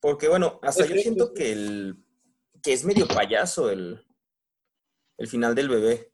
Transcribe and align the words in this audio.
Porque 0.00 0.28
bueno, 0.28 0.60
hasta 0.62 0.86
yo 0.86 0.96
siento 0.96 1.34
que 1.34 1.52
el 1.52 2.04
que 2.62 2.72
es 2.72 2.84
medio 2.84 3.06
payaso 3.06 3.70
el, 3.70 4.04
el 5.16 5.28
final 5.28 5.54
del 5.54 5.68
bebé. 5.68 6.12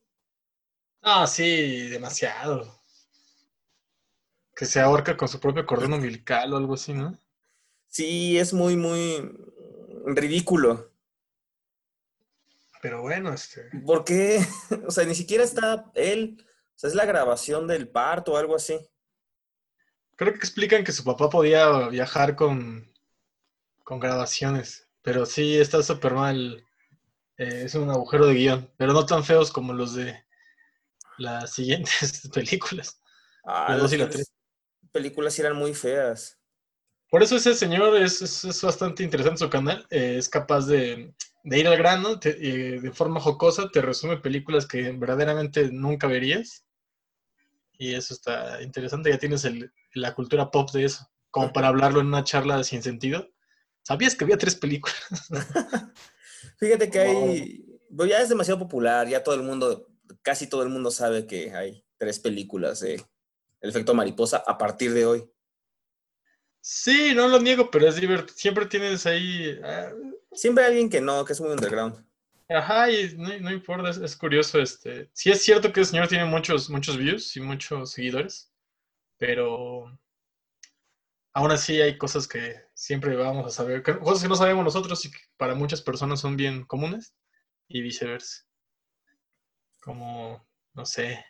Ah, 1.03 1.27
sí, 1.27 1.89
demasiado. 1.89 2.83
Que 4.55 4.67
se 4.67 4.81
ahorca 4.81 5.17
con 5.17 5.29
su 5.29 5.41
propio 5.41 5.67
cordón 5.67 5.95
umbilical 5.95 6.53
o 6.53 6.57
algo 6.57 6.75
así, 6.75 6.93
¿no? 6.93 7.19
Sí, 7.89 8.39
es 8.39 8.53
muy, 8.53 8.77
muy 8.77 9.37
ridículo. 10.07 10.91
Pero 12.81 13.03
bueno, 13.03 13.33
este. 13.33 13.71
¿Por 13.85 14.05
qué? 14.05 14.45
O 14.87 14.91
sea, 14.91 15.05
ni 15.05 15.15
siquiera 15.15 15.45
está 15.45 15.91
él. 15.95 16.45
O 16.75 16.79
sea, 16.79 16.89
es 16.89 16.95
la 16.95 17.05
grabación 17.05 17.67
del 17.67 17.89
parto 17.89 18.33
o 18.33 18.37
algo 18.37 18.57
así. 18.57 18.79
Creo 20.17 20.33
que 20.33 20.39
explican 20.39 20.85
que 20.85 20.93
su 20.93 21.03
papá 21.03 21.29
podía 21.29 21.89
viajar 21.89 22.37
con, 22.37 22.94
con 23.85 24.01
grabaciones. 24.01 24.89
Pero 25.03 25.27
sí, 25.27 25.59
está 25.59 25.83
súper 25.83 26.15
mal. 26.15 26.65
Eh, 27.39 27.63
es 27.67 27.75
un 27.75 27.91
agujero 27.91 28.27
de 28.27 28.35
guion. 28.35 28.71
Pero 28.79 28.93
no 28.93 29.07
tan 29.07 29.25
feos 29.25 29.51
como 29.53 29.73
los 29.73 29.95
de 29.95 30.25
las 31.19 31.53
siguientes 31.53 32.29
películas. 32.35 33.01
Ah, 33.45 33.67
La 33.71 33.79
dos 33.79 33.93
y 33.93 33.99
la 33.99 34.05
las 34.07 34.15
tres. 34.15 34.33
películas 34.93 35.39
eran 35.39 35.57
muy 35.57 35.75
feas. 35.75 36.39
Por 37.11 37.23
eso 37.23 37.37
ese 37.37 37.55
señor 37.55 37.97
es, 37.97 38.21
es- 38.23 38.45
es 38.45 38.63
bastante 38.63 39.03
interesante 39.05 39.39
su 39.39 39.51
canal. 39.51 39.87
eh, 39.91 40.17
es 40.19 40.29
capaz 40.29 40.67
de, 40.67 41.15
de 41.45 41.59
ir 41.59 41.67
al 41.69 41.77
grano 41.79 42.19
te- 42.19 42.37
eh, 42.77 42.81
de 42.81 42.93
forma 42.93 43.21
jocosa, 43.21 43.69
te 43.71 43.81
resume 43.83 44.19
películas 44.19 44.67
que 44.67 44.93
verdaderamente 44.93 45.71
nunca 45.73 46.07
verías. 46.09 46.65
Y 47.79 47.95
eso 47.95 48.15
está 48.15 48.63
interesante. 48.63 49.11
Ya 49.11 49.19
tienes 49.19 49.45
el- 49.45 49.73
la 49.95 50.15
cultura 50.15 50.51
pop 50.51 50.71
de 50.73 50.85
eso, 50.87 51.09
como 51.31 51.53
para 51.53 51.69
hablarlo 51.69 52.01
en 52.01 52.07
una 52.09 52.25
charla 52.25 52.65
sin 52.65 52.83
sentido. 52.83 53.29
¿Sabías 53.85 54.17
que 54.17 54.25
había 54.25 54.39
tres 54.39 54.57
películas? 54.57 54.97
Fíjate 56.59 56.91
que 56.91 56.99
hay. 56.99 57.67
Ya 57.91 58.21
es 58.21 58.29
demasiado 58.29 58.59
popular, 58.59 59.07
ya 59.07 59.23
todo 59.23 59.35
el 59.35 59.43
mundo, 59.43 59.89
casi 60.23 60.49
todo 60.49 60.63
el 60.63 60.71
mundo 60.71 60.91
sabe 60.91 61.27
que 61.27 61.55
hay 61.55 61.85
tres 61.97 62.19
películas 62.19 62.81
de 62.81 62.95
El 63.61 63.71
efecto 63.71 63.95
mariposa 63.95 64.43
a 64.47 64.59
partir 64.59 64.93
de 64.93 65.07
hoy. 65.07 65.31
Sí, 66.61 67.13
no 67.15 67.29
lo 67.29 67.41
niego, 67.41 67.71
pero 67.71 67.87
es 67.87 67.97
divertido. 67.97 68.37
Siempre 68.37 68.67
tienes 68.67 69.07
ahí. 69.07 69.61
ah, 69.63 69.93
Siempre 70.33 70.65
hay 70.65 70.71
alguien 70.71 70.89
que 70.89 71.01
no, 71.01 71.25
que 71.25 71.35
es 71.35 71.41
muy 71.41 71.51
underground. 71.51 72.05
Ajá, 72.49 72.91
y 72.91 73.15
no, 73.17 73.39
no 73.39 73.53
importa, 73.53 73.91
es, 73.91 73.99
es 73.99 74.17
curioso. 74.17 74.59
Este, 74.61 75.11
sí 75.13 75.31
es 75.31 75.43
cierto 75.43 75.73
que 75.73 75.81
el 75.81 75.87
señor 75.87 76.09
tiene 76.09 76.25
muchos, 76.25 76.71
muchos 76.71 76.97
views 76.97 77.37
y 77.37 77.41
muchos 77.41 77.93
seguidores, 77.93 78.51
pero 79.19 79.99
aún 81.35 81.51
así 81.51 81.81
hay 81.81 81.99
cosas 81.99 82.27
que 82.27 82.64
siempre 82.75 83.17
vamos 83.17 83.47
a 83.47 83.51
saber, 83.51 83.83
cosas 83.83 84.23
que 84.23 84.29
no 84.29 84.37
sabemos 84.37 84.65
nosotros 84.65 85.05
y 85.05 85.11
que 85.11 85.19
para 85.37 85.55
muchas 85.55 85.81
personas 85.81 86.21
son 86.21 86.37
bien 86.37 86.65
comunes 86.65 87.15
y 87.69 87.81
viceversa. 87.81 88.45
Como, 89.81 90.47
no 90.75 90.85
sé, 90.85 91.25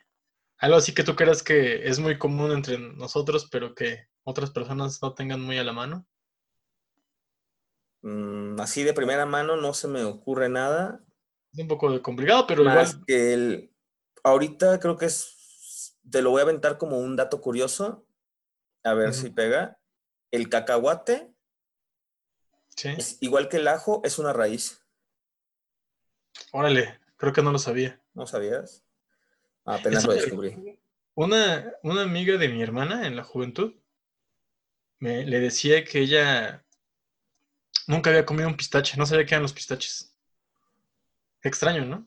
algo 0.58 0.76
así 0.76 0.94
que 0.94 1.04
tú 1.04 1.14
creas 1.14 1.42
que 1.42 1.86
es 1.86 1.98
muy 1.98 2.18
común 2.18 2.50
entre 2.50 2.78
nosotros, 2.78 3.48
pero 3.50 3.74
que 3.74 4.06
otras 4.22 4.50
personas 4.50 5.00
no 5.02 5.14
tengan 5.14 5.40
muy 5.40 5.58
a 5.58 5.64
la 5.64 5.72
mano. 5.72 6.06
Mm, 8.00 8.58
así 8.60 8.82
de 8.82 8.94
primera 8.94 9.26
mano 9.26 9.56
no 9.56 9.74
se 9.74 9.88
me 9.88 10.04
ocurre 10.04 10.48
nada. 10.48 11.04
Es 11.52 11.58
un 11.58 11.68
poco 11.68 12.00
complicado, 12.02 12.46
pero 12.46 12.64
Más 12.64 12.92
igual 12.92 13.04
que 13.06 13.34
el. 13.34 13.74
Ahorita 14.22 14.78
creo 14.80 14.96
que 14.96 15.06
es. 15.06 15.98
Te 16.10 16.22
lo 16.22 16.30
voy 16.30 16.40
a 16.40 16.44
aventar 16.44 16.78
como 16.78 16.98
un 16.98 17.16
dato 17.16 17.40
curioso. 17.40 18.06
A 18.84 18.94
ver 18.94 19.12
si 19.12 19.30
pega. 19.30 19.78
El 20.30 20.48
cacahuate, 20.48 21.33
sí. 22.76 22.88
es, 22.96 23.18
igual 23.20 23.48
que 23.48 23.58
el 23.58 23.68
ajo, 23.68 24.00
es 24.04 24.18
una 24.18 24.32
raíz. 24.32 24.80
Órale, 26.52 27.00
creo 27.16 27.32
que 27.32 27.42
no 27.42 27.52
lo 27.52 27.58
sabía. 27.58 28.00
¿No 28.14 28.26
sabías? 28.26 28.84
Apenas 29.64 30.00
Eso 30.02 30.08
lo 30.08 30.14
descubrí. 30.14 30.78
Una, 31.14 31.72
una 31.82 32.02
amiga 32.02 32.36
de 32.36 32.48
mi 32.48 32.62
hermana 32.62 33.06
en 33.06 33.16
la 33.16 33.24
juventud 33.24 33.74
me 34.98 35.24
le 35.24 35.40
decía 35.40 35.84
que 35.84 36.00
ella 36.00 36.64
nunca 37.86 38.10
había 38.10 38.26
comido 38.26 38.48
un 38.48 38.56
pistache, 38.56 38.96
no 38.96 39.06
sabía 39.06 39.24
qué 39.26 39.34
eran 39.34 39.42
los 39.42 39.52
pistaches. 39.52 40.14
Extraño, 41.42 41.84
¿no? 41.84 42.06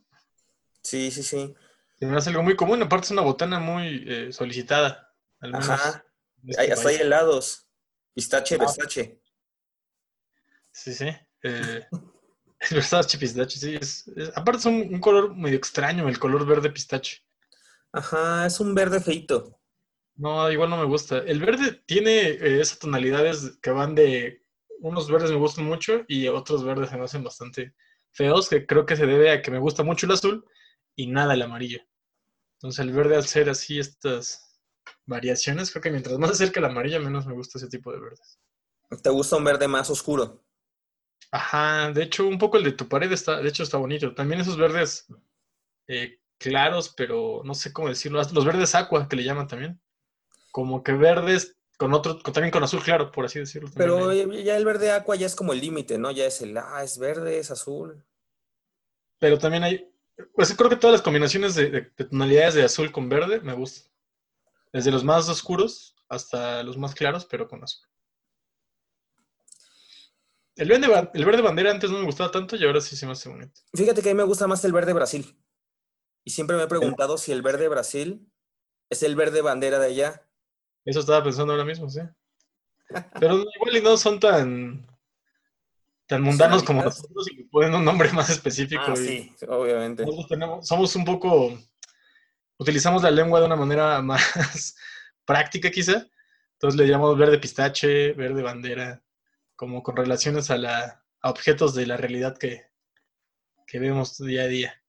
Sí, 0.81 1.11
sí, 1.11 1.23
sí. 1.23 1.55
Se 1.99 2.05
me 2.05 2.17
hace 2.17 2.29
algo 2.29 2.43
muy 2.43 2.55
común, 2.55 2.81
aparte 2.81 3.05
es 3.05 3.11
una 3.11 3.21
botana 3.21 3.59
muy 3.59 4.03
eh, 4.07 4.31
solicitada. 4.31 5.13
Al 5.39 5.51
menos 5.51 5.69
Ajá. 5.69 6.05
este 6.45 6.61
Hay- 6.61 6.71
hasta 6.71 6.89
hay 6.89 6.95
helados. 6.97 7.67
Pistache, 8.13 8.57
Ah. 8.59 8.65
Versace. 10.85 10.93
Sí, 10.93 10.93
sí. 10.93 11.05
eh, 11.43 11.85
es 12.59 12.71
verdad, 12.73 13.07
pistache, 13.19 13.59
sí. 13.59 13.75
es- 13.75 14.07
es- 14.15 14.31
aparte 14.35 14.59
es 14.59 14.65
un, 14.65 14.75
un 14.93 14.99
color 14.99 15.35
medio 15.35 15.57
extraño, 15.57 16.07
el 16.07 16.19
color 16.19 16.45
verde 16.45 16.69
pistache. 16.71 17.23
Ajá, 17.93 18.45
es 18.45 18.59
un 18.59 18.75
verde 18.75 18.99
feito. 18.99 19.59
No, 20.15 20.51
igual 20.51 20.69
no 20.69 20.77
me 20.77 20.85
gusta. 20.85 21.19
El 21.19 21.39
verde 21.39 21.83
tiene 21.85 22.29
eh, 22.29 22.61
esas 22.61 22.79
tonalidades 22.79 23.57
que 23.61 23.69
van 23.71 23.95
de... 23.95 24.43
Unos 24.79 25.09
verdes 25.09 25.31
me 25.31 25.37
gustan 25.37 25.65
mucho 25.65 26.03
y 26.07 26.27
otros 26.27 26.63
verdes 26.63 26.89
se 26.89 26.97
me 26.97 27.03
hacen 27.05 27.23
bastante 27.23 27.75
feos, 28.11 28.49
que 28.49 28.65
creo 28.65 28.85
que 28.85 28.95
se 28.95 29.05
debe 29.07 29.31
a 29.31 29.41
que 29.41 29.51
me 29.51 29.59
gusta 29.59 29.83
mucho 29.83 30.05
el 30.05 30.11
azul 30.11 30.45
y 30.95 31.07
nada 31.07 31.33
el 31.33 31.41
amarillo. 31.41 31.81
Entonces 32.57 32.79
el 32.85 32.91
verde 32.91 33.15
al 33.15 33.25
ser 33.25 33.49
así 33.49 33.79
estas 33.79 34.61
variaciones, 35.05 35.71
creo 35.71 35.81
que 35.81 35.91
mientras 35.91 36.17
más 36.19 36.29
se 36.29 36.43
acerca 36.43 36.59
el 36.59 36.65
amarillo, 36.67 36.99
menos 37.01 37.25
me 37.25 37.33
gusta 37.33 37.57
ese 37.57 37.69
tipo 37.69 37.91
de 37.91 37.99
verdes. 37.99 38.39
¿Te 39.01 39.09
gusta 39.09 39.37
un 39.37 39.43
verde 39.43 39.67
más 39.67 39.89
oscuro? 39.89 40.46
Ajá, 41.31 41.91
de 41.91 42.03
hecho 42.03 42.27
un 42.27 42.37
poco 42.37 42.57
el 42.57 42.63
de 42.63 42.71
tu 42.71 42.87
pared 42.87 43.11
está, 43.11 43.41
de 43.41 43.49
hecho 43.49 43.63
está 43.63 43.77
bonito. 43.77 44.13
También 44.13 44.41
esos 44.41 44.57
verdes 44.57 45.07
eh, 45.87 46.19
claros, 46.37 46.89
pero 46.95 47.41
no 47.43 47.53
sé 47.53 47.73
cómo 47.73 47.89
decirlo, 47.89 48.21
los 48.33 48.45
verdes 48.45 48.75
aqua 48.75 49.07
que 49.09 49.15
le 49.15 49.23
llaman 49.23 49.47
también. 49.47 49.79
Como 50.51 50.83
que 50.83 50.93
verdes 50.93 51.57
con 51.77 51.93
otro, 51.93 52.19
con- 52.21 52.33
también 52.33 52.51
con 52.51 52.63
azul 52.63 52.81
claro, 52.83 53.11
por 53.11 53.25
así 53.25 53.39
decirlo. 53.39 53.69
Pero 53.75 54.11
ya 54.13 54.57
el 54.57 54.65
verde 54.65 54.91
aqua 54.91 55.15
ya 55.15 55.27
es 55.27 55.35
como 55.35 55.53
el 55.53 55.61
límite, 55.61 55.97
¿no? 55.97 56.11
Ya 56.11 56.25
es 56.25 56.41
el, 56.41 56.57
ah, 56.57 56.81
es 56.83 56.97
verde, 56.97 57.39
es 57.39 57.51
azul. 57.51 58.03
Pero 59.19 59.37
también 59.37 59.63
hay, 59.63 59.89
pues 60.35 60.53
creo 60.55 60.69
que 60.69 60.75
todas 60.75 60.93
las 60.93 61.01
combinaciones 61.01 61.55
de, 61.55 61.69
de- 61.69 61.91
de 61.95 62.05
tonalidades 62.05 62.53
de 62.55 62.63
azul 62.63 62.91
con 62.91 63.09
verde 63.09 63.39
me 63.41 63.53
gustan. 63.53 63.91
Desde 64.73 64.91
los 64.91 65.03
más 65.03 65.27
oscuros 65.29 65.95
hasta 66.09 66.63
los 66.63 66.77
más 66.77 66.93
claros, 66.95 67.25
pero 67.25 67.47
con 67.47 67.63
azul. 67.63 67.87
El 70.57 70.69
verde, 70.69 71.09
el 71.13 71.25
verde 71.25 71.41
bandera 71.43 71.71
antes 71.71 71.91
no 71.91 71.99
me 71.99 72.05
gustaba 72.05 72.31
tanto 72.31 72.55
y 72.55 72.65
ahora 72.65 72.81
sí 72.81 72.95
se 72.95 73.05
me 73.05 73.11
hace 73.11 73.29
bonito. 73.29 73.61
Fíjate 73.75 74.01
que 74.01 74.09
a 74.09 74.13
mí 74.13 74.17
me 74.17 74.23
gusta 74.23 74.47
más 74.47 74.65
el 74.65 74.73
verde 74.73 74.91
Brasil. 74.91 75.37
Y 76.23 76.31
siempre 76.31 76.57
me 76.57 76.63
he 76.63 76.67
preguntado 76.67 77.17
si 77.17 77.31
el 77.31 77.43
verde 77.43 77.67
Brasil 77.67 78.27
es 78.89 79.03
el 79.03 79.15
verde 79.15 79.41
bandera 79.41 79.77
de 79.77 79.87
allá. 79.87 80.27
Eso 80.83 81.01
estaba 81.01 81.23
pensando 81.23 81.53
ahora 81.53 81.63
mismo, 81.63 81.89
sí. 81.89 82.01
Pero 83.19 83.43
igual 83.55 83.77
y 83.77 83.81
no 83.81 83.97
son 83.97 84.19
tan, 84.19 84.87
tan 86.07 86.21
mundanos 86.23 86.63
como 86.63 86.83
nosotros 86.83 87.27
y 87.31 87.43
ponen 87.43 87.75
un 87.75 87.85
nombre 87.85 88.11
más 88.11 88.29
específico. 88.29 88.81
Ah, 88.87 88.95
sí, 88.95 89.35
obviamente. 89.47 90.03
nosotros 90.03 90.27
tenemos, 90.27 90.67
somos 90.67 90.95
un 90.95 91.05
poco, 91.05 91.55
utilizamos 92.57 93.03
la 93.03 93.11
lengua 93.11 93.39
de 93.39 93.45
una 93.45 93.55
manera 93.55 94.01
más 94.01 94.75
práctica 95.23 95.69
quizá. 95.69 96.07
Entonces 96.53 96.79
le 96.79 96.87
llamamos 96.87 97.17
verde 97.17 97.37
pistache, 97.37 98.13
verde 98.13 98.41
bandera, 98.41 99.03
como 99.57 99.83
con 99.83 99.97
relaciones 99.97 100.49
a, 100.51 100.57
la, 100.57 101.03
a 101.21 101.29
objetos 101.29 101.75
de 101.75 101.85
la 101.87 101.97
realidad 101.97 102.37
que, 102.37 102.67
que 103.65 103.79
vemos 103.79 104.17
día 104.17 104.43
a 104.43 104.47
día. 104.47 104.81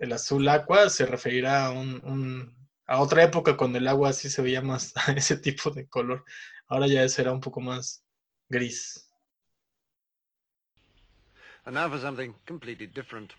El 0.00 0.12
azul 0.12 0.48
aqua 0.48 0.90
se 0.90 1.06
referirá 1.06 1.66
a, 1.66 1.70
un, 1.70 2.00
un- 2.04 2.68
a 2.86 3.00
otra 3.00 3.22
época 3.22 3.56
cuando 3.56 3.78
el 3.78 3.86
agua 3.86 4.12
sí 4.12 4.28
se 4.30 4.42
veía 4.42 4.62
más 4.62 4.92
a 5.08 5.12
ese 5.12 5.36
tipo 5.36 5.70
de 5.70 5.86
color. 5.88 6.24
Ahora 6.66 6.88
ya 6.88 7.08
será 7.08 7.32
un 7.32 7.40
poco 7.40 7.60
más 7.60 8.04
gris. 8.48 9.08
And 11.64 11.74
now 11.74 11.88
for 11.90 12.00
something 12.00 12.32
completely 12.46 12.86
different. 12.86 13.32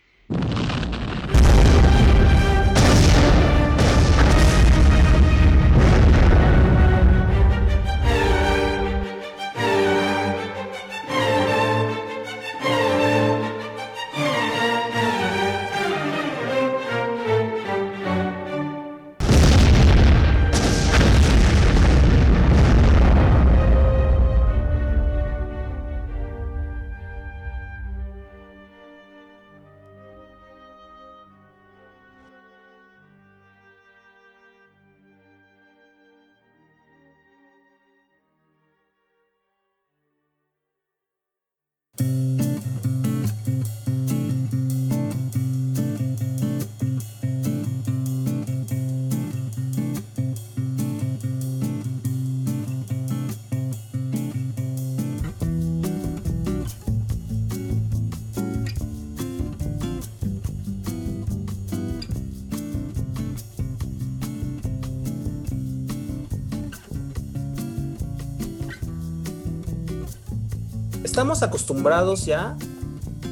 Estamos 71.37 71.43
acostumbrados 71.43 72.25
ya 72.25 72.57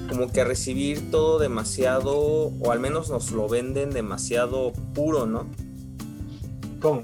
como 0.09 0.31
que 0.31 0.41
a 0.41 0.43
recibir 0.43 1.09
todo 1.09 1.39
demasiado, 1.39 2.13
o 2.59 2.71
al 2.71 2.79
menos 2.79 3.09
nos 3.09 3.31
lo 3.31 3.49
venden 3.49 3.89
demasiado 3.89 4.73
puro, 4.93 5.25
¿no? 5.25 5.47
¿Cómo? 6.79 7.01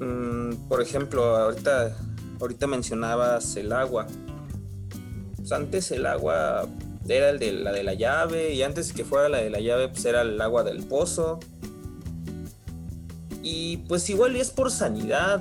Mm, 0.00 0.68
por 0.68 0.82
ejemplo, 0.82 1.36
ahorita, 1.36 1.96
ahorita 2.40 2.66
mencionabas 2.66 3.54
el 3.54 3.72
agua. 3.72 4.08
Pues 5.36 5.52
antes 5.52 5.92
el 5.92 6.04
agua 6.06 6.66
era 7.08 7.30
el 7.30 7.38
de 7.38 7.52
la 7.52 7.70
de 7.70 7.84
la 7.84 7.94
llave, 7.94 8.52
y 8.52 8.64
antes 8.64 8.92
que 8.92 9.04
fuera 9.04 9.28
la 9.28 9.38
de 9.38 9.50
la 9.50 9.60
llave, 9.60 9.88
pues 9.88 10.04
era 10.06 10.22
el 10.22 10.40
agua 10.40 10.64
del 10.64 10.82
pozo. 10.82 11.38
Y 13.44 13.76
pues 13.88 14.10
igual 14.10 14.34
es 14.34 14.50
por 14.50 14.72
sanidad. 14.72 15.40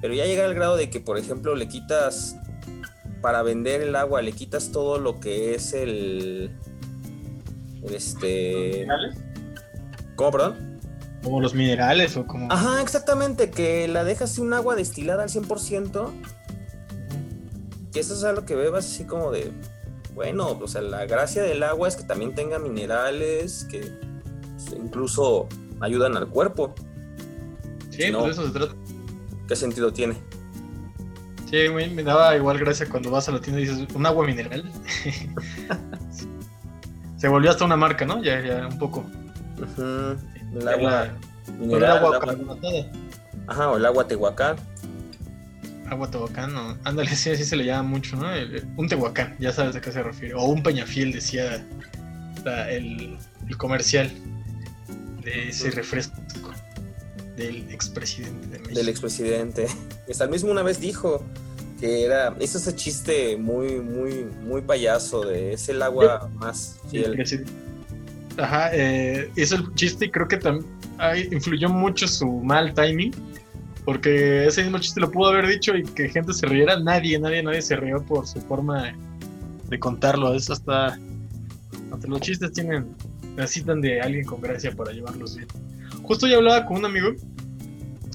Pero 0.00 0.14
ya 0.14 0.24
llega 0.24 0.46
al 0.46 0.54
grado 0.54 0.76
de 0.76 0.88
que, 0.88 0.98
por 0.98 1.18
ejemplo, 1.18 1.54
le 1.54 1.68
quitas 1.68 2.36
para 3.22 3.42
vender 3.42 3.80
el 3.80 3.96
agua, 3.96 4.20
le 4.20 4.32
quitas 4.32 4.72
todo 4.72 4.98
lo 4.98 5.20
que 5.20 5.54
es 5.54 5.72
el. 5.72 6.50
Este. 7.84 8.86
¿Cómo, 10.16 10.32
perdón? 10.32 10.80
Como 11.22 11.40
los 11.40 11.54
minerales 11.54 12.16
o 12.16 12.26
como. 12.26 12.52
Ajá, 12.52 12.82
exactamente, 12.82 13.50
que 13.50 13.88
la 13.88 14.04
dejas 14.04 14.38
un 14.38 14.52
agua 14.52 14.74
destilada 14.74 15.22
al 15.22 15.30
100%. 15.30 16.10
Que 17.92 18.00
eso 18.00 18.14
es 18.14 18.24
algo 18.24 18.44
que 18.44 18.56
bebas 18.56 18.84
así 18.84 19.04
como 19.04 19.30
de. 19.30 19.52
Bueno, 20.14 20.58
o 20.60 20.68
sea, 20.68 20.82
la 20.82 21.06
gracia 21.06 21.42
del 21.42 21.62
agua 21.62 21.88
es 21.88 21.96
que 21.96 22.02
también 22.02 22.34
tenga 22.34 22.58
minerales 22.58 23.66
que 23.70 23.90
incluso 24.76 25.48
ayudan 25.80 26.16
al 26.16 26.28
cuerpo. 26.28 26.74
Sí, 27.90 28.10
no. 28.10 28.20
pues 28.20 28.36
de 28.36 28.42
eso 28.42 28.52
se 28.52 28.58
trata. 28.58 28.74
¿Qué 29.48 29.56
sentido 29.56 29.92
tiene? 29.92 30.16
Sí, 31.52 31.66
güey, 31.68 31.90
me 31.90 32.02
daba 32.02 32.34
igual 32.34 32.58
gracia 32.58 32.88
cuando 32.88 33.10
vas 33.10 33.28
a 33.28 33.32
la 33.32 33.40
tienda 33.40 33.60
y 33.60 33.66
dices, 33.66 33.86
un 33.94 34.06
agua 34.06 34.26
mineral. 34.26 34.64
se 37.16 37.28
volvió 37.28 37.50
hasta 37.50 37.64
una 37.64 37.76
marca, 37.76 38.04
¿no? 38.06 38.22
Ya, 38.22 38.40
ya 38.40 38.66
un 38.66 38.78
poco. 38.78 39.04
El 40.54 40.68
agua 40.68 40.90
la- 40.90 41.14
con 41.44 41.54
el 41.54 41.60
mineral, 41.60 41.96
agua 41.98 42.08
el 42.08 42.14
agua- 42.14 42.20
carbonatada. 42.20 42.86
Ajá, 43.48 43.70
o 43.70 43.76
el 43.76 43.86
agua 43.86 44.08
tehuacán. 44.08 44.56
Agua 45.90 46.10
tehuacán, 46.10 46.54
no. 46.54 46.76
Ándale, 46.84 47.14
sí, 47.14 47.30
así 47.30 47.44
se 47.44 47.56
le 47.56 47.66
llama 47.66 47.88
mucho, 47.88 48.16
¿no? 48.16 48.32
El- 48.32 48.56
el- 48.56 48.66
un 48.76 48.88
tehuacán, 48.88 49.36
ya 49.38 49.52
sabes 49.52 49.76
a 49.76 49.80
qué 49.80 49.92
se 49.92 50.02
refiere. 50.02 50.34
O 50.34 50.44
un 50.44 50.62
peñafiel, 50.62 51.12
decía 51.12 51.64
la- 52.44 52.70
el, 52.70 53.18
el 53.46 53.56
comercial 53.58 54.10
de 55.22 55.50
ese 55.50 55.70
refresco 55.70 56.16
del 57.36 57.70
expresidente 57.70 58.46
de 58.46 58.58
México. 58.58 58.74
del 58.74 58.88
expresidente. 58.88 59.66
Hasta 60.10 60.24
el 60.24 60.30
mismo 60.30 60.50
una 60.50 60.62
vez 60.62 60.80
dijo 60.80 61.24
que 61.80 62.04
era, 62.04 62.34
hizo 62.40 62.58
ese 62.58 62.74
chiste 62.76 63.36
muy, 63.36 63.80
muy, 63.80 64.26
muy 64.44 64.60
payaso 64.62 65.22
de 65.22 65.54
es 65.54 65.68
el 65.68 65.82
agua 65.82 66.30
más 66.34 66.78
El 66.92 67.26
fiel. 67.26 67.46
Ajá, 68.38 68.70
eh, 68.72 69.30
hizo 69.36 69.56
el 69.56 69.74
chiste 69.74 70.06
y 70.06 70.10
creo 70.10 70.28
que 70.28 70.36
también 70.36 70.66
influyó 71.30 71.68
mucho 71.68 72.06
su 72.06 72.26
mal 72.26 72.72
timing. 72.74 73.12
Porque 73.84 74.46
ese 74.46 74.62
mismo 74.62 74.78
chiste 74.78 75.00
lo 75.00 75.10
pudo 75.10 75.30
haber 75.30 75.46
dicho 75.48 75.76
y 75.76 75.82
que 75.82 76.08
gente 76.08 76.32
se 76.32 76.46
riera. 76.46 76.78
Nadie, 76.78 77.18
nadie, 77.18 77.42
nadie 77.42 77.62
se 77.62 77.74
rió 77.74 78.00
por 78.04 78.26
su 78.28 78.40
forma 78.42 78.94
de 79.68 79.78
contarlo. 79.78 80.34
Eso 80.34 80.52
hasta. 80.52 80.98
Hasta 81.90 82.06
los 82.06 82.20
chistes 82.20 82.52
tienen. 82.52 82.94
Necesitan 83.36 83.80
de 83.80 84.00
alguien 84.00 84.24
con 84.24 84.40
gracia 84.40 84.70
para 84.70 84.92
llevarlos 84.92 85.36
bien. 85.36 85.48
Justo 86.04 86.26
yo 86.26 86.38
hablaba 86.38 86.66
con 86.66 86.78
un 86.78 86.84
amigo 86.84 87.12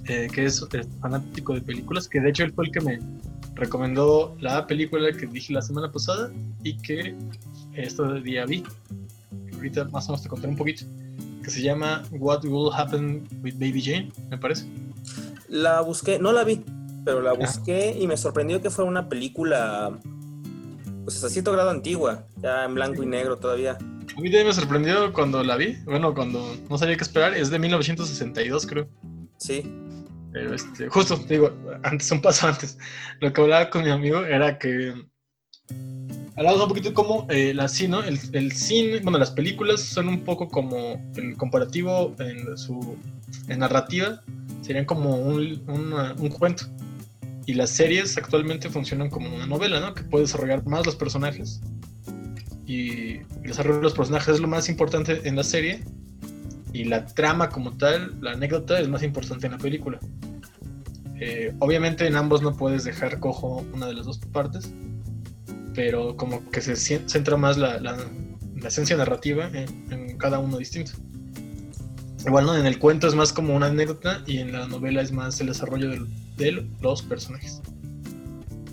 eh, 0.07 0.27
que 0.33 0.45
es 0.45 0.65
eh, 0.73 0.81
fanático 1.01 1.53
de 1.53 1.61
películas. 1.61 2.07
Que 2.07 2.19
de 2.19 2.29
hecho 2.29 2.43
él 2.43 2.53
fue 2.53 2.65
el 2.65 2.71
que 2.71 2.81
me 2.81 2.99
recomendó 3.55 4.35
la 4.39 4.65
película 4.67 5.11
que 5.11 5.25
dije 5.25 5.53
la 5.53 5.61
semana 5.61 5.91
pasada 5.91 6.31
y 6.63 6.77
que 6.77 7.15
este 7.73 8.21
día 8.21 8.45
vi. 8.45 8.63
Ahorita 9.53 9.85
más 9.85 10.07
o 10.07 10.11
menos 10.11 10.23
te 10.23 10.29
contaré 10.29 10.51
un 10.51 10.57
poquito. 10.57 10.85
Que 11.43 11.49
se 11.49 11.61
llama 11.61 12.03
What 12.11 12.43
Will 12.45 12.71
Happen 12.73 13.27
with 13.43 13.55
Baby 13.55 13.81
Jane, 13.81 14.11
me 14.29 14.37
parece. 14.37 14.65
La 15.47 15.81
busqué, 15.81 16.19
no 16.19 16.33
la 16.33 16.43
vi, 16.43 16.61
pero 17.05 17.21
la 17.21 17.33
busqué 17.33 17.97
y 17.99 18.05
me 18.05 18.17
sorprendió 18.17 18.61
que 18.61 18.69
fuera 18.69 18.89
una 18.89 19.07
película, 19.07 19.97
pues 21.07 21.15
hasta 21.15 21.29
cierto 21.29 21.53
grado 21.53 21.69
antigua, 21.69 22.27
ya 22.35 22.65
en 22.65 22.73
blanco 22.73 23.01
y 23.01 23.05
negro 23.05 23.37
todavía. 23.37 23.77
A 23.77 24.19
mí 24.19 24.29
también 24.29 24.47
me 24.47 24.51
sorprendió 24.51 25.13
cuando 25.13 25.41
la 25.41 25.55
vi. 25.55 25.77
Bueno, 25.85 26.13
cuando 26.13 26.53
no 26.69 26.77
sabía 26.77 26.97
qué 26.97 27.03
esperar. 27.03 27.33
Es 27.33 27.49
de 27.49 27.57
1962, 27.59 28.67
creo. 28.67 28.89
Sí, 29.37 29.63
Pero 30.33 30.53
este, 30.53 30.89
justo, 30.89 31.15
digo, 31.15 31.53
antes, 31.83 32.11
un 32.11 32.21
paso 32.21 32.49
antes. 32.49 32.77
Lo 33.21 33.31
que 33.31 33.39
hablaba 33.39 33.69
con 33.69 33.85
mi 33.85 33.89
amigo 33.89 34.25
era 34.25 34.59
que. 34.59 34.95
Hablamos 36.35 36.61
un 36.63 36.67
poquito 36.67 36.89
de 36.89 36.93
cómo 36.93 37.25
eh, 37.29 37.53
la 37.53 37.69
cine, 37.69 37.99
el, 38.05 38.19
el 38.33 38.51
cine, 38.51 38.99
bueno, 38.99 39.17
las 39.17 39.31
películas 39.31 39.79
son 39.79 40.09
un 40.09 40.25
poco 40.25 40.49
como 40.49 41.01
en 41.15 41.35
comparativo 41.35 42.13
en 42.19 42.57
su 42.57 42.97
en 43.47 43.59
narrativa, 43.59 44.21
serían 44.61 44.83
como 44.83 45.15
un, 45.15 45.63
un 45.69 46.29
cuento. 46.31 46.65
Y 47.47 47.53
las 47.55 47.71
series 47.71 48.15
actualmente 48.17 48.69
funcionan 48.69 49.09
como 49.09 49.33
una 49.33 49.47
novela, 49.47 49.79
¿no? 49.79 49.93
Que 49.95 50.03
puede 50.03 50.25
desarrollar 50.25 50.63
más 50.67 50.85
los 50.85 50.95
personajes. 50.95 51.61
Y 52.65 53.15
el 53.17 53.43
desarrollo 53.43 53.77
de 53.77 53.83
los 53.83 53.93
personajes 53.93 54.35
es 54.35 54.39
lo 54.41 54.47
más 54.49 54.67
importante 54.69 55.21
en 55.27 55.35
la 55.37 55.43
serie. 55.43 55.83
Y 56.73 56.83
la 56.83 57.05
trama 57.05 57.49
como 57.49 57.71
tal, 57.77 58.17
la 58.21 58.31
anécdota, 58.33 58.79
es 58.79 58.89
más 58.89 59.01
importante 59.01 59.45
en 59.47 59.53
la 59.53 59.57
película. 59.57 59.97
Eh, 61.19 61.55
obviamente 61.59 62.05
en 62.05 62.15
ambos 62.17 62.41
no 62.43 62.55
puedes 62.55 62.83
dejar 62.83 63.19
cojo 63.19 63.65
una 63.73 63.87
de 63.87 63.93
las 63.93 64.05
dos 64.05 64.19
partes, 64.19 64.71
pero 65.73 66.15
como 66.17 66.47
que 66.51 66.61
se 66.61 66.75
centra 66.75 67.37
más 67.37 67.57
la, 67.57 67.79
la- 67.79 67.97
la 68.57 68.67
esencia 68.67 68.97
narrativa 68.97 69.49
en, 69.53 69.67
en 69.91 70.17
cada 70.17 70.39
uno 70.39 70.57
distinto. 70.57 70.91
Igual, 72.25 72.45
¿no? 72.45 72.57
En 72.57 72.65
el 72.65 72.77
cuento 72.77 73.07
es 73.07 73.15
más 73.15 73.31
como 73.31 73.55
una 73.55 73.67
anécdota 73.67 74.21
y 74.27 74.39
en 74.39 74.51
la 74.51 74.67
novela 74.67 75.01
es 75.01 75.11
más 75.11 75.39
el 75.39 75.47
desarrollo 75.47 75.89
del- 75.89 76.07
de 76.37 76.67
los 76.81 77.01
personajes. 77.01 77.61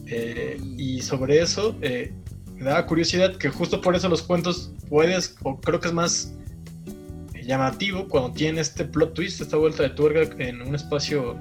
Eh, 0.07 0.61
y 0.77 1.01
sobre 1.03 1.41
eso, 1.41 1.77
eh, 1.83 2.13
me 2.55 2.65
daba 2.65 2.87
curiosidad 2.87 3.37
que 3.37 3.49
justo 3.49 3.81
por 3.81 3.97
eso 3.97 4.09
los 4.09 4.23
cuentos 4.23 4.73
puedes, 4.89 5.37
o 5.43 5.59
creo 5.61 5.81
que 5.81 5.89
es 5.89 5.95
más 5.95 6.33
llamativo 7.43 8.09
cuando 8.09 8.33
tiene 8.33 8.61
este 8.61 8.85
plot 8.85 9.15
twist, 9.15 9.41
esta 9.41 9.57
vuelta 9.57 9.83
de 9.83 9.91
tuerca 9.91 10.43
en 10.43 10.63
un 10.63 10.75
espacio 10.75 11.39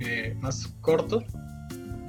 eh, 0.00 0.36
más 0.40 0.68
corto. 0.80 1.24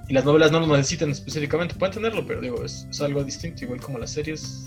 Y 0.10 0.14
las 0.14 0.26
novelas 0.26 0.52
no 0.52 0.60
lo 0.60 0.68
necesitan 0.76 1.10
específicamente, 1.12 1.76
pueden 1.76 1.94
tenerlo, 1.96 2.28
pero 2.28 2.42
digo, 2.42 2.64
es, 2.64 2.86
es 2.90 3.02
algo 3.02 3.24
distinto, 3.24 3.64
igual 3.64 3.80
como 3.80 3.98
las 3.98 4.12
series. 4.12 4.66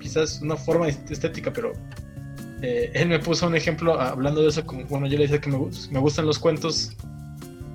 Quizás 0.00 0.40
una 0.40 0.56
forma 0.56 0.88
est- 0.88 1.10
estética, 1.10 1.52
pero 1.52 1.74
eh, 2.62 2.90
él 2.94 3.08
me 3.08 3.18
puso 3.18 3.46
un 3.46 3.54
ejemplo 3.56 4.00
ah, 4.00 4.10
hablando 4.10 4.42
de 4.42 4.48
eso. 4.48 4.64
Como, 4.66 4.84
bueno, 4.86 5.06
yo 5.06 5.16
le 5.18 5.24
dije 5.26 5.40
que 5.40 5.48
me, 5.50 5.58
me 5.90 5.98
gustan 5.98 6.26
los 6.26 6.38
cuentos. 6.38 6.92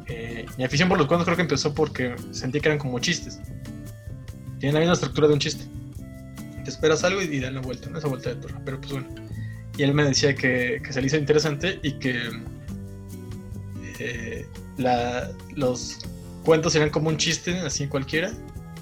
eh, 0.07 0.45
mi 0.57 0.63
afición 0.63 0.87
por 0.89 0.97
los 0.97 1.07
cuentos 1.07 1.25
creo 1.25 1.35
que 1.35 1.41
empezó 1.43 1.73
porque 1.73 2.15
sentí 2.31 2.59
que 2.59 2.67
eran 2.69 2.77
como 2.79 2.99
chistes. 2.99 3.39
Tienen 4.59 4.73
la 4.75 4.79
misma 4.79 4.93
estructura 4.93 5.27
de 5.27 5.33
un 5.33 5.39
chiste 5.39 5.65
te 6.63 6.71
esperas 6.71 7.03
algo 7.03 7.21
y, 7.21 7.25
y 7.25 7.39
dan 7.39 7.53
la 7.53 7.61
vuelta, 7.61 7.91
¿no? 7.91 7.99
esa 7.99 8.07
vuelta 8.07 8.29
de 8.29 8.37
torre. 8.37 8.55
Pero 8.65 8.79
pues 8.81 8.91
bueno. 8.93 9.07
Y 9.77 9.83
él 9.83 9.93
me 9.93 10.03
decía 10.03 10.33
que, 10.33 10.81
se 10.89 10.99
le 10.99 11.05
hizo 11.07 11.15
interesante 11.17 11.79
y 11.83 11.93
que 11.99 12.17
eh, 13.99 14.47
la- 14.77 15.31
los 15.55 15.99
cuentos 16.43 16.73
serían 16.73 16.89
como 16.89 17.09
un 17.09 17.17
chiste, 17.17 17.57
así 17.59 17.87
cualquiera, 17.87 18.31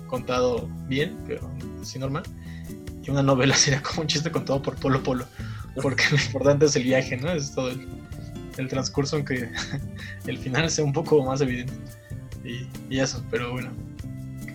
contado 0.08 0.70
bien, 0.88 1.18
pero 1.28 1.50
así 1.82 2.00
normal. 2.00 2.24
Y 3.04 3.10
una 3.12 3.22
novela 3.24 3.56
sería 3.58 3.82
como 3.82 4.02
un 4.02 4.08
chiste 4.08 4.32
contado 4.32 4.62
por 4.62 4.76
Polo 4.76 5.04
Polo, 5.04 5.26
porque 5.82 6.04
lo 6.12 6.18
importante 6.18 6.66
es 6.66 6.76
el 6.76 6.84
viaje, 6.84 7.18
¿no? 7.18 7.32
Es 7.32 7.54
todo 7.54 7.70
el, 7.70 7.88
el 8.58 8.68
transcurso, 8.68 9.18
aunque 9.18 9.50
el 10.28 10.38
final 10.38 10.70
sea 10.70 10.84
un 10.86 10.94
poco 10.94 11.24
más 11.24 11.42
evidente. 11.42 11.74
Y, 12.44 12.68
y 12.90 13.00
eso, 13.00 13.24
pero 13.32 13.52
bueno. 13.52 13.72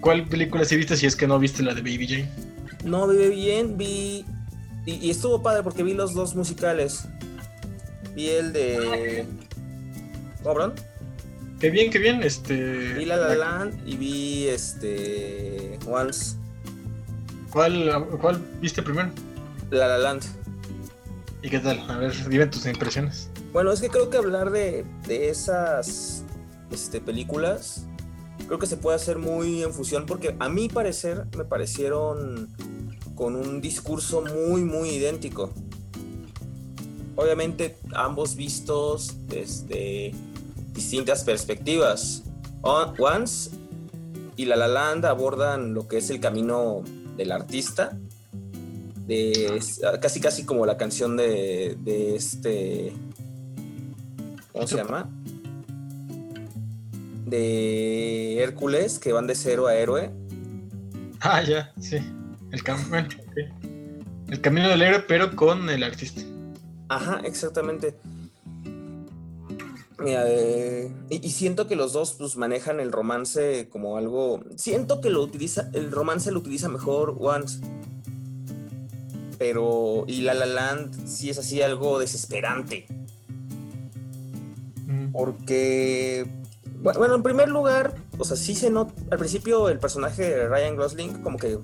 ¿Cuál 0.01 0.25
película 0.27 0.65
sí 0.65 0.77
viste 0.77 0.97
si 0.97 1.07
es 1.07 1.17
que 1.17 1.27
no 1.27 1.39
viste 1.39 1.63
la 1.63 1.75
de 1.75 1.81
Baby 1.81 2.07
Jane? 2.07 2.49
no 2.85 3.09
vive 3.09 3.31
bien, 3.31 3.77
vi 3.77 4.25
y, 4.87 4.95
y 4.95 5.11
estuvo 5.11 5.43
padre 5.43 5.63
porque 5.63 5.83
vi 5.83 5.95
los 5.95 6.15
dos 6.15 6.35
musicales. 6.35 7.05
Vi 8.15 8.29
el 8.29 8.53
de 8.53 9.27
¿Cómo, 10.43 10.55
perdón? 10.55 10.75
Qué 11.61 11.71
bien, 11.71 11.91
qué 11.91 11.99
bien. 11.99 12.23
Este. 12.23 12.95
Vi 12.95 13.05
La 13.05 13.17
La 13.17 13.35
Land 13.35 13.87
y 13.87 13.97
vi 13.97 14.47
este 14.49 15.79
Once 15.87 16.37
¿Cuál, 17.51 18.07
¿Cuál 18.21 18.41
viste 18.61 18.83
primero? 18.83 19.11
La 19.71 19.89
La 19.89 19.99
Land. 19.99 20.23
¿Y 21.43 21.51
qué 21.51 21.61
tal? 21.61 21.79
A 21.89 21.99
ver, 21.99 22.13
dime 22.29 22.47
tus 22.47 22.67
impresiones. 22.67 23.31
Bueno, 23.53 23.73
es 23.73 23.81
que 23.81 23.89
creo 23.89 24.11
que 24.11 24.17
hablar 24.17 24.51
de, 24.51 24.85
de 25.07 25.29
esas 25.31 26.25
este, 26.71 27.01
películas, 27.01 27.87
creo 28.47 28.59
que 28.59 28.67
se 28.67 28.77
puede 28.77 28.97
hacer 28.97 29.19
muy 29.19 29.63
en 29.63 29.73
fusión, 29.73 30.05
porque 30.07 30.35
a 30.39 30.49
mi 30.49 30.69
parecer 30.69 31.27
me 31.37 31.45
parecieron 31.45 32.49
con 33.15 33.37
un 33.37 33.61
discurso 33.61 34.23
muy, 34.23 34.63
muy 34.63 34.91
idéntico. 34.91 35.53
Obviamente 37.17 37.77
ambos 37.95 38.35
vistos 38.37 39.15
desde 39.29 40.13
distintas 40.73 41.25
perspectivas. 41.25 42.25
On- 42.63 42.95
Once 42.99 43.51
y 44.37 44.45
La 44.45 44.57
La 44.57 44.69
Land 44.69 45.05
abordan 45.05 45.75
lo 45.75 45.87
que 45.89 45.99
es 45.99 46.11
el 46.11 46.21
camino 46.21 46.83
del 47.17 47.33
artista, 47.33 47.97
de 49.09 49.59
casi 50.03 50.21
casi 50.21 50.45
como 50.45 50.67
la 50.67 50.77
canción 50.77 51.17
de, 51.17 51.77
de 51.81 52.15
este, 52.15 52.93
¿cómo 54.53 54.67
se 54.67 54.77
llama? 54.77 55.09
De 57.25 58.43
Hércules, 58.43 58.99
que 58.99 59.13
van 59.13 59.27
de 59.27 59.35
cero 59.35 59.67
a 59.67 59.75
héroe. 59.75 60.11
Ah, 61.21 61.43
ya, 61.43 61.73
sí. 61.81 61.97
El, 62.53 62.63
camino 62.63 63.09
el 64.29 64.41
camino 64.43 64.69
del 64.69 64.83
héroe, 64.83 65.05
pero 65.09 65.35
con 65.35 65.71
el 65.71 65.83
artista. 65.83 66.21
Ajá, 66.91 67.21
exactamente. 67.25 67.95
Eh, 70.07 70.93
y, 71.11 71.31
siento 71.31 71.67
que 71.67 71.77
los 71.77 71.93
dos 71.93 72.13
pues, 72.13 72.37
manejan 72.37 72.79
el 72.79 72.93
romance 72.93 73.69
como 73.71 73.97
algo. 73.97 74.43
Siento 74.57 75.01
que 75.01 75.11
lo 75.11 75.23
utiliza, 75.23 75.71
el 75.73 75.91
romance 75.91 76.31
lo 76.31 76.39
utiliza 76.39 76.69
mejor 76.69 77.17
Once. 77.19 77.61
Pero. 79.39 80.05
Y 80.07 80.23
La 80.23 80.35
La 80.35 80.47
Land 80.47 81.07
sí 81.07 81.31
es 81.31 81.39
así 81.39 81.63
algo 81.63 81.99
desesperante. 81.99 82.87
Mm. 84.87 85.13
Porque. 85.13 86.27
Bueno, 86.81 87.15
en 87.15 87.23
primer 87.23 87.49
lugar, 87.49 87.95
o 88.19 88.25
sea, 88.25 88.37
sí 88.37 88.55
se 88.55 88.71
nota. 88.71 88.95
Al 89.11 89.19
principio, 89.19 89.69
el 89.69 89.79
personaje 89.79 90.23
de 90.23 90.49
Ryan 90.49 90.77
Gosling, 90.77 91.23
como 91.23 91.39
que 91.39 91.59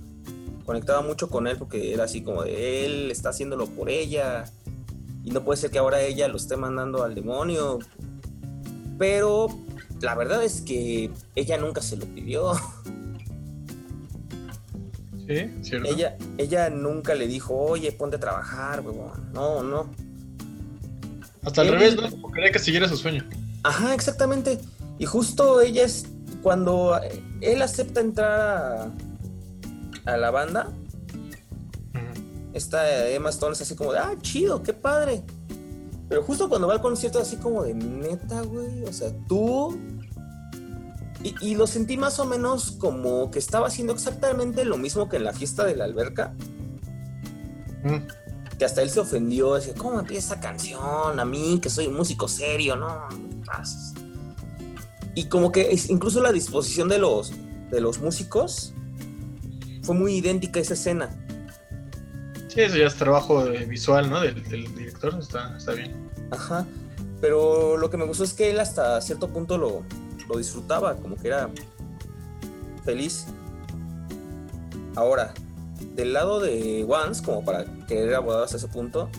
conectaba 0.65 1.03
mucho 1.03 1.29
con 1.29 1.47
él, 1.47 1.57
porque 1.57 1.93
era 1.93 2.05
así 2.05 2.23
como 2.23 2.43
de 2.43 2.87
él 2.87 3.11
está 3.11 3.29
haciéndolo 3.29 3.67
por 3.67 3.91
ella. 3.91 4.45
Y 5.23 5.31
no 5.31 5.45
puede 5.45 5.59
ser 5.59 5.71
que 5.71 5.79
ahora 5.79 6.03
ella 6.03 6.29
lo 6.29 6.37
esté 6.37 6.57
mandando 6.57 7.03
al 7.03 7.15
demonio 7.15 7.79
pero 8.99 9.49
la 10.01 10.15
verdad 10.15 10.45
es 10.45 10.61
que 10.61 11.11
ella 11.35 11.59
nunca 11.59 11.83
se 11.83 11.97
lo 11.97 12.07
pidió. 12.07 12.53
Sí, 15.27 15.51
cierto. 15.63 15.89
Ella, 15.89 16.17
ella 16.39 16.71
nunca 16.71 17.15
le 17.15 17.27
dijo, 17.27 17.55
oye, 17.57 17.93
ponte 17.93 18.17
a 18.17 18.21
trabajar, 18.21 18.81
huevón. 18.81 19.33
No, 19.33 19.63
no. 19.63 19.91
Hasta 21.43 21.63
al 21.63 21.69
revés, 21.69 21.97
¿no? 21.97 22.33
quería 22.33 22.51
que 22.51 22.59
siguiera 22.59 22.89
su 22.89 22.97
sueño. 22.97 23.25
Ajá, 23.63 23.95
exactamente. 23.95 24.59
Y 24.99 25.07
justo 25.07 25.61
ella 25.61 25.85
es 25.85 26.07
cuando 26.43 27.01
él 27.41 27.63
acepta 27.63 28.01
entrar 28.01 28.91
a, 30.05 30.17
la 30.17 30.31
banda, 30.31 30.71
esta 32.53 33.09
Emma 33.09 33.31
Stone 33.31 33.55
es 33.55 33.63
así 33.63 33.75
como 33.75 33.93
de, 33.93 33.99
ah, 33.99 34.15
chido, 34.21 34.63
qué 34.63 34.73
padre. 34.73 35.23
Pero 36.09 36.23
justo 36.23 36.49
cuando 36.49 36.69
va 36.69 36.75
al 36.75 36.83
concierto, 36.83 37.19
así 37.19 37.37
como 37.37 37.65
de 37.65 37.75
neta, 37.75 38.43
güey. 38.43 38.85
O 38.85 38.93
sea, 38.93 39.11
tú. 39.27 39.77
Y, 41.25 41.55
lo 41.55 41.67
sentí 41.67 41.97
más 41.97 42.21
o 42.21 42.27
menos 42.27 42.73
como 42.73 43.31
que 43.31 43.39
estaba 43.39 43.69
haciendo 43.69 43.95
exactamente 43.95 44.67
lo 44.67 44.77
mismo 44.77 45.09
que 45.09 45.17
en 45.17 45.25
la 45.25 45.33
fiesta 45.33 45.65
de 45.65 45.75
la 45.75 45.85
alberca. 45.85 46.35
Mm. 47.83 48.57
Que 48.59 48.65
hasta 48.67 48.83
él 48.83 48.91
se 48.91 49.01
ofendió. 49.01 49.55
Decía, 49.55 49.73
¿cómo 49.75 50.03
me 50.03 50.17
esa 50.17 50.39
canción? 50.39 51.19
A 51.19 51.25
mí, 51.25 51.61
que 51.63 51.71
soy 51.71 51.87
un 51.87 51.95
músico 51.95 52.29
serio, 52.29 52.77
no. 52.77 53.09
Y 55.15 55.25
como 55.29 55.51
que 55.51 55.75
incluso 55.89 56.21
la 56.21 56.31
disposición 56.31 56.91
de 56.91 56.99
los, 56.99 57.33
de 57.71 57.81
los 57.81 58.01
músicos 58.01 58.75
fue 59.83 59.95
muy 59.95 60.17
idéntica 60.17 60.59
a 60.59 60.63
esa 60.63 60.75
escena. 60.75 61.09
Sí, 62.49 62.61
eso 62.61 62.77
ya 62.77 62.87
es 62.87 62.97
trabajo 62.97 63.45
visual, 63.67 64.11
¿no? 64.11 64.21
Del, 64.21 64.43
director, 64.45 65.19
está, 65.19 65.57
está, 65.57 65.73
bien. 65.73 65.93
Ajá. 66.31 66.67
Pero 67.21 67.79
lo 67.79 67.89
que 67.89 67.97
me 67.97 68.05
gustó 68.05 68.25
es 68.25 68.35
que 68.35 68.51
él 68.51 68.61
hasta 68.61 69.01
cierto 69.01 69.29
punto 69.29 69.57
lo, 69.57 69.83
lo 70.29 70.39
disfrutaba, 70.39 70.97
como 70.97 71.17
que 71.17 71.29
era 71.29 71.51
feliz. 72.85 73.27
Ahora, 74.97 75.35
del 75.95 76.13
lado 76.13 76.41
de 76.41 76.85
Once, 76.89 77.23
como 77.23 77.45
para 77.45 77.65
querer 77.87 78.15
abordar 78.15 78.45
hasta 78.45 78.57
ese 78.57 78.69
punto, 78.69 79.11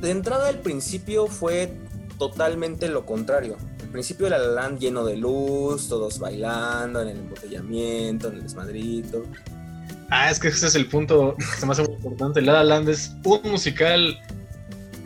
de 0.00 0.10
entrada 0.10 0.48
al 0.48 0.58
principio 0.58 1.26
fue 1.26 1.72
totalmente 2.18 2.88
lo 2.88 3.06
contrario. 3.06 3.56
Al 3.80 3.88
principio 3.88 4.26
era 4.26 4.38
la 4.38 4.48
land 4.48 4.78
lleno 4.78 5.04
de 5.04 5.16
luz, 5.16 5.88
todos 5.88 6.18
bailando 6.18 7.00
en 7.00 7.08
el 7.08 7.18
embotellamiento, 7.18 8.28
en 8.28 8.34
el 8.34 8.42
desmadrito. 8.42 9.24
Ah, 10.10 10.30
es 10.30 10.38
que 10.38 10.48
ese 10.48 10.66
es 10.66 10.74
el 10.74 10.86
punto 10.86 11.36
que 11.36 11.82
importante. 11.82 12.40
La 12.42 12.62
Land 12.62 12.88
es 12.88 13.12
un 13.24 13.40
musical 13.50 14.18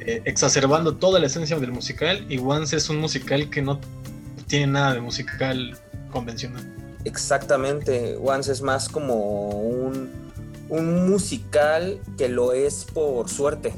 eh, 0.01 0.23
exacerbando 0.25 0.97
toda 0.97 1.19
la 1.21 1.27
esencia 1.27 1.59
del 1.59 1.73
musical 1.73 2.27
y 2.29 2.39
Once 2.39 2.77
es 2.77 2.91
un 2.91 2.99
musical 2.99 3.49
que 3.49 3.63
no 3.63 3.81
tiene 4.49 4.67
nada 4.67 4.95
de 4.95 5.01
musical 5.01 5.79
convencional. 6.11 6.65
Exactamente, 7.05 8.17
Once 8.21 8.51
es 8.51 8.61
más 8.61 8.89
como 8.89 9.51
un, 9.51 10.11
un 10.69 11.09
musical 11.09 12.01
que 12.17 12.29
lo 12.29 12.53
es 12.53 12.85
por 12.85 13.29
suerte. 13.29 13.73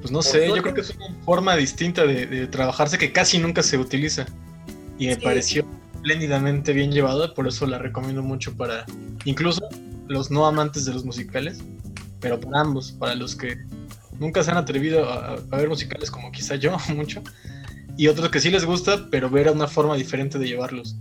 Pues 0.00 0.12
no 0.12 0.22
sé, 0.22 0.48
yo 0.48 0.62
creo 0.62 0.74
que 0.74 0.82
es 0.82 0.90
una 0.90 1.12
forma 1.24 1.56
distinta 1.56 2.06
de, 2.06 2.46
trabajarse 2.46 2.96
que 2.96 3.12
casi 3.12 3.38
nunca 3.38 3.62
se 3.62 3.76
utiliza. 3.76 4.26
Y 4.98 5.08
me 5.08 5.16
pareció 5.16 5.66
espléndidamente 5.96 6.72
bien 6.72 6.92
llevado, 6.92 7.34
por 7.34 7.48
eso 7.48 7.66
la 7.66 7.78
recomiendo 7.78 8.22
mucho 8.22 8.56
para 8.56 8.86
incluso 9.24 9.68
los 10.06 10.30
no 10.30 10.46
amantes 10.46 10.84
de 10.84 10.94
los 10.94 11.04
musicales, 11.04 11.58
pero 12.20 12.38
para 12.40 12.60
ambos, 12.60 12.92
para 12.92 13.14
los 13.14 13.34
que 13.34 13.58
nunca 14.18 14.42
se 14.42 14.52
han 14.52 14.56
atrevido 14.56 15.10
a, 15.10 15.36
ver 15.50 15.68
musicales 15.68 16.10
como 16.10 16.30
quizá 16.30 16.54
yo 16.54 16.76
mucho, 16.94 17.22
y 17.96 18.08
otros 18.08 18.30
que 18.30 18.40
sí 18.40 18.50
les 18.50 18.64
gusta, 18.64 19.06
pero 19.10 19.30
ver 19.30 19.50
una 19.50 19.68
forma 19.68 19.96
diferente 19.96 20.38
de 20.38 20.46
llevarlos. 20.46 20.96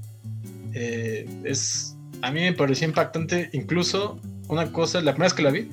Eh, 0.74 1.28
es, 1.44 1.96
a 2.22 2.32
mí 2.32 2.42
me 2.42 2.54
pareció 2.54 2.88
impactante, 2.88 3.50
incluso 3.54 4.20
una 4.48 4.72
cosa, 4.72 5.02
la 5.02 5.12
primera 5.14 5.28
vez 5.28 5.34
que 5.34 5.44
la 5.44 5.52
vi, 5.52 5.70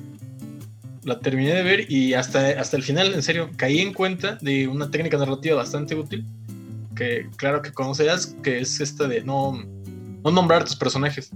la 1.03 1.19
terminé 1.19 1.53
de 1.53 1.63
ver 1.63 1.91
y 1.91 2.13
hasta, 2.13 2.59
hasta 2.59 2.77
el 2.77 2.83
final, 2.83 3.13
en 3.13 3.21
serio, 3.21 3.49
caí 3.57 3.79
en 3.79 3.93
cuenta 3.93 4.37
de 4.41 4.67
una 4.67 4.89
técnica 4.89 5.17
narrativa 5.17 5.57
bastante 5.57 5.95
útil 5.95 6.25
que 6.95 7.29
claro 7.37 7.61
que 7.61 7.71
conocerás, 7.71 8.35
que 8.43 8.59
es 8.59 8.79
esta 8.79 9.07
de 9.07 9.23
no, 9.23 9.53
no 10.23 10.31
nombrar 10.31 10.63
tus 10.63 10.75
personajes. 10.75 11.31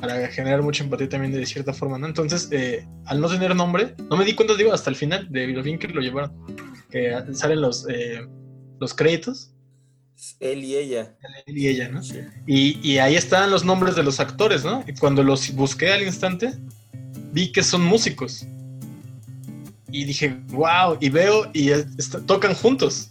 Para 0.00 0.28
generar 0.28 0.62
mucha 0.62 0.84
empatía 0.84 1.08
también 1.08 1.32
de 1.32 1.46
cierta 1.46 1.72
forma, 1.72 1.98
¿no? 1.98 2.06
Entonces, 2.06 2.48
eh, 2.52 2.86
al 3.06 3.20
no 3.20 3.28
tener 3.28 3.56
nombre, 3.56 3.94
no 4.10 4.16
me 4.16 4.26
di 4.26 4.34
cuenta, 4.34 4.54
digo, 4.54 4.72
hasta 4.72 4.90
el 4.90 4.96
final 4.96 5.26
de 5.30 5.46
lo 5.46 5.62
bien 5.62 5.78
que 5.78 5.88
lo 5.88 6.02
llevaron. 6.02 6.32
Que 6.90 7.18
salen 7.32 7.62
los, 7.62 7.88
eh, 7.88 8.26
los 8.78 8.94
créditos. 8.94 9.50
Él 10.40 10.64
y 10.64 10.76
ella. 10.76 11.14
Él 11.46 11.58
y 11.58 11.68
ella, 11.68 11.88
¿no? 11.88 12.00
Y, 12.46 12.78
y, 12.82 12.98
ahí 12.98 13.16
están 13.16 13.50
los 13.50 13.64
nombres 13.64 13.96
de 13.96 14.02
los 14.02 14.18
actores, 14.18 14.64
¿no? 14.64 14.82
Y 14.86 14.94
cuando 14.94 15.22
los 15.22 15.54
busqué 15.54 15.92
al 15.92 16.02
instante, 16.02 16.54
vi 17.32 17.52
que 17.52 17.62
son 17.62 17.84
músicos. 17.84 18.46
Y 19.90 20.04
dije, 20.04 20.38
wow, 20.48 20.96
y 21.00 21.10
veo 21.10 21.50
y 21.52 21.70
tocan 22.26 22.54
juntos. 22.54 23.10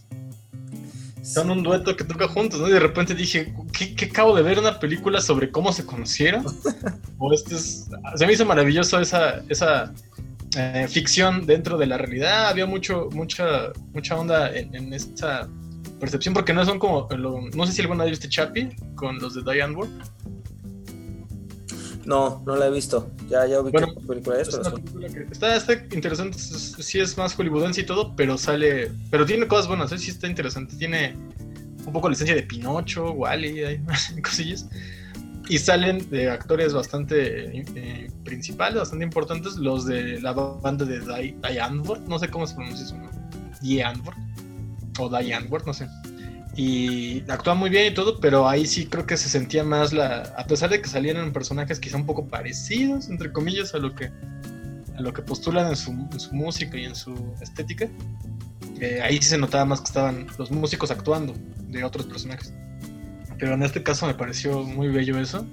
Son 1.22 1.50
un 1.50 1.64
dueto 1.64 1.96
que 1.96 2.04
toca 2.04 2.28
juntos, 2.28 2.60
¿no? 2.60 2.68
Y 2.68 2.72
de 2.72 2.80
repente 2.80 3.16
dije, 3.16 3.54
¿qué, 3.74 4.06
acabo 4.06 4.36
de 4.36 4.44
ver? 4.44 4.60
¿Una 4.60 4.80
película 4.80 5.22
sobre 5.22 5.52
cómo 5.52 5.74
se 5.74 5.86
conocieron? 5.86 6.46
o 7.18 7.34
este 7.34 7.56
es... 7.56 7.88
Se 8.16 8.28
me 8.28 8.34
hizo 8.34 8.46
maravilloso 8.46 9.00
esa, 9.00 9.44
esa 9.50 9.94
eh, 10.58 10.88
ficción 10.90 11.46
dentro 11.46 11.78
de 11.78 11.86
la 11.86 11.98
realidad. 11.98 12.48
Había 12.48 12.66
mucho, 12.66 13.10
mucha, 13.12 13.72
mucha 13.94 14.18
onda 14.18 14.56
en, 14.56 14.74
en 14.76 14.94
esta 14.94 15.48
percepción, 16.00 16.34
porque 16.34 16.54
no 16.54 16.66
son 16.66 16.80
como... 16.80 17.08
no 17.54 17.68
sé 17.68 17.74
si 17.74 17.82
alguna 17.82 18.04
vez 18.04 18.12
viste 18.12 18.30
Chappie 18.30 18.76
con 18.96 19.18
los 19.20 19.34
de 19.36 19.44
Diane 19.44 19.76
Ward. 19.76 19.90
No, 22.06 22.44
no 22.46 22.56
la 22.56 22.68
he 22.68 22.72
visto. 22.72 23.12
Ya, 23.28 23.48
ya 23.48 23.60
ubiqué 23.60 23.80
bueno, 23.80 23.96
película 24.08 24.40
es, 24.40 24.50
está, 24.50 25.56
está, 25.56 25.74
interesante, 25.92 26.38
sí 26.38 27.00
es 27.00 27.18
más 27.18 27.34
hollywoodense 27.34 27.82
y 27.82 27.86
todo, 27.86 28.16
pero 28.16 28.38
sale, 28.38 28.92
pero 29.10 29.26
tiene 29.26 29.48
cosas 29.48 29.68
buenas, 29.68 29.92
¿eh? 29.92 29.98
sí 29.98 30.12
está 30.12 30.28
interesante. 30.28 30.76
Tiene 30.76 31.16
un 31.86 31.92
poco 31.92 32.08
la 32.08 32.14
esencia 32.14 32.36
de 32.36 32.44
Pinocho, 32.44 33.12
Wally, 33.12 33.64
hay 33.64 33.82
cosillas. 34.24 34.68
Y 35.48 35.60
salen 35.60 36.10
de 36.10 36.30
actores 36.30 36.74
bastante 36.74 37.60
eh, 37.60 38.12
principales, 38.24 38.80
bastante 38.80 39.06
importantes, 39.06 39.58
los 39.58 39.86
de 39.86 40.20
la 40.22 40.34
banda 40.34 40.86
de 40.86 41.00
Diane 41.00 41.82
Ward, 41.82 42.02
no 42.08 42.18
sé 42.18 42.30
cómo 42.30 42.48
se 42.48 42.56
pronuncia 42.56 42.86
su 42.86 42.98
nombre, 42.98 43.20
Diane 43.62 44.02
Ward, 44.02 44.18
o 45.00 45.10
Diane 45.10 45.48
Ward, 45.48 45.66
no 45.66 45.74
sé 45.74 45.88
y 46.56 47.20
actúa 47.30 47.54
muy 47.54 47.70
bien 47.70 47.92
y 47.92 47.94
todo, 47.94 48.20
pero 48.20 48.48
ahí 48.48 48.66
sí 48.66 48.88
creo 48.88 49.06
que 49.06 49.18
se 49.18 49.28
sentía 49.28 49.64
más 49.64 49.92
la, 49.92 50.34
a 50.38 50.48
pesar 50.48 50.70
de 50.70 50.82
que 50.82 50.88
salieran 50.88 51.34
personajes 51.34 51.80
quizá 51.80 51.98
un 51.98 52.06
poco 52.06 52.28
parecidos, 52.28 53.10
entre 53.10 53.32
comillas, 53.32 53.76
a 53.76 53.80
lo 53.80 53.94
que, 53.94 54.06
a 54.96 55.02
lo 55.02 55.12
que 55.12 55.22
postulan 55.22 55.68
en 55.68 55.76
su, 55.76 55.92
música 56.32 56.78
y 56.78 56.86
en 56.86 56.96
su 56.96 57.14
estética, 57.42 57.90
eh, 58.80 59.02
ahí 59.04 59.18
sí 59.18 59.30
se 59.30 59.38
notaba 59.38 59.66
más 59.66 59.82
que 59.82 59.88
estaban 59.88 60.28
los 60.38 60.50
músicos 60.50 60.92
actuando 60.92 61.36
de 61.68 61.84
otros 61.84 62.06
personajes. 62.06 62.54
Pero 63.40 63.54
en 63.54 63.64
este 63.64 63.84
caso 63.84 64.06
me 64.08 64.14
pareció 64.16 64.64
muy 64.64 64.88
bello 64.90 65.20
eso 65.20 65.46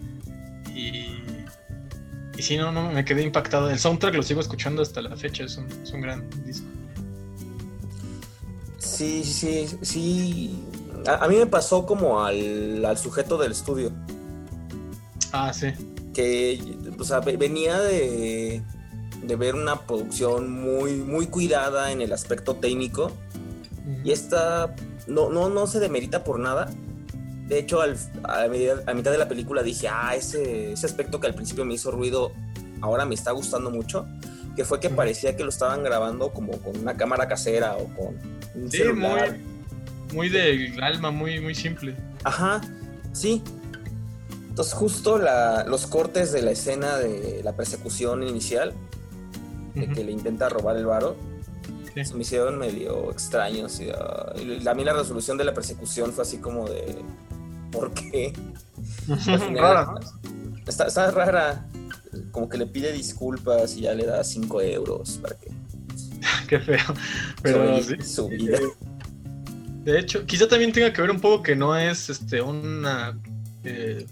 y, 0.75 1.19
y 2.37 2.43
sí, 2.43 2.57
no, 2.57 2.71
no, 2.73 2.91
me 2.93 3.05
quedé 3.05 3.23
impactado. 3.23 3.71
El 3.71 3.79
soundtrack 3.79 4.15
lo 4.15 4.23
sigo 4.23 4.41
escuchando 4.41 4.83
hasta 4.83 5.03
la 5.03 5.17
fecha, 5.17 5.45
es 5.45 5.57
un, 5.57 5.67
es 5.83 5.91
un 5.93 6.01
gran 6.01 6.29
disco. 6.45 6.67
Sí, 8.79 9.25
sí, 9.25 9.67
sí, 9.83 10.65
A, 11.07 11.25
a 11.25 11.29
mí 11.29 11.37
me 11.37 11.47
pasó 11.47 11.87
como 11.87 12.25
al, 12.25 12.85
al 12.85 12.99
sujeto 12.99 13.39
del 13.39 13.53
estudio, 13.53 13.93
Ah, 15.33 15.53
sí. 15.53 15.69
que 16.13 16.61
o 16.99 17.05
sea, 17.05 17.21
ve- 17.21 17.37
venía 17.37 17.81
de, 17.81 18.63
de 19.23 19.37
ver 19.37 19.55
una 19.55 19.81
producción 19.87 20.51
muy, 20.51 20.95
muy 20.97 21.27
cuidada 21.27 21.91
en 21.93 22.01
el 22.03 22.13
aspecto 22.13 22.57
técnico 22.57 23.11
y 24.05 24.11
esta 24.13 24.75
no, 25.07 25.31
no, 25.31 25.49
no 25.49 25.67
se 25.67 25.81
demerita 25.81 26.23
por 26.25 26.39
nada. 26.39 26.69
De 27.49 27.59
hecho, 27.59 27.81
al- 27.81 27.97
a, 28.25 28.47
medida- 28.49 28.83
a 28.87 28.95
mitad 28.95 29.11
de 29.11 29.19
la 29.19 29.29
película 29.29 29.63
dije, 29.63 29.89
ah, 29.89 30.15
ese, 30.17 30.73
ese 30.73 30.87
aspecto 30.87 31.21
que 31.21 31.27
al 31.27 31.35
principio 31.35 31.65
me 31.65 31.75
hizo 31.75 31.91
ruido, 31.91 32.33
ahora 32.81 33.05
me 33.05 33.15
está 33.15 33.33
gustando 33.33 33.71
mucho, 33.71 34.07
que 34.57 34.65
fue 34.65 34.81
que 34.81 34.91
parecía 34.91 35.37
que 35.37 35.43
lo 35.45 35.49
estaban 35.51 35.83
grabando 35.83 36.31
como 36.33 36.53
con 36.59 36.77
una 36.79 36.97
cámara 36.97 37.27
casera 37.29 37.77
o 37.77 37.85
con 37.95 38.17
un 38.55 38.71
Sí, 38.71 38.79
celular. 38.79 39.39
muy, 40.11 40.15
muy 40.15 40.29
del 40.29 40.83
alma, 40.83 41.11
muy, 41.11 41.41
muy 41.41 41.55
simple. 41.55 41.95
Ajá, 42.25 42.61
sí. 43.13 43.43
Entonces 44.49 44.75
justo 44.75 45.19
la- 45.19 45.65
los 45.65 45.87
cortes 45.87 46.33
de 46.33 46.43
la 46.43 46.51
escena 46.51 46.97
de 46.99 47.41
la 47.43 47.55
persecución 47.57 48.23
inicial, 48.23 48.75
de 49.75 49.89
que 49.89 50.05
le 50.05 50.13
intenta 50.13 50.49
robar 50.51 50.77
el 50.77 50.85
varo, 50.85 51.17
Sí. 51.95 52.05
se 52.05 52.15
me 52.15 52.23
hicieron 52.23 52.59
medio 52.59 53.11
extraños. 53.11 53.81
Y, 53.81 53.85
y 53.85 54.69
a 54.69 54.75
mí 54.75 54.85
la 54.85 54.93
resolución 54.93 55.37
de 55.39 55.45
la 55.45 55.55
persecución 55.55 56.13
fue 56.13 56.23
así 56.23 56.39
como 56.39 56.69
de... 56.69 57.03
¿Por 57.71 57.93
qué? 57.95 58.33
Final- 59.07 59.57
Rara, 59.59 59.85
¿no? 59.87 60.01
Está, 60.67 60.87
está 60.87 61.11
rara. 61.11 61.67
Como 62.31 62.49
que 62.49 62.59
le 62.59 62.67
pide 62.67 62.93
disculpas 62.93 63.77
y 63.77 63.83
ya 63.83 63.95
le 63.95 64.05
da 64.07 64.23
5 64.23 64.61
euros 64.63 65.19
para 65.23 65.37
que 65.37 65.51
Qué 66.49 66.61
feo. 66.61 66.95
Pero 67.43 67.83
sí. 67.83 67.97
su 68.03 68.29
vida. 68.29 68.59
De 69.85 69.99
hecho, 69.99 70.25
quizá 70.27 70.47
también 70.47 70.73
tenga 70.73 70.93
que 70.93 71.01
ver 71.03 71.11
un 71.11 71.21
poco 71.21 71.43
que 71.43 71.57
no 71.57 71.77
es 71.77 72.09
este 72.11 72.41
una 72.41 73.19
eh, 73.65 74.07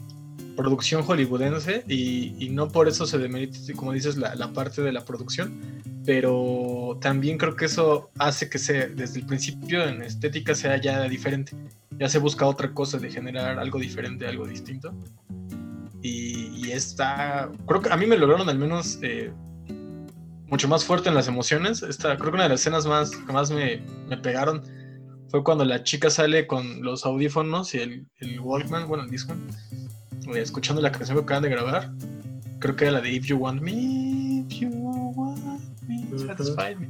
producción 0.57 1.03
hollywoodense 1.03 1.85
y, 1.89 2.35
y 2.39 2.51
no 2.51 2.69
por 2.69 2.89
eso 2.89 3.07
se 3.07 3.19
demerita, 3.19 3.59
como 3.77 3.93
dices, 3.93 4.17
la, 4.17 4.35
la 4.35 4.53
parte 4.53 4.83
de 4.83 4.93
la 4.93 5.05
producción, 5.05 5.61
pero 6.05 6.99
también 7.01 7.39
creo 7.39 7.57
que 7.57 7.67
eso 7.67 8.11
hace 8.19 8.49
que 8.49 8.59
se, 8.59 8.89
desde 8.89 9.21
el 9.21 9.27
principio 9.27 9.85
en 9.85 10.03
estética 10.03 10.55
sea 10.55 10.81
ya 10.81 11.03
diferente. 11.05 11.53
Ya 11.99 12.09
se 12.09 12.19
busca 12.19 12.47
otra 12.47 12.73
cosa 12.73 12.99
de 12.99 13.11
generar 13.11 13.59
algo 13.59 13.79
diferente, 13.79 14.27
algo 14.27 14.47
distinto. 14.47 14.95
Y, 16.03 16.67
y 16.67 16.73
está, 16.73 17.51
creo 17.67 17.83
que 17.83 17.93
a 17.93 17.97
mí 17.97 18.07
me 18.07 18.17
lograron 18.17 18.49
al 18.49 18.59
menos 18.59 18.99
eh, 19.03 19.31
mucho 20.47 20.67
más 20.67 20.85
fuerte 20.85 21.11
en 21.11 21.15
las 21.15 21.29
emociones. 21.29 21.83
Esta, 21.83 22.17
creo 22.17 22.31
que 22.31 22.37
una 22.37 22.45
de 22.45 22.49
las 22.51 22.61
escenas 22.61 22.87
más 22.87 23.11
que 23.11 23.33
más 23.33 23.51
me, 23.51 23.83
me 24.09 24.17
pegaron 24.17 24.63
fue 25.29 25.45
cuando 25.45 25.65
la 25.65 25.85
chica 25.85 26.11
sale 26.11 26.47
con 26.47 26.83
los 26.83 27.07
audífonos 27.07 27.75
y 27.75 27.79
el, 27.79 28.07
el 28.19 28.41
Walkman, 28.41 28.89
bueno, 28.89 29.05
el 29.05 29.11
Discman, 29.11 29.47
escuchando 30.39 30.81
la 30.81 30.93
canción 30.93 31.17
que 31.19 31.25
acaban 31.25 31.43
de 31.43 31.49
grabar. 31.51 31.93
Creo 32.59 32.77
que 32.77 32.85
era 32.85 32.93
la 32.93 33.01
de 33.01 33.11
If 33.13 33.27
You 33.27 33.37
Want 33.39 33.61
Me, 33.63 34.45
If 34.49 34.61
You 34.61 34.69
Want 34.71 35.61
Me. 35.89 36.07
Satisfy 36.27 36.77
Me. 36.79 36.89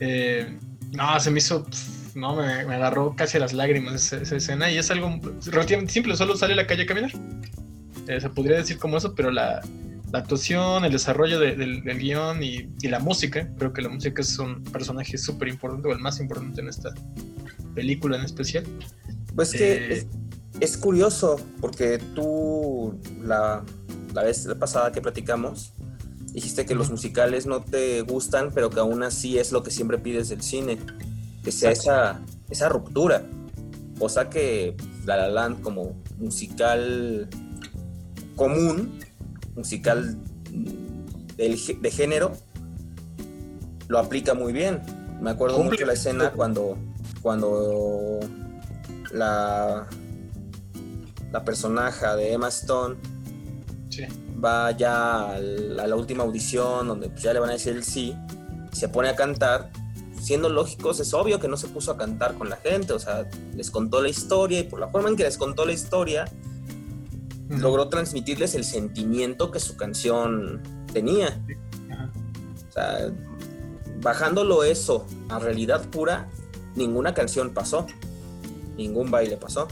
Eh, 0.00 0.58
no, 0.92 1.18
se 1.20 1.30
me 1.30 1.38
hizo, 1.38 1.64
pf, 1.64 2.18
no, 2.18 2.34
me, 2.36 2.64
me 2.66 2.74
agarró 2.74 3.14
casi 3.14 3.36
a 3.36 3.40
las 3.40 3.52
lágrimas 3.52 3.94
esa, 3.94 4.16
esa 4.22 4.36
escena 4.36 4.70
y 4.70 4.78
es 4.78 4.90
algo 4.90 5.20
relativamente 5.46 5.92
simple, 5.92 6.16
solo 6.16 6.36
sale 6.36 6.54
a 6.54 6.56
la 6.56 6.66
calle 6.66 6.82
a 6.82 6.86
caminar. 6.86 7.12
Eh, 8.08 8.20
se 8.20 8.28
podría 8.30 8.56
decir 8.56 8.78
como 8.78 8.96
eso, 8.96 9.14
pero 9.14 9.30
la, 9.30 9.60
la 10.12 10.18
actuación, 10.18 10.84
el 10.84 10.92
desarrollo 10.92 11.38
de- 11.38 11.54
del, 11.56 11.84
del 11.84 11.98
guion 11.98 12.42
y, 12.42 12.68
y 12.82 12.88
la 12.88 12.98
música, 12.98 13.48
creo 13.58 13.72
que 13.72 13.80
la 13.82 13.88
música 13.90 14.20
es 14.22 14.38
un 14.38 14.62
personaje 14.64 15.16
súper 15.18 15.48
importante, 15.48 15.88
o 15.88 15.92
el 15.92 16.00
más 16.00 16.18
importante 16.20 16.60
en 16.62 16.68
esta 16.68 16.90
película 17.74 18.16
en 18.18 18.24
especial. 18.24 18.64
Pues 19.34 19.52
que 19.52 19.72
Eh, 19.72 19.92
es, 19.92 20.06
es 20.60 20.76
curioso, 20.76 21.40
porque 21.60 21.98
tú 22.14 22.98
la, 23.22 23.64
la 24.14 24.22
vez 24.22 24.48
pasada 24.58 24.92
que 24.92 25.00
platicamos, 25.00 25.72
dijiste 26.32 26.66
que 26.66 26.74
los 26.74 26.90
musicales 26.90 27.46
no 27.46 27.62
te 27.62 28.02
gustan, 28.02 28.50
pero 28.54 28.70
que 28.70 28.80
aún 28.80 29.02
así 29.02 29.38
es 29.38 29.52
lo 29.52 29.62
que 29.62 29.70
siempre 29.70 29.98
pides 29.98 30.28
del 30.28 30.42
cine, 30.42 30.78
que 31.44 31.52
sea 31.52 31.70
esa, 31.70 32.20
esa 32.50 32.68
ruptura. 32.68 33.24
O 33.98 34.08
sea 34.08 34.30
que 34.30 34.76
La 35.04 35.16
La 35.16 35.28
Land 35.28 35.62
como 35.62 35.94
musical 36.18 37.28
común, 38.36 38.98
musical 39.54 40.18
de 41.36 41.90
género, 41.90 42.32
lo 43.88 43.98
aplica 43.98 44.34
muy 44.34 44.52
bien. 44.52 44.80
Me 45.20 45.30
acuerdo 45.30 45.62
mucho 45.62 45.84
la 45.86 45.92
escena 45.92 46.32
cuando, 46.32 46.76
cuando 47.20 48.18
la, 49.12 49.86
la 51.32 51.44
personaje 51.44 52.06
de 52.16 52.32
Emma 52.32 52.48
Stone 52.48 52.96
Sí. 53.88 54.04
va 54.42 54.70
ya 54.72 55.32
al- 55.32 55.78
a 55.80 55.86
la 55.86 55.96
última 55.96 56.24
audición 56.24 56.88
donde 56.88 57.08
pues, 57.10 57.22
ya 57.22 57.32
le 57.32 57.40
van 57.40 57.50
a 57.50 57.52
decir 57.54 57.74
el 57.76 57.84
sí, 57.84 58.14
se 58.72 58.88
pone 58.88 59.08
a 59.08 59.16
cantar. 59.16 59.70
Siendo 60.20 60.48
lógicos, 60.48 61.00
es 61.00 61.12
obvio 61.14 61.40
que 61.40 61.48
no 61.48 61.56
se 61.56 61.66
puso 61.66 61.90
a 61.90 61.96
cantar 61.98 62.34
con 62.34 62.48
la 62.48 62.56
gente, 62.56 62.92
o 62.92 62.98
sea, 63.00 63.28
les 63.56 63.70
contó 63.72 64.00
la 64.00 64.08
historia 64.08 64.60
y 64.60 64.62
por 64.62 64.78
la 64.78 64.88
forma 64.88 65.08
en 65.08 65.16
que 65.16 65.24
les 65.24 65.36
contó 65.36 65.66
la 65.66 65.72
historia, 65.72 66.26
logró 67.48 67.88
transmitirles 67.88 68.54
el 68.54 68.62
sentimiento 68.64 69.50
que 69.50 69.58
su 69.58 69.76
canción 69.76 70.62
tenía. 70.92 71.42
Ajá. 71.90 72.10
O 72.68 72.72
sea, 72.72 73.12
bajándolo 74.00 74.62
eso 74.64 75.06
a 75.28 75.38
realidad 75.40 75.84
pura, 75.90 76.28
ninguna 76.76 77.14
canción 77.14 77.52
pasó, 77.52 77.86
ningún 78.76 79.10
baile 79.10 79.36
pasó. 79.36 79.66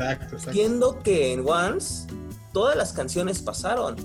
Exacto, 0.00 0.36
exacto. 0.36 0.52
Siendo 0.52 0.98
que 1.00 1.32
en 1.32 1.46
Once 1.46 2.06
todas 2.52 2.76
las 2.76 2.92
canciones 2.92 3.42
pasaron 3.42 3.96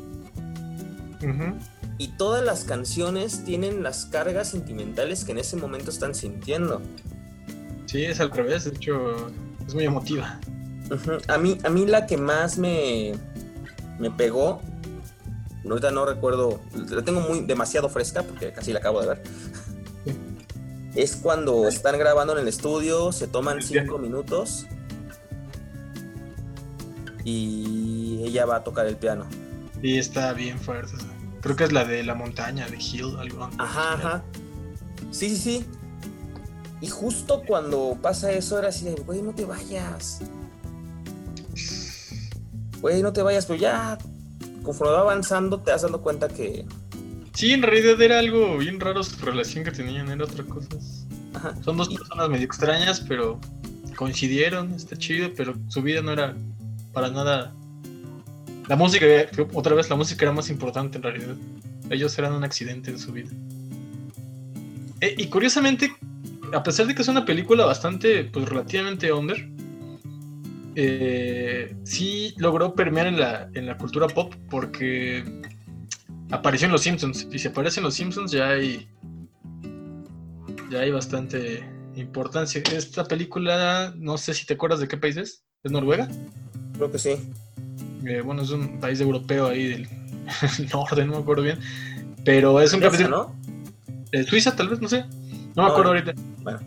y 1.98 2.10
todas 2.10 2.44
las 2.44 2.66
canciones 2.66 3.44
tienen 3.46 3.82
las 3.82 4.06
cargas 4.06 4.50
sentimentales 4.50 5.24
que 5.24 5.32
en 5.32 5.40
ese 5.40 5.56
momento 5.56 5.90
están 5.90 6.14
sintiendo. 6.14 6.82
Sí, 7.86 8.04
es 8.04 8.20
al 8.20 8.32
revés, 8.32 8.66
de 8.66 8.72
hecho, 8.72 9.16
es 9.66 9.74
muy 9.74 9.86
emotiva. 9.86 10.40
A 11.28 11.38
mí, 11.38 11.58
a 11.64 11.70
mí 11.70 11.86
la 11.86 12.06
que 12.06 12.18
más 12.18 12.58
me, 12.58 13.14
me 13.98 14.12
pegó, 14.12 14.62
ahorita 15.68 15.90
no 15.92 16.06
recuerdo, 16.06 16.60
la 16.90 17.02
tengo 17.04 17.22
muy 17.22 17.42
demasiado 17.42 17.90
fresca 17.90 18.22
porque 18.22 18.52
casi 18.52 18.74
la 18.74 18.80
acabo 18.80 19.02
de 19.02 19.08
ver. 19.08 19.24
Sí. 20.04 20.16
Es 20.94 21.16
cuando 21.16 21.68
están 21.68 21.98
grabando 21.98 22.34
en 22.34 22.40
el 22.40 22.48
estudio, 22.48 23.12
se 23.12 23.28
toman 23.28 23.64
cinco 23.64 23.98
minutos 23.98 24.68
y 27.26 28.22
ella 28.24 28.46
va 28.46 28.58
a 28.58 28.64
tocar 28.64 28.86
el 28.86 28.96
piano. 28.96 29.26
Y 29.82 29.98
está 29.98 30.32
bien 30.32 30.58
fuerte. 30.60 30.94
Creo 31.42 31.56
que 31.56 31.66
es 31.66 31.74
la 31.74 31.84
de 31.84 32.04
la 32.04 32.16
montaña, 32.16 32.68
de 32.70 32.78
Hill, 32.78 33.18
algo. 33.20 33.50
Ajá, 33.58 33.94
ajá. 33.94 34.24
Sí, 35.12 35.30
sí, 35.30 35.38
sí. 35.38 35.66
Y 36.82 36.88
justo 36.88 37.42
cuando 37.46 37.98
pasa 38.02 38.32
eso 38.32 38.60
era 38.60 38.70
así 38.70 38.86
de, 38.86 38.96
güey, 38.96 39.22
no 39.22 39.34
te 39.34 39.44
vayas. 39.44 40.22
Güey, 42.80 43.02
no 43.02 43.12
te 43.12 43.22
vayas, 43.22 43.46
pero 43.48 43.60
ya 43.60 43.98
conforme 44.64 44.94
va 44.94 45.02
avanzando 45.02 45.60
te 45.62 45.72
das 45.72 45.82
dando 45.82 46.02
cuenta 46.02 46.28
que... 46.28 46.66
Sí, 47.34 47.52
en 47.52 47.64
realidad 47.64 48.02
era 48.02 48.20
algo 48.20 48.58
bien 48.58 48.80
raro 48.80 49.04
su 49.04 49.24
relación 49.26 49.64
que 49.64 49.72
tenían, 49.72 50.10
era 50.10 50.24
otra 50.24 50.44
cosa. 50.44 50.70
Ajá. 51.34 51.56
Son 51.64 51.76
dos 51.76 51.90
personas 51.90 52.30
medio 52.30 52.46
extrañas, 52.46 53.02
pero 53.02 53.40
coincidieron, 53.96 54.74
está 54.74 54.96
chido, 54.96 55.30
pero 55.36 55.56
su 55.68 55.82
vida 55.82 56.02
no 56.02 56.12
era 56.12 56.36
para 56.96 57.10
nada. 57.10 57.54
La 58.68 58.76
música, 58.76 59.06
otra 59.54 59.76
vez, 59.76 59.90
la 59.90 59.96
música 59.96 60.26
era 60.26 60.32
más 60.32 60.50
importante 60.50 60.98
en 60.98 61.04
realidad. 61.04 61.36
Ellos 61.92 62.18
eran 62.18 62.34
un 62.34 62.44
accidente 62.44 62.90
en 62.90 62.98
su 62.98 63.12
vida. 63.12 63.30
Eh, 65.02 65.14
y 65.18 65.28
curiosamente, 65.28 65.94
a 66.52 66.64
pesar 66.64 66.88
de 66.88 66.96
que 66.96 67.04
es 67.04 67.08
una 67.08 67.26
película 67.26 67.66
bastante, 67.66 68.24
pues 68.24 68.50
relativamente 68.50 69.12
under, 69.12 69.48
eh, 70.76 71.76
sí 71.84 72.34
logró 72.38 72.74
permear 72.74 73.08
en 73.08 73.20
la, 73.20 73.50
en 73.54 73.68
la 73.68 73.78
cultura 73.78 74.08
pop 74.08 74.34
porque 74.50 75.24
apareció 76.32 76.66
en 76.66 76.72
Los 76.72 76.82
Simpsons. 76.82 77.28
Y 77.32 77.38
si 77.38 77.50
aparece 77.50 77.82
en 77.82 77.84
Los 77.84 77.94
Simpsons 77.94 78.32
ya 78.32 78.50
hay 78.50 78.88
ya 80.72 80.80
hay 80.80 80.92
bastante 80.92 81.64
importancia. 81.96 82.64
Esta 82.74 83.06
película, 83.06 83.94
no 83.98 84.18
sé 84.18 84.34
si 84.34 84.46
te 84.46 84.56
acuerdas 84.56 84.80
de 84.80 84.88
qué 84.88 84.98
país 84.98 85.18
es. 85.18 85.44
¿Es 85.64 85.72
Noruega? 85.72 86.08
Creo 86.78 86.92
que 86.92 87.00
sí. 87.00 87.16
Eh, 88.06 88.22
bueno, 88.22 88.42
es 88.42 88.52
un 88.52 88.80
país 88.80 89.00
europeo 89.02 89.48
ahí 89.48 89.68
del 89.68 89.90
norte, 90.74 91.06
no 91.06 91.14
me 91.14 91.20
acuerdo 91.20 91.44
bien. 91.44 91.60
Pero 92.24 92.60
es 92.62 92.74
un 92.74 92.80
capítulo. 92.80 93.10
¿no? 93.10 93.46
de 94.12 94.24
Suiza, 94.24 94.56
tal 94.56 94.70
vez, 94.70 94.82
no 94.82 94.88
sé. 94.88 95.06
No 95.56 95.64
me 95.64 95.70
acuerdo 95.70 95.92
ahorita. 95.92 96.14
bueno. 96.42 96.60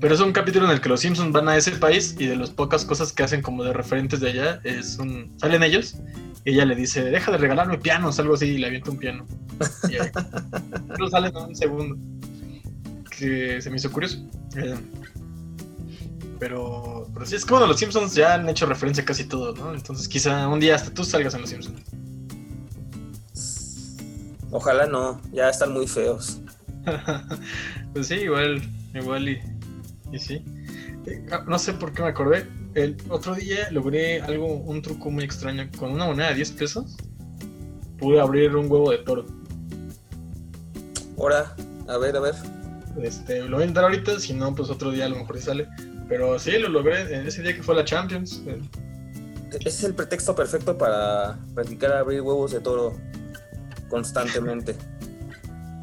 Pero 0.00 0.14
es 0.14 0.20
un 0.20 0.32
capítulo 0.32 0.66
en 0.66 0.72
el 0.72 0.80
que 0.80 0.88
los 0.88 1.00
Simpsons 1.00 1.32
van 1.32 1.48
a 1.48 1.56
ese 1.56 1.72
país 1.72 2.14
y 2.18 2.26
de 2.26 2.36
las 2.36 2.50
pocas 2.50 2.84
cosas 2.84 3.12
que 3.12 3.24
hacen 3.24 3.42
como 3.42 3.64
de 3.64 3.72
referentes 3.72 4.20
de 4.20 4.30
allá 4.30 4.60
es 4.62 4.98
un. 4.98 5.32
Salen 5.38 5.62
ellos 5.64 5.96
y 6.44 6.52
ella 6.52 6.64
le 6.64 6.76
dice, 6.76 7.02
deja 7.02 7.32
de 7.32 7.38
regalarme 7.38 7.78
pianos, 7.78 8.18
algo 8.20 8.34
así, 8.34 8.46
y 8.46 8.58
le 8.58 8.68
avienta 8.68 8.90
un 8.90 8.98
piano. 8.98 9.26
Y 9.90 9.96
ahí. 9.96 10.08
Salen 11.10 11.36
en 11.36 11.42
un 11.42 11.56
segundo. 11.56 11.96
Que 13.10 13.60
se 13.60 13.70
me 13.70 13.76
hizo 13.76 13.90
curioso. 13.90 14.18
Eh, 14.56 14.76
Pero, 16.38 17.08
pero 17.12 17.26
sí, 17.26 17.34
es 17.34 17.44
que 17.44 17.52
bueno, 17.52 17.66
los 17.66 17.78
Simpsons 17.78 18.14
ya 18.14 18.34
han 18.34 18.48
hecho 18.48 18.66
referencia 18.66 19.02
a 19.02 19.06
casi 19.06 19.24
todo, 19.24 19.54
¿no? 19.54 19.74
Entonces 19.74 20.06
quizá 20.08 20.46
un 20.48 20.60
día 20.60 20.76
hasta 20.76 20.92
tú 20.92 21.04
salgas 21.04 21.34
en 21.34 21.40
los 21.40 21.50
Simpsons. 21.50 21.82
Ojalá 24.50 24.86
no, 24.86 25.20
ya 25.32 25.50
están 25.50 25.72
muy 25.72 25.86
feos. 25.86 26.40
pues 27.92 28.06
sí, 28.06 28.14
igual, 28.14 28.62
igual 28.94 29.28
y, 29.28 29.40
y 30.12 30.18
sí. 30.18 30.42
Eh, 31.06 31.26
ah, 31.32 31.44
No 31.46 31.58
sé 31.58 31.72
por 31.74 31.92
qué 31.92 32.02
me 32.02 32.08
acordé. 32.08 32.46
El 32.74 32.96
otro 33.08 33.34
día 33.34 33.70
logré 33.70 34.22
algo, 34.22 34.46
un 34.46 34.80
truco 34.80 35.10
muy 35.10 35.24
extraño. 35.24 35.68
Con 35.76 35.90
una 35.90 36.06
moneda 36.06 36.28
de 36.28 36.36
10 36.36 36.52
pesos 36.52 36.96
pude 37.98 38.20
abrir 38.20 38.54
un 38.56 38.70
huevo 38.70 38.90
de 38.90 38.98
toro. 38.98 39.26
Ahora, 41.18 41.54
a 41.88 41.98
ver, 41.98 42.16
a 42.16 42.20
ver. 42.20 42.34
Este, 43.02 43.42
lo 43.42 43.56
voy 43.56 43.64
a 43.64 43.66
intentar 43.66 43.84
ahorita, 43.84 44.18
si 44.18 44.32
no, 44.32 44.54
pues 44.54 44.70
otro 44.70 44.90
día 44.90 45.06
a 45.06 45.08
lo 45.08 45.16
mejor 45.16 45.40
sale. 45.40 45.68
Pero 46.08 46.38
sí, 46.38 46.52
lo 46.58 46.68
logré 46.68 47.02
en 47.14 47.26
ese 47.26 47.42
día 47.42 47.54
que 47.54 47.62
fue 47.62 47.74
la 47.74 47.84
Champions. 47.84 48.42
Ese 49.50 49.68
es 49.68 49.84
el 49.84 49.94
pretexto 49.94 50.34
perfecto 50.34 50.76
para 50.76 51.38
practicar 51.54 51.92
abrir 51.92 52.20
huevos 52.22 52.52
de 52.52 52.60
toro 52.60 52.96
constantemente. 53.88 54.74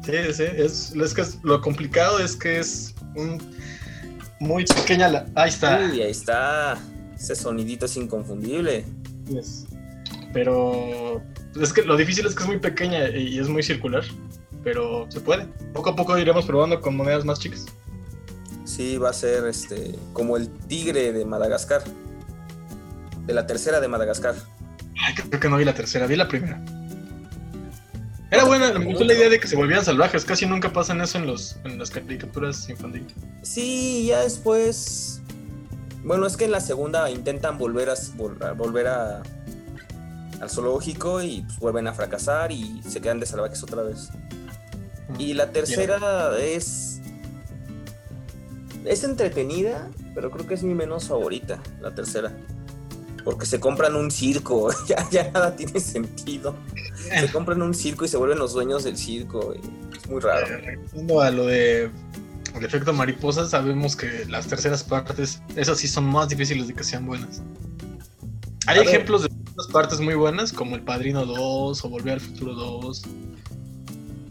Sí, 0.04 0.12
sí, 0.32 0.44
es, 0.44 0.94
es 0.94 1.14
que 1.14 1.20
es- 1.22 1.38
lo 1.42 1.60
complicado 1.60 2.18
es 2.20 2.36
que 2.36 2.58
es 2.60 2.94
un 3.16 3.40
muy 4.38 4.64
pequeña 4.64 5.08
la... 5.08 5.26
Ahí 5.34 5.48
está. 5.48 5.80
Uy, 5.90 6.00
ahí 6.02 6.10
está. 6.10 6.76
Ese 7.16 7.34
sonidito 7.34 7.86
es 7.86 7.96
inconfundible. 7.96 8.84
Yes. 9.28 9.66
Pero 10.32 11.22
es 11.60 11.72
que 11.72 11.82
lo 11.82 11.96
difícil 11.96 12.26
es 12.26 12.34
que 12.34 12.42
es 12.42 12.48
muy 12.48 12.58
pequeña 12.58 13.08
y 13.08 13.38
es 13.38 13.48
muy 13.48 13.62
circular. 13.62 14.04
Pero 14.62 15.06
se 15.10 15.20
puede. 15.20 15.46
Poco 15.72 15.90
a 15.90 15.96
poco 15.96 16.18
iremos 16.18 16.44
probando 16.44 16.80
con 16.80 16.96
monedas 16.96 17.24
más 17.24 17.38
chicas. 17.40 17.66
Sí, 18.66 18.98
va 18.98 19.10
a 19.10 19.12
ser 19.14 19.46
este 19.46 19.94
como 20.12 20.36
el 20.36 20.48
tigre 20.50 21.12
de 21.12 21.24
Madagascar. 21.24 21.82
De 23.24 23.32
la 23.32 23.46
tercera 23.46 23.80
de 23.80 23.88
Madagascar. 23.88 24.34
Ay, 25.02 25.14
creo 25.14 25.40
que 25.40 25.48
no 25.48 25.56
vi 25.56 25.64
la 25.64 25.74
tercera, 25.74 26.06
vi 26.06 26.16
la 26.16 26.28
primera. 26.28 26.62
Era 28.30 28.44
buena, 28.44 28.72
me 28.78 28.84
gustó 28.86 29.04
la 29.04 29.14
idea 29.14 29.28
de 29.28 29.38
que 29.38 29.46
se 29.46 29.54
volvieran 29.56 29.84
salvajes. 29.84 30.24
Casi 30.24 30.46
nunca 30.46 30.72
pasan 30.72 31.00
eso 31.00 31.16
en, 31.18 31.26
los, 31.26 31.56
en 31.64 31.78
las 31.78 31.90
caricaturas 31.90 32.68
infantiles. 32.68 33.12
Sí, 33.42 34.06
ya 34.08 34.20
después. 34.20 35.20
Bueno, 36.02 36.26
es 36.26 36.36
que 36.36 36.44
en 36.44 36.50
la 36.52 36.60
segunda 36.60 37.08
intentan 37.10 37.56
volver 37.58 37.88
a, 37.88 37.94
vol- 37.94 38.42
a- 38.44 38.52
volver 38.52 38.88
a 38.88 39.22
al 40.40 40.50
zoológico 40.50 41.22
y 41.22 41.42
pues, 41.42 41.58
vuelven 41.60 41.86
a 41.88 41.94
fracasar 41.94 42.52
y 42.52 42.82
se 42.86 43.00
quedan 43.00 43.20
de 43.20 43.26
salvajes 43.26 43.62
otra 43.62 43.82
vez. 43.82 44.10
Y 45.18 45.34
la 45.34 45.50
tercera 45.52 46.36
es. 46.38 46.95
Es 48.86 49.04
entretenida, 49.04 49.90
pero 50.14 50.30
creo 50.30 50.46
que 50.46 50.54
es 50.54 50.62
mi 50.62 50.74
menos 50.74 51.08
favorita, 51.08 51.60
la 51.80 51.94
tercera. 51.94 52.32
Porque 53.24 53.44
se 53.44 53.58
compran 53.58 53.96
un 53.96 54.10
circo, 54.10 54.70
ya, 54.88 55.08
ya 55.10 55.30
nada 55.32 55.56
tiene 55.56 55.80
sentido. 55.80 56.54
Se 57.18 57.30
compran 57.32 57.60
un 57.62 57.74
circo 57.74 58.04
y 58.04 58.08
se 58.08 58.16
vuelven 58.16 58.38
los 58.38 58.52
dueños 58.52 58.84
del 58.84 58.96
circo. 58.96 59.54
y 59.54 59.96
es 59.96 60.08
muy 60.08 60.20
raro. 60.20 60.46
Regresando 60.46 61.20
a 61.20 61.30
lo 61.30 61.46
de 61.46 61.90
el 62.56 62.64
efecto 62.64 62.92
mariposa, 62.92 63.46
sabemos 63.46 63.96
que 63.96 64.24
las 64.28 64.46
terceras 64.46 64.82
partes, 64.82 65.42
esas 65.56 65.78
sí 65.78 65.88
son 65.88 66.04
más 66.04 66.28
difíciles 66.28 66.68
de 66.68 66.74
que 66.74 66.84
sean 66.84 67.04
buenas. 67.04 67.42
Hay 68.66 68.80
ejemplos 68.80 69.22
de 69.22 69.28
partes 69.72 70.00
muy 70.00 70.14
buenas, 70.14 70.52
como 70.52 70.74
El 70.74 70.82
Padrino 70.82 71.26
2 71.26 71.84
o 71.84 71.88
Volver 71.88 72.14
al 72.14 72.20
Futuro 72.20 72.54
2. 72.54 73.02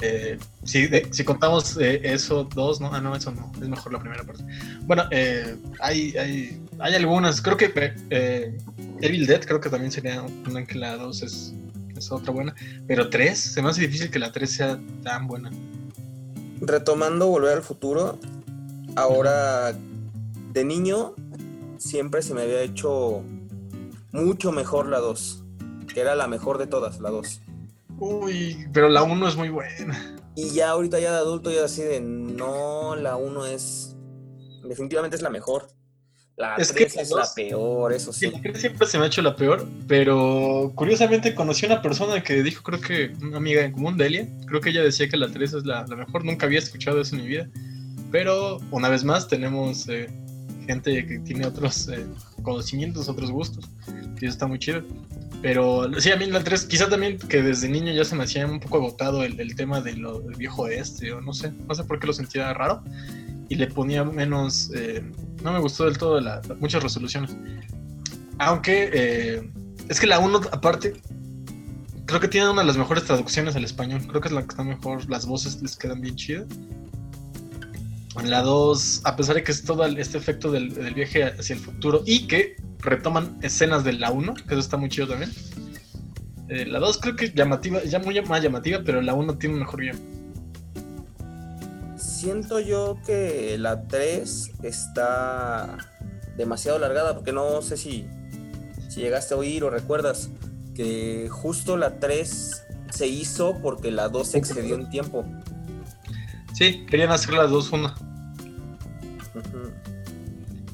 Eh, 0.01 0.37
si, 0.63 0.87
de- 0.87 1.07
si 1.11 1.23
contamos 1.23 1.77
eh, 1.77 2.01
eso, 2.03 2.43
dos, 2.53 2.81
¿no? 2.81 2.93
Ah, 2.93 2.99
no, 3.01 3.15
eso 3.15 3.31
no, 3.31 3.51
es 3.61 3.67
mejor 3.67 3.93
la 3.93 3.99
primera 3.99 4.23
parte. 4.23 4.43
Bueno, 4.81 5.03
eh, 5.11 5.55
hay, 5.79 6.15
hay, 6.17 6.61
hay 6.79 6.95
algunas, 6.95 7.41
creo 7.41 7.55
que 7.57 7.71
eh, 8.09 8.57
Evil 9.01 9.25
Dead 9.25 9.41
creo 9.45 9.59
que 9.61 9.69
también 9.69 9.91
sería 9.91 10.21
una 10.21 10.59
en 10.59 10.67
que 10.67 10.77
la 10.77 10.97
2 10.97 11.23
es, 11.23 11.53
es 11.95 12.11
otra 12.11 12.31
buena, 12.33 12.53
pero 12.87 13.09
3, 13.09 13.37
se 13.39 13.61
me 13.61 13.69
hace 13.69 13.81
difícil 13.81 14.09
que 14.09 14.19
la 14.19 14.31
3 14.31 14.49
sea 14.51 14.79
tan 15.03 15.27
buena. 15.27 15.49
Retomando 16.61 17.27
Volver 17.27 17.57
al 17.57 17.63
Futuro, 17.63 18.17
ahora 18.95 19.73
de 20.53 20.63
niño 20.65 21.13
siempre 21.77 22.21
se 22.21 22.33
me 22.33 22.41
había 22.43 22.61
hecho 22.61 23.23
mucho 24.11 24.51
mejor 24.51 24.87
la 24.87 24.99
2, 24.99 25.43
que 25.93 25.99
era 26.01 26.15
la 26.15 26.27
mejor 26.27 26.57
de 26.57 26.67
todas, 26.67 26.99
la 26.99 27.09
2. 27.09 27.41
Uy, 27.99 28.67
pero 28.73 28.89
la 28.89 29.03
1 29.03 29.27
es 29.27 29.35
muy 29.35 29.49
buena. 29.49 30.15
Y 30.35 30.49
ya 30.49 30.71
ahorita 30.71 30.99
ya 30.99 31.11
de 31.11 31.17
adulto 31.17 31.51
ya 31.51 31.65
así 31.65 31.81
de 31.81 32.01
no, 32.01 32.95
la 32.95 33.15
1 33.15 33.45
es 33.45 33.95
definitivamente 34.63 35.15
es 35.15 35.21
la 35.21 35.29
mejor. 35.29 35.67
La 36.37 36.55
Es 36.55 36.73
que 36.73 36.85
3 36.85 36.97
es 36.97 37.11
la 37.11 37.25
peor, 37.33 37.93
eso 37.93 38.11
Sí, 38.11 38.29
la 38.29 38.41
que 38.41 38.53
siempre 38.55 38.85
se 38.85 38.97
me 38.97 39.05
ha 39.05 39.07
hecho 39.07 39.21
la 39.21 39.37
peor, 39.37 39.65
pero 39.87 40.73
curiosamente 40.75 41.33
conocí 41.33 41.65
a 41.65 41.69
una 41.69 41.81
persona 41.81 42.21
que 42.21 42.43
dijo, 42.43 42.61
creo 42.61 42.81
que 42.81 43.13
una 43.21 43.37
amiga 43.37 43.63
en 43.63 43.71
común, 43.71 43.95
Delia, 43.95 44.27
creo 44.45 44.59
que 44.59 44.71
ella 44.71 44.83
decía 44.83 45.07
que 45.07 45.15
la 45.15 45.29
3 45.29 45.53
es 45.53 45.65
la, 45.65 45.85
la 45.87 45.95
mejor, 45.95 46.25
nunca 46.25 46.45
había 46.45 46.59
escuchado 46.59 46.99
eso 46.99 47.15
en 47.15 47.21
mi 47.21 47.27
vida, 47.29 47.49
pero 48.11 48.59
una 48.71 48.89
vez 48.89 49.05
más 49.05 49.29
tenemos 49.29 49.87
eh, 49.87 50.09
gente 50.67 51.05
que 51.05 51.19
tiene 51.19 51.47
otros 51.47 51.87
eh, 51.87 52.05
conocimientos, 52.43 53.07
otros 53.07 53.31
gustos, 53.31 53.69
y 54.19 54.25
eso 54.25 54.33
está 54.33 54.45
muy 54.45 54.59
chido. 54.59 54.83
Pero 55.45 55.87
sí, 55.99 56.11
a 56.11 56.15
mí 56.17 56.25
la 56.25 56.43
3, 56.43 56.65
quizá 56.65 56.89
también 56.89 57.19
que 57.19 57.43
desde 57.43 57.69
niño 57.69 57.93
ya 57.93 58.03
se 58.03 58.15
me 58.15 58.23
hacía 58.23 58.47
un 58.47 58.59
poco 58.59 58.77
agotado 58.77 59.23
el, 59.23 59.39
el 59.39 59.55
tema 59.55 59.79
de 59.79 59.93
lo, 59.95 60.19
del 60.21 60.33
viejo 60.33 60.63
oeste, 60.63 61.11
o 61.13 61.21
no 61.21 61.33
sé, 61.33 61.51
no 61.67 61.75
sé 61.75 61.83
por 61.83 61.99
qué 61.99 62.07
lo 62.07 62.13
sentía 62.13 62.51
raro, 62.51 62.83
y 63.47 63.53
le 63.53 63.67
ponía 63.67 64.03
menos, 64.03 64.71
eh, 64.73 65.03
no 65.43 65.53
me 65.53 65.59
gustó 65.59 65.85
del 65.85 65.99
todo 65.99 66.19
la- 66.19 66.41
muchas 66.59 66.81
resoluciones. 66.81 67.37
Aunque 68.39 68.89
eh, 68.91 69.51
es 69.87 69.99
que 69.99 70.07
la 70.07 70.17
1, 70.17 70.41
aparte, 70.51 70.93
creo 72.07 72.19
que 72.19 72.27
tiene 72.27 72.49
una 72.49 72.61
de 72.61 72.67
las 72.67 72.77
mejores 72.77 73.03
traducciones 73.03 73.55
al 73.55 73.65
español. 73.65 74.01
Creo 74.07 74.21
que 74.21 74.29
es 74.29 74.33
la 74.33 74.41
que 74.41 74.47
está 74.47 74.63
mejor, 74.63 75.07
las 75.11 75.27
voces 75.27 75.61
les 75.61 75.77
quedan 75.77 76.01
bien 76.01 76.15
chidas. 76.15 76.47
En 78.19 78.29
la 78.29 78.41
2, 78.41 79.01
a 79.03 79.15
pesar 79.15 79.35
de 79.35 79.43
que 79.43 79.51
es 79.51 79.63
todo 79.63 79.85
este 79.85 80.17
efecto 80.17 80.51
del, 80.51 80.73
del 80.73 80.93
viaje 80.93 81.23
hacia 81.25 81.55
el 81.55 81.59
futuro 81.59 82.01
y 82.05 82.27
que 82.27 82.55
retoman 82.79 83.37
escenas 83.41 83.83
de 83.83 83.93
la 83.93 84.11
1, 84.11 84.33
que 84.33 84.53
eso 84.53 84.59
está 84.59 84.77
muy 84.77 84.89
chido 84.89 85.07
también. 85.07 85.31
Eh, 86.47 86.65
la 86.65 86.79
2 86.79 86.99
creo 86.99 87.15
que 87.15 87.31
llamativa, 87.31 87.83
ya 87.83 87.99
muy 87.99 88.19
más 88.21 88.41
llamativa, 88.41 88.81
pero 88.85 89.01
la 89.01 89.13
1 89.13 89.37
tiene 89.37 89.55
un 89.55 89.61
mejor 89.61 89.81
guion. 89.81 89.97
Siento 91.97 92.59
yo 92.59 92.97
que 93.05 93.57
la 93.57 93.87
3 93.87 94.51
está 94.63 95.77
demasiado 96.37 96.77
alargada, 96.77 97.15
porque 97.15 97.31
no 97.31 97.61
sé 97.61 97.77
si, 97.77 98.07
si 98.89 99.01
llegaste 99.01 99.33
a 99.33 99.37
oír 99.37 99.63
o 99.63 99.69
recuerdas 99.69 100.29
que 100.75 101.29
justo 101.31 101.77
la 101.77 101.99
3 101.99 102.63
se 102.91 103.07
hizo 103.07 103.59
porque 103.61 103.91
la 103.91 104.09
2 104.09 104.27
se 104.27 104.37
excedió 104.37 104.75
en 104.75 104.89
tiempo. 104.89 105.25
Sí, 106.55 106.85
querían 106.89 107.11
hacer 107.11 107.33
las 107.33 107.49
dos 107.51 107.71
una. 107.71 107.93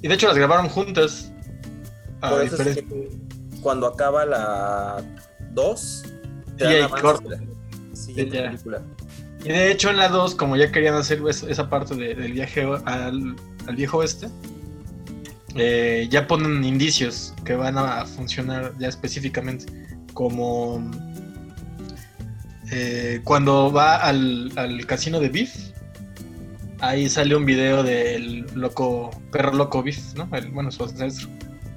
Y 0.02 0.08
de 0.08 0.14
hecho 0.14 0.28
las 0.28 0.38
grabaron 0.38 0.70
juntas. 0.70 1.32
A 2.22 2.30
Por 2.30 2.44
eso 2.44 2.56
es 2.62 2.76
diferencia- 2.76 2.88
que 2.88 3.62
cuando 3.62 3.88
acaba 3.88 4.26
la 4.26 5.04
2, 5.54 6.04
te 6.58 6.68
Sí, 6.68 6.74
dan 6.80 6.90
corta. 7.02 7.40
siguiente 7.94 8.42
película. 8.44 8.82
Y 9.44 9.50
de 9.50 9.72
hecho 9.72 9.90
en 9.90 9.98
la 9.98 10.08
2, 10.10 10.36
como 10.36 10.56
ya 10.56 10.72
querían 10.72 10.94
hacer 10.96 11.22
es- 11.28 11.42
esa 11.44 11.68
parte 11.70 11.96
de- 11.96 12.14
del 12.14 12.34
viaje 12.34 12.62
al, 12.86 13.36
al 13.68 13.76
viejo 13.76 13.98
oeste, 13.98 14.28
eh, 15.56 16.08
ya 16.12 16.28
ponen 16.28 16.64
indicios 16.64 17.34
que 17.44 17.56
van 17.56 17.78
a 17.78 18.06
funcionar 18.06 18.74
ya 18.78 18.88
específicamente. 18.88 19.66
Como 20.14 20.92
eh, 22.72 23.22
cuando 23.24 23.72
va 23.72 23.98
al, 23.98 24.52
al 24.56 24.86
casino 24.86 25.20
de 25.20 25.30
Biff, 25.30 25.72
ahí 26.80 27.10
sale 27.10 27.36
un 27.36 27.46
video 27.46 27.84
del 27.84 28.46
loco, 28.56 29.12
perro 29.32 29.54
loco 29.54 29.84
Biff, 29.84 30.14
¿no? 30.16 30.30
El- 30.36 30.52
bueno, 30.52 30.72
su 30.72 30.84
ancestro. 30.84 31.30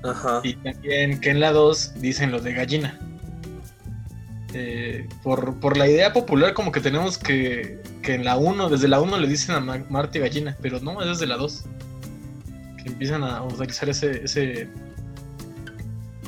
Ajá. 0.04 0.40
Y 0.44 0.54
también 0.56 1.20
que 1.20 1.30
en 1.30 1.40
la 1.40 1.52
2 1.52 1.94
dicen 2.00 2.30
lo 2.30 2.40
de 2.40 2.52
gallina. 2.54 2.98
Eh, 4.56 5.08
por, 5.24 5.58
por 5.58 5.76
la 5.76 5.88
idea 5.88 6.12
popular 6.12 6.54
como 6.54 6.70
que 6.70 6.80
tenemos 6.80 7.18
que, 7.18 7.82
que 8.02 8.14
en 8.14 8.24
la 8.24 8.36
1, 8.36 8.68
desde 8.68 8.86
la 8.86 9.00
1 9.00 9.18
le 9.18 9.26
dicen 9.26 9.54
a 9.56 9.60
Ma- 9.60 9.84
Marte 9.90 10.20
gallina, 10.20 10.56
pero 10.62 10.78
no, 10.80 11.00
es 11.02 11.08
desde 11.08 11.26
la 11.26 11.36
2. 11.36 11.64
Que 12.82 12.90
empiezan 12.90 13.24
a 13.24 13.42
utilizar 13.42 13.88
ese, 13.88 14.22
ese, 14.24 14.68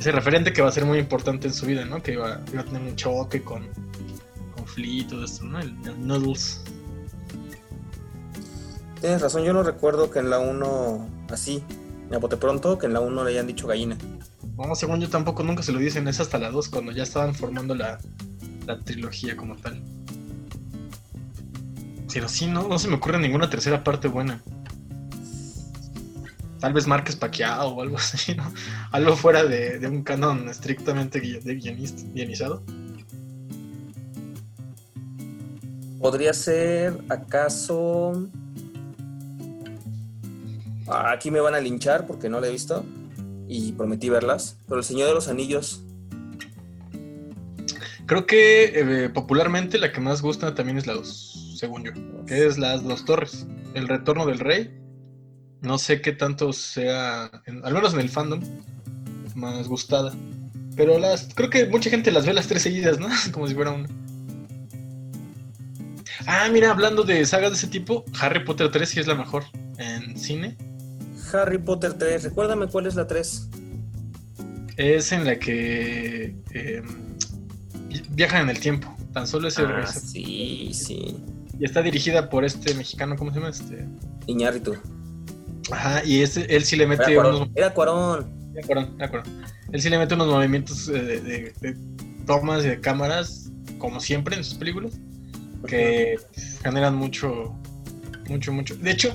ese 0.00 0.10
referente 0.12 0.52
que 0.52 0.60
va 0.62 0.70
a 0.70 0.72
ser 0.72 0.84
muy 0.86 0.98
importante 0.98 1.46
en 1.46 1.54
su 1.54 1.66
vida, 1.66 1.84
¿no? 1.84 2.02
Que 2.02 2.14
iba, 2.14 2.40
iba 2.52 2.62
a 2.62 2.64
tener 2.64 2.82
un 2.82 2.96
choque 2.96 3.42
con 3.42 3.68
Flea 4.66 5.02
y 5.02 5.04
todo 5.04 5.24
esto, 5.24 5.44
¿no? 5.44 5.58
El, 5.58 5.74
el 5.84 6.06
Noodles. 6.06 6.62
Tienes 9.00 9.20
razón, 9.20 9.44
yo 9.44 9.52
no 9.52 9.62
recuerdo 9.62 10.10
que 10.10 10.18
en 10.18 10.30
la 10.30 10.38
1 10.38 11.08
así, 11.30 11.62
me 12.10 12.16
bote 12.16 12.36
pronto, 12.36 12.78
que 12.78 12.86
en 12.86 12.94
la 12.94 13.00
1 13.00 13.24
le 13.24 13.30
hayan 13.30 13.46
dicho 13.46 13.66
gallina. 13.66 13.96
No, 14.56 14.74
según 14.74 15.00
yo 15.00 15.08
tampoco 15.08 15.42
nunca 15.42 15.62
se 15.62 15.72
lo 15.72 15.78
dicen, 15.78 16.08
es 16.08 16.18
hasta 16.18 16.38
la 16.38 16.50
2 16.50 16.68
cuando 16.68 16.92
ya 16.92 17.02
estaban 17.02 17.34
formando 17.34 17.74
la, 17.74 17.98
la 18.66 18.78
trilogía 18.80 19.36
como 19.36 19.56
tal. 19.56 19.82
Pero 22.12 22.28
sí, 22.30 22.46
no, 22.46 22.66
no 22.66 22.78
se 22.78 22.88
me 22.88 22.94
ocurre 22.94 23.18
ninguna 23.18 23.50
tercera 23.50 23.84
parte 23.84 24.08
buena. 24.08 24.42
tal 26.58 26.72
vez 26.72 26.86
Márquez 26.86 27.14
Paquiao 27.14 27.68
o 27.74 27.82
algo 27.82 27.98
así, 27.98 28.34
¿no? 28.34 28.50
Algo 28.92 29.14
fuera 29.16 29.44
de, 29.44 29.78
de 29.78 29.86
un 29.86 30.02
canon 30.02 30.48
estrictamente 30.48 31.20
de 31.20 31.54
guionista, 31.54 32.02
guionizado. 32.14 32.62
Podría 36.06 36.32
ser, 36.34 36.96
acaso. 37.08 38.28
Ah, 40.86 41.10
Aquí 41.10 41.32
me 41.32 41.40
van 41.40 41.56
a 41.56 41.60
linchar 41.60 42.06
porque 42.06 42.28
no 42.28 42.38
la 42.38 42.46
he 42.46 42.52
visto 42.52 42.84
y 43.48 43.72
prometí 43.72 44.08
verlas. 44.08 44.56
Pero 44.68 44.78
El 44.78 44.84
Señor 44.84 45.08
de 45.08 45.14
los 45.14 45.26
Anillos. 45.26 45.82
Creo 48.06 48.24
que 48.24 48.66
eh, 48.66 49.08
popularmente 49.08 49.78
la 49.78 49.90
que 49.90 49.98
más 50.00 50.22
gusta 50.22 50.54
también 50.54 50.78
es 50.78 50.86
la 50.86 50.94
2, 50.94 51.56
según 51.58 51.82
yo, 51.82 51.90
es 52.28 52.56
las 52.56 52.84
dos 52.84 53.04
torres. 53.04 53.44
El 53.74 53.88
retorno 53.88 54.26
del 54.26 54.38
rey. 54.38 54.78
No 55.60 55.76
sé 55.76 56.00
qué 56.00 56.12
tanto 56.12 56.52
sea, 56.52 57.24
al 57.64 57.74
menos 57.74 57.94
en 57.94 58.00
el 58.00 58.10
fandom, 58.10 58.42
más 59.34 59.66
gustada. 59.66 60.14
Pero 60.76 61.00
las, 61.00 61.30
creo 61.34 61.50
que 61.50 61.66
mucha 61.66 61.90
gente 61.90 62.12
las 62.12 62.26
ve 62.26 62.32
las 62.32 62.46
tres 62.46 62.62
seguidas, 62.62 63.00
¿no? 63.00 63.08
Como 63.32 63.48
si 63.48 63.56
fuera 63.56 63.72
una. 63.72 63.88
Ah, 66.26 66.48
mira, 66.52 66.70
hablando 66.70 67.02
de 67.04 67.24
sagas 67.24 67.50
de 67.52 67.56
ese 67.56 67.68
tipo, 67.68 68.04
Harry 68.20 68.44
Potter 68.44 68.70
3 68.70 68.88
sí 68.88 69.00
es 69.00 69.06
la 69.06 69.14
mejor 69.14 69.44
en 69.78 70.16
cine. 70.18 70.56
Harry 71.32 71.58
Potter 71.58 71.94
3. 71.94 72.24
Recuérdame 72.24 72.66
cuál 72.66 72.86
es 72.86 72.94
la 72.94 73.06
3. 73.06 73.48
Es 74.76 75.12
en 75.12 75.24
la 75.24 75.38
que 75.38 76.34
eh, 76.52 76.82
viajan 78.10 78.42
en 78.42 78.50
el 78.50 78.60
tiempo. 78.60 78.94
Tan 79.12 79.26
solo 79.26 79.48
ese, 79.48 79.62
Ah, 79.62 79.82
ese- 79.84 80.00
sí, 80.00 80.70
sí. 80.74 81.16
Y 81.58 81.64
está 81.64 81.80
dirigida 81.82 82.28
por 82.28 82.44
este 82.44 82.74
mexicano, 82.74 83.16
¿cómo 83.16 83.30
se 83.30 83.36
llama? 83.38 83.50
Este. 83.50 83.86
Iñárritu. 84.26 84.74
Ajá, 85.70 86.04
y 86.04 86.20
ese, 86.22 86.42
él 86.54 86.64
sí 86.64 86.76
le 86.76 86.84
Era 86.84 86.96
mete 86.96 87.14
Cuarón. 87.14 87.36
unos. 87.36 87.48
Era 87.54 87.72
Cuarón. 87.72 88.52
De 88.52 88.60
acuerdo, 88.60 88.86
de 88.96 89.04
acuerdo. 89.04 89.30
Él 89.72 89.80
sí 89.82 89.88
le 89.88 89.98
mete 89.98 90.14
unos 90.14 90.28
movimientos 90.28 90.88
eh, 90.88 90.92
de, 90.92 91.20
de- 91.20 91.52
de 91.60 91.76
tomas 92.26 92.64
y 92.64 92.68
de 92.68 92.80
cámaras, 92.80 93.50
como 93.78 94.00
siempre 94.00 94.36
en 94.36 94.44
sus 94.44 94.54
películas, 94.54 94.92
que 95.66 96.16
generan 96.62 96.94
mucho, 96.96 97.54
mucho, 98.28 98.52
mucho. 98.52 98.76
De 98.76 98.90
hecho, 98.90 99.14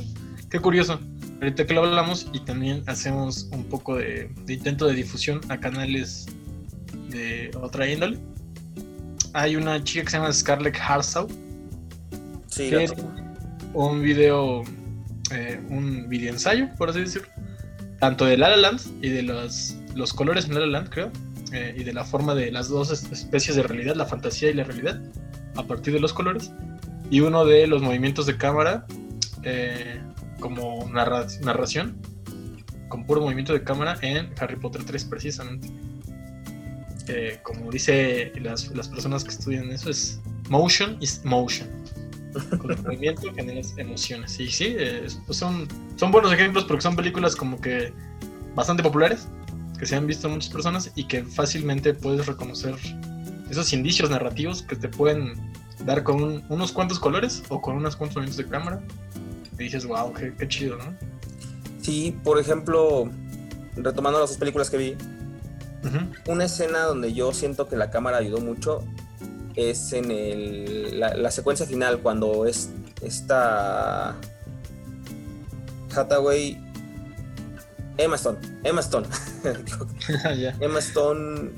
qué 0.50 0.60
curioso. 0.60 1.00
Ahorita 1.42 1.66
que 1.66 1.74
lo 1.74 1.84
hablamos 1.84 2.28
y 2.34 2.40
también 2.42 2.84
hacemos 2.86 3.50
un 3.52 3.64
poco 3.64 3.96
de, 3.98 4.30
de 4.46 4.54
intento 4.54 4.86
de 4.88 4.94
difusión 4.94 5.42
a 5.50 5.60
canales 5.60 6.28
de 7.10 7.52
otra 7.60 7.90
índole. 7.90 8.20
Hay 9.34 9.56
una 9.56 9.84
chica 9.84 10.04
que 10.04 10.12
se 10.12 10.18
llama 10.18 10.32
Scarlett 10.34 10.78
Harsaw, 10.80 11.28
Sí, 12.48 12.70
que 12.70 12.86
un 13.74 14.02
video, 14.02 14.64
eh, 15.34 15.60
un 15.70 16.10
video 16.10 16.34
ensayo, 16.34 16.68
por 16.78 16.90
así 16.90 17.00
decirlo, 17.00 17.28
tanto 18.00 18.26
de 18.26 18.36
La 18.38 18.50
La 18.50 18.58
Land 18.58 18.82
y 19.02 19.08
de 19.10 19.24
los, 19.24 19.78
los 19.96 20.14
colores 20.14 20.46
en 20.46 20.56
La 20.56 20.60
La 20.60 20.68
Land, 20.68 20.90
creo, 20.90 21.12
eh, 21.54 21.74
y 21.78 21.84
de 21.86 21.94
la 21.94 22.04
forma 22.04 22.36
de 22.36 22.52
las 22.52 22.68
dos 22.68 22.92
es- 22.92 23.10
especies 23.12 23.56
de 23.56 23.64
realidad, 23.64 23.96
la 23.96 24.06
fantasía 24.06 24.50
y 24.52 24.54
la 24.54 24.66
realidad, 24.66 25.02
a 25.56 25.64
partir 25.64 25.94
de 25.94 26.00
los 26.00 26.14
colores, 26.14 26.52
y 27.10 27.20
uno 27.20 27.46
de 27.46 27.68
los 27.68 27.82
movimientos 27.82 28.26
de 28.26 28.38
cámara 28.38 28.86
eh, 29.44 30.02
como 30.40 30.88
narra- 30.90 31.28
narración, 31.42 31.98
con 32.88 33.06
puro 33.06 33.22
movimiento 33.22 33.54
de 33.54 33.64
cámara 33.64 33.98
en 34.02 34.30
Harry 34.40 34.56
Potter 34.56 34.84
3 34.86 35.06
precisamente. 35.06 35.68
Como 37.44 37.70
dice 37.70 38.32
las, 38.42 38.70
las 38.74 38.88
personas 38.88 39.24
que 39.26 39.32
estudian 39.32 39.70
eso, 39.72 39.90
es 39.90 40.22
motion 40.50 40.98
is 41.02 41.22
motion. 41.26 41.68
Con 42.58 42.72
el 42.72 42.82
movimiento 42.82 43.34
generas 43.36 43.74
emociones. 43.78 44.40
Y 44.40 44.50
sí, 44.50 44.76
eh, 44.78 45.08
pues 45.26 45.38
son, 45.38 45.68
son 45.98 46.12
buenos 46.12 46.32
ejemplos 46.32 46.64
porque 46.64 46.82
son 46.82 46.96
películas 46.96 47.36
como 47.36 47.60
que 47.60 47.92
bastante 48.56 48.82
populares, 48.84 49.28
que 49.78 49.86
se 49.86 49.96
han 49.98 50.08
visto 50.08 50.30
muchas 50.30 50.50
personas 50.54 50.92
y 50.96 51.04
que 51.06 51.24
fácilmente 51.24 51.94
puedes 51.94 52.26
reconocer 52.26 52.76
esos 53.52 53.72
indicios 53.74 54.10
narrativos 54.10 54.62
que 54.64 54.76
te 54.76 54.88
pueden 54.90 55.34
dar 55.86 56.04
con 56.04 56.22
un- 56.24 56.44
unos 56.50 56.72
cuantos 56.72 57.00
colores 57.00 57.44
o 57.50 57.62
con 57.62 57.76
unos 57.76 57.96
cuantos 57.96 58.16
movimientos 58.18 58.44
de 58.46 58.50
cámara. 58.52 58.82
Y 59.60 59.64
dices, 59.66 59.86
wow, 59.86 60.14
qué, 60.14 60.34
qué 60.38 60.48
chido, 60.48 60.78
¿no? 60.78 60.96
Sí, 61.82 62.18
por 62.24 62.40
ejemplo, 62.40 63.10
retomando 63.76 64.20
las 64.20 64.30
dos 64.30 64.38
películas 64.38 64.70
que 64.70 64.78
vi, 64.78 64.96
una 66.28 66.46
escena 66.46 66.82
donde 66.84 67.12
yo 67.14 67.34
siento 67.34 67.68
que 67.68 67.76
la 67.76 67.90
cámara 67.90 68.18
ayudó 68.18 68.40
mucho 68.40 68.84
es 69.56 69.92
en 69.94 70.12
el, 70.12 71.00
la, 71.00 71.16
la 71.16 71.32
secuencia 71.32 71.66
final 71.66 72.00
cuando 72.00 72.46
es 72.46 72.70
esta 73.02 74.16
Hathaway 75.96 76.58
Emma 77.98 78.16
Stone 78.16 78.38
Emma 78.64 78.82
Stone. 78.82 79.08
Emma 80.60 80.80
Stone 80.80 81.52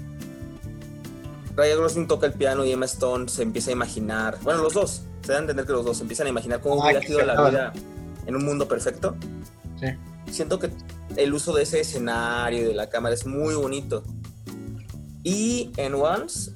Ryan 1.56 1.78
Gosling 1.80 2.08
toca 2.08 2.26
el 2.28 2.34
piano 2.34 2.66
y 2.66 2.72
Emma 2.72 2.86
Stone 2.86 3.28
se 3.30 3.44
empieza 3.44 3.70
a 3.70 3.74
imaginar 3.74 4.38
bueno 4.44 4.62
los 4.64 4.74
dos 4.74 5.04
se 5.22 5.32
da 5.32 5.38
a 5.38 5.42
entender 5.42 5.66
que 5.66 5.72
los 5.74 5.86
dos 5.86 5.98
se 5.98 6.04
empiezan 6.04 6.28
a 6.28 6.30
imaginar 6.30 6.62
cómo 6.62 6.82
Ah, 6.84 6.86
hubiera 6.88 7.02
sido 7.06 7.24
la 7.26 7.50
vida 7.50 7.74
en 8.26 8.36
un 8.36 8.44
mundo 8.46 8.68
perfecto 8.68 9.16
Sí. 9.80 9.88
siento 10.32 10.58
que 10.60 10.70
el 11.16 11.34
uso 11.34 11.54
de 11.54 11.64
ese 11.64 11.80
escenario 11.82 12.60
y 12.60 12.64
de 12.64 12.74
la 12.74 12.90
cámara 12.90 13.14
es 13.14 13.26
muy 13.28 13.54
bonito. 13.56 14.04
Y 15.24 15.72
en 15.78 15.94
Once 15.94 16.52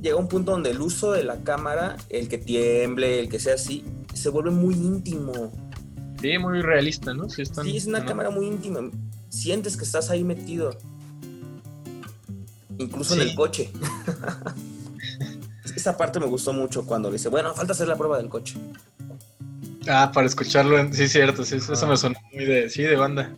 llega 0.00 0.16
un 0.16 0.28
punto 0.28 0.52
donde 0.52 0.70
el 0.70 0.80
uso 0.80 1.12
de 1.12 1.22
la 1.24 1.36
cámara, 1.44 1.96
el 2.08 2.28
que 2.28 2.38
tiemble, 2.38 3.20
el 3.20 3.28
que 3.28 3.38
sea 3.38 3.54
así, 3.54 3.84
se 4.14 4.28
vuelve 4.30 4.50
muy 4.50 4.74
íntimo. 4.74 5.52
Sí, 6.20 6.38
muy 6.38 6.60
realista, 6.62 7.14
¿no? 7.14 7.28
Sí, 7.28 7.42
están- 7.42 7.64
Sí, 7.66 7.76
es 7.76 7.86
una 7.86 8.00
¿no? 8.00 8.06
cámara 8.06 8.30
muy 8.30 8.46
íntima. 8.46 8.80
Sientes 9.28 9.76
que 9.76 9.84
estás 9.84 10.10
ahí 10.10 10.24
metido. 10.24 10.76
Incluso 12.78 13.14
en 13.14 13.22
el 13.22 13.34
coche. 13.34 13.70
Esa 15.76 15.96
parte 15.96 16.20
me 16.20 16.26
gustó 16.26 16.52
mucho 16.52 16.84
cuando 16.86 17.08
le 17.08 17.14
dice, 17.14 17.28
bueno, 17.28 17.54
falta 17.54 17.72
hacer 17.72 17.88
la 17.88 17.96
prueba 17.96 18.18
del 18.18 18.28
coche. 18.28 18.56
Ah, 19.88 20.10
para 20.12 20.26
escucharlo, 20.26 20.78
en- 20.78 20.92
sí, 20.94 21.08
cierto, 21.08 21.44
sí, 21.44 21.56
eso 21.56 21.72
Ah. 21.74 21.86
me 21.86 21.96
sonó 21.96 22.16
muy 22.32 22.44
de, 22.44 22.68
sí, 22.70 22.82
de 22.82 22.96
banda. 22.96 23.32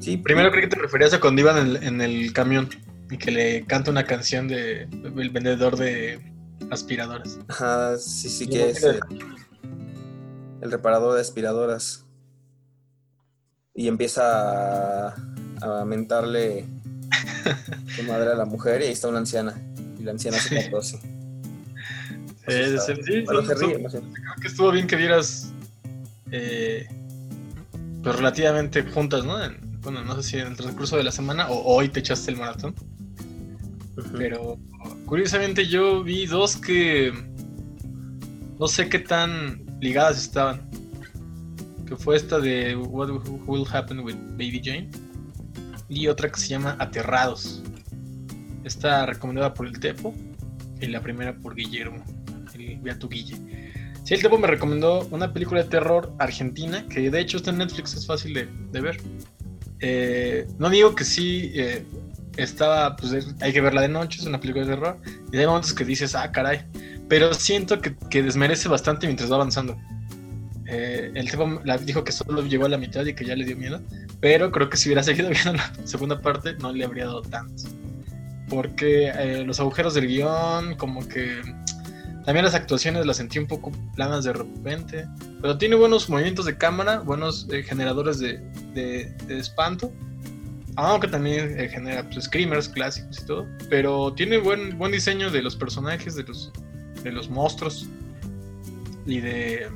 Sí, 0.00 0.16
Primero 0.16 0.50
creí 0.50 0.62
que 0.64 0.68
te 0.76 0.80
referías 0.80 1.12
a 1.14 1.20
cuando 1.20 1.40
iban 1.42 1.58
en 1.58 1.66
el, 1.76 1.82
en 1.82 2.00
el 2.00 2.32
camión 2.32 2.68
y 3.10 3.18
que 3.18 3.30
le 3.30 3.64
canta 3.66 3.90
una 3.90 4.04
canción 4.04 4.48
de 4.48 4.82
el 4.82 5.30
vendedor 5.30 5.76
de 5.76 6.20
aspiradoras. 6.70 7.38
Ajá, 7.48 7.96
sí, 7.98 8.28
sí 8.28 8.46
que 8.48 8.70
es 8.70 8.82
el 8.84 9.00
reparador 10.70 11.14
de 11.14 11.20
aspiradoras. 11.20 12.04
Y 13.74 13.88
empieza 13.88 15.08
a, 15.08 15.14
a 15.60 15.84
mentarle 15.84 16.64
su 17.94 18.02
madre 18.04 18.30
a 18.32 18.34
la 18.34 18.44
mujer 18.44 18.80
y 18.82 18.84
ahí 18.86 18.92
está 18.92 19.08
una 19.08 19.18
anciana. 19.18 19.54
Y 19.98 20.02
la 20.02 20.12
anciana 20.12 20.38
se 20.38 20.50
quedó 20.68 20.78
así. 20.78 20.96
Eh, 22.48 22.76
sí, 22.86 22.92
sí, 23.04 23.20
Bueno, 23.22 23.40
ríe, 23.40 23.74
creo 23.74 24.02
que 24.40 24.46
estuvo 24.46 24.70
bien 24.70 24.86
que 24.86 24.94
vieras 24.96 25.52
eh, 26.30 26.86
pues 28.02 28.14
relativamente 28.14 28.82
juntas, 28.84 29.24
¿no? 29.24 29.42
En- 29.42 29.80
bueno, 29.80 30.04
no 30.04 30.14
sé 30.16 30.22
si 30.28 30.36
en 30.38 30.48
el 30.48 30.56
transcurso 30.56 30.96
de 30.96 31.04
la 31.04 31.12
semana 31.12 31.48
o 31.48 31.74
hoy 31.74 31.88
te 31.88 32.00
echaste 32.00 32.30
el 32.32 32.36
maratón. 32.36 32.74
Pero 34.18 34.58
curiosamente 35.06 35.66
yo 35.66 36.02
vi 36.02 36.26
dos 36.26 36.56
que 36.56 37.12
no 38.58 38.68
sé 38.68 38.88
qué 38.88 38.98
tan 38.98 39.64
ligadas 39.80 40.18
estaban. 40.18 40.68
Que 41.86 41.96
fue 41.96 42.16
esta 42.16 42.38
de 42.40 42.74
What 42.76 43.10
Will 43.46 43.64
Happen 43.72 44.00
with 44.00 44.16
Baby 44.32 44.60
Jane. 44.62 44.90
Y 45.88 46.08
otra 46.08 46.30
que 46.30 46.40
se 46.40 46.48
llama 46.48 46.76
Aterrados. 46.78 47.62
Esta 48.64 49.06
recomendada 49.06 49.54
por 49.54 49.66
el 49.66 49.78
Tepo. 49.78 50.14
Y 50.80 50.86
la 50.86 51.00
primera 51.00 51.34
por 51.36 51.54
Guillermo. 51.54 52.04
El 52.54 52.78
Beato 52.80 53.08
Guille. 53.08 53.36
Sí, 54.04 54.14
el 54.14 54.22
Tepo 54.22 54.38
me 54.38 54.46
recomendó 54.46 55.06
una 55.10 55.32
película 55.32 55.62
de 55.62 55.68
terror 55.68 56.12
argentina. 56.18 56.86
Que 56.88 57.10
de 57.10 57.20
hecho 57.20 57.36
está 57.38 57.50
en 57.50 57.58
Netflix, 57.58 57.94
es 57.94 58.06
fácil 58.06 58.34
de, 58.34 58.48
de 58.72 58.80
ver. 58.80 59.00
Eh, 59.80 60.46
no 60.58 60.70
digo 60.70 60.94
que 60.94 61.04
sí 61.04 61.52
eh, 61.54 61.84
estaba, 62.36 62.96
pues 62.96 63.12
es- 63.12 63.34
hay 63.40 63.52
que 63.52 63.60
verla 63.60 63.82
de 63.82 63.88
noche, 63.88 64.20
es 64.20 64.26
una 64.26 64.40
película 64.40 64.64
de 64.64 64.74
terror, 64.74 64.98
y 65.32 65.36
hay 65.36 65.46
momentos 65.46 65.74
que 65.74 65.84
dices, 65.84 66.14
ah, 66.14 66.32
caray, 66.32 66.64
pero 67.10 67.34
siento 67.34 67.78
que, 67.80 67.94
que 68.10 68.22
desmerece 68.22 68.68
bastante 68.68 69.06
mientras 69.06 69.30
va 69.30 69.36
avanzando. 69.36 69.76
Eh, 70.68 71.12
el 71.14 71.30
tipo 71.30 71.60
la, 71.64 71.78
dijo 71.78 72.02
que 72.04 72.12
solo 72.12 72.42
llegó 72.44 72.66
a 72.66 72.68
la 72.68 72.76
mitad 72.78 73.04
y 73.06 73.14
que 73.14 73.24
ya 73.24 73.36
le 73.36 73.44
dio 73.44 73.56
miedo, 73.56 73.80
pero 74.20 74.50
creo 74.50 74.68
que 74.68 74.76
si 74.76 74.88
hubiera 74.88 75.02
seguido 75.04 75.28
viendo 75.30 75.52
la 75.54 75.72
segunda 75.84 76.20
parte 76.20 76.54
no 76.60 76.72
le 76.72 76.84
habría 76.84 77.06
dado 77.06 77.22
tanto. 77.22 77.64
Porque 78.48 79.08
eh, 79.08 79.44
los 79.44 79.58
agujeros 79.60 79.94
del 79.94 80.06
guion, 80.06 80.76
como 80.76 81.06
que 81.08 81.40
también 82.24 82.44
las 82.44 82.54
actuaciones 82.54 83.06
las 83.06 83.16
sentí 83.16 83.38
un 83.38 83.46
poco 83.46 83.70
planas 83.94 84.24
de 84.24 84.32
repente, 84.32 85.06
pero 85.40 85.58
tiene 85.58 85.74
buenos 85.76 86.08
movimientos 86.08 86.44
de 86.46 86.56
cámara, 86.56 86.98
buenos 87.00 87.46
eh, 87.52 87.62
generadores 87.62 88.18
de, 88.18 88.38
de- 88.74 89.12
de 89.26 89.38
espanto. 89.38 89.92
Aunque 90.78 91.08
también 91.08 91.58
eh, 91.58 91.68
genera 91.68 92.08
pues, 92.10 92.24
screamers 92.26 92.68
clásicos 92.68 93.20
y 93.22 93.26
todo. 93.26 93.46
Pero 93.70 94.12
tiene 94.12 94.38
buen, 94.38 94.76
buen 94.76 94.92
diseño 94.92 95.30
de 95.30 95.42
los 95.42 95.56
personajes, 95.56 96.14
de 96.16 96.24
los, 96.24 96.52
de 97.02 97.12
los 97.12 97.30
monstruos. 97.30 97.86
Y 99.06 99.20
de, 99.20 99.68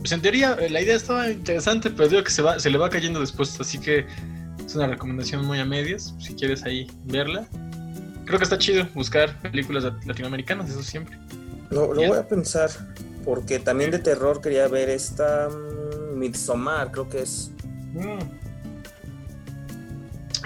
Pues 0.00 0.12
en 0.12 0.22
teoría, 0.22 0.56
eh, 0.58 0.70
la 0.70 0.80
idea 0.80 0.96
estaba 0.96 1.30
interesante, 1.30 1.90
pero 1.90 2.08
digo 2.08 2.24
que 2.24 2.30
se, 2.30 2.42
va, 2.42 2.58
se 2.58 2.70
le 2.70 2.78
va 2.78 2.88
cayendo 2.90 3.20
después, 3.20 3.60
así 3.60 3.78
que 3.78 4.06
es 4.64 4.74
una 4.74 4.86
recomendación 4.86 5.44
muy 5.46 5.58
a 5.60 5.64
medias, 5.64 6.14
si 6.18 6.34
quieres 6.34 6.62
ahí 6.64 6.90
verla. 7.04 7.46
Creo 8.24 8.38
que 8.38 8.44
está 8.44 8.56
chido 8.58 8.86
buscar 8.94 9.38
películas 9.42 9.84
lat- 9.84 10.04
latinoamericanas, 10.06 10.70
eso 10.70 10.82
siempre. 10.82 11.18
Lo, 11.70 11.88
voy 11.88 12.06
a 12.06 12.26
pensar, 12.26 12.70
porque 13.24 13.58
también 13.58 13.90
de 13.90 13.98
terror 13.98 14.40
quería 14.40 14.66
ver 14.68 14.88
esta 14.88 15.48
mm, 15.48 16.18
Midsommar, 16.18 16.90
creo 16.90 17.08
que 17.08 17.22
es. 17.22 17.50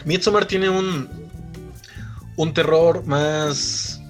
Midsommar 0.05 0.47
tiene 0.47 0.69
un, 0.69 1.09
un 2.37 2.53
terror 2.55 3.07
más, 3.07 4.01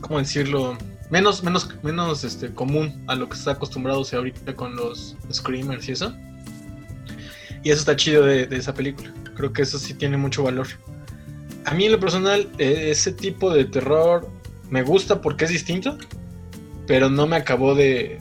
¿cómo 0.00 0.18
decirlo? 0.18 0.78
Menos, 1.12 1.44
menos, 1.44 1.68
menos 1.82 2.24
este, 2.24 2.54
común 2.54 3.04
a 3.06 3.14
lo 3.14 3.28
que 3.28 3.36
está 3.36 3.50
acostumbrado 3.50 4.02
ahorita 4.10 4.56
con 4.56 4.74
los 4.74 5.14
screamers 5.30 5.86
y 5.90 5.92
eso. 5.92 6.16
Y 7.62 7.70
eso 7.70 7.80
está 7.80 7.94
chido 7.94 8.24
de, 8.24 8.46
de 8.46 8.56
esa 8.56 8.72
película. 8.72 9.12
Creo 9.36 9.52
que 9.52 9.60
eso 9.60 9.78
sí 9.78 9.92
tiene 9.92 10.16
mucho 10.16 10.42
valor. 10.42 10.68
A 11.66 11.74
mí 11.74 11.84
en 11.84 11.92
lo 11.92 12.00
personal, 12.00 12.48
eh, 12.56 12.88
ese 12.90 13.12
tipo 13.12 13.52
de 13.52 13.66
terror 13.66 14.26
me 14.70 14.82
gusta 14.82 15.20
porque 15.20 15.44
es 15.44 15.50
distinto, 15.50 15.98
pero 16.86 17.10
no 17.10 17.26
me 17.26 17.36
acabó 17.36 17.74
de, 17.74 18.18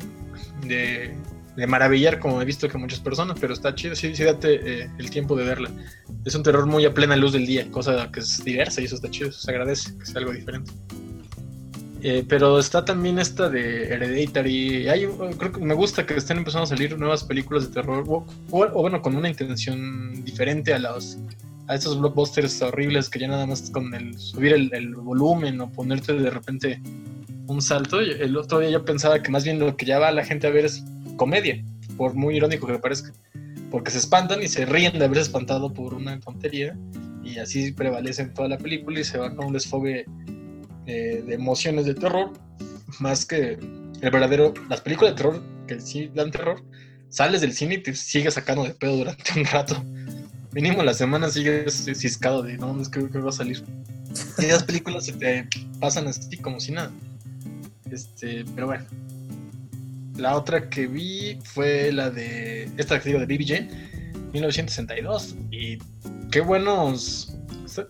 de, 0.67 1.15
de 1.56 1.67
maravillar 1.67 2.19
como 2.19 2.41
he 2.41 2.45
visto 2.45 2.67
que 2.67 2.77
muchas 2.77 2.99
personas, 2.99 3.38
pero 3.39 3.54
está 3.54 3.73
chido, 3.73 3.95
sí, 3.95 4.13
sí 4.13 4.25
date 4.25 4.82
eh, 4.84 4.91
el 4.97 5.10
tiempo 5.10 5.38
de 5.38 5.45
verla. 5.45 5.71
Es 6.25 6.36
un 6.36 6.43
terror 6.43 6.65
muy 6.65 6.84
a 6.84 6.93
plena 6.93 7.15
luz 7.15 7.32
del 7.32 7.45
día, 7.45 7.71
cosa 7.71 8.12
que 8.12 8.19
es 8.19 8.43
diversa 8.43 8.82
y 8.82 8.84
eso 8.84 8.95
está 8.95 9.10
chido, 9.10 9.32
se 9.32 9.49
agradece 9.49 9.97
que 9.97 10.06
sea 10.06 10.19
algo 10.19 10.34
diferente. 10.34 10.73
Eh, 12.03 12.25
pero 12.27 12.57
está 12.57 12.83
también 12.83 13.19
esta 13.19 13.49
de 13.49 13.85
Hereditary. 13.85 14.87
Hay, 14.89 15.07
creo 15.37 15.51
que 15.51 15.61
me 15.61 15.73
gusta 15.73 16.05
que 16.05 16.15
estén 16.15 16.37
empezando 16.37 16.63
a 16.63 16.67
salir 16.67 16.97
nuevas 16.97 17.23
películas 17.23 17.67
de 17.67 17.73
terror, 17.73 18.03
o, 18.07 18.25
bueno, 18.49 19.01
con 19.01 19.15
una 19.15 19.29
intención 19.29 20.23
diferente 20.23 20.73
a 20.73 20.79
los 20.79 21.17
a 21.67 21.75
esos 21.75 21.99
blockbusters 21.99 22.61
horribles 22.63 23.09
que 23.09 23.19
ya 23.19 23.27
nada 23.27 23.45
más 23.45 23.69
con 23.69 23.93
el 23.93 24.17
subir 24.19 24.51
el, 24.51 24.73
el 24.73 24.93
volumen 24.95 25.61
o 25.61 25.71
ponerte 25.71 26.13
de 26.13 26.29
repente 26.29 26.81
un 27.47 27.61
salto. 27.61 27.99
El 27.99 28.35
otro 28.35 28.59
día 28.59 28.71
yo 28.71 28.83
pensaba 28.83 29.21
que 29.21 29.31
más 29.31 29.43
bien 29.43 29.59
lo 29.59 29.77
que 29.77 29.85
ya 29.85 29.99
va 29.99 30.11
la 30.11 30.25
gente 30.25 30.47
a 30.47 30.49
ver 30.49 30.65
es 30.65 30.83
comedia, 31.17 31.63
por 31.97 32.15
muy 32.15 32.35
irónico 32.35 32.67
que 32.67 32.79
parezca 32.79 33.13
porque 33.71 33.89
se 33.89 33.99
espantan 33.99 34.43
y 34.43 34.47
se 34.47 34.65
ríen 34.65 34.99
de 34.99 35.05
haberse 35.05 35.23
espantado 35.23 35.73
por 35.73 35.93
una 35.93 36.19
tontería 36.19 36.77
y 37.23 37.39
así 37.39 37.71
prevalece 37.71 38.23
en 38.23 38.33
toda 38.33 38.49
la 38.49 38.57
película 38.57 38.99
y 38.99 39.03
se 39.03 39.17
va 39.17 39.33
con 39.33 39.47
un 39.47 39.53
desfogue 39.53 40.05
eh, 40.85 41.23
de 41.25 41.33
emociones 41.33 41.85
de 41.85 41.93
terror 41.93 42.31
más 42.99 43.25
que 43.25 43.57
el 44.01 44.11
verdadero 44.11 44.53
las 44.69 44.81
películas 44.81 45.13
de 45.13 45.17
terror 45.17 45.43
que 45.67 45.79
sí 45.79 46.11
dan 46.13 46.31
terror 46.31 46.63
sales 47.09 47.41
del 47.41 47.53
cine 47.53 47.75
y 47.75 47.83
te 47.83 47.93
sigues 47.93 48.33
sacando 48.33 48.63
de 48.63 48.73
pedo 48.73 48.97
durante 48.97 49.39
un 49.39 49.45
rato. 49.45 49.83
Mínimo 50.53 50.83
la 50.83 50.93
semana 50.93 51.29
sigues 51.29 51.85
ciscado 51.95 52.41
de 52.41 52.57
no, 52.57 52.79
es 52.81 52.89
que, 52.89 53.09
que 53.09 53.19
va 53.19 53.29
a 53.29 53.33
salir 53.33 53.63
y 54.37 54.45
esas 54.45 54.63
películas 54.63 55.05
se 55.05 55.13
te 55.13 55.47
pasan 55.79 56.07
así 56.07 56.37
como 56.37 56.59
si 56.59 56.71
nada. 56.71 56.91
Este 57.89 58.45
pero 58.55 58.67
bueno. 58.67 58.85
La 60.17 60.35
otra 60.35 60.69
que 60.69 60.87
vi 60.87 61.39
fue 61.43 61.91
la 61.91 62.09
de 62.09 62.69
esta 62.77 62.99
que 62.99 63.09
digo 63.09 63.19
de 63.19 63.25
BBJ 63.25 63.91
1962 64.33 65.35
y 65.51 65.77
qué 66.31 66.41
buenos 66.41 67.35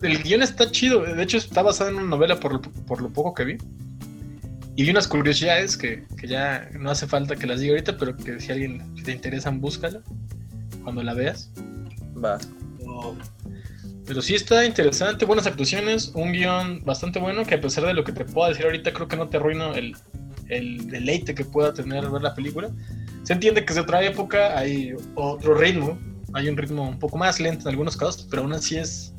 el 0.02 0.22
guion 0.22 0.42
está 0.42 0.70
chido 0.70 1.00
de 1.00 1.22
hecho 1.22 1.38
está 1.38 1.62
basado 1.62 1.90
en 1.90 1.96
una 1.96 2.06
novela 2.06 2.38
por 2.38 2.52
lo, 2.52 2.60
por 2.60 3.00
lo 3.00 3.08
poco 3.08 3.34
que 3.34 3.44
vi 3.44 3.58
y 4.74 4.84
vi 4.84 4.90
unas 4.90 5.08
curiosidades 5.08 5.76
que, 5.76 6.04
que 6.16 6.26
ya 6.26 6.68
no 6.78 6.90
hace 6.90 7.06
falta 7.06 7.36
que 7.36 7.46
las 7.46 7.60
diga 7.60 7.72
ahorita 7.72 7.96
pero 7.96 8.16
que 8.16 8.40
si 8.40 8.50
a 8.50 8.54
alguien 8.54 8.94
te 9.04 9.12
interesan 9.12 9.60
búscala 9.60 10.00
cuando 10.82 11.02
la 11.02 11.14
veas 11.14 11.50
Va. 12.24 12.38
pero, 12.78 13.16
pero 14.06 14.22
sí 14.22 14.34
está 14.34 14.64
interesante, 14.64 15.24
buenas 15.24 15.46
actuaciones, 15.46 16.12
un 16.14 16.32
guion 16.32 16.84
bastante 16.84 17.18
bueno 17.18 17.44
que 17.44 17.54
a 17.54 17.60
pesar 17.60 17.86
de 17.86 17.94
lo 17.94 18.04
que 18.04 18.12
te 18.12 18.24
pueda 18.24 18.50
decir 18.50 18.64
ahorita, 18.64 18.92
creo 18.92 19.08
que 19.08 19.16
no 19.16 19.28
te 19.28 19.36
arruino 19.36 19.74
el, 19.74 19.96
el 20.48 20.88
deleite 20.90 21.34
que 21.34 21.44
pueda 21.44 21.72
tener 21.72 22.08
ver 22.08 22.22
la 22.22 22.34
película. 22.34 22.70
Se 23.22 23.32
entiende 23.32 23.64
que 23.64 23.72
es 23.72 23.76
de 23.76 23.82
otra 23.82 24.02
época, 24.04 24.58
hay 24.58 24.94
otro 25.14 25.54
ritmo, 25.54 25.98
hay 26.34 26.48
un 26.48 26.56
ritmo 26.56 26.88
un 26.88 26.98
poco 26.98 27.16
más 27.16 27.40
lento 27.40 27.62
en 27.62 27.68
algunos 27.68 27.96
casos, 27.96 28.26
pero 28.30 28.42
aún 28.42 28.52
así 28.52 28.76
es 28.76 29.12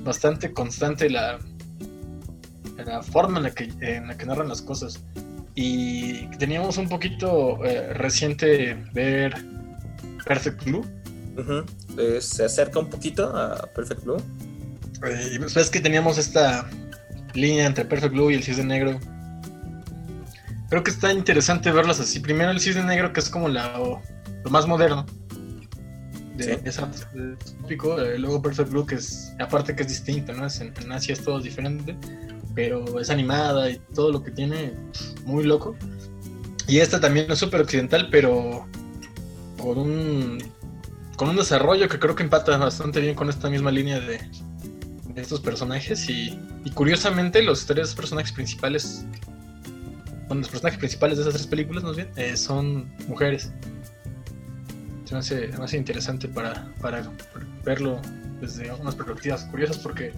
bastante 0.00 0.52
constante 0.52 1.08
la, 1.08 1.38
la 2.84 3.02
forma 3.02 3.38
en 3.38 3.44
la, 3.44 3.50
que, 3.50 3.72
en 3.80 4.08
la 4.08 4.16
que 4.16 4.26
narran 4.26 4.48
las 4.48 4.62
cosas. 4.62 5.02
Y 5.54 6.26
teníamos 6.38 6.78
un 6.78 6.88
poquito 6.88 7.64
eh, 7.64 7.92
reciente 7.94 8.74
ver 8.92 9.34
Perfect 10.26 10.64
Blue. 10.64 10.84
Eh, 11.98 12.20
se 12.20 12.44
acerca 12.44 12.80
un 12.80 12.90
poquito 12.90 13.34
a 13.36 13.66
Perfect 13.74 14.02
Blue. 14.02 14.22
Eh, 15.06 15.30
y 15.34 15.38
ves 15.38 15.70
que 15.70 15.80
teníamos 15.80 16.18
esta 16.18 16.68
línea 17.34 17.66
entre 17.66 17.84
Perfect 17.84 18.12
Blue 18.12 18.30
y 18.30 18.34
el 18.34 18.42
Cisne 18.42 18.64
Negro. 18.64 18.98
Creo 20.70 20.82
que 20.82 20.90
está 20.90 21.12
interesante 21.12 21.70
verlas 21.70 22.00
así. 22.00 22.18
Primero 22.20 22.50
el 22.50 22.60
Cisne 22.60 22.84
Negro, 22.84 23.12
que 23.12 23.20
es 23.20 23.28
como 23.28 23.48
la, 23.48 23.78
lo 23.78 24.50
más 24.50 24.66
moderno. 24.66 25.06
De, 26.34 26.44
Sí. 26.44 26.60
esa- 26.64 26.90
de 27.14 27.36
tópico. 27.60 28.00
Eh, 28.00 28.18
luego 28.18 28.42
Perfect 28.42 28.70
Blue, 28.70 28.84
que 28.86 28.96
es, 28.96 29.32
aparte 29.38 29.74
que 29.76 29.82
es 29.82 29.88
distinto, 29.88 30.32
¿no? 30.32 30.46
Es, 30.46 30.60
en, 30.60 30.72
en 30.80 30.92
Asia 30.92 31.12
es 31.12 31.22
todo 31.22 31.40
diferente. 31.40 31.96
Pero 32.54 33.00
es 33.00 33.10
animada 33.10 33.68
y 33.70 33.80
todo 33.94 34.12
lo 34.12 34.22
que 34.22 34.30
tiene, 34.30 34.74
muy 35.24 35.42
loco. 35.44 35.74
Y 36.68 36.78
esta 36.78 37.00
también 37.00 37.30
es 37.30 37.38
súper 37.38 37.60
occidental, 37.62 38.08
pero 38.10 38.66
con 39.58 39.76
un, 39.78 40.38
con 41.16 41.28
un 41.30 41.36
desarrollo 41.36 41.88
que 41.88 41.98
creo 41.98 42.14
que 42.14 42.22
empata 42.22 42.56
bastante 42.56 43.00
bien 43.00 43.14
con 43.16 43.28
esta 43.28 43.50
misma 43.50 43.70
línea 43.72 43.98
de, 43.98 44.18
de 45.14 45.20
estos 45.20 45.40
personajes 45.40 46.08
y, 46.08 46.38
y 46.64 46.70
curiosamente 46.70 47.42
los 47.42 47.66
tres 47.66 47.92
personajes 47.94 48.30
principales, 48.32 49.04
bueno, 50.28 50.42
los 50.42 50.48
personajes 50.48 50.78
principales 50.78 51.16
de 51.18 51.22
esas 51.22 51.34
tres 51.34 51.46
películas 51.48 51.82
más 51.82 51.96
bien, 51.96 52.08
eh, 52.16 52.36
son 52.36 52.88
mujeres. 53.08 53.50
Se 55.04 55.14
me 55.14 55.20
hace, 55.20 55.52
se 55.52 55.58
me 55.58 55.64
hace 55.64 55.76
interesante 55.76 56.28
para, 56.28 56.72
para 56.80 57.02
verlo 57.64 58.00
desde 58.40 58.72
unas 58.72 58.94
perspectivas 58.94 59.44
curiosas 59.44 59.78
porque 59.78 60.12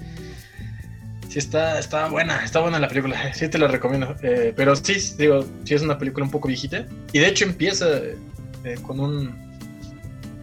sí 1.29 1.39
está, 1.39 1.79
está 1.79 2.09
buena, 2.09 2.45
está 2.45 2.61
buena 2.61 2.79
la 2.79 2.89
película, 2.89 3.33
sí 3.35 3.49
te 3.49 3.59
la 3.59 3.69
recomiendo. 3.69 4.17
Eh, 4.23 4.53
pero 4.57 4.77
sí, 4.77 4.95
digo, 5.19 5.45
sí 5.65 5.75
es 5.75 5.83
una 5.83 5.99
película 5.99 6.25
un 6.25 6.31
poco 6.31 6.49
viejita 6.49 6.87
y 7.13 7.19
de 7.19 7.29
hecho 7.29 7.45
empieza 7.45 7.87
eh, 8.65 8.77
con 8.83 9.01
un 9.01 9.47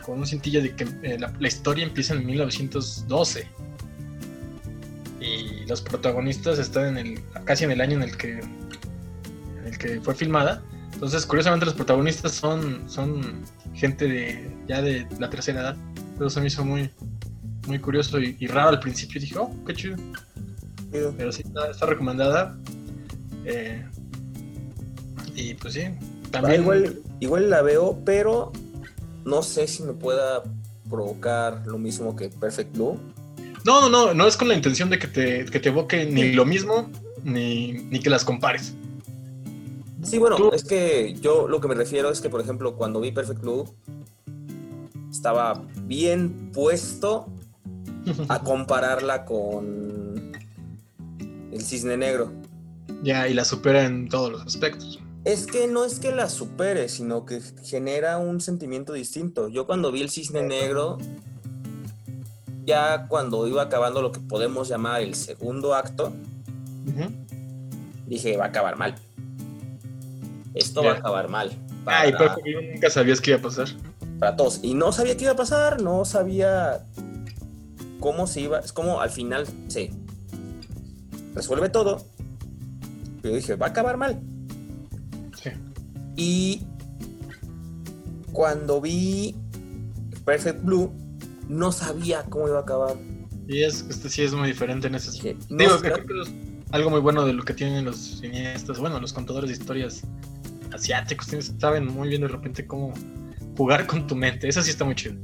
con 0.06 0.19
un 0.19 0.27
cintillo 0.27 0.62
de 0.62 0.75
que 0.75 0.86
eh, 1.03 1.17
la, 1.17 1.34
la 1.39 1.47
historia 1.47 1.86
empieza 1.86 2.13
en 2.13 2.25
1912 2.25 3.47
y 5.21 5.65
los 5.65 5.82
protagonistas 5.82 6.60
están 6.60 6.97
en 6.97 7.08
el 7.08 7.23
casi 7.45 7.63
en 7.63 7.71
el 7.71 7.79
año 7.79 7.95
en 7.97 8.03
el 8.03 8.17
que 8.17 8.39
en 8.39 9.65
el 9.65 9.77
que 9.77 10.01
fue 10.01 10.13
filmada 10.13 10.62
entonces 11.04 11.26
curiosamente 11.26 11.66
los 11.66 11.76
protagonistas 11.76 12.32
son 12.32 12.89
son 12.89 13.44
gente 13.73 14.08
de 14.08 14.56
ya 14.67 14.82
de 14.82 15.08
la 15.19 15.30
tercera 15.30 15.62
edad 15.62 15.77
eso 16.15 16.30
se 16.30 16.42
me 16.42 16.48
hizo 16.48 16.63
muy 16.63 16.90
muy 17.67 17.80
curioso 17.80 18.19
y, 18.19 18.36
y 18.40 18.48
raro 18.48 18.69
al 18.69 18.80
principio 18.80 19.19
dije 19.19 19.38
oh 19.38 19.52
qué 19.65 19.73
chido 19.73 19.98
Chido. 20.92 21.13
pero 21.17 21.32
sí 21.32 21.44
está, 21.46 21.69
está 21.71 21.86
recomendada 21.86 22.58
Eh, 23.46 23.84
y 25.36 25.54
pues 25.56 25.73
sí 25.73 25.82
Ah, 26.34 26.42
también 26.42 26.62
igual, 26.62 27.00
igual 27.19 27.50
la 27.50 27.62
veo, 27.62 28.00
pero 28.04 28.52
no 29.23 29.44
sé 29.44 29.67
si 29.67 29.84
me 29.84 29.94
pueda 29.94 30.42
provocar 30.90 31.62
lo 31.67 31.77
mismo 31.77 32.15
que 32.15 32.30
Perfect 32.30 32.73
Blue. 32.73 33.00
No, 33.65 33.82
no, 33.82 33.90
no, 33.90 34.13
no 34.13 34.27
es 34.27 34.36
con 34.36 34.48
la 34.48 34.56
intención 34.56 34.90
de 34.90 34.98
que 35.00 35.08
te, 35.08 35.46
que 35.46 35.60
te 35.60 35.69
evoque 35.69 36.06
ni 36.06 36.34
lo 36.34 36.44
mismo, 36.46 36.90
ni, 37.23 37.73
ni 37.73 38.00
que 38.00 38.10
las 38.10 38.25
compares. 38.25 38.73
Sí, 40.04 40.17
bueno, 40.17 40.35
Tú- 40.35 40.51
es 40.54 40.63
que 40.63 41.15
yo 41.21 41.47
lo 41.47 41.60
que 41.62 41.67
me 41.67 41.75
refiero 41.75 42.10
es 42.10 42.19
que, 42.21 42.29
por 42.29 42.41
ejemplo, 42.41 42.75
cuando 42.75 42.99
vi 42.99 43.12
Perfect 43.12 43.41
Blue, 43.41 43.65
estaba 45.12 45.63
bien 45.83 46.51
puesto 46.54 47.27
a 48.27 48.39
compararla 48.43 49.25
con 49.25 50.31
el 51.51 51.62
cisne 51.62 51.97
negro. 51.97 52.31
ya, 53.04 53.27
y 53.27 53.33
la 53.33 53.45
supera 53.45 53.85
en 53.85 54.10
todos 54.10 54.31
los 54.31 54.41
aspectos. 54.45 54.99
Es 55.25 55.45
que 55.47 55.67
no 55.67 55.85
es 55.85 55.99
que 55.99 56.12
la 56.13 56.27
supere, 56.29 56.89
sino 56.89 57.25
que 57.25 57.39
genera 57.63 58.17
un 58.17 58.41
sentimiento 58.41 58.91
distinto. 58.91 59.47
Yo 59.47 59.65
cuando 59.65 59.89
vi 59.91 60.01
el 60.01 60.10
cisne 60.10 60.41
negro, 60.43 60.97
ya 62.65 63.08
cuando 63.08 63.47
iba 63.47 63.62
acabando 63.62 64.01
lo 64.01 64.12
que 64.12 64.19
podemos 64.19 64.67
llamar 64.67 65.01
el 65.01 65.15
segundo 65.15 65.75
acto, 65.75 66.12
dije, 68.06 68.35
va 68.35 68.45
a 68.45 68.47
acabar 68.49 68.77
mal. 68.77 68.95
Esto 70.54 70.83
va 70.83 70.91
a 70.91 70.95
acabar 70.95 71.29
mal. 71.29 71.51
Para, 71.83 72.01
Ay, 72.01 72.13
pero 72.17 72.35
nunca 72.71 72.89
sabías 72.89 73.19
qué 73.19 73.31
iba 73.31 73.39
a 73.39 73.43
pasar. 73.43 73.67
para 74.19 74.35
todos. 74.35 74.60
Y 74.63 74.73
no 74.73 74.91
sabía 74.91 75.17
qué 75.17 75.23
iba 75.23 75.33
a 75.33 75.35
pasar, 75.35 75.81
no 75.81 76.06
sabía 76.06 76.85
cómo 77.99 78.27
se 78.27 78.41
iba. 78.41 78.60
Es 78.60 78.71
como 78.71 79.01
al 79.01 79.10
final 79.10 79.47
se 79.67 79.91
resuelve 81.33 81.69
todo. 81.69 82.06
Pero 83.21 83.35
dije, 83.35 83.56
va 83.56 83.67
a 83.67 83.69
acabar 83.69 83.97
mal. 83.97 84.21
Sí. 85.41 85.49
Y 86.15 86.67
cuando 88.31 88.81
vi 88.81 89.35
Perfect 90.25 90.63
Blue, 90.63 90.91
no 91.47 91.71
sabía 91.71 92.23
cómo 92.23 92.47
iba 92.47 92.60
a 92.60 92.62
acabar. 92.62 92.95
Y 93.47 93.63
es, 93.63 93.85
este 93.89 94.10
sí 94.10 94.23
es 94.23 94.33
muy 94.33 94.47
diferente 94.47 94.87
en 94.87 94.95
ese 94.95 95.12
sentido. 95.12 95.37
no 95.49 95.58
Digo, 95.58 95.81
que 95.81 95.91
creo 95.91 96.06
que 96.06 96.21
es 96.21 96.31
algo 96.71 96.89
muy 96.89 97.01
bueno 97.01 97.25
de 97.25 97.33
lo 97.33 97.43
que 97.43 97.54
tienen 97.54 97.85
los 97.85 97.97
cineastas, 97.97 98.79
bueno, 98.79 98.99
los 98.99 99.13
contadores 99.13 99.49
de 99.49 99.58
historias 99.58 100.01
asiáticos, 100.74 101.28
tienen- 101.28 101.60
saben 101.60 101.86
muy 101.88 102.10
bien 102.10 102.21
de 102.21 102.28
repente 102.28 102.65
cómo 102.65 102.94
jugar 103.58 103.86
con 103.88 104.08
tu 104.08 104.15
mente. 104.15 104.48
Eso 104.48 104.62
sí 104.62 104.71
está 104.71 104.84
muy 104.86 104.96
chido. 104.96 105.15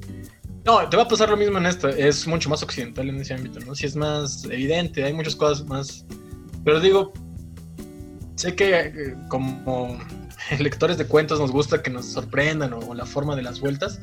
No, 0.65 0.87
te 0.89 0.97
va 0.97 1.03
a 1.03 1.07
pasar 1.07 1.29
lo 1.29 1.37
mismo 1.37 1.57
en 1.57 1.65
esto. 1.65 1.87
Es 1.89 2.27
mucho 2.27 2.49
más 2.49 2.61
occidental 2.61 3.09
en 3.09 3.15
ese 3.19 3.33
ámbito, 3.33 3.59
¿no? 3.61 3.73
Sí 3.75 3.85
es 3.85 3.95
más 3.95 4.43
evidente, 4.45 5.03
hay 5.03 5.13
muchas 5.13 5.35
cosas 5.35 5.65
más. 5.65 6.05
Pero 6.63 6.79
digo, 6.79 7.13
sé 8.35 8.55
que 8.55 8.79
eh, 8.79 9.15
como 9.29 9.97
lectores 10.59 10.97
de 10.97 11.05
cuentos 11.05 11.39
nos 11.39 11.51
gusta 11.51 11.81
que 11.81 11.89
nos 11.89 12.05
sorprendan 12.05 12.73
o, 12.73 12.79
o 12.79 12.93
la 12.93 13.05
forma 13.05 13.35
de 13.35 13.41
las 13.43 13.59
vueltas, 13.59 13.99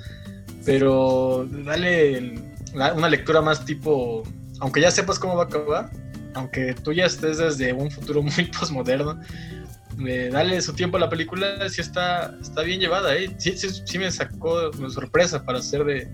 pero 0.64 1.46
dale 1.64 2.18
el- 2.18 2.42
la- 2.74 2.92
una 2.94 3.08
lectura 3.08 3.40
más 3.40 3.64
tipo, 3.64 4.22
aunque 4.60 4.80
ya 4.80 4.90
sepas 4.90 5.18
cómo 5.18 5.36
va 5.36 5.44
a 5.44 5.46
acabar, 5.46 5.90
aunque 6.34 6.74
tú 6.74 6.92
ya 6.92 7.06
estés 7.06 7.38
desde 7.38 7.72
un 7.72 7.90
futuro 7.90 8.22
muy 8.22 8.44
posmoderno, 8.58 9.20
eh, 10.06 10.28
dale 10.32 10.60
su 10.60 10.72
tiempo 10.74 10.96
a 10.96 11.00
la 11.00 11.08
película, 11.08 11.68
sí 11.68 11.80
está, 11.80 12.36
está 12.40 12.62
bien 12.62 12.80
llevada, 12.80 13.16
¿eh? 13.16 13.34
sí, 13.38 13.56
sí, 13.56 13.68
sí 13.84 13.98
me 13.98 14.10
sacó 14.10 14.70
de 14.70 14.90
sorpresa 14.90 15.44
para 15.44 15.62
ser 15.62 15.84
de, 15.84 16.08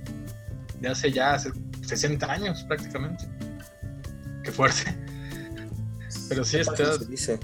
de 0.80 0.88
hace 0.88 1.10
ya 1.10 1.34
hace 1.34 1.50
60 1.84 2.30
años 2.30 2.62
prácticamente. 2.64 3.24
Qué 4.44 4.50
fuerte. 4.52 4.96
Pero 6.28 6.44
sí 6.44 6.58
está, 6.58 6.94
se 6.98 7.06
dice. 7.06 7.40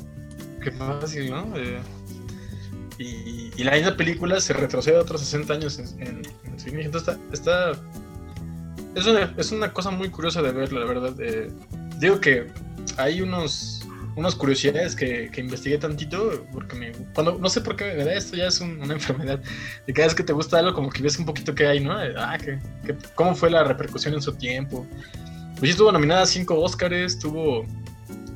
Qué 0.63 0.71
fácil, 0.73 1.31
¿no? 1.31 1.57
Eh, 1.57 1.79
y, 2.99 3.51
y 3.57 3.65
la 3.65 3.73
misma 3.73 3.97
película 3.97 4.41
se 4.41 4.53
retrocede 4.53 4.97
otros 4.97 5.21
60 5.21 5.53
años 5.55 5.79
en, 5.79 6.03
en, 6.03 6.23
en. 6.67 6.81
Entonces 6.81 7.17
está, 7.33 7.73
está- 7.73 7.73
es, 8.95 9.07
una, 9.07 9.33
es 9.37 9.53
una 9.53 9.73
cosa 9.73 9.91
muy 9.91 10.09
curiosa 10.11 10.43
de 10.43 10.51
verla, 10.53 10.81
la 10.81 10.87
verdad. 10.87 11.15
Eh, 11.21 11.51
digo 12.01 12.21
que 12.21 12.47
hay 12.97 13.21
unos 13.21 13.78
unas 14.19 14.35
curiosidades 14.35 14.95
que, 14.97 15.31
que 15.31 15.41
investigué 15.41 15.79
tantito 15.79 16.45
porque 16.53 16.77
me, 16.77 16.93
cuando 17.15 17.39
no 17.39 17.49
sé 17.49 17.61
por 17.61 17.77
qué 17.77 17.95
me 17.97 18.05
da 18.05 18.15
esto 18.15 18.37
ya 18.37 18.47
es 18.49 18.61
un- 18.61 18.81
una 18.83 18.95
enfermedad 18.95 19.41
de 19.87 19.93
cada 19.93 20.07
vez 20.09 20.15
que 20.15 20.23
te 20.25 20.33
gusta 20.33 20.59
algo 20.59 20.75
como 20.75 20.91
que 20.91 21.03
ves 21.03 21.19
un 21.19 21.25
poquito 21.25 21.55
qué 21.55 21.67
hay 21.67 21.81
no 21.81 21.93
ah, 21.93 22.37
cómo 23.15 23.35
fue 23.35 23.51
la 23.51 23.65
repercusión 23.65 24.15
en 24.15 24.23
su 24.23 24.33
tiempo 24.35 24.87
pues 25.53 25.61
sí 25.63 25.69
estuvo 25.71 25.91
nominada 25.93 26.23
a 26.23 26.27
cinco 26.27 26.61
Óscares 26.61 27.19
tuvo 27.19 27.65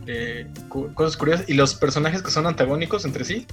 eh, 0.07 0.47
cosas 0.95 1.17
curiosas. 1.17 1.49
Y 1.49 1.55
los 1.55 1.75
personajes 1.77 2.23
que 2.23 2.31
son 2.33 2.47
antagónicos 2.47 3.05
entre 3.05 3.25
sí 3.25 3.47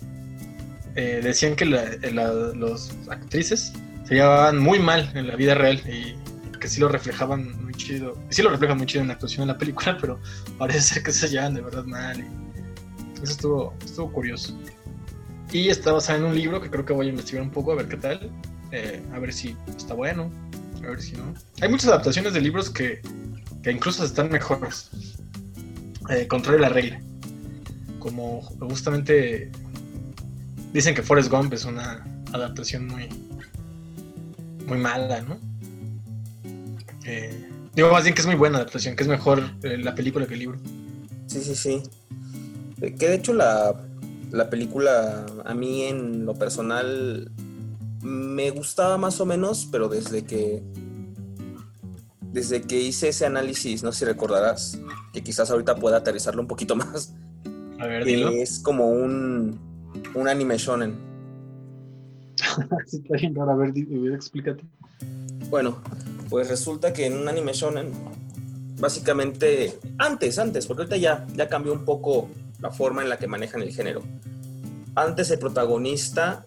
eh, 0.96 1.20
decían 1.24 1.56
que 1.56 1.66
la- 1.66 1.86
la- 2.12 2.34
los 2.56 2.92
actrices 3.10 3.74
se 4.08 4.16
llevaban 4.16 4.58
muy 4.58 4.80
mal 4.80 5.12
en 5.14 5.28
la 5.28 5.36
vida 5.36 5.54
real 5.54 5.80
y 5.88 6.16
que 6.60 6.68
sí 6.68 6.80
lo 6.80 6.90
reflejaban 6.90 7.64
muy 7.64 7.74
chido. 7.74 8.18
Sí 8.30 8.42
lo 8.42 8.50
reflejan 8.50 8.78
muy 8.78 8.88
chido 8.88 9.02
en 9.02 9.08
la 9.08 9.14
actuación 9.14 9.48
de 9.48 9.54
la 9.54 9.58
película, 9.58 9.98
pero 10.02 10.20
parece 10.58 10.82
ser 10.82 11.04
que 11.04 11.12
se 11.12 11.28
llevan 11.30 11.54
de 11.54 11.62
verdad 11.62 11.86
mal. 11.86 12.20
y 12.20 13.24
eso 13.24 13.32
estuvo, 13.32 13.74
estuvo 13.84 14.12
curioso. 14.12 14.58
Y 15.52 15.70
está 15.70 15.92
basada 15.94 16.20
en 16.20 16.26
un 16.26 16.36
libro 16.36 16.62
que 16.62 16.70
creo 16.70 16.86
que 16.86 16.94
voy 16.94 17.08
a 17.08 17.10
investigar 17.10 17.44
un 17.44 17.50
poco 17.50 17.72
a 17.72 17.76
ver 17.76 17.88
qué 17.88 17.98
tal. 17.98 18.32
eh, 18.72 19.02
a 19.14 19.20
ver 19.20 19.34
si 19.34 19.56
está 19.76 19.96
bueno, 19.96 20.32
a 20.84 20.88
ver 20.88 21.02
si 21.02 21.14
no. 21.14 21.34
Hay 21.62 21.70
muchas 21.70 21.88
adaptaciones 21.88 22.34
de 22.34 22.42
libros 22.42 22.70
que, 22.70 23.02
que 23.64 23.72
incluso 23.72 24.06
están 24.06 24.30
mejores 24.30 24.92
eh, 26.10 26.28
contrario 26.28 26.60
la 26.60 26.70
regla. 26.70 27.00
Como 28.00 28.42
justamente 28.42 29.52
dicen 30.74 30.96
que 30.96 31.04
Forrest 31.04 31.30
Gump 31.30 31.54
es 31.54 31.66
una 31.66 32.06
adaptación 32.34 32.88
muy, 32.88 33.10
muy 34.66 34.78
mala, 34.78 35.22
¿no? 35.22 35.40
Eh, 37.10 37.50
digo 37.74 37.90
más 37.92 38.04
bien 38.04 38.14
que 38.14 38.22
es 38.22 38.28
muy 38.28 38.36
buena 38.36 38.58
adaptación, 38.60 38.96
que 38.96 39.04
es 39.04 39.10
mejor 39.10 39.42
eh, 39.64 39.78
la 39.78 39.96
película 39.96 40.28
que 40.28 40.36
el 40.36 40.40
libro. 40.42 40.60
Sí, 41.26 41.42
sí, 41.42 41.56
sí. 41.56 41.82
Que 42.80 43.08
de 43.10 43.16
hecho 43.16 43.34
la, 43.34 43.76
la 44.32 44.50
película 44.50 45.26
a 45.44 45.54
mí 45.54 45.84
en 45.84 46.26
lo 46.26 46.36
personal 46.36 47.32
me 48.02 48.52
gustaba 48.52 48.98
más 48.98 49.20
o 49.20 49.26
menos, 49.26 49.68
pero 49.72 49.90
desde 49.90 50.24
que 50.24 50.62
desde 52.32 52.62
que 52.62 52.80
hice 52.80 53.10
ese 53.10 53.26
análisis, 53.26 53.82
no 53.82 53.92
sé 53.92 54.00
si 54.00 54.06
recordarás, 54.06 54.80
que 55.12 55.24
quizás 55.24 55.50
ahorita 55.50 55.76
pueda 55.76 55.98
aterrizarlo 55.98 56.42
un 56.42 56.48
poquito 56.48 56.76
más, 56.76 57.14
A 57.80 57.88
ver, 57.88 58.06
dilo. 58.06 58.30
es 58.30 58.60
como 58.60 58.92
un, 58.92 59.60
un 60.14 60.28
anime 60.28 60.58
shonen. 60.58 60.96
Sí, 62.88 62.98
está 62.98 63.16
bien 63.18 63.36
raro. 63.36 63.52
A 63.52 63.56
ver, 63.56 63.74
explícate. 64.14 64.64
Bueno, 65.50 65.82
pues 66.30 66.48
resulta 66.50 66.94
que 66.94 67.06
en 67.06 67.18
un 67.18 67.28
anime 67.28 67.54
shonen, 67.54 67.92
básicamente, 68.80 69.80
antes, 69.98 70.38
antes, 70.40 70.66
porque 70.68 70.84
ahorita 70.84 70.98
ya, 70.98 71.26
ya 71.36 71.48
cambió 71.50 71.74
un 71.74 71.86
poco 71.86 72.30
la 72.60 72.72
forma 72.72 73.02
en 73.02 73.10
la 73.10 73.18
que 73.18 73.28
manejan 73.28 73.62
el 73.62 73.74
género. 73.74 74.04
Antes 74.96 75.32
el 75.32 75.40
protagonista, 75.40 76.46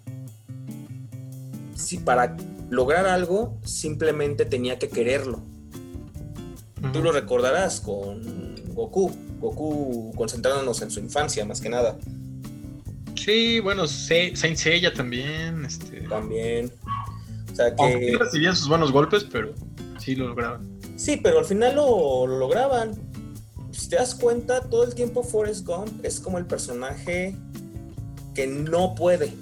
si 1.75 1.99
para 1.99 2.37
lograr 2.71 3.07
algo, 3.07 3.59
simplemente 3.65 4.45
tenía 4.45 4.79
que 4.79 4.89
quererlo. 4.89 5.43
Tú 6.93 7.03
lo 7.03 7.13
recordarás 7.13 7.81
con 7.81 8.55
Goku, 8.75 9.13
Goku 9.41 10.13
concentrándonos 10.17 10.83
en 10.83 10.91
su 10.91 11.01
infancia 11.01 11.45
más 11.45 11.61
que 11.61 11.69
nada. 11.69 11.97
Sí, 13.15 13.61
bueno, 13.61 13.87
Se- 13.87 14.35
Saint 14.35 14.57
Seiya 14.57 14.93
también. 14.93 15.65
Este, 15.65 16.01
También. 16.09 16.73
O 17.53 17.55
sea 17.55 17.67
aunque 17.79 17.99
que... 18.01 18.07
sí 18.11 18.17
recibían 18.17 18.57
sus 18.57 18.69
buenos 18.69 18.91
golpes, 18.91 19.25
pero 19.31 19.55
sí 20.03 20.17
lo 20.17 20.29
lograban. 20.29 20.79
Sí, 20.97 21.17
pero 21.23 21.39
al 21.39 21.45
final 21.45 21.77
lo, 21.77 22.27
lo 22.27 22.39
lograban. 22.39 22.93
Si 23.71 23.89
te 23.89 23.97
das 23.97 24.15
cuenta, 24.15 24.61
todo 24.63 24.85
el 24.85 24.95
tiempo 24.95 25.23
Forrest 25.23 25.67
Gump 25.67 26.05
es 26.05 26.21
como 26.21 26.39
el 26.39 26.47
personaje 26.47 27.35
que 28.35 28.47
no 28.47 28.95
puede. 28.95 29.33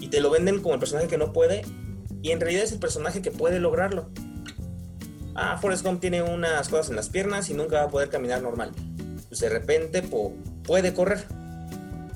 Y 0.00 0.08
te 0.08 0.20
lo 0.20 0.30
venden 0.30 0.60
como 0.60 0.74
el 0.74 0.80
personaje 0.80 1.08
que 1.08 1.18
no 1.18 1.32
puede. 1.32 1.62
Y 2.22 2.30
en 2.30 2.40
realidad 2.40 2.64
es 2.64 2.72
el 2.72 2.78
personaje 2.78 3.20
que 3.22 3.30
puede 3.30 3.58
lograrlo. 3.60 4.08
Ah, 5.34 5.58
Forrest 5.60 5.84
Gump 5.84 6.00
tiene 6.00 6.22
unas 6.22 6.68
cosas 6.68 6.90
en 6.90 6.96
las 6.96 7.08
piernas 7.08 7.48
y 7.50 7.54
nunca 7.54 7.76
va 7.78 7.82
a 7.84 7.88
poder 7.88 8.08
caminar 8.10 8.42
normal. 8.42 8.72
Pues 9.28 9.40
de 9.40 9.48
repente 9.48 10.02
po- 10.02 10.32
puede 10.64 10.94
correr. 10.94 11.24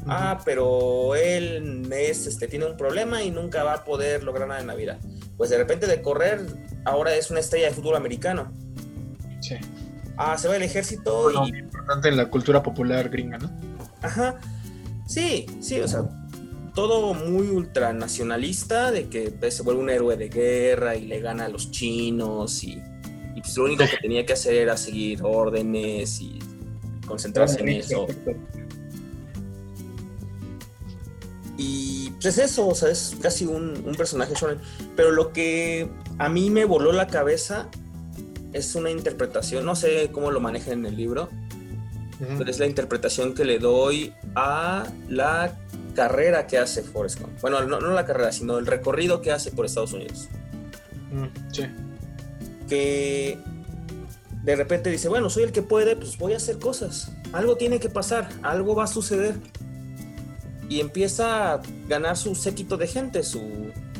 Ah, 0.06 0.40
pero 0.44 1.14
él 1.14 1.88
es, 1.92 2.26
este, 2.26 2.48
tiene 2.48 2.64
un 2.66 2.76
problema 2.76 3.22
y 3.22 3.30
nunca 3.30 3.62
va 3.62 3.74
a 3.74 3.84
poder 3.84 4.24
lograr 4.24 4.48
nada 4.48 4.60
en 4.60 4.66
la 4.66 4.74
vida. 4.74 4.98
Pues 5.36 5.50
de 5.50 5.58
repente 5.58 5.86
de 5.86 6.02
correr, 6.02 6.40
ahora 6.84 7.14
es 7.14 7.30
una 7.30 7.40
estrella 7.40 7.68
de 7.68 7.74
fútbol 7.74 7.96
americano. 7.96 8.52
Sí. 9.40 9.56
Ah, 10.16 10.36
se 10.38 10.48
va 10.48 10.54
al 10.54 10.62
ejército 10.62 11.24
Bueno, 11.24 11.46
y... 11.46 11.58
importante 11.58 12.08
en 12.08 12.16
la 12.16 12.28
cultura 12.28 12.62
popular 12.62 13.08
gringa, 13.08 13.38
¿no? 13.38 13.50
Ajá. 14.02 14.38
Sí, 15.06 15.46
sí, 15.60 15.80
o 15.80 15.88
sea, 15.88 16.04
todo 16.74 17.14
muy 17.14 17.48
ultranacionalista 17.48 18.90
de 18.90 19.08
que 19.08 19.30
pues, 19.30 19.54
se 19.54 19.62
vuelve 19.62 19.80
un 19.80 19.90
héroe 19.90 20.16
de 20.16 20.28
guerra 20.28 20.96
y 20.96 21.06
le 21.06 21.20
gana 21.20 21.46
a 21.46 21.48
los 21.48 21.70
chinos 21.70 22.64
y, 22.64 22.82
y, 23.34 23.40
pues 23.40 23.56
lo 23.56 23.64
único 23.64 23.84
que 23.84 23.96
tenía 24.02 24.24
que 24.24 24.32
hacer 24.32 24.54
era 24.54 24.76
seguir 24.76 25.20
órdenes 25.22 26.20
y 26.20 26.38
concentrarse 27.06 27.60
en 27.60 27.68
eso. 27.68 28.06
Y 31.58 32.10
pues 32.12 32.26
es 32.26 32.38
eso, 32.38 32.66
o 32.66 32.74
sea, 32.74 32.90
es 32.90 33.14
casi 33.20 33.44
un, 33.44 33.82
un 33.86 33.94
personaje 33.94 34.34
shonen. 34.34 34.58
Pero 34.96 35.10
lo 35.10 35.32
que 35.32 35.90
a 36.18 36.28
mí 36.28 36.50
me 36.50 36.64
voló 36.64 36.92
la 36.92 37.06
cabeza 37.06 37.68
es 38.52 38.74
una 38.74 38.90
interpretación, 38.90 39.64
no 39.64 39.74
sé 39.76 40.10
cómo 40.12 40.30
lo 40.30 40.40
manejan 40.40 40.72
en 40.80 40.86
el 40.86 40.96
libro, 40.96 41.28
Ujú. 42.20 42.38
pero 42.38 42.50
es 42.50 42.58
la 42.58 42.66
interpretación 42.66 43.34
que 43.34 43.44
le 43.44 43.58
doy 43.58 44.12
a 44.34 44.84
la 45.08 45.56
carrera 45.94 46.46
que 46.46 46.58
hace 46.58 46.82
Forrest 46.82 47.20
Gump. 47.20 47.38
Bueno, 47.40 47.62
no, 47.64 47.80
no 47.80 47.90
la 47.92 48.04
carrera, 48.06 48.32
sino 48.32 48.58
el 48.58 48.66
recorrido 48.66 49.20
que 49.20 49.30
hace 49.32 49.50
por 49.50 49.66
Estados 49.66 49.92
Unidos. 49.92 50.28
Mm, 51.12 51.52
Sí. 51.52 51.62
Que 52.68 53.38
de 54.44 54.56
repente 54.56 54.90
dice, 54.90 55.08
bueno, 55.08 55.28
soy 55.28 55.42
el 55.44 55.52
que 55.52 55.62
puede, 55.62 55.96
pues 55.96 56.16
voy 56.18 56.32
a 56.32 56.36
hacer 56.38 56.58
cosas. 56.58 57.12
Algo 57.32 57.56
tiene 57.56 57.78
que 57.80 57.88
pasar, 57.90 58.28
algo 58.42 58.74
va 58.74 58.84
a 58.84 58.86
suceder. 58.86 59.36
Y 60.72 60.80
empieza 60.80 61.52
a 61.52 61.62
ganar 61.86 62.16
su 62.16 62.34
séquito 62.34 62.78
de 62.78 62.86
gente, 62.86 63.22
su, 63.22 63.42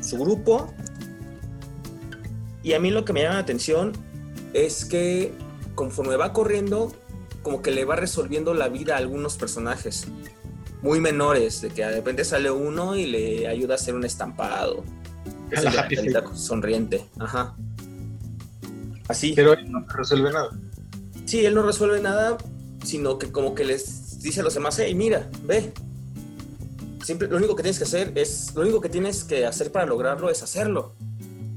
su 0.00 0.16
grupo. 0.16 0.72
Y 2.62 2.72
a 2.72 2.80
mí 2.80 2.90
lo 2.90 3.04
que 3.04 3.12
me 3.12 3.20
llama 3.20 3.34
la 3.34 3.40
atención 3.42 3.92
es 4.54 4.86
que 4.86 5.34
conforme 5.74 6.16
va 6.16 6.32
corriendo, 6.32 6.90
como 7.42 7.60
que 7.60 7.72
le 7.72 7.84
va 7.84 7.96
resolviendo 7.96 8.54
la 8.54 8.70
vida 8.70 8.94
a 8.94 8.96
algunos 8.96 9.36
personajes 9.36 10.06
muy 10.80 10.98
menores, 10.98 11.60
de 11.60 11.68
que 11.68 11.84
de 11.84 11.96
repente 11.96 12.24
sale 12.24 12.50
uno 12.50 12.96
y 12.96 13.04
le 13.04 13.48
ayuda 13.48 13.74
a 13.74 13.76
hacer 13.76 13.94
un 13.94 14.06
estampado. 14.06 14.82
Es 15.50 15.64
la 15.64 15.72
carita 15.72 16.24
sonriente, 16.34 17.04
ajá. 17.18 17.54
Así. 19.08 19.34
Pero 19.36 19.52
él 19.52 19.70
no 19.70 19.84
resuelve 19.88 20.32
nada. 20.32 20.48
Sí, 21.26 21.44
él 21.44 21.54
no 21.54 21.64
resuelve 21.64 22.00
nada, 22.00 22.38
sino 22.82 23.18
que 23.18 23.30
como 23.30 23.54
que 23.54 23.66
les 23.66 24.22
dice 24.22 24.40
a 24.40 24.42
los 24.42 24.54
demás, 24.54 24.78
hey, 24.78 24.94
mira, 24.94 25.28
ve. 25.44 25.74
Siempre, 27.02 27.28
lo 27.28 27.36
único 27.36 27.56
que 27.56 27.62
tienes 27.62 27.78
que 27.78 27.84
hacer 27.84 28.12
es, 28.14 28.52
lo 28.54 28.62
único 28.62 28.80
que 28.80 28.88
tienes 28.88 29.24
que 29.24 29.44
hacer 29.44 29.72
para 29.72 29.86
lograrlo 29.86 30.30
es 30.30 30.42
hacerlo. 30.42 30.94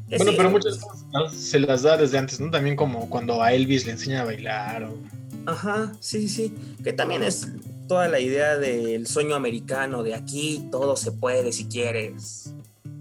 Es 0.09 0.19
Bueno, 0.19 0.33
pero 0.37 0.49
muchas 0.49 0.77
cosas 0.77 1.35
se 1.35 1.59
las 1.59 1.83
da 1.83 1.97
desde 1.97 2.17
antes, 2.17 2.39
¿no? 2.39 2.51
También 2.51 2.75
como 2.75 3.09
cuando 3.09 3.41
a 3.41 3.53
Elvis 3.53 3.85
le 3.85 3.93
enseña 3.93 4.21
a 4.21 4.25
bailar 4.25 4.83
o... 4.83 4.97
Ajá, 5.45 5.93
sí, 5.99 6.27
sí, 6.27 6.29
sí. 6.29 6.55
Que 6.83 6.93
también 6.93 7.23
es 7.23 7.47
toda 7.87 8.07
la 8.07 8.19
idea 8.19 8.57
del 8.57 9.07
sueño 9.07 9.35
americano, 9.35 10.03
de 10.03 10.15
aquí 10.15 10.67
todo 10.71 10.95
se 10.95 11.11
puede 11.11 11.51
si 11.51 11.65
quieres. 11.65 12.53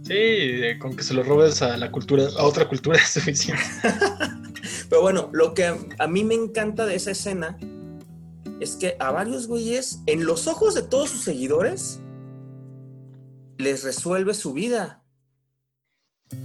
Sí, 0.02 0.60
con 0.80 0.96
que 0.96 1.02
se 1.02 1.14
lo 1.14 1.22
robes 1.22 1.62
a 1.62 1.76
la 1.78 1.90
cultura, 1.90 2.24
a 2.38 2.44
otra 2.44 2.68
cultura 2.68 2.98
es 3.02 3.08
suficiente. 3.08 3.62
Pero 4.88 5.02
bueno, 5.02 5.30
lo 5.32 5.54
que 5.54 5.74
a 5.98 6.06
mí 6.06 6.24
me 6.24 6.34
encanta 6.34 6.84
de 6.84 6.94
esa 6.96 7.12
escena 7.12 7.58
es 8.60 8.76
que 8.76 8.96
a 8.98 9.10
varios 9.10 9.46
güeyes, 9.46 10.00
en 10.06 10.26
los 10.26 10.46
ojos 10.46 10.74
de 10.74 10.82
todos 10.82 11.10
sus 11.10 11.22
seguidores, 11.22 12.00
les 13.58 13.84
resuelve 13.84 14.34
su 14.34 14.52
vida. 14.52 15.02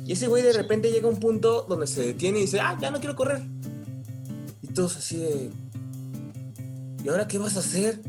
Y 0.06 0.14
ese 0.14 0.28
güey 0.28 0.44
de 0.44 0.54
repente 0.54 0.92
llega 0.92 1.08
a 1.08 1.12
un 1.12 1.20
punto 1.20 1.66
donde 1.68 1.88
se 1.88 2.02
detiene 2.02 2.40
y 2.40 2.42
dice, 2.42 2.60
ah, 2.60 2.78
ya 2.80 2.92
no 2.92 3.00
quiero 3.00 3.16
correr. 3.16 3.42
Y 4.62 4.68
todos 4.68 4.98
así 4.98 5.18
de, 5.18 5.52
¿y 7.04 7.10
ahora 7.10 7.28
qué 7.28 7.38
vas 7.38 7.56
a 7.56 7.60
hacer? 7.60 8.02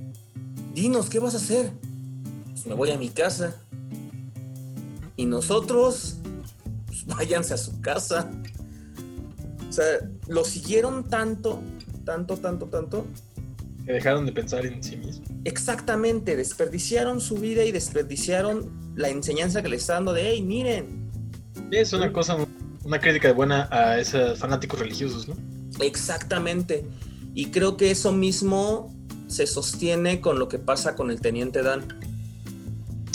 Dinos, 0.74 1.09
¿qué 1.09 1.18
vas 1.18 1.34
a 1.34 1.38
hacer? 1.38 1.72
Pues 2.51 2.66
me 2.66 2.74
voy 2.74 2.90
a 2.90 2.98
mi 2.98 3.09
casa. 3.09 3.57
Y 5.16 5.26
nosotros, 5.26 6.16
pues 6.86 7.07
váyanse 7.18 7.55
a 7.55 7.59
su 7.59 7.80
casa. 7.80 8.30
O 9.68 9.72
sea, 9.72 9.84
lo 10.26 10.44
siguieron 10.44 11.09
tanto, 11.09 11.62
tanto, 12.05 12.36
tanto, 12.36 12.66
tanto. 12.66 13.07
Que 13.86 13.92
dejaron 13.92 14.26
de 14.26 14.32
pensar 14.32 14.66
en 14.66 14.82
sí 14.82 14.96
mismos. 14.96 15.28
Exactamente, 15.44 16.36
desperdiciaron 16.36 17.20
su 17.20 17.36
vida 17.36 17.64
y 17.64 17.72
desperdiciaron 17.72 18.89
la 19.01 19.09
enseñanza 19.09 19.62
que 19.62 19.68
les 19.68 19.80
está 19.82 19.94
dando 19.94 20.12
de, 20.12 20.30
hey, 20.30 20.42
miren, 20.42 21.11
es 21.70 21.92
una 21.92 22.12
cosa, 22.12 22.36
una 22.84 23.01
crítica 23.01 23.32
buena 23.32 23.68
a 23.70 23.98
esos 23.98 24.38
fanáticos 24.38 24.78
religiosos, 24.78 25.28
¿no? 25.28 25.36
exactamente. 25.80 26.84
Y 27.34 27.46
creo 27.46 27.76
que 27.76 27.90
eso 27.90 28.12
mismo 28.12 28.92
se 29.28 29.46
sostiene 29.46 30.20
con 30.20 30.38
lo 30.38 30.48
que 30.48 30.59
pasa 30.59 30.96
con 30.96 31.11
el 31.11 31.20
teniente 31.20 31.62
Dan. 31.62 31.84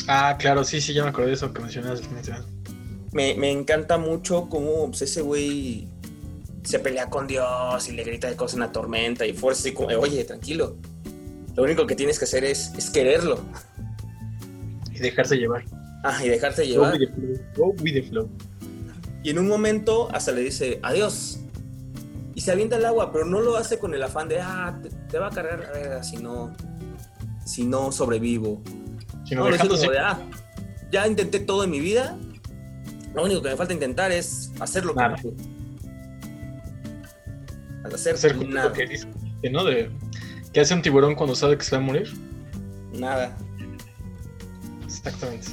Ah, 0.07 0.38
claro, 0.39 0.63
sí, 0.63 0.79
sí, 0.79 0.93
ya 0.93 1.03
me 1.03 1.09
acordé 1.09 1.27
de 1.27 1.33
eso 1.33 1.53
que 1.53 1.61
mencionabas. 1.61 2.01
que 2.01 2.07
mencionabas. 2.09 2.47
Me, 3.11 3.36
me 3.36 3.51
encanta 3.51 3.97
mucho 3.97 4.47
cómo 4.49 4.88
pues, 4.88 5.01
ese 5.01 5.21
güey 5.21 5.88
se 6.63 6.79
pelea 6.79 7.09
con 7.09 7.27
Dios 7.27 7.88
y 7.89 7.91
le 7.91 8.03
grita 8.03 8.29
de 8.29 8.36
cosas 8.36 8.55
en 8.55 8.61
la 8.61 8.71
tormenta 8.71 9.25
y 9.25 9.33
fuerza 9.33 9.61
así 9.61 9.73
como, 9.73 9.89
oye, 9.89 10.23
tranquilo. 10.23 10.77
Lo 11.55 11.63
único 11.63 11.86
que 11.86 11.95
tienes 11.95 12.19
que 12.19 12.25
hacer 12.25 12.43
es, 12.43 12.73
es 12.77 12.89
quererlo. 12.89 13.39
Y 14.91 14.99
dejarse 14.99 15.36
llevar. 15.36 15.65
Ah, 16.08 16.24
y 16.24 16.30
dejarte 16.30 16.62
Go 16.64 16.68
llevar. 16.68 16.93
with 16.93 17.08
the 17.08 17.14
flow. 17.14 17.39
Go 17.56 17.76
with 17.84 17.93
the 17.93 18.03
flow. 18.03 18.30
Y 19.24 19.30
en 19.32 19.39
un 19.39 19.47
momento 19.47 20.10
hasta 20.14 20.32
le 20.32 20.41
dice, 20.41 20.80
adiós. 20.84 21.39
Y 22.36 22.41
se 22.41 22.51
avienta 22.51 22.76
al 22.76 22.86
agua, 22.86 23.12
pero 23.12 23.26
no 23.26 23.39
lo 23.41 23.56
hace 23.58 23.80
con 23.80 23.93
el 23.93 24.03
afán 24.03 24.28
de, 24.28 24.39
ah, 24.41 24.78
te, 24.84 24.89
te 24.89 25.18
va 25.20 25.28
a 25.28 25.32
cargar 25.32 25.60
verga 25.74 26.03
si 26.03 26.18
no, 26.18 26.53
si 27.45 27.64
no 27.66 27.91
sobrevivo. 27.91 28.62
Sino 29.26 29.41
No, 29.41 29.47
lo 29.47 29.53
dejándose. 29.53 29.89
de, 29.89 29.97
ah, 29.99 30.20
ya 30.91 31.08
intenté 31.08 31.39
todo 31.39 31.64
en 31.64 31.72
mi 31.72 31.80
vida. 31.80 32.18
Lo 33.16 33.24
único 33.24 33.41
que 33.41 33.49
me 33.49 33.56
falta 33.56 33.74
intentar 33.74 34.12
es 34.12 34.51
hacerlo 34.60 34.93
como 34.93 35.08
Nada. 35.08 35.22
tú. 35.22 35.34
Al 37.84 37.93
hacer, 37.95 38.16
hacer 38.16 38.36
nada, 38.49 38.68
lo 38.70 38.74
que 38.74 38.86
dice, 38.88 39.08
¿no? 39.51 39.64
De, 39.64 39.89
¿Qué 40.51 40.60
hace 40.62 40.74
un 40.74 40.82
tiburón 40.82 41.16
cuando 41.16 41.36
sabe 41.36 41.58
que 41.58 41.64
se 41.64 41.76
va 41.76 41.82
a 41.82 41.86
morir? 41.86 42.14
nada. 42.93 43.36
Exactamente. 44.86 45.47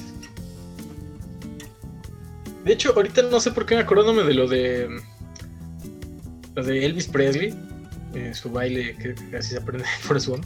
De 2.63 2.73
hecho, 2.73 2.93
ahorita 2.95 3.23
no 3.23 3.39
sé 3.39 3.51
por 3.51 3.65
qué 3.65 3.75
me 3.75 3.81
acordándome 3.81 4.23
de 4.23 4.33
lo 4.33 4.47
de. 4.47 4.89
Lo 6.55 6.63
de 6.63 6.85
Elvis 6.85 7.07
Presley. 7.07 7.53
eh, 8.13 8.33
su 8.33 8.49
baile, 8.49 8.95
que, 8.95 9.15
así 9.35 9.49
se 9.49 9.57
aprende 9.57 9.85
por 10.07 10.21
su 10.21 10.39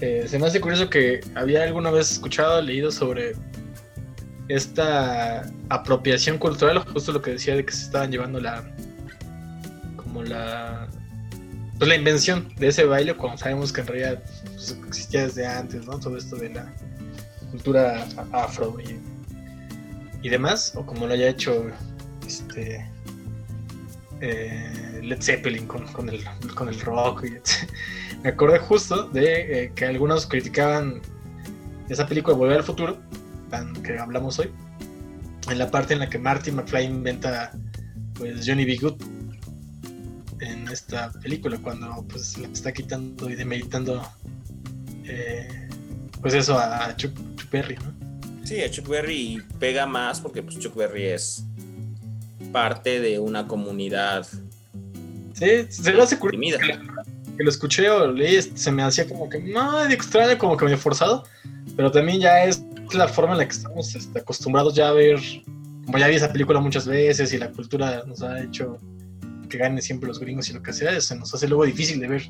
eh, 0.00 0.26
Se 0.28 0.38
me 0.38 0.46
hace 0.46 0.60
curioso 0.60 0.90
que 0.90 1.20
había 1.34 1.62
alguna 1.64 1.90
vez 1.90 2.12
escuchado, 2.12 2.60
leído 2.60 2.90
sobre 2.90 3.34
esta 4.48 5.50
apropiación 5.70 6.38
cultural, 6.38 6.78
justo 6.78 7.12
lo 7.12 7.22
que 7.22 7.32
decía 7.32 7.56
de 7.56 7.64
que 7.64 7.72
se 7.72 7.84
estaban 7.84 8.10
llevando 8.10 8.40
la. 8.40 8.64
como 9.96 10.22
la. 10.22 10.88
Pues 11.78 11.88
la 11.88 11.96
invención 11.96 12.52
de 12.56 12.68
ese 12.68 12.84
baile, 12.84 13.14
cuando 13.14 13.38
sabemos 13.38 13.72
que 13.72 13.80
en 13.80 13.86
realidad 13.88 14.22
pues, 14.52 14.78
existía 14.86 15.22
desde 15.22 15.44
antes, 15.44 15.84
¿no? 15.86 15.98
Todo 15.98 16.16
esto 16.16 16.36
de 16.36 16.50
la 16.50 16.72
cultura 17.50 18.06
afro 18.30 18.76
y, 18.80 19.00
y 20.24 20.30
demás, 20.30 20.72
o 20.74 20.84
como 20.86 21.06
lo 21.06 21.12
haya 21.12 21.28
hecho 21.28 21.66
este 22.26 22.90
eh, 24.22 25.00
Led 25.02 25.22
Zeppelin 25.22 25.66
con, 25.66 26.08
el, 26.08 26.24
con 26.54 26.68
el 26.70 26.80
rock. 26.80 27.24
y. 27.26 27.34
Me 28.22 28.30
acordé 28.30 28.58
justo 28.58 29.06
de 29.10 29.64
eh, 29.64 29.72
que 29.74 29.84
algunos 29.84 30.26
criticaban 30.26 31.02
esa 31.90 32.06
película 32.06 32.34
Volver 32.34 32.56
al 32.56 32.64
Futuro, 32.64 32.98
tan 33.50 33.74
que 33.82 33.98
hablamos 33.98 34.38
hoy, 34.38 34.50
en 35.50 35.58
la 35.58 35.70
parte 35.70 35.92
en 35.92 36.00
la 36.00 36.08
que 36.08 36.18
Marty 36.18 36.52
McFly 36.52 36.84
inventa 36.86 37.52
pues 38.14 38.46
Johnny 38.46 38.64
B. 38.64 38.78
Good 38.80 39.02
en 40.40 40.68
esta 40.68 41.12
película, 41.12 41.58
cuando 41.58 42.02
pues 42.08 42.38
le 42.38 42.46
está 42.46 42.72
quitando 42.72 43.28
y 43.28 43.34
demeritando 43.34 44.02
eh, 45.04 45.68
pues 46.22 46.32
eso 46.32 46.58
a 46.58 46.96
Chuck, 46.96 47.12
Berry, 47.50 47.76
¿no? 47.76 48.03
Sí, 48.44 48.62
a 48.62 48.70
Chuck 48.70 48.88
Berry 48.88 49.42
pega 49.58 49.86
más 49.86 50.20
porque 50.20 50.42
pues, 50.42 50.58
Chuck 50.58 50.74
Berry 50.74 51.06
es 51.06 51.44
parte 52.52 53.00
de 53.00 53.18
una 53.18 53.48
comunidad 53.48 54.26
Sí, 55.34 55.66
se 55.68 55.92
me 55.92 56.00
hace 56.00 56.18
curioso 56.18 56.58
que 57.36 57.42
lo 57.42 57.50
escuché 57.50 57.90
o 57.90 58.12
leí, 58.12 58.36
este, 58.36 58.56
se 58.56 58.70
me 58.70 58.82
hacía 58.84 59.08
como 59.08 59.28
que 59.28 59.40
medio 59.40 59.88
extraño, 59.90 60.38
como 60.38 60.56
que 60.56 60.64
medio 60.64 60.78
forzado, 60.78 61.24
pero 61.76 61.90
también 61.90 62.20
ya 62.20 62.44
es 62.44 62.62
la 62.92 63.08
forma 63.08 63.32
en 63.32 63.38
la 63.38 63.48
que 63.48 63.54
estamos 63.54 63.92
este, 63.96 64.20
acostumbrados 64.20 64.74
ya 64.74 64.90
a 64.90 64.92
ver, 64.92 65.18
como 65.84 65.98
ya 65.98 66.06
vi 66.06 66.14
esa 66.14 66.32
película 66.32 66.60
muchas 66.60 66.86
veces 66.86 67.32
y 67.32 67.38
la 67.38 67.50
cultura 67.50 68.04
nos 68.06 68.22
ha 68.22 68.40
hecho 68.40 68.78
que 69.48 69.58
gane 69.58 69.82
siempre 69.82 70.06
los 70.06 70.20
gringos 70.20 70.48
y 70.48 70.52
lo 70.52 70.62
que 70.62 70.72
sea, 70.72 71.00
se 71.00 71.16
nos 71.16 71.34
hace 71.34 71.48
luego 71.48 71.64
difícil 71.64 71.98
de 71.98 72.06
ver 72.06 72.22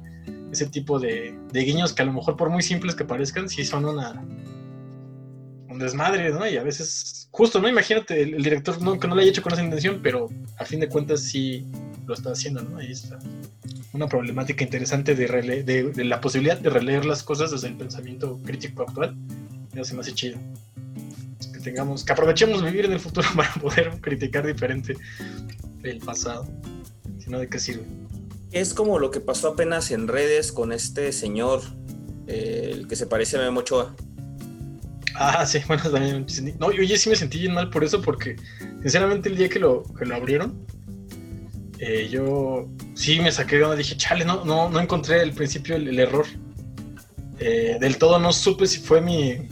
ese 0.51 0.67
tipo 0.67 0.99
de, 0.99 1.37
de 1.53 1.61
guiños 1.61 1.93
que 1.93 2.01
a 2.01 2.07
lo 2.07 2.15
mejor 2.15 2.39
por 2.39 2.49
muy 2.49 2.63
simples 2.63 2.95
que 2.95 3.05
parezcan, 3.05 3.51
sí 3.51 3.65
son 3.67 3.85
una 3.85 4.25
un 5.75 5.81
desmadre, 5.81 6.31
¿no? 6.31 6.47
Y 6.49 6.57
a 6.57 6.63
veces, 6.63 7.29
justo, 7.31 7.61
¿no? 7.61 7.69
Imagínate, 7.69 8.23
el, 8.23 8.35
el 8.35 8.43
director 8.43 8.81
no, 8.81 8.99
que 8.99 9.07
no 9.09 9.15
lo 9.15 9.21
haya 9.21 9.31
hecho 9.31 9.43
con 9.43 9.53
esa 9.53 9.63
intención, 9.63 10.01
pero 10.03 10.31
a 10.59 10.65
fin 10.65 10.81
de 10.81 10.89
cuentas 10.89 11.21
sí 11.21 11.67
lo 12.07 12.15
está 12.15 12.31
haciendo, 12.33 12.63
¿no? 12.63 12.79
Ahí 12.79 12.93
está 12.93 13.19
una 13.93 14.09
problemática 14.09 14.65
interesante 14.65 15.15
de, 15.15 15.29
rele- 15.29 15.65
de, 15.65 15.85
de 15.93 16.05
la 16.05 16.21
posibilidad 16.21 16.59
de 16.59 16.69
releer 16.69 17.05
las 17.05 17.23
cosas 17.23 17.51
desde 17.53 17.69
el 17.69 17.75
pensamiento 17.77 18.41
crítico 18.45 18.83
actual. 18.83 19.15
Se 19.83 19.95
me 19.95 20.01
hace 20.01 20.13
chido. 20.13 20.37
Que 21.53 21.61
tengamos, 21.61 22.05
que 22.05 22.13
aprovechemos 22.13 22.63
vivir 22.65 22.87
en 22.87 22.93
el 22.93 23.01
futuro 23.01 23.29
para 23.37 23.53
poder 23.55 24.01
criticar 24.01 24.47
diferente 24.47 24.97
el 25.85 25.99
pasado. 25.99 26.49
Si 27.19 27.31
no, 27.31 27.39
¿de 27.39 27.49
qué 27.49 27.59
sirve? 27.59 27.85
Es 28.51 28.75
como 28.75 28.99
lo 28.99 29.11
que 29.11 29.21
pasó 29.21 29.49
apenas 29.49 29.91
en 29.91 30.09
redes 30.09 30.51
con 30.53 30.73
este 30.73 31.13
señor, 31.13 31.63
eh, 32.27 32.71
el 32.73 32.87
que 32.89 32.97
se 32.97 33.07
parece 33.07 33.37
a 33.37 33.41
Memo 33.41 33.61
Ochoa. 33.61 33.95
Ah, 35.15 35.45
sí, 35.47 35.61
bueno, 35.69 35.83
también. 35.91 36.27
No, 36.59 36.73
yo 36.73 36.97
sí 36.97 37.09
me 37.09 37.17
sentí 37.17 37.39
bien 37.39 37.55
mal 37.55 37.71
por 37.71 37.85
eso, 37.85 38.01
porque 38.01 38.37
sinceramente 38.83 39.29
el 39.29 39.37
día 39.37 39.49
que 39.49 39.59
lo, 39.59 39.83
que 39.95 40.05
lo 40.05 40.17
abrieron, 40.17 40.67
eh, 41.79 42.09
yo 42.11 42.69
sí 42.95 43.21
me 43.21 43.31
saqué 43.33 43.57
de 43.57 43.65
onda, 43.65 43.77
dije, 43.77 43.97
chale, 43.97 44.25
no, 44.25 44.45
no, 44.45 44.69
no 44.69 44.81
encontré 44.81 45.21
al 45.21 45.33
principio 45.33 45.77
el, 45.77 45.99
error. 45.99 46.27
Eh, 47.39 47.79
del 47.81 47.99
todo 47.99 48.19
no 48.19 48.33
supe 48.33 48.67
si 48.67 48.79
fue 48.79 49.01
mi, 49.01 49.49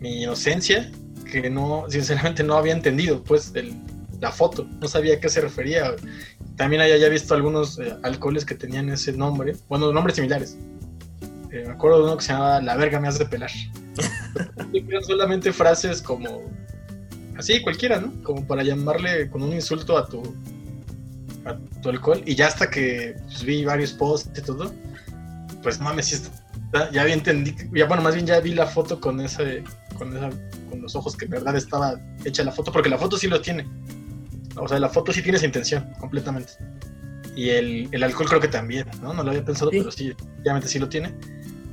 mi 0.00 0.22
inocencia, 0.22 0.90
que 1.30 1.50
no, 1.50 1.84
sinceramente 1.88 2.42
no 2.42 2.54
había 2.54 2.72
entendido, 2.72 3.22
pues, 3.22 3.52
el- 3.54 3.74
la 4.20 4.32
foto, 4.32 4.66
no 4.80 4.88
sabía 4.88 5.14
a 5.14 5.20
qué 5.20 5.28
se 5.28 5.40
refería. 5.40 5.94
También 6.56 6.82
había 6.82 7.08
visto 7.08 7.34
algunos 7.34 7.78
eh, 7.78 7.94
alcoholes 8.02 8.44
que 8.44 8.56
tenían 8.56 8.88
ese 8.88 9.12
nombre, 9.12 9.54
bueno, 9.68 9.92
nombres 9.92 10.16
similares. 10.16 10.56
Eh, 11.58 11.64
me 11.66 11.72
acuerdo 11.72 11.98
de 11.98 12.04
uno 12.04 12.16
que 12.16 12.24
se 12.24 12.32
llamaba 12.32 12.60
La 12.62 12.76
verga 12.76 13.00
me 13.00 13.08
hace 13.08 13.24
pelar. 13.26 13.50
Y 14.72 14.78
eran 14.88 15.02
solamente 15.02 15.52
frases 15.52 16.00
como 16.02 16.42
así 17.36 17.60
cualquiera, 17.62 18.00
¿no? 18.00 18.12
Como 18.22 18.46
para 18.46 18.62
llamarle 18.62 19.28
con 19.30 19.42
un 19.42 19.52
insulto 19.52 19.96
a 19.98 20.06
tu 20.06 20.22
a 21.44 21.56
tu 21.80 21.88
alcohol 21.88 22.22
y 22.26 22.34
ya 22.34 22.46
hasta 22.48 22.68
que 22.70 23.16
pues, 23.24 23.42
vi 23.44 23.64
varios 23.64 23.92
posts 23.92 24.38
y 24.38 24.42
todo, 24.42 24.72
pues 25.62 25.80
mames, 25.80 26.12
está- 26.12 26.90
ya 26.92 27.06
entendí, 27.06 27.54
ya 27.72 27.86
bueno, 27.86 28.02
más 28.02 28.14
bien 28.14 28.26
ya 28.26 28.38
vi 28.40 28.52
la 28.54 28.66
foto 28.66 29.00
con 29.00 29.20
ese 29.20 29.64
con 29.96 30.14
esa 30.14 30.28
con 30.68 30.82
los 30.82 30.94
ojos 30.94 31.16
que 31.16 31.24
en 31.24 31.30
verdad 31.30 31.56
estaba 31.56 31.98
hecha 32.24 32.44
la 32.44 32.52
foto 32.52 32.70
porque 32.70 32.90
la 32.90 32.98
foto 32.98 33.16
sí 33.16 33.26
lo 33.28 33.40
tiene. 33.40 33.66
O 34.56 34.68
sea, 34.68 34.78
la 34.78 34.88
foto 34.90 35.12
sí 35.12 35.22
tiene 35.22 35.38
esa 35.38 35.46
intención 35.46 35.88
completamente. 35.98 36.52
Y 37.36 37.50
el, 37.50 37.88
el 37.92 38.02
alcohol 38.02 38.26
creo 38.28 38.40
que 38.40 38.48
también, 38.48 38.86
¿no? 39.00 39.14
No 39.14 39.22
lo 39.22 39.30
había 39.30 39.44
pensado, 39.44 39.70
Sí. 39.70 39.78
pero 39.78 39.90
sí, 39.92 40.12
obviamente 40.40 40.68
sí 40.68 40.78
lo 40.80 40.88
tiene. 40.88 41.14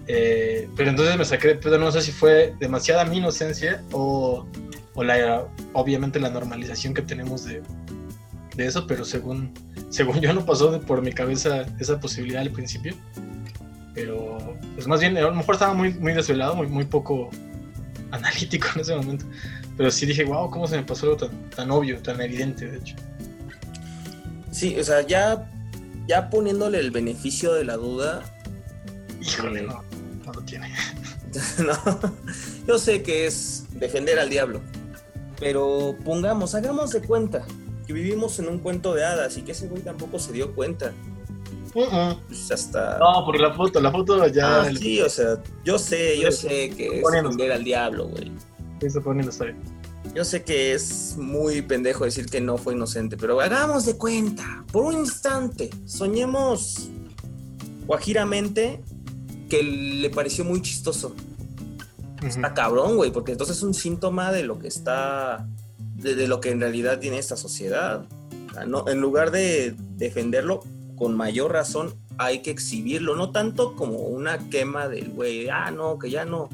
Eh, 0.08 0.70
pero 0.76 0.90
entonces 0.90 1.18
me 1.18 1.26
saqué 1.26 1.50
de 1.50 1.56
pedo, 1.56 1.78
no 1.80 1.92
sé 1.92 2.02
si 2.02 2.12
fue 2.12 2.54
demasiada 2.60 3.06
mi 3.06 3.18
inocencia 3.18 3.82
o, 3.92 4.46
o 4.94 5.04
la, 5.04 5.48
obviamente 5.74 6.20
la 6.20 6.30
normalización 6.30 6.94
que 6.94 7.02
tenemos 7.02 7.46
de, 7.46 7.64
de 8.56 8.66
eso, 8.66 8.86
pero 8.86 9.04
según, 9.04 9.52
según 9.90 10.20
yo 10.22 10.34
no 10.34 10.46
pasó 10.46 10.72
de 10.72 10.80
por 10.80 11.02
mi 11.02 11.12
cabeza 11.12 11.66
esa 11.80 12.00
posibilidad 12.00 12.42
al 12.42 12.52
principio. 12.52 12.94
Pero, 13.96 14.38
pues 14.76 14.88
más 14.88 15.00
bien, 15.00 15.18
a 15.18 15.22
lo 15.22 15.34
mejor 15.34 15.56
estaba 15.56 15.74
muy, 15.74 15.94
muy 15.94 16.14
desvelado, 16.14 16.56
muy, 16.56 16.68
muy 16.68 16.84
poco 16.84 17.30
analítico 18.12 18.68
en 18.76 18.82
ese 18.82 18.96
momento. 18.96 19.26
Pero 19.78 19.90
sí 19.90 20.06
dije, 20.06 20.24
wow, 20.24 20.50
¿cómo 20.52 20.68
se 20.68 20.78
me 20.78 20.84
pasó 20.84 21.08
algo 21.08 21.18
tan, 21.18 21.50
tan 21.50 21.72
obvio, 21.72 21.98
tan 22.02 22.20
evidente, 22.22 22.70
de 22.70 22.78
hecho? 22.78 22.96
Sí, 24.52 24.78
o 24.78 24.84
sea, 24.84 25.02
ya, 25.02 25.50
ya 26.08 26.30
poniéndole 26.30 26.80
el 26.80 26.92
beneficio 26.92 27.54
de 27.54 27.66
la 27.66 27.76
duda, 27.76 28.24
Híjole, 29.26 29.62
no, 29.64 29.74
no 29.74 29.85
lo 30.36 30.42
tiene. 30.42 30.72
no, 31.60 32.14
yo 32.68 32.78
sé 32.78 33.02
que 33.02 33.26
es 33.26 33.66
defender 33.72 34.20
al 34.20 34.30
diablo, 34.30 34.62
pero 35.40 35.96
pongamos, 36.04 36.56
hagamos 36.56 36.92
de 36.92 37.02
cuenta 37.02 37.46
que 37.86 37.94
vivimos 37.94 38.40
en 38.40 38.50
un 38.50 38.60
cuento 38.60 38.94
de 38.94 39.06
hadas 39.06 39.38
y 39.38 39.42
que 39.42 39.52
ese 39.52 39.68
güey 39.68 39.82
tampoco 39.82 40.20
se 40.20 40.34
dio 40.34 40.54
cuenta. 40.54 40.94
Pues 41.74 42.52
hasta... 42.52 42.98
No, 43.00 43.26
por 43.26 43.38
la 43.40 43.54
foto, 43.54 43.82
la 43.82 43.92
foto 43.92 44.26
ya 44.28 44.62
Ah, 44.62 44.70
sí, 44.74 45.02
o 45.02 45.10
sea, 45.10 45.42
yo 45.66 45.78
sé, 45.78 46.18
yo 46.18 46.32
sé 46.32 46.70
que 46.70 47.02
es 47.02 47.04
defender 47.12 47.52
al 47.52 47.66
diablo, 47.66 48.08
güey. 48.08 48.32
se 48.90 49.02
poniendo 49.02 49.30
está 49.32 49.46
bien. 49.46 49.62
Yo 50.14 50.24
sé 50.24 50.44
que 50.44 50.74
es 50.74 51.18
muy 51.18 51.62
pendejo 51.62 52.06
decir 52.06 52.28
que 52.28 52.40
no 52.40 52.58
fue 52.58 52.74
inocente, 52.76 53.18
pero 53.18 53.42
hagamos 53.42 53.86
de 53.86 53.98
cuenta, 53.98 54.64
por 54.72 54.86
un 54.86 55.00
instante, 55.00 55.70
soñemos 55.86 56.90
guajiramente 57.86 58.82
que 59.50 59.64
le 59.64 60.10
pareció 60.10 60.44
muy 60.46 60.62
chistoso. 60.62 61.16
Está 62.26 62.54
cabrón, 62.54 62.96
güey, 62.96 63.12
porque 63.12 63.34
entonces 63.34 63.58
es 63.58 63.64
un 63.64 63.74
síntoma 63.74 64.32
de 64.32 64.44
lo 64.44 64.58
que 64.58 64.68
está, 64.68 65.48
de, 65.96 66.16
de 66.16 66.28
lo 66.28 66.40
que 66.40 66.52
en 66.52 66.60
realidad 66.60 67.00
tiene 67.00 67.20
esta 67.20 67.38
sociedad. 67.38 68.06
O 68.50 68.54
sea, 68.54 68.66
no, 68.66 68.88
en 68.88 69.00
lugar 69.00 69.32
de 69.32 69.76
defenderlo, 69.98 70.62
con 70.96 71.16
mayor 71.16 71.52
razón 71.52 71.94
hay 72.18 72.42
que 72.42 72.52
exhibirlo, 72.52 73.16
no 73.16 73.32
tanto 73.32 73.76
como 73.76 73.98
una 73.98 74.50
quema 74.50 74.88
del 74.88 75.10
güey, 75.10 75.50
ah, 75.50 75.72
no, 75.72 76.00
que 76.00 76.10
ya 76.10 76.26
no 76.26 76.50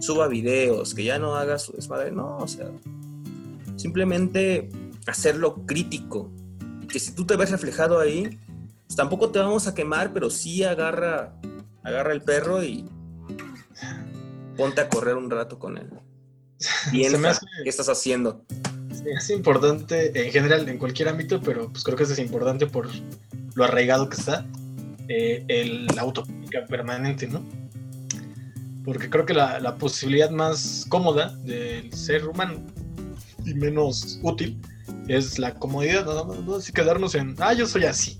suba 0.00 0.26
videos, 0.28 0.94
que 0.94 1.04
ya 1.04 1.18
no 1.18 1.36
haga 1.36 1.58
su 1.58 1.72
desmadre, 1.72 2.10
no, 2.10 2.38
o 2.38 2.48
sea, 2.48 2.66
simplemente 3.76 4.70
hacerlo 5.06 5.66
crítico. 5.66 6.30
Que 6.88 6.98
si 6.98 7.14
tú 7.14 7.24
te 7.24 7.36
ves 7.36 7.50
reflejado 7.50 7.98
ahí, 8.00 8.38
pues 8.86 8.96
tampoco 8.96 9.30
te 9.30 9.38
vamos 9.38 9.66
a 9.66 9.74
quemar, 9.74 10.12
pero 10.12 10.30
sí 10.30 10.64
agarra, 10.64 11.34
agarra 11.84 12.12
el 12.12 12.22
perro 12.22 12.62
y 12.62 12.84
ponte 14.56 14.80
a 14.80 14.88
correr 14.88 15.16
un 15.16 15.30
rato 15.30 15.58
con 15.58 15.78
él. 15.78 15.90
Me 16.92 17.28
hace- 17.28 17.46
qué 17.64 17.68
estás 17.68 17.88
haciendo. 17.88 18.44
Es 19.04 19.30
importante 19.30 20.26
en 20.26 20.30
general, 20.32 20.68
en 20.68 20.78
cualquier 20.78 21.08
ámbito, 21.08 21.40
pero 21.40 21.68
pues 21.72 21.82
creo 21.82 21.96
que 21.96 22.04
eso 22.04 22.12
es 22.12 22.18
importante 22.20 22.66
por 22.66 22.88
lo 23.54 23.64
arraigado 23.64 24.08
que 24.08 24.16
está 24.16 24.46
eh, 25.08 25.44
el, 25.48 25.86
la 25.86 26.02
autocrítica 26.02 26.64
permanente, 26.66 27.26
¿no? 27.26 27.42
Porque 28.84 29.10
creo 29.10 29.26
que 29.26 29.34
la, 29.34 29.58
la 29.60 29.76
posibilidad 29.76 30.30
más 30.30 30.86
cómoda 30.88 31.34
del 31.38 31.92
ser 31.92 32.26
humano 32.28 32.60
y 33.44 33.54
menos 33.54 34.20
útil 34.22 34.60
es 35.08 35.38
la 35.40 35.54
comodidad, 35.54 36.04
¿no? 36.04 36.24
No, 36.24 36.34
no, 36.42 36.54
así 36.56 36.72
quedarnos 36.72 37.14
en, 37.16 37.34
ah, 37.40 37.52
yo 37.54 37.66
soy 37.66 37.84
así. 37.86 38.18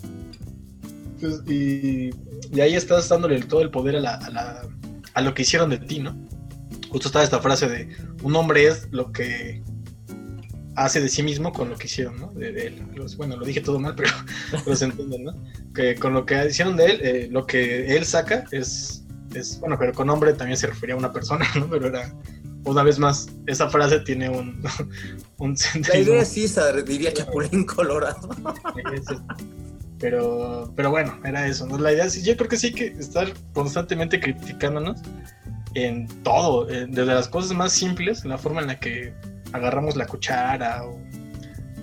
Y, 1.47 2.11
y 2.53 2.61
ahí 2.61 2.75
estás 2.75 3.09
dándole 3.09 3.41
todo 3.43 3.63
el 3.63 3.71
poder 3.71 3.97
a, 3.97 4.01
la, 4.01 4.15
a, 4.15 4.31
la- 4.31 4.69
a 5.15 5.21
lo 5.21 5.35
que 5.35 5.43
hicieron 5.43 5.71
de 5.71 5.79
ti, 5.79 6.01
¿no? 6.01 6.17
Justo 6.91 7.09
está 7.09 7.23
esta 7.23 7.41
frase 7.41 7.69
de, 7.69 7.89
un 8.23 8.35
hombre 8.37 8.67
es 8.67 8.89
lo 8.91 9.13
que 9.13 9.63
hace 10.75 11.01
de 11.01 11.09
sí 11.09 11.23
mismo 11.23 11.53
con 11.53 11.69
lo 11.69 11.77
que 11.77 11.87
hicieron, 11.87 12.19
¿no? 12.19 12.33
De, 12.33 12.51
de 12.53 12.67
él. 12.69 12.83
Bueno, 13.17 13.37
lo 13.37 13.45
dije 13.45 13.61
todo 13.61 13.79
mal, 13.79 13.95
pero, 13.97 14.11
pero 14.65 14.77
se 14.77 14.87
entiende, 14.87 15.19
¿no? 15.19 15.35
Que 15.75 15.95
con 15.97 16.13
lo 16.15 16.25
que 16.27 16.47
hicieron 16.49 16.77
de 16.77 16.85
él, 16.87 17.01
eh, 17.03 17.29
lo 17.31 17.47
que 17.47 17.95
él 17.97 18.05
saca 18.05 18.45
es, 18.53 19.05
es, 19.35 19.59
bueno, 19.61 19.77
pero 19.79 19.93
con 19.93 20.09
hombre 20.11 20.33
también 20.33 20.57
se 20.57 20.67
refería 20.67 20.95
a 20.95 20.99
una 20.99 21.13
persona, 21.13 21.47
¿no? 21.57 21.69
Pero 21.69 21.89
era, 21.89 22.13
una 22.65 22.83
vez 22.83 22.99
más, 22.99 23.29
esa 23.47 23.69
frase 23.69 24.01
tiene 24.01 24.29
un, 24.31 24.63
un 25.39 25.51
La 25.53 25.57
sentido. 25.57 25.97
idea 25.99 26.23
es 26.23 26.37
esa, 26.37 26.73
diría 26.83 27.13
Chapulín 27.13 27.65
Colorado. 27.65 28.29
Pero, 30.03 30.73
pero 30.75 30.91
bueno, 30.91 31.17
era 31.25 31.47
eso, 31.47 31.65
¿no? 31.65 31.79
La 31.79 31.93
idea 31.93 32.05
es, 32.07 32.25
yo 32.25 32.37
creo 32.37 32.49
que 32.49 32.57
sí 32.57 32.73
que 32.73 32.89
estar 32.89 33.33
constantemente 33.53 34.19
criticándonos 34.19 35.01
en 35.75 36.09
todo, 36.25 36.69
eh, 36.69 36.87
desde 36.89 37.15
las 37.15 37.29
cosas 37.29 37.57
más 37.57 37.73
simples, 37.73 38.25
en 38.25 38.31
la 38.31 38.37
forma 38.37 38.61
en 38.61 38.67
la 38.67 38.81
que 38.81 39.15
agarramos 39.53 39.95
la 39.95 40.07
cuchara 40.07 40.85
o, 40.85 40.99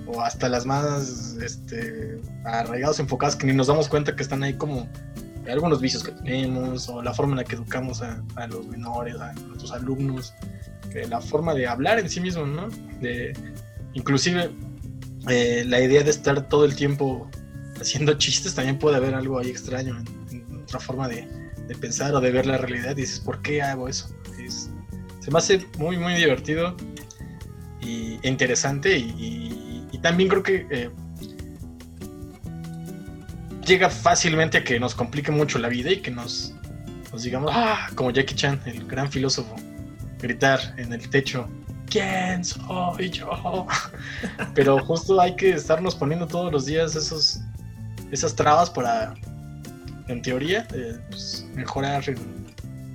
o 0.05 0.21
hasta 0.21 0.49
las 0.49 0.65
más 0.65 1.37
este, 1.41 2.19
arraigados, 2.43 2.99
enfocadas, 2.99 3.37
que 3.37 3.47
ni 3.47 3.53
nos 3.53 3.67
damos 3.67 3.87
cuenta 3.87 4.13
que 4.13 4.21
están 4.21 4.43
ahí 4.43 4.53
como 4.53 4.89
algunos 5.49 5.79
vicios 5.79 6.03
que 6.03 6.11
tenemos, 6.11 6.89
o 6.89 7.01
la 7.01 7.13
forma 7.13 7.31
en 7.31 7.37
la 7.37 7.43
que 7.45 7.55
educamos 7.55 8.01
a, 8.01 8.21
a 8.35 8.47
los 8.47 8.67
menores, 8.67 9.15
a 9.15 9.31
nuestros 9.31 9.71
alumnos, 9.71 10.33
que 10.91 11.07
la 11.07 11.21
forma 11.21 11.53
de 11.53 11.67
hablar 11.67 11.99
en 11.99 12.09
sí 12.09 12.19
mismo, 12.19 12.45
¿no? 12.45 12.67
De, 12.99 13.31
inclusive 13.93 14.51
eh, 15.29 15.63
la 15.65 15.79
idea 15.79 16.03
de 16.03 16.09
estar 16.09 16.49
todo 16.49 16.65
el 16.65 16.75
tiempo 16.75 17.29
haciendo 17.79 18.13
chistes, 18.13 18.55
también 18.55 18.77
puede 18.77 18.97
haber 18.97 19.13
algo 19.15 19.39
ahí 19.39 19.49
extraño 19.49 19.97
en, 20.31 20.59
otra 20.63 20.79
forma 20.79 21.07
de, 21.07 21.27
de 21.67 21.75
pensar 21.75 22.13
o 22.13 22.21
de 22.21 22.31
ver 22.31 22.45
la 22.45 22.57
realidad. 22.57 22.91
Y 22.91 23.01
dices, 23.01 23.19
¿por 23.19 23.41
qué 23.41 23.61
hago 23.61 23.87
eso? 23.87 24.09
Es- 24.39 24.69
se 25.19 25.31
me 25.31 25.37
hace 25.39 25.65
muy, 25.77 25.97
muy 25.97 26.13
divertido 26.13 26.75
y, 27.81 28.19
e 28.21 28.27
interesante. 28.29 28.97
Y 28.97 29.49
también 30.01 30.29
creo 30.29 30.43
que 30.43 30.65
eh, 30.69 30.89
llega 33.65 33.89
fácilmente 33.89 34.57
a 34.57 34.63
que 34.63 34.79
nos 34.79 34.95
complique 34.95 35.31
mucho 35.31 35.59
la 35.59 35.69
vida 35.69 35.91
y 35.91 35.97
que 36.01 36.11
nos, 36.11 36.53
nos 37.11 37.23
digamos, 37.23 37.51
ah, 37.53 37.89
como 37.95 38.11
Jackie 38.11 38.35
Chan, 38.35 38.61
el 38.65 38.85
gran 38.87 39.11
filósofo, 39.11 39.55
gritar 40.19 40.59
en 40.77 40.93
el 40.93 41.07
techo. 41.09 41.47
¿Quién 41.89 42.43
soy 42.43 43.09
yo? 43.09 43.67
Pero 44.53 44.79
justo 44.85 45.19
hay 45.19 45.35
que 45.35 45.51
estarnos 45.51 45.95
poniendo 45.95 46.27
todos 46.27 46.51
los 46.51 46.65
días 46.65 46.95
esos, 46.95 47.41
esas 48.11 48.35
trabas 48.35 48.69
para, 48.69 49.13
en 50.07 50.21
teoría, 50.21 50.67
eh, 50.73 50.97
pues, 51.09 51.45
mejorar 51.55 52.03
en, 52.09 52.17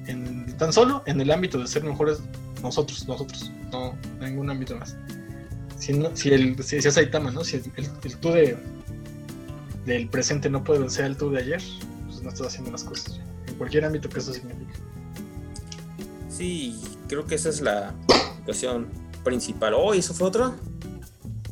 en- 0.06 0.56
tan 0.56 0.72
solo 0.72 1.02
en 1.06 1.20
el 1.20 1.30
ámbito 1.30 1.58
de 1.58 1.66
ser 1.66 1.84
mejores 1.84 2.18
nosotros, 2.62 3.06
nosotros, 3.08 3.50
no 3.72 3.96
en 4.20 4.20
ningún 4.20 4.50
ámbito 4.50 4.76
más. 4.78 4.96
Si, 5.78 5.92
no- 5.92 6.14
si, 6.16 6.30
el, 6.30 6.62
si, 6.62 6.76
es 6.76 6.94
Saitama, 6.94 7.30
¿no? 7.30 7.44
Si 7.44 7.56
el, 7.56 7.64
el- 7.76 7.90
el 8.04 8.16
tú 8.18 8.30
de, 8.30 8.56
del 9.84 10.08
presente 10.08 10.48
no 10.50 10.64
puede 10.64 10.80
vencer 10.80 11.04
al 11.04 11.16
tú 11.16 11.30
de 11.30 11.40
ayer, 11.42 11.62
pues 12.06 12.22
no 12.22 12.30
estás 12.30 12.46
haciendo 12.48 12.70
las 12.72 12.84
cosas. 12.84 13.20
En 13.46 13.54
cualquier 13.56 13.84
ámbito 13.84 14.08
que 14.08 14.18
eso 14.18 14.32
signifique. 14.32 14.72
Sí, 16.28 16.80
creo 17.08 17.24
que 17.26 17.34
esa 17.36 17.48
es 17.50 17.60
la 17.60 17.94
situación 18.38 18.88
principal. 19.22 19.74
Oh, 19.76 19.94
¿y 19.94 19.98
eso 19.98 20.14
fue 20.14 20.28
otra? 20.28 20.52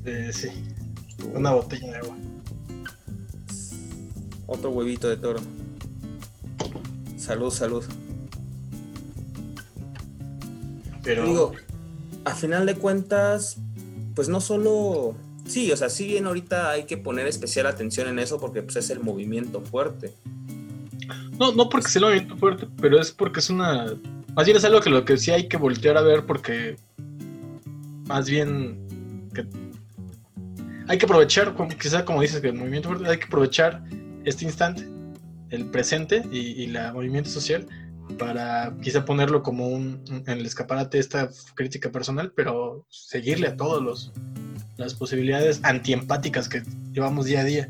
Eh, 0.04 0.30
sí, 0.32 0.48
una 1.34 1.52
botella 1.52 1.92
de 1.92 1.96
agua. 1.98 2.16
Otro 4.53 4.70
huevito 4.70 5.09
de 5.09 5.16
toro. 5.16 5.40
Salud, 7.16 7.50
salud. 7.50 7.82
Pero 11.03 11.24
Digo, 11.24 11.53
a 12.26 12.34
final 12.34 12.66
de 12.66 12.74
cuentas, 12.74 13.57
pues 14.14 14.28
no 14.28 14.40
solo. 14.42 15.14
Sí, 15.46 15.72
o 15.72 15.76
sea, 15.76 15.88
sí 15.88 16.07
bien 16.07 16.26
ahorita 16.26 16.70
hay 16.70 16.84
que 16.84 16.98
poner 16.98 17.26
especial 17.26 17.66
atención 17.66 18.09
en 18.09 18.18
eso 18.18 18.38
porque 18.38 18.62
pues, 18.62 18.76
es 18.76 18.90
el 18.90 19.00
movimiento 19.00 19.62
fuerte. 19.62 20.12
No, 21.38 21.53
no 21.53 21.70
porque 21.70 21.88
sea 21.88 22.00
el 22.00 22.07
movimiento 22.07 22.36
fuerte, 22.36 22.68
pero 22.80 23.00
es 23.00 23.11
porque 23.11 23.40
es 23.40 23.48
una. 23.48 23.96
Más 24.34 24.44
bien 24.44 24.59
es 24.59 24.64
algo 24.64 24.80
que 24.80 24.90
lo 24.90 25.05
que 25.05 25.16
sí 25.16 25.30
hay 25.30 25.48
que 25.48 25.57
voltear 25.57 25.96
a 25.96 26.03
ver 26.03 26.26
porque. 26.26 26.76
Más 28.07 28.28
bien. 28.28 29.30
que 29.34 29.46
hay 30.88 30.98
que 30.98 31.07
aprovechar, 31.07 31.55
quizá 31.80 32.05
como 32.05 32.20
dices, 32.20 32.42
que 32.42 32.48
el 32.48 32.55
movimiento 32.55 32.90
fuerte, 32.90 33.09
hay 33.09 33.18
que 33.18 33.24
aprovechar 33.24 33.82
este 34.24 34.44
instante, 34.44 34.86
el 35.50 35.66
presente 35.66 36.22
y, 36.30 36.66
la 36.66 36.92
movimiento 36.92 37.30
social 37.30 37.66
para 38.18 38.74
quizá 38.82 39.04
ponerlo 39.04 39.42
como 39.42 39.68
un, 39.68 40.02
en 40.26 40.38
el 40.38 40.46
escaparate 40.46 40.98
esta 40.98 41.30
crítica 41.54 41.90
personal, 41.90 42.32
pero 42.34 42.86
seguirle 42.90 43.48
a 43.48 43.56
todos 43.56 43.82
los 43.82 44.12
las 44.76 44.94
posibilidades 44.94 45.60
antiempáticas 45.62 46.48
que 46.48 46.62
llevamos 46.92 47.26
día 47.26 47.40
a 47.40 47.44
día, 47.44 47.68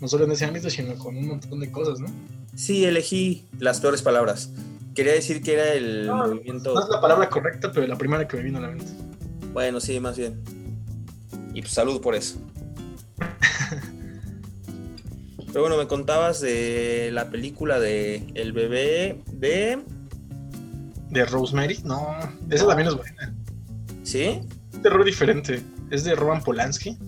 no 0.00 0.08
solo 0.08 0.24
en 0.24 0.32
ese 0.32 0.44
ámbito, 0.44 0.70
sino 0.70 0.94
con 0.96 1.16
un 1.16 1.28
montón 1.28 1.60
de 1.60 1.70
cosas, 1.70 1.98
¿no? 1.98 2.06
Sí, 2.54 2.84
elegí 2.84 3.46
las 3.58 3.80
peores 3.80 4.02
palabras. 4.02 4.50
Quería 4.94 5.12
decir 5.12 5.42
que 5.42 5.54
era 5.54 5.74
el 5.74 6.06
No, 6.06 6.16
movimiento. 6.26 6.72
No 6.74 6.80
es 6.80 6.88
la 6.88 7.00
palabra 7.00 7.28
correcta, 7.28 7.70
pero 7.72 7.86
la 7.86 7.96
primera 7.96 8.26
que 8.26 8.36
me 8.36 8.42
vino 8.44 8.58
a 8.58 8.62
la 8.62 8.68
mente. 8.68 8.86
Bueno, 9.52 9.80
sí, 9.80 10.00
más 10.00 10.16
bien. 10.16 10.42
Y 11.52 11.60
pues 11.60 11.72
salud 11.72 12.00
por 12.00 12.14
eso. 12.14 12.38
Pero 15.56 15.68
bueno, 15.68 15.82
me 15.82 15.88
contabas 15.88 16.42
de 16.42 17.08
la 17.14 17.30
película 17.30 17.80
de 17.80 18.30
El 18.34 18.52
bebé 18.52 19.22
de 19.32 19.82
de 21.08 21.24
Rosemary. 21.24 21.78
No, 21.82 22.14
esa 22.50 22.66
también 22.66 22.88
es 22.88 22.94
buena. 22.94 23.34
¿Sí? 24.02 24.42
Un 24.74 24.82
terror 24.82 25.02
diferente. 25.02 25.62
Es 25.90 26.04
de 26.04 26.14
Roman 26.14 26.42
Polanski. 26.42 26.98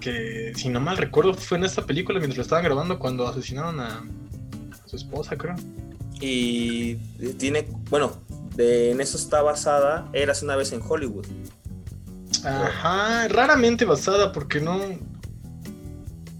Que, 0.00 0.52
si 0.54 0.68
no 0.68 0.78
mal 0.78 0.96
recuerdo, 0.96 1.34
fue 1.34 1.58
en 1.58 1.64
esta 1.64 1.84
película 1.84 2.20
mientras 2.20 2.36
lo 2.36 2.42
estaban 2.42 2.62
grabando 2.62 3.00
cuando 3.00 3.26
asesinaron 3.26 3.80
a 3.80 4.06
su 4.86 4.94
esposa, 4.94 5.36
creo. 5.36 5.56
Y 6.20 6.94
tiene, 7.36 7.66
bueno, 7.90 8.12
de, 8.54 8.92
en 8.92 9.00
eso 9.00 9.16
está 9.16 9.42
basada 9.42 10.08
Eras 10.12 10.44
una 10.44 10.54
vez 10.54 10.70
en 10.70 10.80
Hollywood. 10.88 11.26
Ajá, 12.44 13.26
raramente 13.26 13.84
basada 13.84 14.30
porque 14.30 14.60
no. 14.60 14.78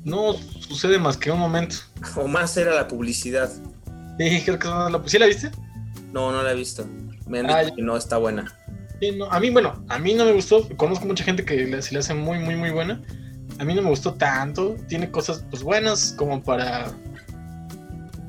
No 0.05 0.37
sucede 0.69 0.99
más 0.99 1.17
que 1.17 1.31
un 1.31 1.39
momento. 1.39 1.77
O 2.17 2.29
más 2.29 2.57
era 2.57 2.75
la 2.75 2.87
publicidad. 2.87 3.51
Sí, 4.19 4.43
creo 4.45 4.59
que 4.59 4.69
no 4.69 4.89
la. 4.89 5.03
¿Sí 5.07 5.19
la 5.19 5.27
viste? 5.27 5.51
No, 6.13 6.31
no 6.33 6.43
la 6.43 6.53
he 6.53 6.55
visto. 6.55 6.87
Me 7.27 7.41
han 7.41 7.51
Ah, 7.51 7.61
dicho 7.61 7.77
que 7.77 7.83
no 7.83 7.97
está 7.97 8.17
buena. 8.19 8.53
Sí, 9.01 9.13
no, 9.17 9.27
a 9.27 9.39
mí, 9.39 9.51
bueno, 9.51 9.85
a 9.89 9.99
mí 9.99 10.15
no 10.15 10.25
me 10.25 10.33
gustó. 10.33 10.69
Conozco 10.77 11.07
mucha 11.07 11.25
gente 11.25 11.45
que 11.45 11.83
se 11.83 11.93
le 11.93 12.01
hace 12.01 12.15
muy, 12.15 12.39
muy, 12.39 12.57
muy 12.57 12.71
buena. 12.71 13.01
A 13.59 13.65
mí 13.65 13.75
no 13.75 13.83
me 13.83 13.89
gustó 13.91 14.15
tanto. 14.15 14.77
Tiene 14.89 15.11
cosas, 15.11 15.45
pues, 15.51 15.63
buenas 15.63 16.15
como 16.17 16.43
para. 16.43 16.91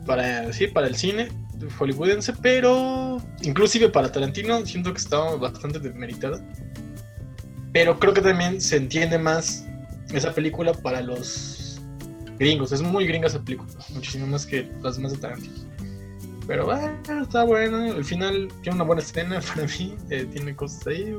Para, 0.06 0.52
sí, 0.54 0.68
para 0.68 0.88
el 0.88 0.96
cine 0.96 1.30
hollywoodense, 1.78 2.34
pero 2.42 3.22
inclusive 3.42 3.90
para 3.90 4.12
Tarantino 4.12 4.66
siento 4.66 4.94
que 4.94 5.00
está 5.00 5.18
bastante 5.36 5.80
demeritada. 5.80 6.42
Pero 7.74 8.00
creo 8.00 8.14
que 8.14 8.22
también 8.22 8.62
se 8.62 8.78
entiende 8.78 9.18
más 9.18 9.66
esa 10.14 10.32
película 10.34 10.74
para 10.74 11.02
los 11.02 11.68
gringos. 12.40 12.72
Es 12.72 12.82
muy 12.82 13.06
gringa 13.06 13.28
esa 13.28 13.42
película, 13.42 13.70
muchísimo 13.94 14.26
más 14.28 14.46
que 14.46 14.72
las 14.82 14.96
demás 14.96 15.12
de 15.12 15.18
Tarantino. 15.20 15.54
Pero 16.48 16.66
bueno, 16.66 16.98
está 17.22 17.44
bueno. 17.44 17.86
El 17.94 18.04
final 18.04 18.48
tiene 18.64 18.76
una 18.78 18.86
buena 18.86 19.02
escena 19.04 19.40
para 19.56 19.68
mí. 19.68 19.96
eh, 20.10 20.26
tiene 20.32 20.56
cosas 20.56 20.88
ahí. 20.88 21.16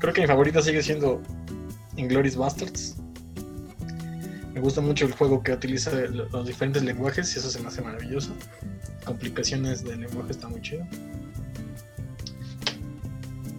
Creo 0.00 0.12
que 0.12 0.20
mi 0.20 0.26
favorita 0.26 0.60
sigue 0.60 0.82
siendo 0.82 1.22
Inglourious 1.96 2.36
Bastards. 2.36 2.96
Me 4.52 4.60
gusta 4.60 4.80
mucho 4.80 5.06
el 5.06 5.12
juego 5.12 5.42
que 5.42 5.52
utiliza 5.52 5.90
lo- 5.92 6.28
los 6.28 6.46
diferentes 6.46 6.82
lenguajes 6.84 7.34
y 7.34 7.38
eso 7.38 7.48
se 7.50 7.58
me 7.60 7.68
hace 7.68 7.80
maravilloso. 7.82 8.32
Complicaciones 9.04 9.82
del 9.82 10.00
lenguaje 10.02 10.30
está 10.32 10.48
muy 10.48 10.60
chido. 10.60 10.86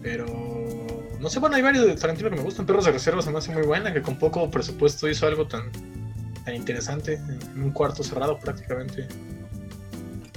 Pero 0.01 0.25
no 1.19 1.29
sé, 1.29 1.39
bueno, 1.39 1.55
hay 1.55 1.61
varios 1.63 1.85
de 1.85 1.95
Tarantino 1.95 2.29
que 2.29 2.35
me 2.35 2.43
gustan. 2.43 2.65
Perros 2.65 2.85
de 2.85 2.91
Reserva 2.91 3.21
se 3.21 3.31
me 3.31 3.37
hace 3.39 3.51
muy 3.53 3.63
buena, 3.63 3.91
que 3.93 4.01
con 4.01 4.17
poco 4.19 4.49
presupuesto 4.51 5.09
hizo 5.09 5.25
algo 5.25 5.47
tan, 5.47 5.63
tan 6.45 6.55
interesante 6.55 7.15
en 7.15 7.63
un 7.63 7.71
cuarto 7.71 8.03
cerrado 8.03 8.39
prácticamente. 8.39 9.07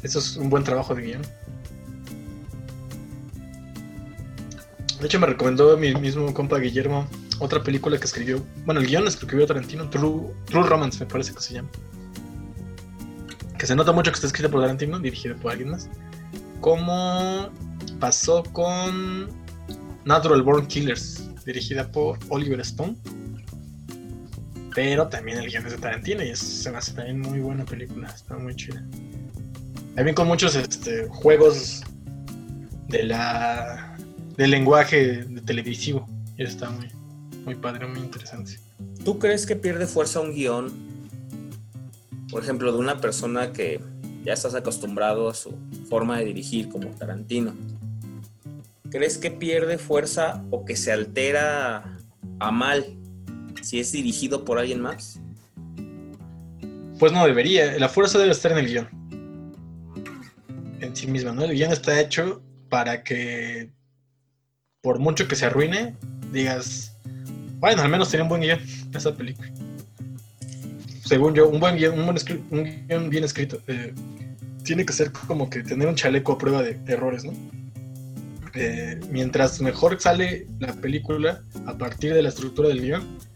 Eso 0.02 0.18
es 0.18 0.36
un 0.36 0.48
buen 0.48 0.64
trabajo 0.64 0.94
de 0.94 1.02
guion. 1.02 1.22
De 5.00 5.06
hecho, 5.06 5.20
me 5.20 5.26
recomendó 5.26 5.76
mi 5.76 5.94
mismo 5.94 6.32
compa 6.34 6.58
Guillermo 6.58 7.06
otra 7.38 7.62
película 7.62 7.98
que 7.98 8.04
escribió. 8.04 8.44
Bueno, 8.64 8.80
el 8.80 8.86
guion 8.86 9.04
lo 9.04 9.08
escribió 9.08 9.46
Tarantino, 9.46 9.88
True, 9.90 10.32
True 10.46 10.62
Romance, 10.64 10.98
me 10.98 11.06
parece 11.06 11.34
que 11.34 11.40
se 11.40 11.54
llama. 11.54 11.68
Que 13.58 13.66
se 13.66 13.76
nota 13.76 13.92
mucho 13.92 14.10
que 14.10 14.16
está 14.16 14.26
escrita 14.26 14.48
por 14.48 14.60
Tarantino, 14.60 14.98
dirigida 14.98 15.34
por 15.36 15.52
alguien 15.52 15.70
más. 15.70 15.88
Como 16.60 17.50
pasó 18.00 18.42
con 18.52 19.28
Natural 20.04 20.42
Born 20.42 20.66
Killers, 20.66 21.28
dirigida 21.44 21.90
por 21.90 22.18
Oliver 22.28 22.60
Stone. 22.60 22.96
Pero 24.78 25.08
también 25.08 25.38
el 25.38 25.50
guion 25.50 25.66
es 25.66 25.72
de 25.72 25.78
Tarantino 25.78 26.22
y 26.22 26.28
es, 26.28 26.38
se 26.38 26.70
me 26.70 26.78
hace 26.78 26.92
también 26.92 27.18
muy 27.18 27.40
buena 27.40 27.64
película, 27.64 28.06
está 28.14 28.38
muy 28.38 28.54
chida. 28.54 28.80
También 29.96 30.14
con 30.14 30.28
muchos 30.28 30.54
este, 30.54 31.08
juegos 31.08 31.82
de 32.86 33.02
la 33.02 33.98
del 34.36 34.52
lenguaje 34.52 35.26
televisivo. 35.44 36.06
Y 36.36 36.44
está 36.44 36.70
muy, 36.70 36.86
muy 37.44 37.56
padre, 37.56 37.88
muy 37.88 37.98
interesante. 37.98 38.60
¿Tú 39.04 39.18
crees 39.18 39.46
que 39.46 39.56
pierde 39.56 39.88
fuerza 39.88 40.20
un 40.20 40.32
guion? 40.32 40.72
Por 42.30 42.44
ejemplo, 42.44 42.70
de 42.70 42.78
una 42.78 43.00
persona 43.00 43.52
que 43.52 43.80
ya 44.22 44.32
estás 44.32 44.54
acostumbrado 44.54 45.28
a 45.28 45.34
su 45.34 45.56
forma 45.90 46.20
de 46.20 46.26
dirigir 46.26 46.68
como 46.68 46.90
Tarantino. 46.90 47.52
¿Crees 48.92 49.18
que 49.18 49.32
pierde 49.32 49.76
fuerza 49.76 50.44
o 50.52 50.64
que 50.64 50.76
se 50.76 50.92
altera 50.92 51.96
a 52.38 52.50
mal 52.52 52.97
si 53.68 53.80
es 53.80 53.92
dirigido 53.92 54.46
por 54.46 54.58
alguien 54.58 54.80
más? 54.80 55.20
Pues 56.98 57.12
no 57.12 57.26
debería, 57.26 57.78
la 57.78 57.90
fuerza 57.90 58.18
debe 58.18 58.30
estar 58.30 58.50
en 58.52 58.58
el 58.58 58.66
guion. 58.66 58.88
En 60.80 60.96
sí 60.96 61.06
misma, 61.06 61.32
¿no? 61.32 61.44
El 61.44 61.52
guion 61.52 61.70
está 61.70 62.00
hecho 62.00 62.42
para 62.70 63.02
que, 63.04 63.70
por 64.80 64.98
mucho 64.98 65.28
que 65.28 65.36
se 65.36 65.44
arruine, 65.44 65.94
digas, 66.32 66.96
bueno, 67.60 67.82
al 67.82 67.90
menos 67.90 68.08
tenía 68.10 68.22
un 68.22 68.30
buen 68.30 68.40
guion 68.40 68.58
esa 68.94 69.14
película. 69.14 69.52
Según 71.04 71.34
yo, 71.34 71.46
un 71.46 71.60
buen 71.60 71.76
guion, 71.76 71.98
un, 71.98 72.06
buen 72.06 72.86
guion 72.88 73.10
bien 73.10 73.24
escrito, 73.24 73.60
eh, 73.66 73.92
tiene 74.64 74.86
que 74.86 74.94
ser 74.94 75.12
como 75.12 75.50
que 75.50 75.62
tener 75.62 75.88
un 75.88 75.94
chaleco 75.94 76.32
a 76.32 76.38
prueba 76.38 76.62
de 76.62 76.78
errores, 76.86 77.22
¿no? 77.22 77.34
Eh, 78.54 78.98
mientras 79.10 79.60
mejor 79.60 80.00
sale 80.00 80.46
la 80.58 80.72
película 80.72 81.42
a 81.66 81.76
partir 81.76 82.14
de 82.14 82.22
la 82.22 82.30
estructura 82.30 82.68
del 82.68 82.80
guion, 82.80 83.27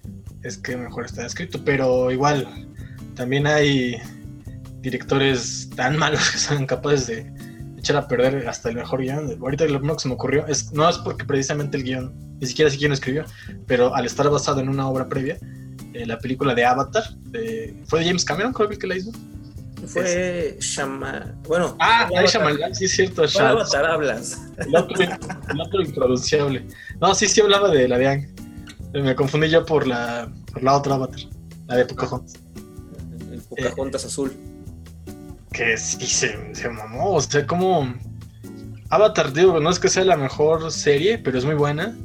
es 0.43 0.59
que 0.59 0.77
mejor 0.77 1.05
está 1.07 1.25
escrito, 1.27 1.61
pero 1.65 2.11
igual 2.11 2.47
también 3.15 3.47
hay 3.47 3.97
directores 4.81 5.71
tan 5.77 5.97
malos 6.03 6.31
que 6.31 6.39
son 6.39 6.67
capaces 6.67 7.07
de 7.07 7.33
echar 7.79 7.97
a 7.97 8.07
perder 8.09 8.49
hasta 8.49 8.69
el 8.71 8.77
mejor 8.77 9.01
guion. 9.03 9.37
Ahorita 9.41 9.65
lo 9.67 9.79
primero 9.79 9.97
que 9.97 10.03
se 10.03 10.09
me 10.09 10.15
ocurrió 10.15 10.47
es, 10.47 10.73
no 10.73 10.89
es 10.89 10.99
porque 10.99 11.25
precisamente 11.25 11.77
el 11.77 11.85
guion, 11.85 12.13
ni 12.41 12.47
siquiera 12.47 12.71
sé 12.71 12.79
quién 12.79 12.91
lo 12.91 12.95
escribió, 12.95 13.25
pero 13.67 13.95
al 13.95 14.07
estar 14.07 14.29
basado 14.31 14.61
en 14.61 14.69
una 14.69 14.87
obra 14.89 15.09
previa, 15.09 15.37
eh, 15.95 16.07
la 16.07 16.19
película 16.19 16.55
de 16.55 16.65
Avatar, 16.65 17.03
de- 17.27 17.75
fue 17.87 18.01
de 18.01 18.07
James 18.07 18.25
Cameron, 18.25 18.53
creo 18.53 18.69
que 18.69 18.87
la 18.87 18.97
hizo. 18.97 19.11
Fue 19.85 20.57
Shama... 20.61 21.35
Bueno, 21.49 21.77
Ah. 21.81 22.09
Shyamalan, 22.25 22.73
sí 22.73 22.85
es 22.85 22.93
cierto, 22.93 23.17
¿Cuál 23.17 23.29
Shyamalan. 23.29 23.57
Avatar 23.63 23.85
hablas? 23.87 24.41
el 24.59 24.77
otro, 24.77 25.03
el 25.03 25.61
otro. 25.61 26.61
No, 27.01 27.15
sí, 27.17 27.27
sí 27.27 27.41
hablaba 27.41 27.69
de 27.69 27.89
la 27.89 27.99
de 27.99 28.09
Ang. 28.09 28.32
Me 28.93 29.15
confundí 29.15 29.49
yo 29.49 29.65
por 29.65 29.87
la, 29.87 30.31
por 30.53 30.63
la 30.63 30.75
otra 30.77 30.95
Avatar, 30.97 31.21
la 31.67 31.77
de 31.77 31.85
Pocahontas. 31.87 32.35
El 33.31 33.41
Pocahontas 33.41 34.05
azul. 34.05 34.33
que 35.53 35.77
sí 35.77 36.07
se, 36.07 36.55
se 36.55 36.69
mamó. 36.69 37.15
O 37.15 37.21
sea, 37.21 37.47
como 37.47 37.95
Avatar, 38.91 39.33
digo, 39.33 39.61
no 39.61 39.71
es 39.71 39.79
que 39.79 39.89
sea 39.89 40.05
la 40.05 40.17
mejor 40.17 40.71
serie, 40.71 41.19
pero 41.19 41.39
es 41.39 41.45
muy 41.45 41.55
buena. 41.55 41.97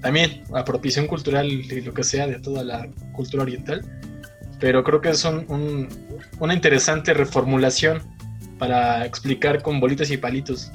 También 0.00 0.42
apropiación 0.54 1.06
cultural 1.06 1.46
y 1.50 1.80
lo 1.82 1.94
que 1.94 2.02
sea 2.04 2.26
de 2.26 2.38
toda 2.40 2.64
la 2.64 2.88
cultura 3.12 3.42
oriental. 3.44 3.84
Pero 4.58 4.82
creo 4.84 5.00
que 5.00 5.10
es 5.10 5.24
un- 5.24 5.44
un- 5.48 5.88
una 6.40 6.54
interesante 6.54 7.12
reformulación 7.14 8.02
para 8.58 9.04
explicar 9.04 9.62
con 9.62 9.80
bolitas 9.80 10.10
y 10.10 10.16
palitos 10.16 10.70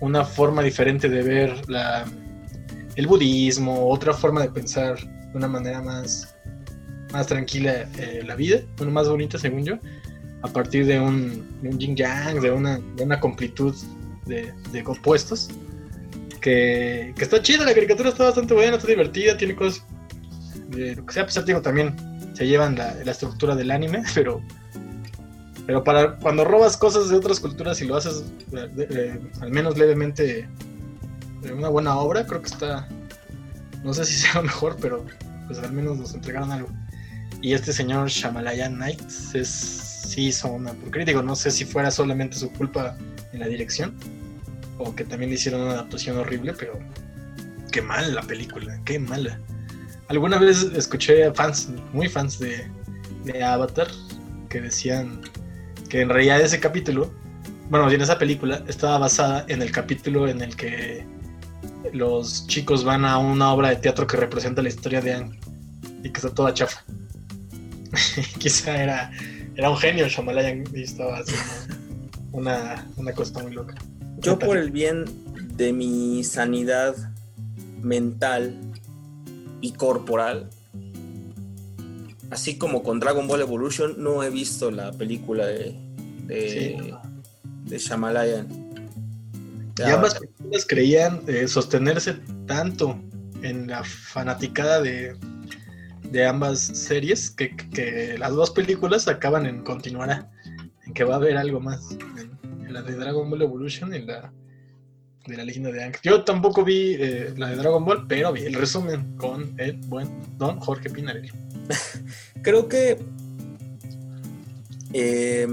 una 0.00 0.24
forma 0.24 0.62
diferente 0.62 1.08
de 1.08 1.22
ver 1.22 1.68
la, 1.70 2.04
el 2.96 3.06
budismo, 3.06 3.88
otra 3.88 4.12
forma 4.12 4.42
de 4.42 4.50
pensar 4.50 4.98
de 4.98 5.36
una 5.36 5.48
manera 5.48 5.80
más, 5.80 6.34
más 7.12 7.26
tranquila 7.26 7.86
eh, 7.98 8.22
la 8.26 8.34
vida, 8.34 8.60
bueno, 8.76 8.92
más 8.92 9.08
bonita 9.08 9.38
según 9.38 9.64
yo 9.64 9.78
a 10.42 10.48
partir 10.48 10.86
de 10.86 10.98
un, 10.98 11.46
de 11.62 11.68
un 11.68 11.78
yin 11.78 11.96
yang, 11.96 12.40
de 12.40 12.50
una, 12.50 12.78
de 12.96 13.04
una 13.04 13.20
completud 13.20 13.74
de, 14.26 14.52
de 14.72 14.82
opuestos. 14.84 15.50
Que, 16.40 17.14
que 17.16 17.22
está 17.22 17.40
chida, 17.40 17.64
la 17.64 17.72
caricatura 17.72 18.08
está 18.08 18.24
bastante 18.24 18.52
buena, 18.52 18.76
está 18.76 18.88
divertida, 18.88 19.36
tiene 19.36 19.54
cosas 19.54 19.84
de 20.70 20.96
lo 20.96 21.06
que 21.06 21.14
sea, 21.14 21.24
pesar, 21.24 21.44
digo, 21.44 21.62
también 21.62 21.94
se 22.34 22.48
llevan 22.48 22.74
la, 22.74 22.94
la 23.04 23.12
estructura 23.12 23.54
del 23.54 23.70
anime, 23.70 24.02
pero 24.14 24.42
pero 25.64 25.84
para 25.84 26.16
cuando 26.16 26.44
robas 26.44 26.76
cosas 26.76 27.08
de 27.08 27.16
otras 27.16 27.38
culturas 27.38 27.80
y 27.80 27.84
lo 27.84 27.94
haces 27.94 28.24
eh, 28.52 28.68
eh, 28.78 29.20
al 29.40 29.50
menos 29.52 29.78
levemente 29.78 30.48
una 31.50 31.68
buena 31.68 31.96
obra, 31.96 32.26
creo 32.26 32.40
que 32.42 32.48
está, 32.48 32.88
no 33.82 33.92
sé 33.92 34.04
si 34.04 34.14
sea 34.22 34.42
mejor, 34.42 34.76
pero 34.80 35.04
pues 35.46 35.58
al 35.58 35.72
menos 35.72 35.98
nos 35.98 36.14
entregaron 36.14 36.52
algo. 36.52 36.68
Y 37.40 37.54
este 37.54 37.72
señor 37.72 38.08
Shamalayan 38.08 38.76
Knights 38.76 39.34
es, 39.34 39.48
sí 39.48 40.26
hizo 40.26 40.52
una 40.52 40.72
porquería. 40.74 41.06
Digo, 41.06 41.22
no 41.22 41.34
sé 41.34 41.50
si 41.50 41.64
fuera 41.64 41.90
solamente 41.90 42.36
su 42.36 42.52
culpa 42.52 42.96
en 43.32 43.40
la 43.40 43.48
dirección 43.48 43.94
o 44.78 44.94
que 44.94 45.04
también 45.04 45.32
hicieron 45.32 45.62
una 45.62 45.72
adaptación 45.72 46.18
horrible, 46.18 46.52
pero 46.52 46.78
qué 47.72 47.82
mal 47.82 48.14
la 48.14 48.22
película, 48.22 48.80
qué 48.84 48.98
mala. 48.98 49.40
Alguna 50.08 50.38
vez 50.38 50.62
escuché 50.62 51.24
a 51.24 51.34
fans, 51.34 51.70
muy 51.92 52.08
fans 52.08 52.38
de, 52.38 52.70
de 53.24 53.42
Avatar, 53.42 53.88
que 54.48 54.60
decían 54.60 55.20
que 55.88 56.02
en 56.02 56.08
realidad 56.08 56.40
ese 56.40 56.60
capítulo, 56.60 57.12
bueno, 57.70 57.90
en 57.90 58.00
esa 58.00 58.18
película 58.18 58.62
estaba 58.68 58.98
basada 58.98 59.44
en 59.48 59.62
el 59.62 59.72
capítulo 59.72 60.28
en 60.28 60.42
el 60.42 60.54
que 60.54 61.06
los 61.92 62.46
chicos 62.46 62.84
van 62.84 63.04
a 63.04 63.18
una 63.18 63.52
obra 63.52 63.68
de 63.68 63.76
teatro 63.76 64.06
que 64.06 64.16
representa 64.16 64.62
la 64.62 64.68
historia 64.68 65.00
de 65.00 65.14
Anne 65.14 65.38
y 66.02 66.10
que 66.10 66.18
está 66.18 66.30
toda 66.30 66.54
chafa. 66.54 66.82
Quizá 68.38 68.82
era, 68.82 69.10
era 69.54 69.70
un 69.70 69.76
genio 69.76 70.08
Shamalayan 70.08 70.64
y 70.74 70.82
estaba 70.82 71.18
haciendo 71.18 71.44
una, 72.32 72.86
una 72.96 73.12
cosa 73.12 73.42
muy 73.42 73.52
loca. 73.52 73.74
yo 74.18 74.38
por 74.38 74.56
el 74.56 74.70
bien 74.70 75.04
de 75.56 75.72
mi 75.72 76.24
sanidad 76.24 76.96
mental 77.82 78.58
y 79.60 79.72
corporal, 79.72 80.48
así 82.30 82.56
como 82.56 82.82
con 82.82 82.98
Dragon 83.00 83.28
Ball 83.28 83.42
Evolution, 83.42 83.94
no 83.98 84.22
he 84.22 84.30
visto 84.30 84.70
la 84.70 84.92
película 84.92 85.46
de, 85.46 85.76
de, 86.26 86.94
de 87.64 87.78
Shyamalan. 87.78 88.61
Y 89.78 89.82
ambas 89.82 90.18
películas 90.18 90.66
creían 90.66 91.22
eh, 91.26 91.48
sostenerse 91.48 92.14
tanto 92.46 93.00
en 93.42 93.68
la 93.68 93.82
fanaticada 93.84 94.80
de, 94.80 95.16
de 96.10 96.26
ambas 96.26 96.60
series 96.60 97.30
que, 97.30 97.56
que 97.56 98.16
las 98.18 98.32
dos 98.32 98.50
películas 98.50 99.08
acaban 99.08 99.46
en 99.46 99.62
continuará, 99.62 100.30
en 100.86 100.94
que 100.94 101.04
va 101.04 101.14
a 101.14 101.16
haber 101.16 101.36
algo 101.36 101.60
más. 101.60 101.92
En, 102.18 102.38
en 102.66 102.72
la 102.72 102.82
de 102.82 102.94
Dragon 102.94 103.28
Ball 103.28 103.42
Evolution 103.42 103.92
y 103.94 103.98
en 103.98 104.06
la 104.06 104.32
de 105.26 105.36
la 105.36 105.44
leyenda 105.44 105.70
de 105.70 105.82
Aang. 105.82 105.94
Yo 106.02 106.24
tampoco 106.24 106.64
vi 106.64 106.96
eh, 106.98 107.32
la 107.36 107.50
de 107.50 107.56
Dragon 107.56 107.84
Ball, 107.84 108.06
pero 108.08 108.32
vi 108.32 108.42
el 108.42 108.54
resumen 108.54 109.16
con 109.16 109.54
el 109.58 109.76
buen 109.86 110.08
don 110.36 110.58
Jorge 110.58 110.90
Pinarelli. 110.90 111.30
Creo 112.42 112.68
que 112.68 112.98
eh, 114.92 115.46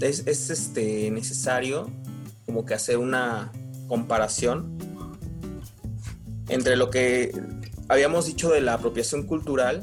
es, 0.00 0.26
es, 0.26 0.50
este, 0.50 1.10
necesario 1.10 1.90
como 2.46 2.64
que 2.64 2.74
hacer 2.74 2.98
una 2.98 3.52
comparación 3.88 4.78
entre 6.48 6.76
lo 6.76 6.90
que 6.90 7.32
habíamos 7.88 8.26
dicho 8.26 8.50
de 8.50 8.60
la 8.60 8.74
apropiación 8.74 9.24
cultural 9.24 9.80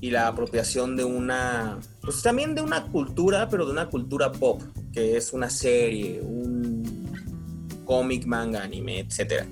y 0.00 0.10
la 0.10 0.28
apropiación 0.28 0.96
de 0.96 1.04
una, 1.04 1.78
pues 2.02 2.20
también 2.22 2.54
de 2.54 2.60
una 2.60 2.86
cultura, 2.88 3.48
pero 3.48 3.64
de 3.64 3.72
una 3.72 3.88
cultura 3.88 4.32
pop, 4.32 4.60
que 4.92 5.16
es 5.16 5.32
una 5.32 5.48
serie, 5.48 6.20
un 6.20 6.84
cómic, 7.84 8.26
manga, 8.26 8.62
anime, 8.62 9.00
etc. 9.00 9.46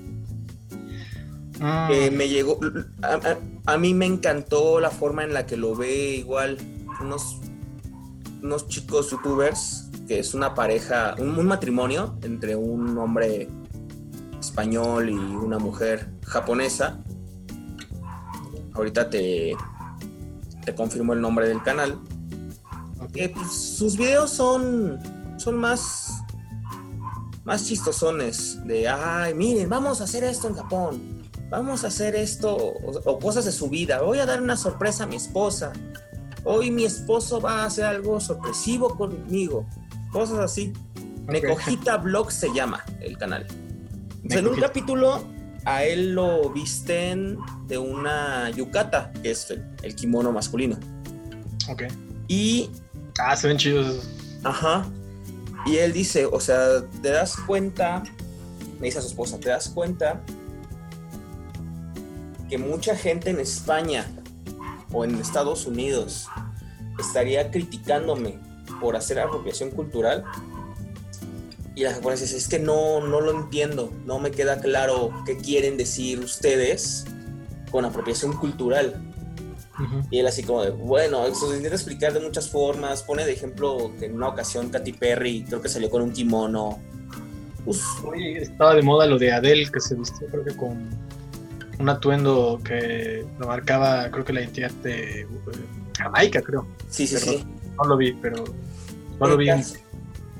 Ah. 1.59 1.89
Eh, 1.91 2.11
me 2.11 2.29
llegó, 2.29 2.59
a, 3.01 3.15
a, 3.15 3.37
a, 3.73 3.77
mí 3.77 3.93
me 3.93 4.05
encantó 4.05 4.79
la 4.79 4.91
forma 4.91 5.23
en 5.23 5.33
la 5.33 5.45
que 5.45 5.57
lo 5.57 5.75
ve 5.75 6.17
igual 6.17 6.57
unos, 7.01 7.39
unos 8.41 8.67
chicos 8.67 9.11
youtubers, 9.11 9.82
que 10.07 10.19
es 10.19 10.33
una 10.33 10.53
pareja, 10.53 11.15
un, 11.19 11.37
un 11.37 11.45
matrimonio 11.45 12.17
entre 12.21 12.55
un 12.55 12.97
hombre 12.97 13.47
español 14.39 15.09
y 15.09 15.13
una 15.13 15.57
mujer 15.57 16.11
japonesa. 16.25 16.99
Ahorita 18.73 19.09
te, 19.09 19.55
te 20.65 20.75
confirmo 20.75 21.13
el 21.13 21.21
nombre 21.21 21.47
del 21.47 21.61
canal. 21.63 21.99
Eh, 23.13 23.29
pues, 23.29 23.51
sus 23.51 23.95
videos 23.95 24.31
son, 24.31 24.99
son 25.37 25.57
más, 25.57 26.23
más 27.43 27.65
chistosones. 27.65 28.59
De, 28.65 28.87
ay, 28.87 29.33
miren, 29.35 29.69
vamos 29.69 30.01
a 30.01 30.05
hacer 30.05 30.23
esto 30.23 30.47
en 30.47 30.55
Japón. 30.55 31.23
Vamos 31.49 31.83
a 31.83 31.87
hacer 31.87 32.15
esto. 32.15 32.55
O, 32.55 32.99
o 33.05 33.19
cosas 33.19 33.45
de 33.45 33.51
su 33.51 33.69
vida. 33.69 34.01
Voy 34.01 34.17
a 34.19 34.25
dar 34.25 34.41
una 34.41 34.57
sorpresa 34.57 35.03
a 35.03 35.07
mi 35.07 35.17
esposa. 35.17 35.71
Hoy 36.43 36.71
mi 36.71 36.83
esposo 36.83 37.39
va 37.39 37.61
a 37.61 37.65
hacer 37.65 37.85
algo 37.85 38.19
sorpresivo 38.19 38.97
conmigo. 38.97 39.65
Cosas 40.13 40.39
así. 40.39 40.71
Okay. 41.27 41.41
Necojita 41.41 41.97
Blog 41.97 42.31
se 42.31 42.53
llama 42.53 42.85
el 43.01 43.17
canal. 43.17 43.45
Entonces, 44.23 44.39
en 44.39 44.47
un 44.47 44.59
capítulo 44.59 45.27
a 45.65 45.83
él 45.83 46.13
lo 46.13 46.49
visten 46.49 47.37
de 47.67 47.77
una 47.77 48.49
yukata, 48.51 49.11
que 49.21 49.31
es 49.31 49.49
el, 49.51 49.65
el 49.81 49.95
kimono 49.95 50.31
masculino. 50.31 50.77
Ok. 51.69 51.83
Y. 52.27 52.69
Ah, 53.19 53.35
se 53.35 53.47
ven 53.47 53.57
chidos. 53.57 54.07
Ajá. 54.43 54.85
Y 55.65 55.77
él 55.77 55.93
dice, 55.93 56.25
o 56.25 56.39
sea, 56.39 56.85
te 57.01 57.09
das 57.09 57.37
cuenta, 57.37 58.03
me 58.79 58.87
dice 58.87 58.99
a 58.99 59.01
su 59.01 59.07
esposa, 59.07 59.39
te 59.39 59.49
das 59.49 59.69
cuenta 59.69 60.21
que 62.49 62.57
mucha 62.57 62.95
gente 62.95 63.29
en 63.29 63.39
España 63.39 64.05
o 64.91 65.05
en 65.05 65.15
Estados 65.15 65.65
Unidos 65.65 66.27
estaría 66.99 67.49
criticándome 67.49 68.39
por 68.83 68.97
hacer 68.97 69.17
apropiación 69.17 69.71
cultural. 69.71 70.25
Y 71.73 71.83
la 71.83 71.93
japonesa 71.93 72.23
dice, 72.23 72.37
es 72.37 72.49
que 72.49 72.59
no, 72.59 72.99
no 72.99 73.21
lo 73.21 73.31
entiendo, 73.31 73.91
no 74.05 74.19
me 74.19 74.29
queda 74.29 74.59
claro 74.59 75.11
qué 75.25 75.37
quieren 75.37 75.77
decir 75.77 76.19
ustedes 76.19 77.05
con 77.71 77.85
apropiación 77.85 78.33
cultural. 78.33 79.01
Uh 79.79 79.83
-huh. 79.83 80.07
Y 80.11 80.19
él 80.19 80.27
así 80.27 80.43
como 80.43 80.63
de, 80.63 80.69
bueno, 80.71 81.25
eso 81.25 81.49
se 81.49 81.55
intenta 81.55 81.75
explicar 81.75 82.13
de 82.13 82.19
muchas 82.19 82.49
formas, 82.49 83.01
pone 83.01 83.25
de 83.25 83.31
ejemplo 83.31 83.91
que 83.97 84.05
en 84.05 84.15
una 84.15 84.27
ocasión 84.27 84.69
Katy 84.69 84.93
Perry 84.93 85.45
creo 85.47 85.61
que 85.61 85.69
salió 85.69 85.89
con 85.89 86.01
un 86.01 86.11
kimono. 86.11 86.79
Uf. 87.65 88.03
Oye, 88.03 88.43
estaba 88.43 88.75
de 88.75 88.81
moda 88.81 89.07
lo 89.07 89.17
de 89.17 89.31
Adele, 89.31 89.71
que 89.71 89.79
se 89.79 89.95
vistió 89.95 90.27
creo 90.27 90.43
que 90.43 90.55
con 90.55 90.89
un 91.79 91.89
atuendo 91.89 92.59
que 92.63 93.25
lo 93.39 93.47
marcaba, 93.47 94.11
creo 94.11 94.25
que 94.25 94.33
la 94.33 94.41
identidad 94.41 94.71
de 94.83 95.25
uh, 95.25 95.51
Jamaica, 95.97 96.41
creo. 96.41 96.67
Sí, 96.89 97.07
sí, 97.07 97.15
pero 97.19 97.31
sí. 97.39 97.43
No 97.77 97.85
lo 97.85 97.97
vi, 97.97 98.13
pero 98.13 98.43
no 99.23 99.29
lo 99.29 99.37
vi. 99.37 99.47
Caso, 99.47 99.75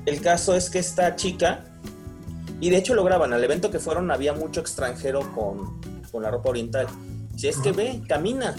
el 0.06 0.20
caso 0.20 0.54
es 0.54 0.70
que 0.70 0.78
esta 0.78 1.16
chica, 1.16 1.64
y 2.60 2.70
de 2.70 2.76
hecho 2.76 2.94
lo 2.94 3.04
graban, 3.04 3.32
al 3.32 3.42
evento 3.42 3.70
que 3.70 3.78
fueron 3.78 4.10
había 4.10 4.32
mucho 4.32 4.60
extranjero 4.60 5.32
con, 5.34 5.80
con 6.10 6.22
la 6.22 6.30
ropa 6.30 6.50
oriental. 6.50 6.86
Si 7.36 7.48
es 7.48 7.58
que 7.58 7.72
ve, 7.72 8.02
camina. 8.06 8.54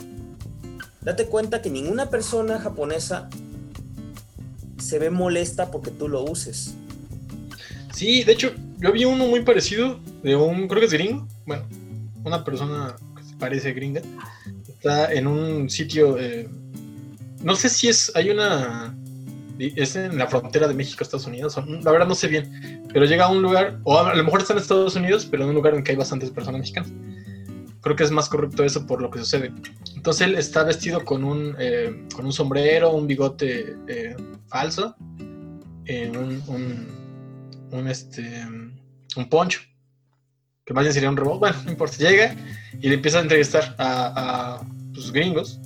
Date 1.02 1.28
cuenta 1.28 1.62
que 1.62 1.70
ninguna 1.70 2.10
persona 2.10 2.60
japonesa 2.60 3.30
se 4.78 5.00
ve 5.00 5.10
molesta 5.10 5.72
porque 5.72 5.92
tú 5.92 6.08
lo 6.08 6.24
uses. 6.24 6.74
Sí, 7.94 8.24
de 8.24 8.34
hecho, 8.34 8.54
yo 8.78 8.92
vi 8.92 9.06
uno 9.06 9.28
muy 9.28 9.42
parecido 9.42 10.00
de 10.22 10.36
un, 10.36 10.68
creo 10.68 10.80
que 10.80 10.88
es 10.88 10.94
gringo, 10.94 11.28
bueno, 11.46 11.66
una 12.24 12.44
persona 12.44 12.96
que 13.16 13.24
se 13.24 13.36
parece 13.36 13.72
gringa, 13.74 14.02
está 14.68 15.14
en 15.14 15.28
un 15.28 15.70
sitio, 15.70 16.20
eh, 16.20 16.50
no 17.42 17.56
sé 17.56 17.70
si 17.70 17.88
es, 17.88 18.12
hay 18.16 18.32
una, 18.32 18.96
es 19.60 19.96
en 19.96 20.18
la 20.18 20.28
frontera 20.28 20.68
de 20.68 20.74
México, 20.74 21.04
Estados 21.04 21.28
Unidos, 21.28 21.58
la 21.84 21.92
verdad 21.92 22.08
no 22.08 22.16
sé 22.16 22.28
bien, 22.28 22.84
pero 22.92 23.06
llega 23.06 23.26
a 23.26 23.30
un 23.30 23.42
lugar, 23.42 23.80
o 23.84 24.00
a 24.00 24.14
lo 24.16 24.24
mejor 24.24 24.42
está 24.42 24.54
en 24.54 24.60
Estados 24.60 24.96
Unidos, 24.96 25.28
pero 25.30 25.44
en 25.44 25.50
un 25.50 25.56
lugar 25.56 25.76
en 25.76 25.84
que 25.84 25.92
hay 25.92 25.98
bastantes 25.98 26.30
personas 26.30 26.60
mexicanas. 26.60 26.92
Creo 27.82 27.96
que 27.96 28.04
es 28.04 28.12
más 28.12 28.30
correcto 28.30 28.64
eso 28.64 28.88
por 28.88 29.00
lo 29.02 29.12
que 29.12 29.20
sucede. 29.20 29.54
Entonces 29.96 30.28
él 30.28 30.36
está 30.36 30.64
vestido 30.64 31.06
con 31.06 31.24
un, 31.24 31.56
eh, 31.60 32.08
con 32.16 32.26
un 32.26 32.34
sombrero, 32.34 32.92
un 32.92 33.06
bigote 33.06 33.76
eh, 33.88 34.16
falso, 34.48 34.96
eh, 35.86 36.12
un, 36.12 36.42
un, 37.72 37.88
este, 37.88 38.44
un 39.16 39.30
poncho, 39.30 39.60
que 40.66 40.74
más 40.74 40.84
bien 40.84 40.94
sería 40.94 41.10
un 41.12 41.18
robot. 41.18 41.40
Bueno, 41.40 41.58
no 41.64 41.72
importa. 41.72 41.98
Llega 41.98 42.36
y 42.82 42.90
le 42.90 42.96
empieza 42.96 43.20
a 43.20 43.22
entrevistar 43.22 43.76
a, 43.78 44.56
a 44.56 44.68
sus 44.96 45.12
gringos 45.12 45.60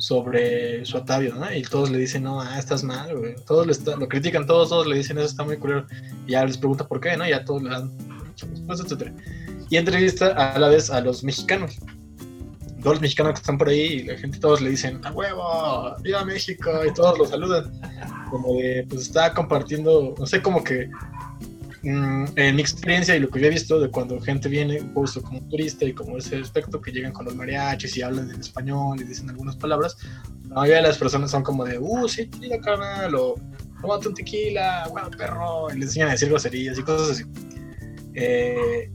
sobre 0.00 0.84
su 0.84 0.96
atavio, 0.96 1.34
¿no? 1.34 1.54
Y 1.54 1.62
todos 1.62 1.90
le 1.90 1.98
dicen, 1.98 2.24
no, 2.24 2.40
ah, 2.40 2.58
estás 2.58 2.82
mal, 2.82 3.16
güey. 3.16 3.34
Todos 3.46 3.66
le 3.66 3.72
está, 3.72 3.96
lo 3.96 4.08
critican, 4.08 4.46
todos, 4.46 4.70
todos 4.70 4.86
le 4.86 4.96
dicen, 4.96 5.18
eso 5.18 5.26
está 5.26 5.44
muy 5.44 5.56
culero. 5.56 5.86
Y 6.26 6.32
ya 6.32 6.44
les 6.44 6.56
pregunta 6.56 6.86
por 6.86 7.00
qué, 7.00 7.16
¿no? 7.16 7.26
Y 7.26 7.30
ya 7.30 7.44
todos 7.44 7.62
le 7.62 7.70
dan 7.70 7.92
respuestas, 8.36 8.86
etcétera. 8.86 9.12
Y 9.68 9.76
entrevista 9.76 10.28
a 10.28 10.58
la 10.58 10.68
vez 10.68 10.90
a 10.90 11.00
los 11.00 11.22
mexicanos. 11.22 11.76
Todos 12.82 12.94
los 12.94 13.00
mexicanos 13.02 13.34
que 13.34 13.40
están 13.40 13.58
por 13.58 13.68
ahí, 13.68 13.80
y 13.80 14.02
la 14.04 14.16
gente, 14.16 14.38
todos 14.38 14.62
le 14.62 14.70
dicen, 14.70 15.04
¡a 15.04 15.12
huevo! 15.12 15.94
¡Viva 16.02 16.24
México! 16.24 16.70
Y 16.88 16.94
todos 16.94 17.18
lo 17.18 17.26
saludan. 17.26 17.70
Como 18.30 18.54
de, 18.54 18.86
pues 18.88 19.02
está 19.02 19.34
compartiendo, 19.34 20.14
no 20.18 20.26
sé, 20.26 20.40
como 20.40 20.64
que 20.64 20.88
mmm, 21.82 22.24
en 22.36 22.56
mi 22.56 22.62
experiencia 22.62 23.16
y 23.16 23.20
lo 23.20 23.28
que 23.28 23.40
yo 23.40 23.46
he 23.46 23.50
visto 23.50 23.80
de 23.80 23.90
cuando 23.90 24.20
gente 24.20 24.48
viene, 24.48 24.80
justo 24.94 25.22
como 25.22 25.40
turista 25.48 25.84
y 25.84 25.92
como 25.92 26.18
ese 26.18 26.36
aspecto, 26.36 26.80
que 26.80 26.92
llegan 26.92 27.12
con 27.12 27.26
los 27.26 27.34
mariachis 27.34 27.96
y 27.96 28.02
hablan 28.02 28.30
en 28.30 28.40
español 28.40 29.00
y 29.00 29.04
dicen 29.04 29.30
algunas 29.30 29.56
palabras, 29.56 29.96
la 30.48 30.56
mayoría 30.56 30.82
de 30.82 30.88
las 30.88 30.98
personas 30.98 31.30
son 31.30 31.42
como 31.42 31.64
de, 31.64 31.78
¡uh, 31.78 32.08
sí, 32.08 32.26
tequila, 32.26 32.60
carnal! 32.60 33.14
O 33.14 33.34
tómate 33.80 34.08
un 34.08 34.14
tequila, 34.14 34.88
bueno, 34.90 35.10
perro, 35.10 35.68
y 35.70 35.78
les 35.78 35.88
enseñan 35.88 36.08
a 36.08 36.12
decir 36.12 36.28
groserías 36.28 36.78
y 36.78 36.82
cosas 36.82 37.10
así. 37.10 37.24
Eh, 38.14 38.90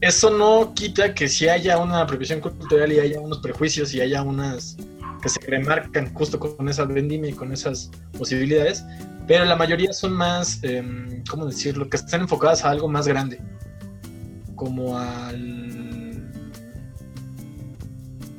eso 0.00 0.30
no 0.30 0.72
quita 0.74 1.12
que 1.12 1.28
si 1.28 1.48
haya 1.48 1.78
una 1.78 2.02
apropiación 2.02 2.40
cultural 2.40 2.92
y 2.92 3.00
haya 3.00 3.20
unos 3.20 3.38
prejuicios 3.38 3.92
y 3.94 4.00
haya 4.00 4.22
unas 4.22 4.76
que 5.20 5.28
se 5.28 5.40
remarcan 5.40 6.14
justo 6.14 6.38
con 6.38 6.68
esa 6.68 6.84
vendimia 6.84 7.30
y 7.30 7.34
con 7.34 7.52
esas 7.52 7.90
posibilidades, 8.16 8.84
pero 9.28 9.44
la 9.44 9.56
mayoría 9.56 9.92
son 9.92 10.14
más, 10.14 10.58
eh, 10.62 11.22
¿cómo 11.30 11.44
decirlo?, 11.44 11.88
que 11.88 11.98
están 11.98 12.22
enfocadas 12.22 12.64
a 12.64 12.70
algo 12.70 12.88
más 12.88 13.06
grande, 13.06 13.38
como 14.56 14.98
al... 14.98 16.32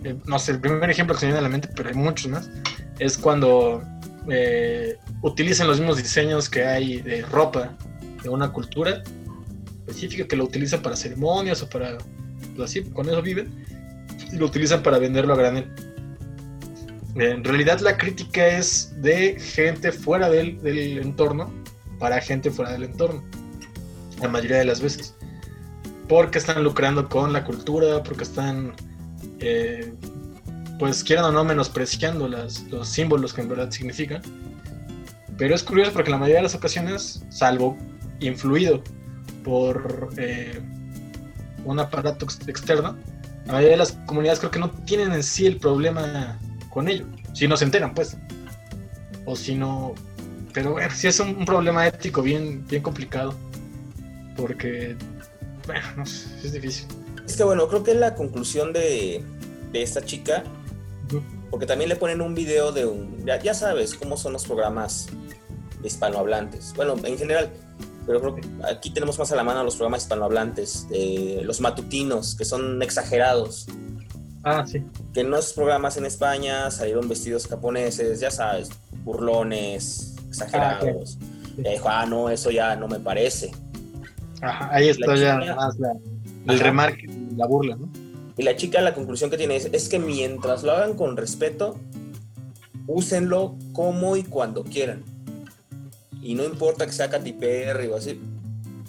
Eh, 0.03 0.17
no 0.25 0.39
sé, 0.39 0.53
el 0.53 0.59
primer 0.59 0.89
ejemplo 0.89 1.13
que 1.13 1.19
se 1.21 1.25
viene 1.27 1.39
a 1.39 1.43
la 1.43 1.49
mente, 1.49 1.69
pero 1.75 1.89
hay 1.89 1.95
muchos 1.95 2.31
más, 2.31 2.49
es 2.97 3.17
cuando 3.17 3.83
eh, 4.29 4.97
utilizan 5.21 5.67
los 5.67 5.79
mismos 5.79 5.97
diseños 5.97 6.49
que 6.49 6.65
hay 6.65 7.01
de 7.01 7.21
ropa 7.21 7.77
de 8.23 8.29
una 8.29 8.51
cultura 8.51 9.03
específica 9.85 10.27
que 10.27 10.35
lo 10.35 10.45
utilizan 10.45 10.81
para 10.81 10.95
ceremonias 10.95 11.61
o 11.61 11.69
para 11.69 11.99
pues 12.55 12.71
así, 12.71 12.83
con 12.83 13.07
eso 13.07 13.21
viven 13.21 13.65
y 14.31 14.37
lo 14.37 14.47
utilizan 14.47 14.81
para 14.81 14.97
venderlo 14.97 15.33
a 15.33 15.37
granel. 15.37 15.71
En 17.15 17.43
realidad 17.43 17.79
la 17.79 17.97
crítica 17.97 18.47
es 18.47 18.93
de 19.01 19.39
gente 19.39 19.91
fuera 19.91 20.29
del, 20.29 20.61
del, 20.61 20.99
entorno 20.99 21.51
para 21.97 22.21
gente 22.21 22.51
fuera 22.51 22.71
del 22.71 22.83
entorno. 22.83 23.23
la 24.21 24.27
mayoría 24.27 24.57
de 24.57 24.65
las 24.65 24.81
veces. 24.81 25.15
Porque 26.07 26.37
están 26.37 26.63
lucrando 26.63 27.09
con 27.09 27.33
la 27.33 27.43
cultura, 27.43 28.03
porque 28.03 28.23
están, 28.23 28.73
eh, 29.39 29.93
pues 30.77 31.03
quieran 31.03 31.25
o 31.25 31.31
no, 31.31 31.43
menospreciando 31.43 32.27
las, 32.27 32.63
los 32.69 32.87
símbolos 32.87 33.33
que 33.33 33.41
en 33.41 33.49
verdad 33.49 33.71
significan. 33.71 34.21
Pero 35.37 35.55
es 35.55 35.63
curioso 35.63 35.91
porque 35.93 36.11
la 36.11 36.17
mayoría 36.17 36.37
de 36.37 36.43
las 36.43 36.55
ocasiones, 36.55 37.23
salvo 37.29 37.77
influido 38.19 38.83
por 39.43 40.09
eh, 40.17 40.59
un 41.65 41.79
aparato 41.79 42.25
externo, 42.47 42.97
la 43.45 43.53
mayoría 43.53 43.71
de 43.71 43.77
las 43.77 43.93
comunidades 44.05 44.39
creo 44.39 44.51
que 44.51 44.59
no 44.59 44.69
tienen 44.69 45.11
en 45.13 45.23
sí 45.23 45.45
el 45.45 45.57
problema 45.57 46.39
con 46.69 46.87
ello. 46.87 47.05
Si 47.33 47.47
no 47.47 47.57
se 47.57 47.65
enteran, 47.65 47.93
pues. 47.93 48.17
O 49.25 49.35
si 49.35 49.55
no. 49.55 49.93
Pero 50.53 50.73
bueno, 50.73 50.89
sí 50.93 51.07
es 51.07 51.19
un, 51.19 51.45
problema 51.45 51.87
ético 51.87 52.21
bien, 52.21 52.65
bien 52.67 52.81
complicado. 52.81 53.33
Porque. 54.35 54.95
Bueno, 55.65 55.85
no 55.97 56.05
sé, 56.05 56.27
es 56.43 56.53
difícil. 56.53 56.85
Es 57.25 57.35
que 57.35 57.43
bueno, 57.43 57.67
creo 57.67 57.83
que 57.83 57.93
la 57.93 58.15
conclusión 58.15 58.73
de, 58.73 59.23
de 59.71 59.81
esta 59.81 60.03
chica. 60.03 60.43
Porque 61.49 61.65
también 61.65 61.89
le 61.89 61.95
ponen 61.95 62.21
un 62.21 62.35
video 62.35 62.71
de 62.71 62.85
un. 62.85 63.25
Ya, 63.25 63.41
ya 63.41 63.53
sabes 63.53 63.95
cómo 63.95 64.17
son 64.17 64.33
los 64.33 64.45
programas 64.45 65.07
hispanohablantes. 65.83 66.73
Bueno, 66.75 66.95
en 67.03 67.17
general, 67.17 67.51
pero 68.05 68.21
creo 68.21 68.35
que 68.35 68.41
aquí 68.67 68.89
tenemos 68.91 69.19
más 69.19 69.31
a 69.31 69.35
la 69.35 69.43
mano 69.43 69.63
los 69.63 69.75
programas 69.75 70.03
hispanohablantes, 70.03 70.87
los 71.43 71.61
matutinos, 71.61 72.35
que 72.35 72.45
son 72.45 72.81
exagerados. 72.81 73.67
Ah, 74.49 74.65
sí. 74.67 74.83
Que 75.13 75.21
en 75.21 75.29
los 75.29 75.53
programas 75.53 75.97
en 75.97 76.05
España 76.05 76.69
salieron 76.71 77.07
vestidos 77.07 77.47
japoneses, 77.47 78.19
ya 78.19 78.31
sabes, 78.31 78.69
burlones, 79.03 80.15
exagerados. 80.27 81.17
Ah, 81.85 82.01
ah, 82.01 82.05
no, 82.05 82.29
eso 82.29 82.51
ya 82.51 82.75
no 82.75 82.87
me 82.87 82.99
parece. 82.99 83.51
Ajá, 84.41 84.69
ahí 84.71 84.89
está 84.89 85.15
ya 85.15 85.55
más 85.55 85.77
el 86.47 86.59
remarque, 86.59 87.07
la 87.35 87.45
burla, 87.45 87.75
¿no? 87.75 87.89
Y 88.37 88.43
la 88.43 88.55
chica 88.55 88.79
la 88.79 88.93
conclusión 88.93 89.29
que 89.29 89.37
tiene 89.37 89.57
es, 89.57 89.65
es 89.73 89.89
que 89.89 89.99
mientras 89.99 90.63
lo 90.63 90.71
hagan 90.71 90.93
con 90.93 91.17
respeto, 91.17 91.77
úsenlo 92.87 93.55
como 93.73 94.15
y 94.15 94.23
cuando 94.23 94.63
quieran 94.63 95.03
y 96.21 96.35
no 96.35 96.43
importa 96.43 96.85
que 96.85 96.91
sea 96.91 97.09
Katy 97.09 97.33
Perry 97.33 97.87
o 97.87 97.95
así. 97.95 98.19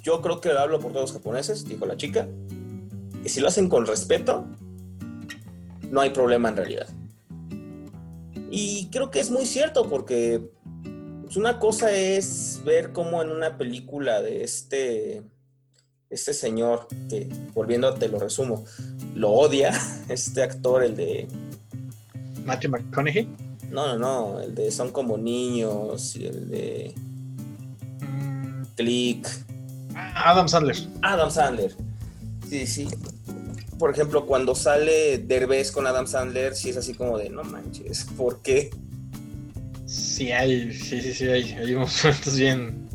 Yo 0.03 0.21
creo 0.21 0.41
que 0.41 0.51
hablo 0.51 0.81
por 0.81 0.93
todos 0.93 1.11
los 1.11 1.13
japoneses, 1.13 1.67
dijo 1.67 1.87
la 1.87 1.97
chica. 1.97 2.27
Y 3.25 3.29
si 3.29 3.41
lo 3.41 3.49
hacen 3.49 3.69
con 3.69 3.87
respeto, 3.87 4.47
no 5.91 6.01
hay 6.01 6.11
problema 6.11 6.49
en 6.49 6.57
realidad. 6.57 6.89
Y 8.51 8.89
creo 8.91 9.11
que 9.11 9.21
es 9.21 9.31
muy 9.31 9.47
cierto 9.47 9.89
porque 9.89 10.43
pues, 11.23 11.37
una 11.37 11.59
cosa 11.59 11.93
es 11.93 12.61
ver 12.65 12.93
cómo 12.93 13.23
en 13.23 13.31
una 13.31 13.57
película 13.57 14.23
de 14.23 14.43
este, 14.43 15.23
este 16.09 16.35
señor, 16.35 16.89
que 17.09 17.29
volviendo 17.55 17.89
a 17.89 17.95
te 17.95 18.09
lo 18.09 18.19
resumo, 18.19 18.65
lo 19.15 19.31
odia, 19.31 19.73
este 20.09 20.43
actor, 20.43 20.83
el 20.83 20.97
de... 20.97 21.29
Matthew 22.45 22.71
McConaughey. 22.71 23.29
No, 23.71 23.87
no, 23.87 23.99
no, 23.99 24.41
el 24.41 24.55
de 24.55 24.73
Son 24.73 24.91
como 24.91 25.17
niños 25.19 26.17
y 26.17 26.27
el 26.27 26.49
de... 26.49 26.95
Click. 28.77 29.29
Adam 29.95 30.49
Sandler. 30.49 30.77
Adam 31.03 31.31
Sandler. 31.31 31.77
Sí, 32.49 32.67
sí. 32.67 32.89
Por 33.81 33.91
ejemplo, 33.91 34.27
cuando 34.27 34.55
sale 34.55 35.17
Derbez 35.17 35.73
con 35.73 35.87
Adam 35.87 36.07
Sandler, 36.07 36.55
sí 36.55 36.69
es 36.69 36.77
así 36.77 36.93
como 36.93 37.17
de, 37.17 37.31
no 37.31 37.43
manches, 37.43 38.05
¿por 38.15 38.43
qué? 38.43 38.69
Sí, 39.87 40.31
hay, 40.31 40.71
sí, 40.75 41.01
sí, 41.01 41.15
sí, 41.15 41.27
hay, 41.27 41.51
hay 41.53 41.75
momentos 41.75 42.37
bien, 42.37 42.87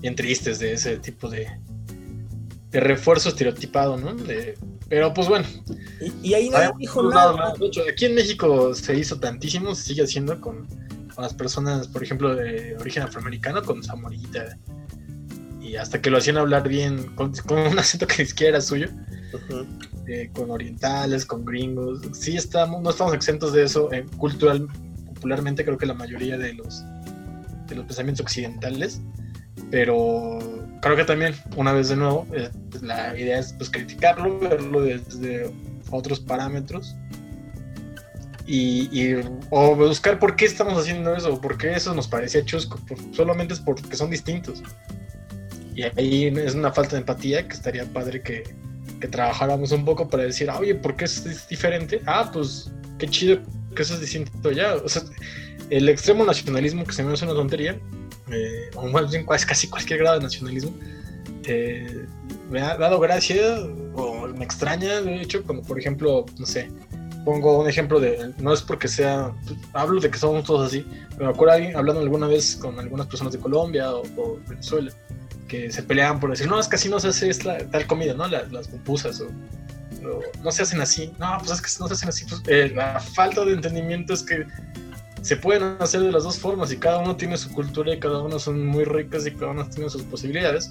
bien 0.00 0.16
tristes 0.16 0.58
de 0.58 0.72
ese 0.72 0.96
tipo 0.96 1.28
de, 1.28 1.48
de 2.70 2.80
refuerzo 2.80 3.28
estereotipado, 3.28 3.98
¿no? 3.98 4.16
pero 4.88 5.12
pues 5.12 5.28
bueno. 5.28 5.46
Y, 6.22 6.32
ahí 6.32 6.48
no 6.48 6.58
dijo 6.78 7.02
nada. 7.10 7.52
De 7.58 7.66
hecho, 7.66 7.82
aquí 7.86 8.06
en 8.06 8.14
México 8.14 8.74
se 8.74 8.96
hizo 8.96 9.20
tantísimo, 9.20 9.74
se 9.74 9.82
sigue 9.82 10.02
haciendo 10.02 10.40
con, 10.40 10.66
con 11.14 11.22
las 11.22 11.34
personas, 11.34 11.88
por 11.88 12.02
ejemplo, 12.02 12.34
de 12.34 12.74
origen 12.80 13.02
afroamericano, 13.02 13.62
con 13.62 13.82
Zamorita. 13.84 14.56
Y 15.60 15.76
hasta 15.76 16.00
que 16.00 16.08
lo 16.08 16.16
hacían 16.16 16.38
hablar 16.38 16.66
bien, 16.68 17.14
con, 17.16 17.34
un 17.50 17.78
acento 17.78 18.06
que 18.06 18.22
ni 18.22 18.28
siquiera 18.28 18.56
era 18.56 18.60
suyo, 18.62 18.88
eh, 20.06 20.30
con 20.32 20.50
orientales, 20.50 21.24
con 21.24 21.44
gringos. 21.44 22.00
Sí, 22.12 22.36
estamos, 22.36 22.82
no 22.82 22.90
estamos 22.90 23.14
exentos 23.14 23.52
de 23.52 23.64
eso. 23.64 23.92
Eh, 23.92 24.04
cultural, 24.16 24.68
popularmente, 25.14 25.64
creo 25.64 25.78
que 25.78 25.86
la 25.86 25.94
mayoría 25.94 26.38
de 26.38 26.54
los, 26.54 26.84
de 27.68 27.76
los 27.76 27.84
pensamientos 27.86 28.24
occidentales. 28.24 29.00
Pero 29.70 30.38
creo 30.80 30.96
que 30.96 31.04
también, 31.04 31.34
una 31.56 31.72
vez 31.72 31.88
de 31.88 31.96
nuevo, 31.96 32.26
eh, 32.32 32.50
la 32.82 33.18
idea 33.18 33.38
es 33.38 33.52
pues, 33.54 33.70
criticarlo, 33.70 34.38
verlo 34.38 34.82
desde 34.82 35.50
otros 35.90 36.20
parámetros 36.20 36.96
y, 38.46 39.14
o 39.50 39.74
buscar 39.74 40.18
por 40.18 40.36
qué 40.36 40.44
estamos 40.44 40.78
haciendo 40.78 41.14
eso, 41.16 41.40
por 41.40 41.56
qué 41.56 41.74
eso 41.74 41.94
nos 41.94 42.06
parecía 42.08 42.44
chusco, 42.44 42.78
solamente 43.12 43.54
es 43.54 43.60
porque 43.60 43.96
son 43.96 44.10
distintos. 44.10 44.62
Y 45.74 45.82
ahí 45.82 46.26
es 46.26 46.54
una 46.54 46.72
falta 46.72 46.92
de 46.92 46.98
empatía 46.98 47.48
que 47.48 47.54
estaría 47.54 47.84
padre 47.86 48.22
que, 48.22 48.44
que 49.04 49.08
trabajáramos 49.08 49.70
un 49.70 49.84
poco 49.84 50.08
para 50.08 50.22
decir, 50.22 50.48
oye, 50.48 50.74
¿por 50.74 50.96
qué 50.96 51.04
es 51.04 51.46
diferente? 51.46 52.00
Ah, 52.06 52.30
pues 52.32 52.72
qué 52.98 53.06
chido 53.06 53.38
que 53.76 53.82
eso 53.82 53.92
es 53.96 54.00
distinto 54.00 54.50
ya. 54.50 54.76
O 54.76 54.88
sea, 54.88 55.02
el 55.68 55.90
extremo 55.90 56.24
nacionalismo, 56.24 56.84
que 56.86 56.94
se 56.94 57.02
me 57.02 57.12
hace 57.12 57.26
una 57.26 57.34
tontería, 57.34 57.78
eh, 58.30 58.70
o 58.74 58.88
más 58.88 59.10
bien 59.10 59.26
casi 59.26 59.68
cualquier 59.68 59.98
grado 59.98 60.16
de 60.16 60.22
nacionalismo, 60.22 60.72
eh, 61.46 62.06
me 62.50 62.62
ha 62.62 62.78
dado 62.78 62.98
gracia 62.98 63.58
o 63.94 64.26
me 64.28 64.42
extraña, 64.42 65.02
de 65.02 65.20
hecho, 65.20 65.42
como 65.42 65.60
por 65.60 65.78
ejemplo, 65.78 66.24
no 66.38 66.46
sé, 66.46 66.70
pongo 67.26 67.60
un 67.60 67.68
ejemplo 67.68 68.00
de, 68.00 68.32
no 68.38 68.54
es 68.54 68.62
porque 68.62 68.88
sea, 68.88 69.34
hablo 69.74 70.00
de 70.00 70.10
que 70.10 70.16
somos 70.16 70.44
todos 70.44 70.68
así, 70.68 70.86
pero 71.10 71.26
me 71.26 71.30
acuerdo 71.32 71.52
alguien 71.52 71.76
hablando 71.76 72.00
alguna 72.00 72.26
vez 72.26 72.56
con 72.56 72.80
algunas 72.80 73.06
personas 73.06 73.34
de 73.34 73.38
Colombia 73.38 73.94
o, 73.94 74.38
Venezuela, 74.48 74.90
que 75.48 75.70
se 75.70 75.82
peleaban 75.82 76.20
por 76.20 76.30
decir, 76.30 76.48
no, 76.48 76.58
es 76.58 76.68
que 76.68 76.76
así 76.76 76.88
no 76.88 76.98
se 77.00 77.08
hace 77.08 77.30
esta, 77.30 77.58
tal 77.70 77.86
comida, 77.86 78.14
¿no? 78.14 78.26
Las, 78.26 78.50
las 78.52 78.68
pupusas 78.68 79.20
o, 79.20 79.28
no 80.42 80.52
se 80.52 80.62
hacen 80.62 80.80
así, 80.82 81.12
no, 81.18 81.38
pues 81.38 81.50
es 81.52 81.60
que 81.62 81.68
no 81.80 81.88
se 81.88 81.94
hacen 81.94 82.08
así, 82.10 82.26
pues, 82.26 82.42
eh, 82.46 82.70
la 82.74 83.00
falta 83.00 83.44
de 83.44 83.52
entendimiento 83.52 84.12
es 84.12 84.22
que 84.22 84.46
se 85.22 85.36
pueden 85.36 85.76
hacer 85.80 86.02
de 86.02 86.12
las 86.12 86.24
dos 86.24 86.38
formas 86.38 86.70
y 86.70 86.76
cada 86.76 86.98
uno 86.98 87.16
tiene 87.16 87.38
su 87.38 87.50
cultura 87.50 87.94
y 87.94 87.98
cada 87.98 88.20
uno 88.20 88.38
son 88.38 88.66
muy 88.66 88.84
ricas 88.84 89.26
y 89.26 89.30
cada 89.30 89.52
uno 89.52 89.66
tiene 89.66 89.88
sus 89.88 90.02
posibilidades. 90.02 90.70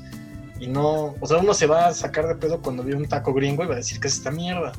Y 0.60 0.68
no, 0.68 1.16
o 1.20 1.28
sea, 1.28 1.38
uno 1.38 1.56
se 1.56 1.66
va 1.66 1.88
a 1.88 1.94
sacar 1.94 2.28
de 2.28 2.36
pedo 2.36 2.62
cuando 2.62 2.84
ve 2.84 2.94
un 2.94 3.08
taco 3.08 3.34
gringo 3.34 3.64
y 3.64 3.68
va 3.68 3.74
a 3.74 3.78
decir 3.78 4.00
que 4.00 4.08
es 4.08 4.14
esta 4.14 4.30
mierda 4.30 4.72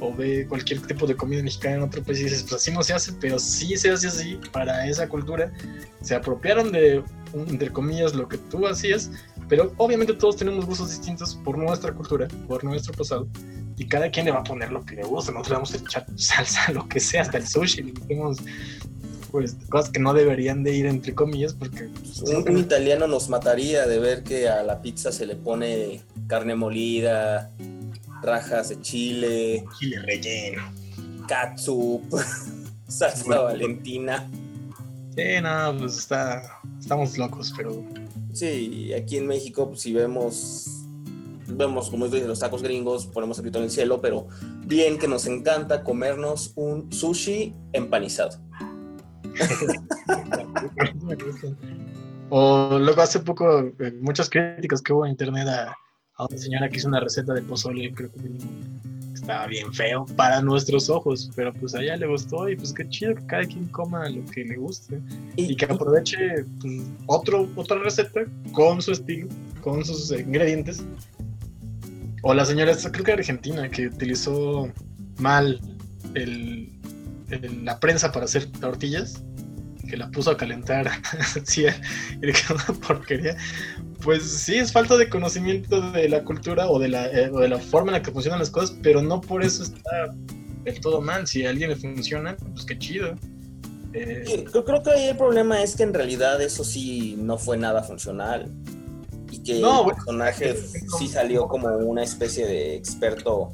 o 0.00 0.14
ve 0.14 0.46
cualquier 0.48 0.80
tipo 0.80 1.06
de 1.06 1.14
comida 1.14 1.42
mexicana 1.42 1.76
en 1.76 1.82
otro 1.82 2.02
país 2.02 2.20
y 2.20 2.24
dices, 2.24 2.42
pues 2.42 2.54
así 2.54 2.70
no 2.70 2.82
se 2.82 2.92
hace, 2.92 3.12
pero 3.20 3.38
sí 3.38 3.76
se 3.76 3.90
hace 3.90 4.08
así 4.08 4.38
para 4.52 4.86
esa 4.86 5.08
cultura. 5.08 5.52
Se 6.00 6.14
apropiaron 6.14 6.72
de, 6.72 7.02
entre 7.34 7.70
comillas, 7.70 8.14
lo 8.14 8.26
que 8.28 8.38
tú 8.38 8.66
hacías, 8.66 9.10
pero 9.48 9.72
obviamente 9.76 10.14
todos 10.14 10.36
tenemos 10.36 10.66
gustos 10.66 10.90
distintos 10.90 11.36
por 11.44 11.58
nuestra 11.58 11.92
cultura, 11.92 12.28
por 12.48 12.64
nuestro 12.64 12.92
pasado, 12.94 13.28
y 13.76 13.86
cada 13.86 14.10
quien 14.10 14.26
le 14.26 14.32
va 14.32 14.40
a 14.40 14.44
poner 14.44 14.72
lo 14.72 14.84
que 14.84 14.96
le 14.96 15.02
gusta. 15.02 15.32
Nosotros 15.32 15.48
le 15.50 15.54
vamos 15.54 15.74
a 15.74 15.76
echar 15.76 16.06
salsa, 16.16 16.72
lo 16.72 16.88
que 16.88 17.00
sea, 17.00 17.22
hasta 17.22 17.38
el 17.38 17.46
sushi, 17.46 17.82
le 17.82 17.92
metemos 17.92 18.38
pues 19.30 19.56
cosas 19.68 19.90
que 19.90 20.00
no 20.00 20.12
deberían 20.12 20.64
de 20.64 20.74
ir 20.74 20.86
entre 20.86 21.14
comillas 21.14 21.54
porque 21.54 21.88
un, 22.24 22.58
italiano 22.58 23.06
nos 23.06 23.28
mataría 23.28 23.86
de 23.86 24.00
ver 24.00 24.24
que 24.24 24.48
a 24.48 24.64
la 24.64 24.82
pizza 24.82 25.12
se 25.12 25.24
le 25.24 25.36
pone 25.36 26.00
carne 26.26 26.56
molida 26.56 27.50
rajas 28.22 28.70
de 28.70 28.80
chile, 28.80 29.64
chile 29.78 30.00
relleno, 30.02 30.62
catsup, 31.26 32.02
salsa 32.88 33.40
valentina. 33.40 34.28
Sí, 35.16 35.40
no, 35.42 35.76
pues 35.78 35.98
está, 35.98 36.60
estamos 36.78 37.18
locos, 37.18 37.52
pero... 37.56 37.84
Sí, 38.32 38.92
aquí 38.94 39.16
en 39.16 39.26
México, 39.26 39.68
pues, 39.68 39.80
si 39.80 39.92
vemos, 39.92 40.84
vemos, 41.48 41.90
como 41.90 42.06
dicen 42.06 42.28
los 42.28 42.38
tacos 42.38 42.62
gringos, 42.62 43.06
ponemos 43.06 43.38
el 43.38 43.44
grito 43.44 43.58
en 43.58 43.64
el 43.64 43.70
cielo, 43.70 44.00
pero 44.00 44.28
bien 44.66 44.98
que 44.98 45.08
nos 45.08 45.26
encanta 45.26 45.82
comernos 45.82 46.52
un 46.54 46.92
sushi 46.92 47.54
empanizado. 47.72 48.38
o 52.30 52.78
luego 52.78 53.02
hace 53.02 53.20
poco, 53.20 53.60
eh, 53.60 53.92
muchas 54.00 54.30
críticas 54.30 54.80
que 54.80 54.92
hubo 54.92 55.04
en 55.04 55.12
internet 55.12 55.48
a 55.48 55.76
a 56.20 56.26
una 56.26 56.38
señora 56.38 56.68
que 56.68 56.76
hizo 56.76 56.88
una 56.88 57.00
receta 57.00 57.32
de 57.32 57.42
pozole, 57.42 57.92
creo 57.92 58.12
que 58.12 58.20
estaba 59.14 59.46
bien 59.46 59.72
feo 59.72 60.04
para 60.16 60.40
nuestros 60.42 60.90
ojos, 60.90 61.30
pero 61.34 61.52
pues 61.54 61.74
a 61.74 61.82
ella 61.82 61.96
le 61.96 62.06
gustó 62.06 62.48
y 62.48 62.56
pues 62.56 62.72
qué 62.72 62.88
chido 62.88 63.14
que 63.14 63.26
cada 63.26 63.44
quien 63.44 63.66
coma 63.68 64.08
lo 64.08 64.24
que 64.26 64.44
le 64.44 64.56
guste. 64.56 65.00
Y, 65.36 65.56
que 65.56 65.64
aproveche 65.64 66.44
pues, 66.60 66.82
otro, 67.06 67.48
otra 67.56 67.78
receta 67.78 68.20
con 68.52 68.82
su 68.82 68.92
estilo, 68.92 69.28
con 69.62 69.84
sus 69.84 70.10
ingredientes. 70.12 70.84
O 72.22 72.34
la 72.34 72.44
señora, 72.44 72.74
creo 72.92 73.04
que 73.04 73.12
argentina, 73.12 73.68
que 73.70 73.86
utilizó 73.86 74.70
mal 75.18 75.58
el, 76.14 76.70
la 77.62 77.80
prensa 77.80 78.12
para 78.12 78.26
hacer 78.26 78.46
tortillas 78.52 79.22
que 79.88 79.96
la 79.96 80.10
puso 80.10 80.30
a 80.30 80.36
calentar. 80.36 80.90
Sí, 81.44 81.64
y 82.22 82.26
le 82.26 82.32
quedó 82.32 82.54
una 82.54 82.80
porquería, 82.80 83.36
pues 84.02 84.22
sí, 84.22 84.56
es 84.56 84.72
falta 84.72 84.96
de 84.96 85.08
conocimiento 85.08 85.80
de 85.92 86.08
la 86.08 86.24
cultura 86.24 86.68
o 86.68 86.78
de 86.78 86.88
la, 86.88 87.06
eh, 87.06 87.30
o 87.30 87.40
de 87.40 87.48
la 87.48 87.58
forma 87.58 87.92
en 87.92 87.98
la 87.98 88.02
que 88.02 88.10
funcionan 88.10 88.38
las 88.38 88.50
cosas, 88.50 88.76
pero 88.82 89.02
no 89.02 89.20
por 89.20 89.42
eso 89.42 89.62
está 89.62 90.14
del 90.64 90.80
todo 90.80 91.00
mal. 91.00 91.26
Si 91.26 91.44
a 91.44 91.50
alguien 91.50 91.70
le 91.70 91.76
funciona, 91.76 92.36
pues 92.54 92.64
qué 92.64 92.78
chido. 92.78 93.16
Eh, 93.92 94.24
Sí, 94.26 94.44
Yo 94.54 94.64
creo 94.64 94.82
que 94.82 94.90
ahí 94.90 95.08
el 95.08 95.16
problema 95.16 95.62
es 95.62 95.76
que 95.76 95.82
en 95.82 95.94
realidad 95.94 96.40
eso 96.40 96.64
sí 96.64 97.16
no 97.18 97.38
fue 97.38 97.56
nada 97.56 97.82
funcional. 97.82 98.50
Y 99.30 99.38
que 99.38 99.60
No, 99.60 99.88
el 99.88 99.94
personaje 99.94 100.56
sí 100.98 101.08
salió 101.08 101.46
como 101.46 101.68
una 101.68 102.02
especie 102.02 102.46
de 102.46 102.76
experto 102.76 103.52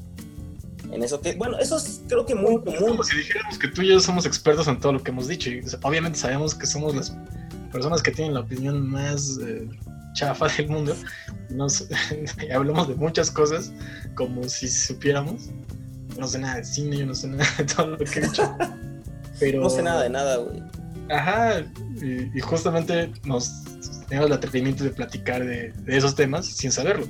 en 0.92 1.02
eso 1.02 1.20
que, 1.20 1.32
bueno, 1.34 1.58
eso 1.58 1.76
es 1.76 2.02
creo 2.08 2.24
que 2.24 2.34
muy 2.34 2.62
común. 2.62 2.90
como 2.90 3.02
si 3.02 3.16
dijéramos 3.16 3.58
que 3.58 3.68
tú 3.68 3.82
y 3.82 3.88
yo 3.88 4.00
somos 4.00 4.24
expertos 4.24 4.68
en 4.68 4.78
todo 4.78 4.92
lo 4.92 5.02
que 5.02 5.10
hemos 5.10 5.28
dicho. 5.28 5.50
Y, 5.50 5.60
obviamente 5.82 6.18
sabemos 6.18 6.54
que 6.54 6.66
somos 6.66 6.94
las 6.94 7.16
personas 7.72 8.02
que 8.02 8.12
tienen 8.12 8.34
la 8.34 8.40
opinión 8.40 8.88
más 8.88 9.38
eh, 9.42 9.68
chafa 10.16 10.48
del 10.48 10.68
mundo. 10.68 10.96
Nos, 11.50 11.86
hablamos 12.54 12.88
de 12.88 12.94
muchas 12.96 13.30
cosas 13.30 13.72
como 14.14 14.48
si 14.48 14.66
supiéramos. 14.68 15.50
No 16.18 16.26
sé 16.26 16.38
nada 16.38 16.56
de 16.56 16.64
cine, 16.64 16.96
yo 16.96 17.06
no 17.06 17.14
sé 17.14 17.28
nada 17.28 17.46
de 17.58 17.64
todo 17.64 17.86
lo 17.88 17.98
que 17.98 18.18
he 18.18 18.22
dicho. 18.22 18.56
Pero, 19.38 19.60
No 19.60 19.70
sé 19.70 19.82
nada 19.82 20.02
de 20.02 20.10
nada, 20.10 20.36
güey. 20.38 20.62
Ajá, 21.10 21.60
y, 22.02 22.36
y 22.36 22.40
justamente 22.40 23.12
nos 23.24 23.62
tenemos 24.08 24.28
el 24.30 24.32
atrevimiento 24.36 24.82
de 24.82 24.90
platicar 24.90 25.44
de, 25.44 25.70
de 25.72 25.96
esos 25.96 26.14
temas 26.14 26.46
sin 26.46 26.72
saberlo. 26.72 27.06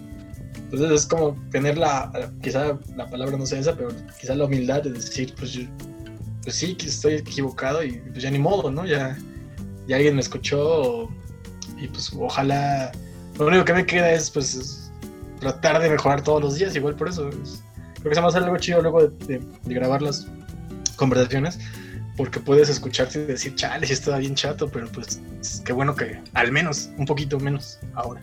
Entonces 0.57 0.91
es 0.91 1.07
como 1.07 1.41
tener 1.53 1.79
la, 1.79 2.11
quizá 2.43 2.79
la 2.97 3.09
palabra 3.09 3.37
no 3.39 3.47
sea 3.47 3.61
esa, 3.61 3.77
pero 3.77 3.89
quizá 4.21 4.35
la 4.35 4.45
humildad 4.47 4.83
de 4.83 4.91
decir, 4.93 5.33
pues, 5.39 5.53
yo- 5.53 5.69
pues 6.43 6.57
sí, 6.57 6.75
que 6.75 6.87
estoy 6.87 7.15
equivocado 7.15 7.83
y 7.85 7.93
pues 8.11 8.23
ya 8.23 8.31
ni 8.31 8.39
modo, 8.41 8.71
¿no? 8.71 8.85
Ya, 8.85 9.17
ya 9.87 9.97
alguien 9.97 10.15
me 10.17 10.21
escuchó 10.21 11.09
y 11.77 11.89
pues 11.89 12.13
ojalá, 12.19 12.93
lo 13.39 13.47
único 13.47 13.65
que 13.65 13.73
me 13.75 13.87
queda 13.87 14.11
es 14.13 14.31
pues 14.31 14.55
es 14.55 14.91
tratar 15.41 15.81
de 15.81 15.91
mejorar 15.91 16.23
todos 16.23 16.43
los 16.43 16.55
días, 16.57 16.75
igual 16.77 16.95
por 16.97 17.09
eso. 17.09 17.29
es- 17.29 17.63
creo 18.01 18.11
que 18.11 18.15
se 18.15 18.21
me 18.21 18.27
hace 18.29 18.39
algo 18.39 18.57
chido 18.59 18.81
luego 18.83 19.09
de, 19.09 19.27
de- 19.27 19.43
de 19.65 19.75
grabar 19.75 20.01
las 20.03 20.27
conversaciones, 20.97 21.59
porque 22.17 22.41
puedes 22.41 22.69
escucharte 22.69 23.21
y 23.23 23.27
decir, 23.27 23.55
chale, 23.57 23.87
sí 23.87 23.93
estaba 23.93 24.19
bien 24.19 24.35
chato, 24.35 24.69
pero 24.69 24.89
pues 24.89 25.21
qué 25.65 25.73
bueno 25.73 25.95
que 25.95 26.21
al 26.35 26.53
menos, 26.53 26.89
un 26.97 27.05
poquito 27.05 27.39
menos 27.41 27.79
ahora. 27.95 28.23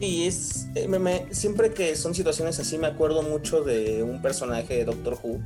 Y 0.00 0.26
es, 0.26 0.66
eh, 0.74 0.86
me- 0.88 0.98
me- 0.98 1.26
siempre 1.32 1.72
que 1.72 1.96
son 1.96 2.14
situaciones 2.14 2.58
así 2.60 2.76
me 2.78 2.86
acuerdo 2.86 3.22
mucho 3.22 3.62
de 3.62 4.02
un 4.02 4.20
personaje 4.22 4.74
de 4.78 4.84
Doctor 4.84 5.18
Who 5.22 5.40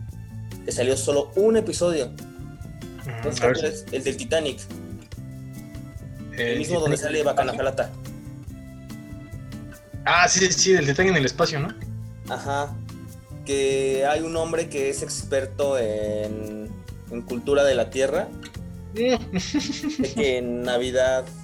que 0.65 0.73
salió 0.73 0.97
solo 0.97 1.31
un 1.37 1.57
episodio. 1.57 2.09
Mm, 2.09 3.09
¿No 3.25 3.31
te 3.31 3.43
a 3.45 3.47
ver, 3.47 3.57
acuerdas? 3.57 3.85
El 3.93 4.05
del 4.05 4.17
Titanic, 4.17 4.59
el 6.41 6.59
mismo 6.59 6.81
donde 6.81 6.97
sale 6.97 7.23
Bacana 7.23 7.53
Jalata. 7.55 7.91
Ah, 10.05 10.29
sí, 10.29 10.51
sí, 10.53 10.73
del 10.73 10.87
Titanic 10.87 11.11
en 11.13 11.17
el 11.19 11.27
espacio, 11.27 11.61
¿no? 11.61 11.69
Ajá. 12.29 12.75
Que 13.45 14.07
hay 14.07 14.21
un 14.21 14.37
hombre 14.37 14.69
que 14.69 14.89
es 14.91 15.03
experto 15.03 15.79
en, 15.79 16.69
en 17.11 17.23
cultura 17.23 17.65
de 17.65 17.75
la 17.75 17.91
tierra, 17.91 18.29
de 18.95 19.19
que 20.15 20.39
en 20.39 20.63
Navidad 20.63 21.25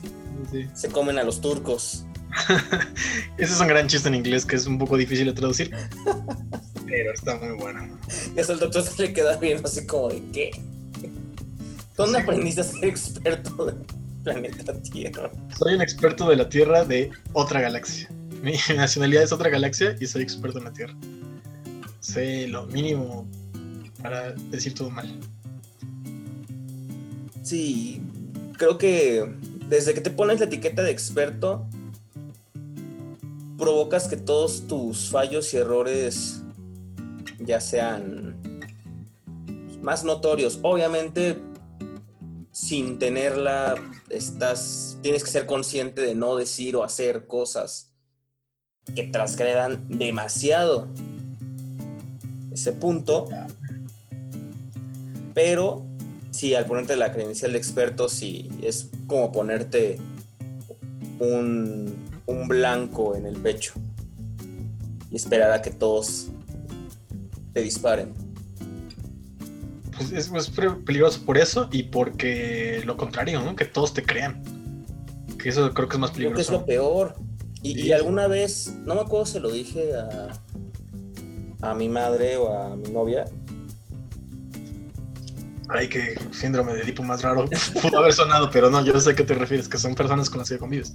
Sí. 0.53 0.69
se 0.75 0.89
comen 0.89 1.19
a 1.19 1.25
los 1.25 1.41
turcos. 1.41 2.05
Ese 3.39 3.53
es 3.55 3.61
un 3.61 3.67
gran 3.69 3.87
chiste 3.89 4.09
en 4.09 4.15
inglés 4.15 4.45
que 4.45 4.57
es 4.57 4.67
un 4.67 4.79
poco 4.79 4.97
difícil 4.97 5.27
de 5.27 5.33
traducir. 5.33 5.75
Pero 6.87 7.13
está 7.13 7.37
muy 7.37 7.57
bueno. 7.57 7.99
Y 8.37 8.39
hasta 8.41 8.53
el 8.53 8.59
doctor 8.61 8.83
se 8.83 9.03
le 9.03 9.13
queda 9.13 9.37
viendo 9.39 9.67
así 9.67 9.85
como 9.87 10.09
de 10.11 10.23
¿qué? 10.33 10.51
¿Dónde 11.97 12.19
Sí. 12.19 12.23
aprendiste 12.23 12.61
a 12.61 12.65
ser 12.65 12.85
experto 12.85 13.67
del 13.67 13.77
planeta 14.27 14.75
Tierra? 14.83 15.31
Soy 15.57 15.75
un 15.75 15.83
experto 15.83 16.29
de 16.29 16.37
la 16.37 16.49
Tierra 16.49 16.85
de 16.85 17.13
otra 17.33 17.61
galaxia. 17.61 18.11
Mi 18.43 18.55
nacionalidad 18.77 19.23
es 19.23 19.33
otra 19.33 19.51
galaxia 19.51 19.97
y 20.01 20.07
soy 20.07 20.23
experto 20.23 20.59
en 20.59 20.65
la 20.65 20.73
Tierra. 20.73 20.97
Sé 22.01 22.49
lo 22.49 22.67
mínimo 22.67 23.29
para 24.03 24.33
decir 24.51 24.75
todo 24.75 24.91
mal. 24.91 25.09
Sí, 27.43 28.03
creo 28.59 28.77
que 28.79 29.33
desde 29.69 29.95
que 29.95 30.01
te 30.01 30.11
pones 30.11 30.41
la 30.41 30.47
etiqueta 30.47 30.83
de 30.83 30.91
experto, 30.91 31.65
provocas 33.57 34.09
que 34.09 34.17
todos 34.17 34.67
tus 34.67 35.09
fallos 35.09 35.55
y 35.55 35.59
errores 35.59 36.43
ya 37.39 37.61
sean 37.61 38.37
más 39.83 40.03
notorios. 40.03 40.59
Obviamente, 40.63 41.39
sin 42.57 42.99
tenerla, 42.99 43.75
estás, 44.09 44.97
tienes 45.03 45.23
que 45.23 45.31
ser 45.31 45.45
consciente 45.45 46.01
de 46.01 46.15
no 46.15 46.37
decir 46.37 46.75
o 46.75 46.85
hacer 46.85 47.27
cosas 47.27 47.93
que 48.95 49.03
transgredan 49.03 49.87
demasiado 49.91 50.89
ese 52.51 52.73
punto. 52.73 53.29
Pero 55.35 55.85
sí, 56.31 56.55
al 56.55 56.65
ponerte 56.65 56.97
la 56.97 57.13
credencial 57.13 57.53
de 57.53 57.59
experto, 57.59 58.09
sí, 58.09 58.49
es 58.63 58.89
como 59.07 59.33
ponerte 59.33 59.99
un, 61.19 61.95
un 62.25 62.49
blanco 62.49 63.17
en 63.17 63.27
el 63.27 63.37
pecho 63.37 63.75
y 65.11 65.17
esperar 65.17 65.53
a 65.53 65.61
que 65.61 65.73
todos 65.73 66.29
te 67.53 67.61
disparen. 67.61 68.26
Pues 69.97 70.13
es, 70.13 70.31
es 70.33 70.51
peligroso 70.85 71.23
por 71.25 71.39
eso 71.39 71.69
y 71.73 71.85
porque 71.85 72.83
lo 72.85 72.97
contrario, 72.97 73.41
¿no? 73.43 73.57
Que 73.57 73.65
todos 73.65 73.95
te 73.95 74.03
crean. 74.03 74.43
Que 75.39 75.49
eso 75.51 75.73
creo 75.73 75.89
que 75.89 75.97
es 75.97 76.01
más 76.01 76.11
Creo 76.11 76.33
que 76.35 76.41
es 76.41 76.47
peligroso. 76.49 76.61
lo 76.61 76.67
peor. 76.67 77.15
Y, 77.63 77.75
Sí. 77.75 77.81
y 77.89 77.93
alguna 77.93 78.27
vez, 78.29 78.75
no 78.85 78.95
me 78.95 79.01
acuerdo 79.01 79.27
si 79.27 79.39
lo 79.41 79.51
dije 79.51 79.91
a, 79.95 80.29
a 81.71 81.75
mi 81.75 81.89
madre 81.89 82.37
o 82.37 82.53
a 82.53 82.77
mi 82.77 82.91
novia, 82.91 83.25
Ay, 85.69 85.89
que 85.89 86.15
síndrome 86.31 86.75
de 86.75 86.83
Edipo 86.83 87.03
más 87.03 87.23
raro. 87.23 87.47
Pudo 87.83 87.99
haber 87.99 88.13
sonado, 88.13 88.51
pero 88.53 88.71
no, 88.71 88.85
yo 88.85 89.01
sé 89.01 89.11
a 89.11 89.15
qué 89.17 89.25
te 89.25 89.35
refieres, 89.35 89.69
que 89.69 89.79
son 89.79 89.97
personas 89.97 90.31
con 90.31 90.39
las 90.39 90.49
que 90.49 90.59
convives. 90.59 90.95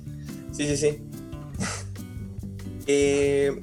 Sí, 0.53 0.65
sí, 0.67 0.77
sí. 0.77 0.97
Eh, 2.87 3.61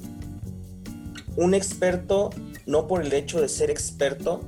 un 1.36 1.52
experto, 1.54 2.30
no 2.66 2.86
por 2.86 3.02
el 3.04 3.12
hecho 3.12 3.40
de 3.40 3.48
ser 3.48 3.68
experto, 3.68 4.40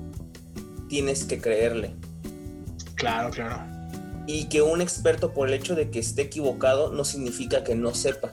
tienes 0.91 1.25
que 1.25 1.41
creerle. 1.41 1.95
Claro, 2.97 3.31
claro. 3.31 3.65
Y 4.27 4.45
que 4.47 4.61
un 4.61 4.83
experto, 4.83 5.33
por 5.33 5.49
el 5.49 5.55
hecho 5.55 5.75
de 5.75 5.89
que 5.89 6.01
esté 6.01 6.23
equivocado, 6.23 6.93
no 6.93 7.05
significa 7.05 7.65
que 7.65 7.75
no 7.75 7.95
sepa. 7.95 8.31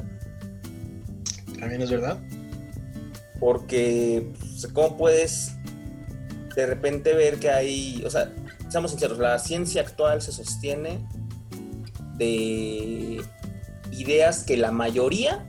También 1.60 1.82
es 1.82 1.90
verdad. 1.90 2.20
Porque, 3.40 4.28
pues, 4.40 4.68
¿cómo 4.74 4.98
puedes 4.98 5.54
de 6.56 6.66
repente 6.66 7.14
ver 7.14 7.40
que 7.40 7.52
hay, 7.52 8.04
o 8.04 8.10
sea, 8.10 8.34
seamos 8.68 8.90
sinceros, 8.90 9.20
la 9.20 9.38
ciencia 9.38 9.82
actual 9.82 10.24
se 10.24 10.32
sostiene 10.32 11.08
de 12.16 13.22
ideas 13.92 14.44
que 14.44 14.58
la 14.58 14.72
mayoría 14.72 15.46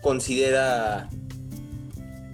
considera 0.00 1.10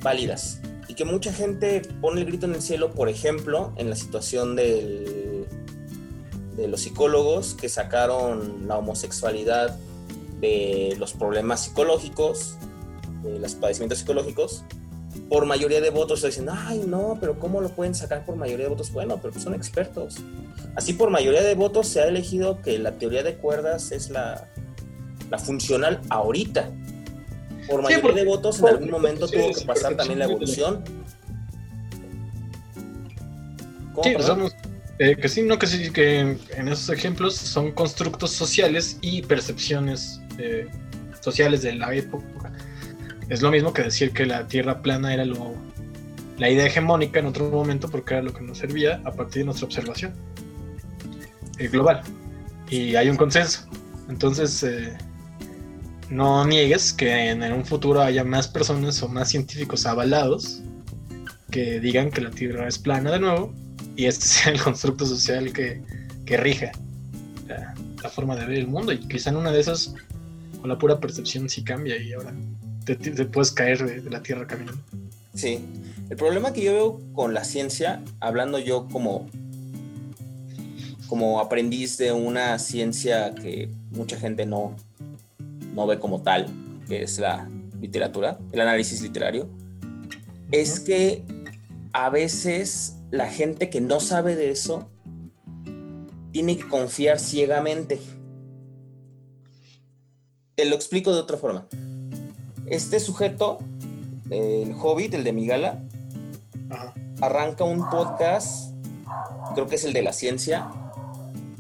válidas 0.01 0.61
y 0.91 0.95
que 0.95 1.05
mucha 1.05 1.33
gente 1.33 1.83
pone 2.01 2.21
el 2.21 2.27
grito 2.27 2.47
en 2.47 2.55
el 2.57 2.63
cielo, 2.63 2.91
por 2.91 3.09
ejemplo, 3.09 3.73
en 3.77 3.89
la 3.91 3.95
situación 3.95 4.57
de 4.57 5.47
los 6.67 6.81
psicólogos 6.81 7.55
que 7.55 7.69
sacaron 7.69 8.67
la 8.67 8.77
homosexualidad 8.77 9.79
de 10.41 10.97
los 10.99 11.13
problemas 11.13 11.63
psicológicos, 11.63 12.57
de 13.23 13.39
los 13.39 13.55
padecimientos 13.55 14.01
psicológicos, 14.01 14.65
por 15.29 15.47
mayoría 15.47 15.81
de 15.81 15.91
votos 15.91 16.23
dicen, 16.23 16.49
ay 16.51 16.83
no, 16.85 17.19
pero 17.21 17.39
¿cómo 17.39 17.61
lo 17.61 17.69
pueden 17.69 17.95
sacar 17.95 18.27
por 18.27 18.35
mayoría 18.35 18.65
de 18.65 18.71
votos? 18.71 18.91
Bueno, 18.91 19.21
pero 19.23 19.39
son 19.39 19.55
expertos. 19.55 20.17
Así 20.75 20.93
por 20.93 21.11
mayoría 21.11 21.43
de 21.43 21.55
votos 21.55 21.87
se 21.87 22.01
ha 22.01 22.09
elegido 22.09 22.63
que 22.63 22.81
la 22.81 22.99
teoría 22.99 23.23
de 23.23 23.37
cuerdas 23.37 23.93
es 23.93 24.11
la, 24.11 24.49
la 25.31 25.39
funcional 25.39 26.01
ahorita. 26.09 26.69
Por 27.71 27.83
mayoría 27.83 28.03
porque- 28.03 28.21
de 28.21 28.27
votos 28.27 28.59
en 28.61 28.67
algún 28.69 28.91
momento 28.91 29.29
sí, 29.29 29.37
tuvo 29.37 29.53
sí, 29.55 29.61
que 29.61 29.67
pasar 29.67 29.97
también 29.97 30.19
la 30.19 30.27
sí, 30.27 30.31
evolución. 30.33 30.85
¿Cómo, 33.95 34.05
Sí, 34.05 34.55
eh, 34.99 35.17
que 35.17 35.29
sí, 35.29 35.43
no, 35.43 35.59
que 35.59 35.67
sí, 35.67 35.91
que 35.91 36.19
en, 36.21 36.39
en 36.57 36.69
esos 36.69 36.91
ejemplos 36.91 37.35
son 37.37 37.73
constructos 37.73 38.31
sociales 38.33 38.99
y 39.01 39.23
percepciones 39.23 40.21
eh, 40.39 40.69
sociales 41.21 41.63
de 41.63 41.75
la 41.75 41.95
época. 41.95 42.53
Es 43.29 43.41
lo 43.43 43.51
mismo 43.51 43.73
que 43.73 43.83
decir 43.83 44.13
que 44.13 44.27
la 44.27 44.47
Tierra 44.47 44.83
plana 44.83 45.15
era 45.15 45.25
lo, 45.25 45.55
la 46.39 46.51
idea 46.51 46.67
hegemónica 46.67 47.19
en 47.21 47.27
otro 47.27 47.49
momento 47.51 47.89
porque 47.89 48.15
era 48.15 48.23
lo 48.23 48.33
que 48.33 48.43
nos 48.43 48.59
servía 48.59 49.01
a 49.05 49.13
partir 49.13 49.43
de 49.43 49.47
nuestra 49.47 49.67
observación 49.67 50.13
eh, 51.59 51.69
global. 51.69 52.03
Y 52.69 52.95
hay 52.97 53.09
un 53.09 53.17
consenso. 53.17 53.67
Entonces, 54.09 54.63
eh, 54.65 54.97
no 56.11 56.45
niegues 56.45 56.93
que 56.93 57.31
en, 57.31 57.43
un 57.53 57.65
futuro 57.65 58.03
haya 58.03 58.25
más 58.25 58.49
personas 58.49 59.03
o 59.03 59.09
más 59.09 59.31
científicos 59.31 59.87
avalados 59.87 60.61
que 61.51 61.81
digan 61.81 62.11
que 62.11 62.21
la 62.21 62.31
Tierra 62.31 62.67
es 62.69 62.79
plana 62.79 63.13
de 63.13 63.21
nuevo 63.21 63.55
y 63.97 64.07
este 64.07 64.27
sea 64.27 64.53
el 64.53 64.61
constructo 64.61 65.07
social 65.07 65.53
que, 65.53 65.83
que 66.27 66.37
rija 66.37 66.73
la, 67.49 67.75
forma 68.11 68.35
de 68.35 68.47
ver 68.47 68.59
el 68.59 68.67
mundo. 68.67 68.93
Y 68.93 68.99
quizá 68.99 69.31
en 69.31 69.37
una 69.37 69.53
de 69.53 69.61
esas, 69.61 69.95
con 70.61 70.69
la 70.69 70.79
pura 70.79 70.99
percepción, 70.99 71.49
sí 71.49 71.63
cambia 71.63 71.97
y 71.97 72.13
ahora 72.13 72.35
te- 72.85 72.97
te 72.97 73.25
puedes 73.27 73.53
caer 73.53 73.85
de, 73.85 74.01
de 74.01 74.11
la 74.11 74.23
tierra 74.23 74.47
caminando. 74.47 74.83
Sí. 75.35 75.61
El 76.09 76.17
problema 76.17 76.53
que 76.53 76.65
yo 76.65 76.73
veo 76.73 77.01
con 77.13 77.35
la 77.35 77.45
ciencia, 77.45 78.03
hablando 78.19 78.59
yo 78.59 78.89
como, 78.89 79.29
como 81.07 81.39
aprendiz 81.41 81.99
de 81.99 82.11
una 82.11 82.59
ciencia 82.59 83.33
que 83.35 83.71
mucha 83.93 84.19
gente 84.19 84.45
no, 84.45 84.75
no 85.75 85.87
ve 85.87 85.99
como 85.99 86.23
tal, 86.23 86.47
que 86.87 87.03
es 87.03 87.19
la 87.19 87.49
literatura, 87.81 88.39
el 88.53 88.61
análisis 88.61 89.03
literario, 89.03 89.49
es 90.51 90.81
que 90.81 91.25
a 91.93 92.11
veces 92.11 92.97
la 93.11 93.29
gente 93.29 93.71
que 93.71 93.81
no 93.81 94.01
sabe 94.01 94.37
de 94.37 94.51
eso 94.51 94.89
tiene 96.33 96.57
que 96.57 96.69
confiar 96.69 97.19
ciegamente. 97.19 98.01
Te 100.55 100.65
lo 100.65 100.77
explico 100.77 101.13
de 101.13 101.21
otra 101.21 101.37
forma. 101.37 101.67
Este 102.67 103.01
sujeto, 103.01 103.59
el 104.31 104.75
Hobbit, 104.81 105.15
el 105.15 105.25
de 105.25 105.33
Migala, 105.33 105.83
Ajá. 106.69 106.95
arranca 107.21 107.65
un 107.65 107.89
podcast, 107.91 108.73
creo 109.55 109.67
que 109.67 109.75
es 109.75 109.85
el 109.85 109.93
de 109.93 110.03
la 110.03 110.13
ciencia, 110.13 110.71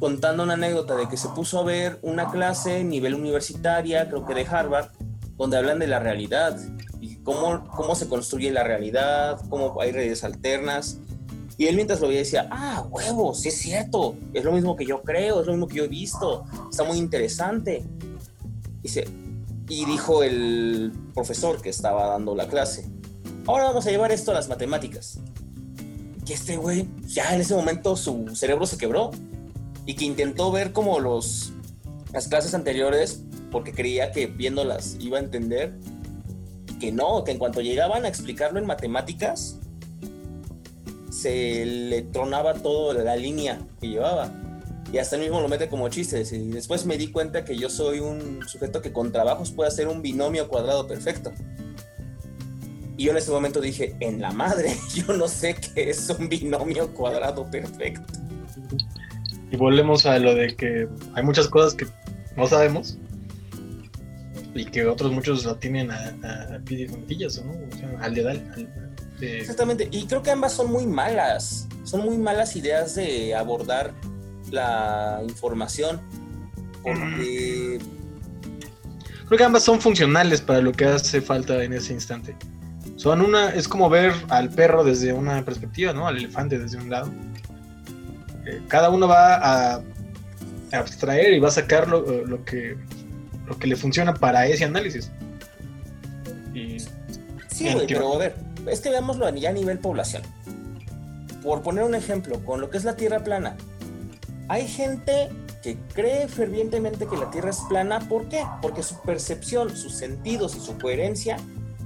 contando 0.00 0.42
una 0.42 0.54
anécdota 0.54 0.96
de 0.96 1.08
que 1.08 1.18
se 1.18 1.28
puso 1.28 1.60
a 1.60 1.62
ver 1.62 1.98
una 2.02 2.30
clase 2.30 2.82
nivel 2.82 3.14
universitaria, 3.14 4.08
creo 4.08 4.24
que 4.24 4.34
de 4.34 4.46
Harvard, 4.46 4.88
donde 5.36 5.58
hablan 5.58 5.78
de 5.78 5.86
la 5.86 5.98
realidad 5.98 6.58
y 7.00 7.16
cómo, 7.16 7.68
cómo 7.68 7.94
se 7.94 8.08
construye 8.08 8.50
la 8.50 8.64
realidad, 8.64 9.38
cómo 9.50 9.78
hay 9.80 9.92
redes 9.92 10.24
alternas. 10.24 10.98
Y 11.58 11.66
él 11.66 11.76
mientras 11.76 12.00
lo 12.00 12.08
veía 12.08 12.20
decía, 12.20 12.48
ah, 12.50 12.86
huevo, 12.90 13.34
sí 13.34 13.48
es 13.48 13.58
cierto, 13.58 14.16
es 14.32 14.42
lo 14.42 14.52
mismo 14.52 14.74
que 14.74 14.86
yo 14.86 15.02
creo, 15.02 15.42
es 15.42 15.46
lo 15.46 15.52
mismo 15.52 15.68
que 15.68 15.76
yo 15.76 15.84
he 15.84 15.88
visto, 15.88 16.44
está 16.70 16.82
muy 16.84 16.96
interesante. 16.96 17.84
Dice, 18.82 19.06
y 19.68 19.84
dijo 19.84 20.22
el 20.22 20.92
profesor 21.12 21.60
que 21.60 21.68
estaba 21.68 22.06
dando 22.06 22.34
la 22.34 22.48
clase, 22.48 22.90
ahora 23.46 23.64
vamos 23.64 23.86
a 23.86 23.90
llevar 23.90 24.12
esto 24.12 24.30
a 24.30 24.34
las 24.34 24.48
matemáticas. 24.48 25.18
Que 26.24 26.32
este 26.32 26.56
güey, 26.56 26.88
ya 27.06 27.34
en 27.34 27.42
ese 27.42 27.54
momento 27.54 27.94
su 27.96 28.34
cerebro 28.34 28.64
se 28.64 28.78
quebró 28.78 29.10
y 29.90 29.94
que 29.94 30.04
intentó 30.04 30.52
ver 30.52 30.70
como 30.72 31.00
los, 31.00 31.52
las 32.12 32.28
clases 32.28 32.54
anteriores 32.54 33.24
porque 33.50 33.72
creía 33.72 34.12
que 34.12 34.26
viéndolas 34.26 34.96
iba 35.00 35.18
a 35.18 35.20
entender 35.20 35.74
que 36.78 36.92
no, 36.92 37.24
que 37.24 37.32
en 37.32 37.38
cuanto 37.38 37.60
llegaban 37.60 38.04
a 38.04 38.08
explicarlo 38.08 38.60
en 38.60 38.66
matemáticas, 38.66 39.58
se 41.10 41.66
le 41.66 42.02
tronaba 42.02 42.54
todo 42.54 42.92
la 42.92 43.16
línea 43.16 43.66
que 43.80 43.88
llevaba. 43.88 44.32
Y 44.92 44.98
hasta 44.98 45.16
él 45.16 45.22
mismo 45.22 45.40
lo 45.40 45.48
mete 45.48 45.68
como 45.68 45.88
chistes. 45.88 46.32
Y 46.32 46.38
después 46.50 46.86
me 46.86 46.96
di 46.96 47.08
cuenta 47.08 47.44
que 47.44 47.56
yo 47.56 47.68
soy 47.68 47.98
un 47.98 48.46
sujeto 48.46 48.80
que 48.80 48.92
con 48.92 49.10
trabajos 49.10 49.50
puede 49.50 49.70
hacer 49.70 49.88
un 49.88 50.02
binomio 50.02 50.46
cuadrado 50.46 50.86
perfecto. 50.86 51.32
Y 52.96 53.06
yo 53.06 53.10
en 53.10 53.16
ese 53.16 53.32
momento 53.32 53.60
dije, 53.60 53.96
en 53.98 54.20
la 54.20 54.30
madre, 54.30 54.72
yo 54.94 55.16
no 55.16 55.26
sé 55.26 55.56
qué 55.56 55.90
es 55.90 56.08
un 56.10 56.28
binomio 56.28 56.94
cuadrado 56.94 57.50
perfecto. 57.50 58.20
Y 59.50 59.56
volvemos 59.56 60.06
a 60.06 60.18
lo 60.18 60.34
de 60.34 60.54
que 60.54 60.88
hay 61.14 61.22
muchas 61.24 61.48
cosas 61.48 61.74
que 61.74 61.86
no 62.36 62.46
sabemos 62.46 62.96
y 64.54 64.64
que 64.64 64.86
otros 64.86 65.12
muchos 65.12 65.44
lo 65.44 65.56
tienen 65.56 65.90
a, 65.90 65.96
a, 66.22 66.56
a 66.56 66.58
pie 66.64 66.78
de 66.78 66.88
juntillas, 66.88 67.42
¿no? 67.44 67.52
O 67.52 67.76
sea, 67.76 67.90
al 68.00 68.14
dedal. 68.14 68.52
al- 68.54 68.68
de- 69.18 69.40
Exactamente. 69.40 69.88
Y 69.90 70.06
creo 70.06 70.22
que 70.22 70.30
ambas 70.30 70.52
son 70.52 70.70
muy 70.72 70.86
malas. 70.86 71.68
Son 71.84 72.04
muy 72.04 72.16
malas 72.18 72.54
ideas 72.56 72.94
de 72.94 73.34
abordar 73.34 73.92
la 74.50 75.20
información. 75.28 76.00
Porque 76.82 77.78
Creo 79.26 79.38
que 79.38 79.44
ambas 79.44 79.62
son 79.62 79.80
funcionales 79.80 80.40
para 80.40 80.60
lo 80.60 80.72
que 80.72 80.86
hace 80.86 81.20
falta 81.20 81.62
en 81.62 81.72
ese 81.72 81.92
instante. 81.92 82.34
Son 82.96 83.20
una, 83.20 83.50
es 83.50 83.68
como 83.68 83.88
ver 83.88 84.12
al 84.28 84.50
perro 84.50 84.82
desde 84.82 85.12
una 85.12 85.44
perspectiva, 85.44 85.92
¿no? 85.92 86.06
Al 86.08 86.16
elefante 86.16 86.58
desde 86.58 86.78
un 86.78 86.90
lado. 86.90 87.12
Eh, 88.46 88.62
cada 88.68 88.90
uno 88.90 89.06
va 89.08 89.34
a 89.74 89.82
abstraer 90.72 91.34
y 91.34 91.38
va 91.40 91.48
a 91.48 91.52
sacar 91.52 91.88
lo, 91.88 92.00
lo 92.26 92.44
que, 92.44 92.76
lo 93.46 93.58
que 93.58 93.66
le 93.66 93.76
funciona 93.76 94.14
para 94.14 94.46
ese 94.46 94.64
análisis. 94.64 95.10
Y 96.54 96.78
Sí, 97.48 97.70
güey, 97.72 97.86
pero 97.86 98.14
a 98.14 98.18
ver, 98.18 98.34
es 98.70 98.80
que 98.80 98.90
veámoslo 98.90 99.26
a- 99.26 99.30
ya 99.34 99.50
a 99.50 99.52
nivel 99.52 99.78
población. 99.78 100.22
Por 101.42 101.62
poner 101.62 101.84
un 101.84 101.94
ejemplo, 101.94 102.42
con 102.44 102.60
lo 102.60 102.70
que 102.70 102.78
es 102.78 102.84
la 102.84 102.96
Tierra 102.96 103.22
plana. 103.24 103.56
Hay 104.48 104.66
gente 104.66 105.28
que 105.62 105.76
cree 105.94 106.26
fervientemente 106.28 107.06
que 107.06 107.16
la 107.16 107.30
Tierra 107.30 107.50
es 107.50 107.60
plana. 107.68 108.00
¿Por 108.00 108.28
qué? 108.28 108.42
Porque 108.62 108.82
su 108.82 109.00
percepción, 109.02 109.76
sus 109.76 109.94
sentidos 109.94 110.56
y 110.56 110.60
su 110.60 110.78
coherencia 110.78 111.36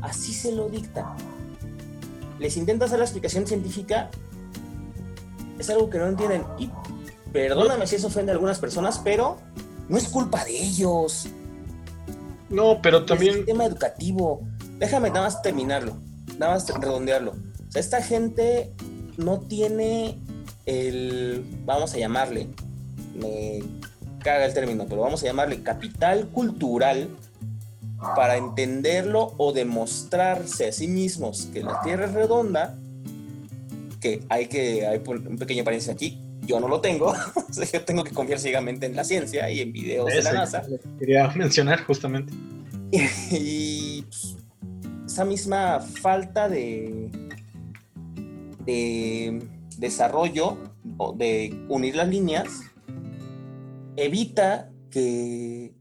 así 0.01 0.33
se 0.33 0.53
lo 0.53 0.69
dictan. 0.69 1.07
Les 2.39 2.57
intenta 2.57 2.85
hacer 2.87 2.99
la 2.99 3.05
explicación 3.05 3.47
científica. 3.47 4.11
Es 5.59 5.71
algo 5.71 5.91
que 5.91 5.99
no 5.99 6.07
entienden. 6.07 6.45
Y 6.59 6.71
perdóname 7.33 7.87
si 7.87 7.97
eso 7.97 8.09
ofende 8.09 8.33
a 8.33 8.35
algunas 8.35 8.59
personas, 8.59 9.01
pero 9.03 9.39
no 9.89 9.97
es 9.97 10.09
culpa 10.09 10.45
de 10.45 10.57
ellos 10.57 11.29
no, 12.55 12.81
pero 12.83 12.99
el 12.99 13.07
también 13.07 13.35
sistema 13.35 13.65
educativo. 13.65 14.43
Déjame 14.79 15.09
nada 15.09 15.23
más 15.23 15.43
terminarlo, 15.43 15.97
nada 16.39 16.55
más 16.55 16.69
redondearlo. 16.69 17.33
O 17.33 17.73
sea, 17.73 17.81
esta 17.81 18.03
gente 18.03 18.73
no 19.17 19.41
tiene 19.41 20.19
el, 20.67 21.45
vamos 21.65 21.95
a 21.95 21.99
llamarle, 21.99 22.49
me 23.15 23.63
caga 24.21 24.47
el 24.47 24.55
término, 24.55 24.87
pero 24.89 25.03
vamos 25.03 25.23
a 25.23 25.27
llamarle 25.27 25.63
capital 25.63 26.29
cultural 26.29 27.09
para 28.15 28.37
entenderlo 28.37 29.35
o 29.39 29.53
demostrarse 29.53 30.69
a 30.69 30.73
sí 30.73 30.89
mismos 30.89 31.49
que 31.53 31.63
la 31.63 31.81
Tierra 31.83 32.07
es 32.07 32.13
redonda, 32.13 32.77
que 34.05 34.21
hay 34.29 34.49
que, 34.49 34.87
hay 34.87 35.01
un 35.07 35.39
pequeño 35.39 35.65
paréntesis 35.65 35.91
aquí, 35.91 36.21
yo 36.43 36.61
no 36.61 36.69
lo 36.69 36.83
tengo, 36.83 37.15
yo 37.73 37.85
tengo 37.87 38.05
que 38.05 38.11
confiar 38.11 38.39
ciegamente 38.39 38.85
en 38.85 38.95
la 38.95 39.03
ciencia 39.03 39.51
y 39.51 39.61
en 39.61 39.73
videos 39.73 40.11
de 40.11 40.23
la 40.23 40.33
NASA. 40.35 40.63
quería 40.99 41.29
mencionar 41.29 41.83
justamente. 41.85 42.35
y 43.31 44.03
pues, 44.03 44.37
esa 45.07 45.25
misma 45.25 45.81
falta 45.81 46.51
de, 46.51 47.09
de 48.67 49.43
desarrollo 49.79 50.59
o 50.99 51.15
de 51.15 51.65
unir 51.71 51.97
las 51.97 52.09
líneas 52.09 52.49
evita 53.97 54.71
que 54.91 55.73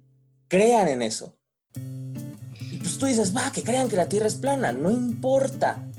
crean 0.47 0.87
en 0.87 1.01
eso. 1.01 1.35
Y 1.75 2.77
pues 2.77 2.97
tú 2.97 3.05
dices, 3.05 3.35
va, 3.35 3.51
que 3.51 3.63
crean 3.63 3.89
que 3.89 3.97
la 3.97 4.07
Tierra 4.07 4.27
es 4.27 4.35
plana, 4.35 4.71
no 4.71 4.89
importa. 4.91 5.89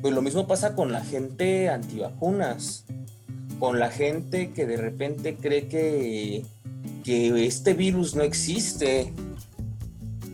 Pues 0.00 0.14
lo 0.14 0.22
mismo 0.22 0.46
pasa 0.46 0.74
con 0.74 0.92
la 0.92 1.04
gente 1.04 1.68
antivacunas, 1.68 2.84
con 3.58 3.78
la 3.78 3.90
gente 3.90 4.50
que 4.52 4.66
de 4.66 4.76
repente 4.76 5.36
cree 5.36 5.66
que, 5.66 6.44
que 7.04 7.46
este 7.46 7.74
virus 7.74 8.14
no 8.14 8.22
existe, 8.22 9.12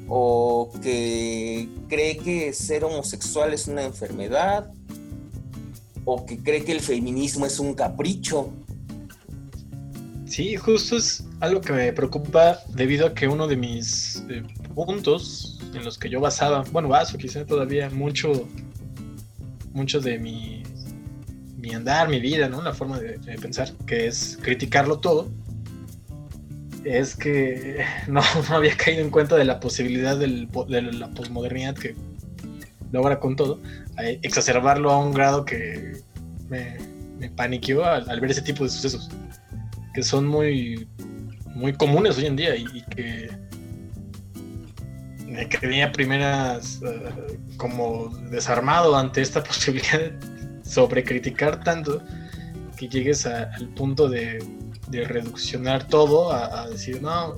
o 0.09 0.71
que 0.83 1.69
cree 1.89 2.19
que 2.19 2.53
ser 2.53 2.85
homosexual 2.85 3.55
es 3.55 3.67
una 3.67 3.85
enfermedad, 3.85 4.71
o 6.05 6.27
que 6.27 6.39
cree 6.39 6.65
que 6.65 6.73
el 6.73 6.81
feminismo 6.81 7.47
es 7.47 7.59
un 7.59 7.75
capricho. 7.75 8.51
Sí, 10.27 10.57
justo 10.57 10.97
es 10.97 11.25
algo 11.41 11.61
que 11.61 11.73
me 11.73 11.93
preocupa 11.93 12.59
debido 12.69 13.07
a 13.07 13.15
que 13.15 13.29
uno 13.29 13.47
de 13.47 13.57
mis 13.57 14.23
eh, 14.29 14.43
puntos 14.75 15.59
en 15.73 15.85
los 15.85 15.97
que 15.97 16.11
yo 16.11 16.21
basaba, 16.21 16.65
bueno, 16.73 16.89
baso 16.89 17.17
quizá 17.17 17.47
todavía 17.47 17.89
mucho, 17.91 18.47
mucho 19.75 20.01
de 20.01 20.19
mi, 20.19 20.63
mi 21.59 21.75
andar, 21.75 22.09
mi 22.09 22.21
vida, 22.21 22.49
¿no? 22.49 22.63
La 22.63 22.73
forma 22.73 22.99
de, 22.99 23.19
pensar, 23.39 23.71
que 23.87 24.07
es 24.07 24.39
criticarlo 24.41 25.01
todo, 25.01 25.29
es 26.85 27.15
que 27.15 27.85
no, 28.09 28.23
no 28.49 28.57
había 28.57 28.77
caído 28.77 29.03
en 29.03 29.11
cuenta 29.11 29.37
de 29.37 29.45
la 29.45 29.61
posibilidad 29.61 30.17
de 30.17 30.29
la 30.29 31.11
posmodernidad 31.11 31.75
que 31.75 31.95
logra 32.93 33.19
con 33.19 33.37
todo, 33.37 33.61
eh, 33.99 34.21
exacerbarlo 34.23 34.91
a 34.91 34.99
un 34.99 35.13
grado 35.13 35.45
que 35.45 36.01
me, 36.49 36.79
me 37.19 37.29
paniqueó 37.29 37.85
al, 37.85 38.21
ver 38.21 38.31
ese 38.31 38.43
tipo 38.43 38.65
de 38.65 38.71
sucesos 38.71 39.11
que 39.93 40.03
son 40.03 40.27
muy, 40.27 40.89
muy 41.55 41.73
comunes 41.73 42.19
hoy 42.19 42.27
en 42.27 42.37
día 42.37 42.57
y 42.57 42.83
que 42.91 43.31
me 45.35 45.49
quedé 45.49 45.83
a 45.83 45.91
primeras 45.93 46.81
eh, 46.83 47.39
como 47.57 48.09
desarmado 48.31 48.97
ante 48.97 49.21
esta 49.21 49.43
posibilidad 49.51 49.99
de 50.01 50.13
sobrecriticar 50.65 51.63
tanto 51.63 52.03
que 52.77 52.89
llegues 52.89 53.27
a- 53.27 53.51
al 53.55 53.69
punto 53.75 54.09
de, 54.09 54.39
reduccionar 54.91 55.89
todo 55.89 56.31
a, 56.33 56.69
decir, 56.69 57.03
no, 57.03 57.35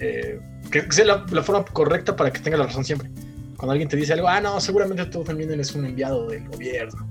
eh, 0.00 0.40
que 0.70 0.90
sea 0.90 1.04
la, 1.04 1.26
la 1.30 1.42
forma 1.44 1.64
correcta 1.64 2.16
para 2.16 2.32
que 2.32 2.40
tenga 2.40 2.56
la 2.56 2.64
razón 2.66 2.84
siempre. 2.84 3.08
Cuando 3.56 3.72
alguien 3.72 3.88
te 3.88 3.96
dice 3.96 4.14
algo, 4.14 4.26
ah, 4.28 4.40
no, 4.40 4.60
seguramente 4.60 5.04
tú 5.06 5.22
también 5.22 5.52
eres 5.52 5.72
un 5.76 5.84
enviado 5.84 6.26
del 6.28 6.48
gobierno. 6.48 7.08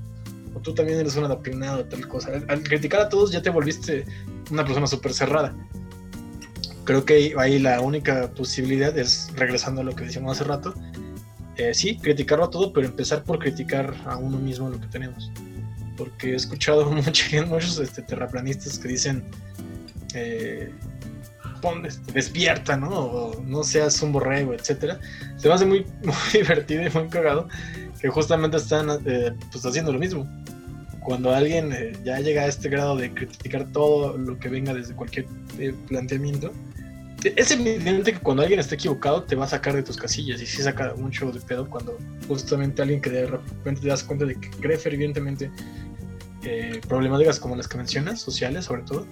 o 0.53 0.59
tú 0.59 0.73
también 0.73 0.99
eres 0.99 1.15
un 1.15 1.23
adoctrinado, 1.25 1.85
tal 1.85 2.05
cosa. 2.07 2.29
Al, 2.33 2.45
al 2.49 2.63
criticar 2.63 2.99
a 3.01 3.07
todos 3.09 3.31
ya 3.31 3.41
te 3.41 3.49
volviste 3.49 4.05
una 4.51 4.65
persona 4.65 4.87
súper 4.87 5.13
cerrada. 5.13 5.55
Creo 6.87 7.03
que 7.05 7.33
ahí 7.37 7.59
la 7.59 7.81
única 7.81 8.31
posibilidad 8.31 8.97
es, 8.97 9.29
regresando 9.35 9.81
a 9.81 9.83
lo 9.83 9.93
que 9.93 10.05
decíamos 10.05 10.31
hace 10.39 10.47
rato, 10.49 10.73
eh, 11.57 11.73
sí, 11.73 11.97
criticarlo 11.97 12.45
a 12.45 12.49
todo, 12.49 12.71
pero 12.71 12.87
empezar 12.87 13.23
por 13.23 13.39
criticar 13.39 13.93
a 14.05 14.15
uno 14.15 14.37
mismo 14.39 14.69
lo 14.69 14.79
que 14.79 14.87
tenemos. 14.87 15.29
Porque 15.97 16.31
he 16.31 16.35
escuchado 16.35 16.89
mucha- 16.91 17.45
muchos 17.45 17.77
este, 17.79 18.01
terraplanistas 18.03 18.79
que 18.79 18.87
dicen, 18.87 19.25
eh, 20.13 20.71
pon, 21.61 21.85
este, 21.85 22.09
despierta, 22.13 22.77
¿no? 22.77 22.89
O 22.89 23.41
no 23.43 23.63
seas 23.63 24.01
un 24.01 24.13
borrego, 24.13 24.53
etcétera. 24.53 24.97
Se 25.35 25.49
me 25.49 25.55
hace 25.55 25.65
muy, 25.65 25.85
muy 26.03 26.15
divertido 26.33 26.83
y 26.87 26.89
muy 26.91 27.09
cagado 27.09 27.49
que 27.99 28.07
justamente 28.09 28.57
están 28.57 28.87
eh, 29.05 29.33
pues 29.51 29.65
haciendo 29.65 29.91
lo 29.91 29.99
mismo. 29.99 30.25
Cuando 31.03 31.33
alguien 31.33 31.73
eh, 31.73 31.93
ya 32.05 32.19
llega 32.19 32.43
a 32.43 32.47
este 32.47 32.69
grado 32.69 32.95
de 32.95 33.13
criticar 33.13 33.65
todo 33.71 34.17
lo 34.17 34.37
que 34.39 34.49
venga 34.49 34.73
desde 34.73 34.93
cualquier 34.93 35.25
eh, 35.57 35.73
planteamiento, 35.87 36.51
te- 36.51 36.66
es 37.23 37.51
evidente 37.51 38.13
que 38.13 38.19
cuando 38.19 38.43
alguien 38.43 38.59
está 38.59 38.75
equivocado 38.75 39.23
te 39.23 39.35
va 39.35 39.45
a 39.45 39.47
sacar 39.47 39.75
de 39.75 39.83
tus 39.83 39.97
casillas 39.97 40.41
y 40.41 40.45
sí 40.45 40.61
saca 40.61 40.93
mucho 40.95 41.31
de 41.31 41.39
pedo 41.39 41.69
cuando 41.69 41.97
justamente 42.27 42.81
alguien 42.81 43.01
que 43.01 43.09
de 43.09 43.25
repente 43.25 43.81
te 43.81 43.87
das 43.87 44.03
cuenta 44.03 44.25
de 44.25 44.35
que 44.35 44.49
cree 44.49 44.77
fervientemente 44.77 45.51
eh, 46.43 46.79
problemáticas 46.87 47.39
como 47.39 47.55
las 47.55 47.67
que 47.67 47.77
mencionas, 47.77 48.21
sociales 48.21 48.65
sobre 48.65 48.83
todo, 48.83 49.05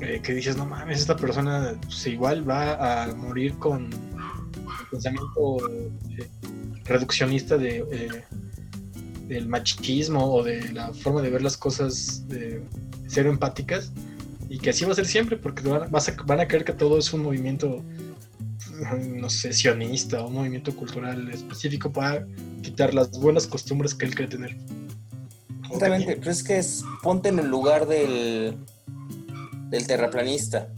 eh, 0.00 0.20
que 0.22 0.34
dices, 0.34 0.56
no 0.56 0.64
mames, 0.66 1.00
esta 1.00 1.16
persona 1.16 1.74
pues, 1.82 2.06
igual 2.06 2.48
va 2.48 3.04
a 3.04 3.14
morir 3.14 3.54
con 3.58 3.84
el 3.84 4.88
pensamiento 4.90 5.70
eh, 5.70 5.90
reduccionista 6.84 7.58
de, 7.58 8.24
del 9.28 9.48
machismo 9.48 10.34
o 10.34 10.42
de 10.42 10.72
la 10.72 10.92
forma 10.94 11.20
de 11.20 11.30
ver 11.30 11.42
las 11.42 11.56
cosas 11.56 12.24
ser 13.06 13.26
empáticas 13.26 13.92
y 14.52 14.58
que 14.58 14.68
así 14.68 14.84
va 14.84 14.92
a 14.92 14.94
ser 14.94 15.06
siempre 15.06 15.38
porque 15.38 15.66
van, 15.66 15.90
vas 15.90 16.10
a, 16.10 16.16
van 16.26 16.38
a 16.40 16.46
creer 16.46 16.62
que 16.62 16.74
todo 16.74 16.98
es 16.98 17.10
un 17.14 17.22
movimiento 17.22 17.82
no 19.16 19.30
sé, 19.30 19.50
sionista 19.54 20.22
o 20.22 20.28
un 20.28 20.34
movimiento 20.34 20.76
cultural 20.76 21.30
específico 21.30 21.90
para 21.90 22.26
quitar 22.60 22.92
las 22.92 23.12
buenas 23.12 23.46
costumbres 23.46 23.94
que 23.94 24.04
él 24.04 24.14
cree 24.14 24.28
tener. 24.28 24.54
Exactamente, 25.64 26.16
pero 26.16 26.30
es 26.30 26.42
que 26.42 26.58
es, 26.58 26.84
ponte 27.02 27.30
en 27.30 27.38
el 27.38 27.48
lugar 27.48 27.86
del, 27.86 28.58
del 29.70 29.86
terraplanista, 29.86 30.68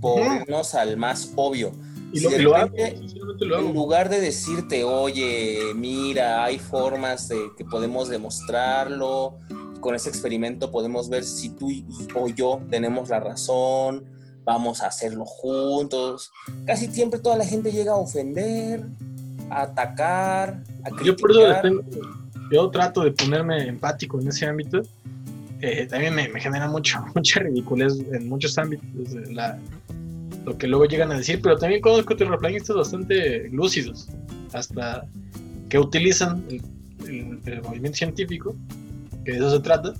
por 0.00 0.20
irnos 0.20 0.76
al 0.76 0.96
más 0.96 1.32
obvio. 1.34 1.72
Y 2.12 2.20
Si 2.20 2.24
lo, 2.24 2.36
y 2.36 2.42
lo 2.42 2.54
hago, 2.54 2.76
En 2.76 3.74
lugar 3.74 4.10
de 4.10 4.20
decirte, 4.20 4.84
oye, 4.84 5.74
mira, 5.74 6.44
hay 6.44 6.60
formas 6.60 7.28
de 7.28 7.50
que 7.56 7.64
podemos 7.64 8.08
demostrarlo, 8.08 9.40
con 9.80 9.94
ese 9.94 10.08
experimento 10.08 10.70
podemos 10.70 11.08
ver 11.08 11.24
si 11.24 11.50
tú 11.50 11.70
y- 11.70 11.84
o 12.14 12.28
yo 12.28 12.60
tenemos 12.70 13.08
la 13.08 13.20
razón, 13.20 14.04
vamos 14.44 14.82
a 14.82 14.86
hacerlo 14.88 15.24
juntos. 15.24 16.30
Casi 16.66 16.86
siempre 16.86 17.20
toda 17.20 17.36
la 17.36 17.44
gente 17.44 17.70
llega 17.72 17.92
a 17.92 17.96
ofender, 17.96 18.84
a 19.50 19.62
atacar, 19.62 20.62
a 20.84 20.90
criticar. 20.90 21.04
Yo 21.06 21.16
por 21.16 21.30
eso 21.32 21.54
tengo- 21.62 21.82
yo 22.50 22.70
trato 22.70 23.02
de 23.04 23.12
ponerme 23.12 23.68
empático 23.68 24.20
en 24.20 24.28
ese 24.28 24.46
ámbito. 24.46 24.80
Eh, 25.60 25.86
también 25.86 26.14
me, 26.14 26.28
me 26.28 26.40
genera 26.40 26.68
mucho, 26.68 26.98
mucha 27.14 27.40
ridiculez 27.40 27.94
en 28.12 28.28
muchos 28.28 28.56
ámbitos 28.58 29.12
la- 29.32 29.58
lo 30.44 30.56
que 30.56 30.66
luego 30.66 30.86
llegan 30.86 31.10
a 31.12 31.18
decir, 31.18 31.40
pero 31.42 31.58
también 31.58 31.82
conozco 31.82 32.16
terraplanistas 32.16 32.74
bastante 32.76 33.48
lúcidos, 33.50 34.08
hasta 34.54 35.04
que 35.68 35.78
utilizan 35.78 36.42
el, 36.48 36.62
el- 37.06 37.40
el 37.44 37.62
movimiento 37.62 37.98
científico, 37.98 38.56
que 39.28 39.32
de 39.34 39.38
eso 39.40 39.50
se 39.50 39.60
trata, 39.60 39.92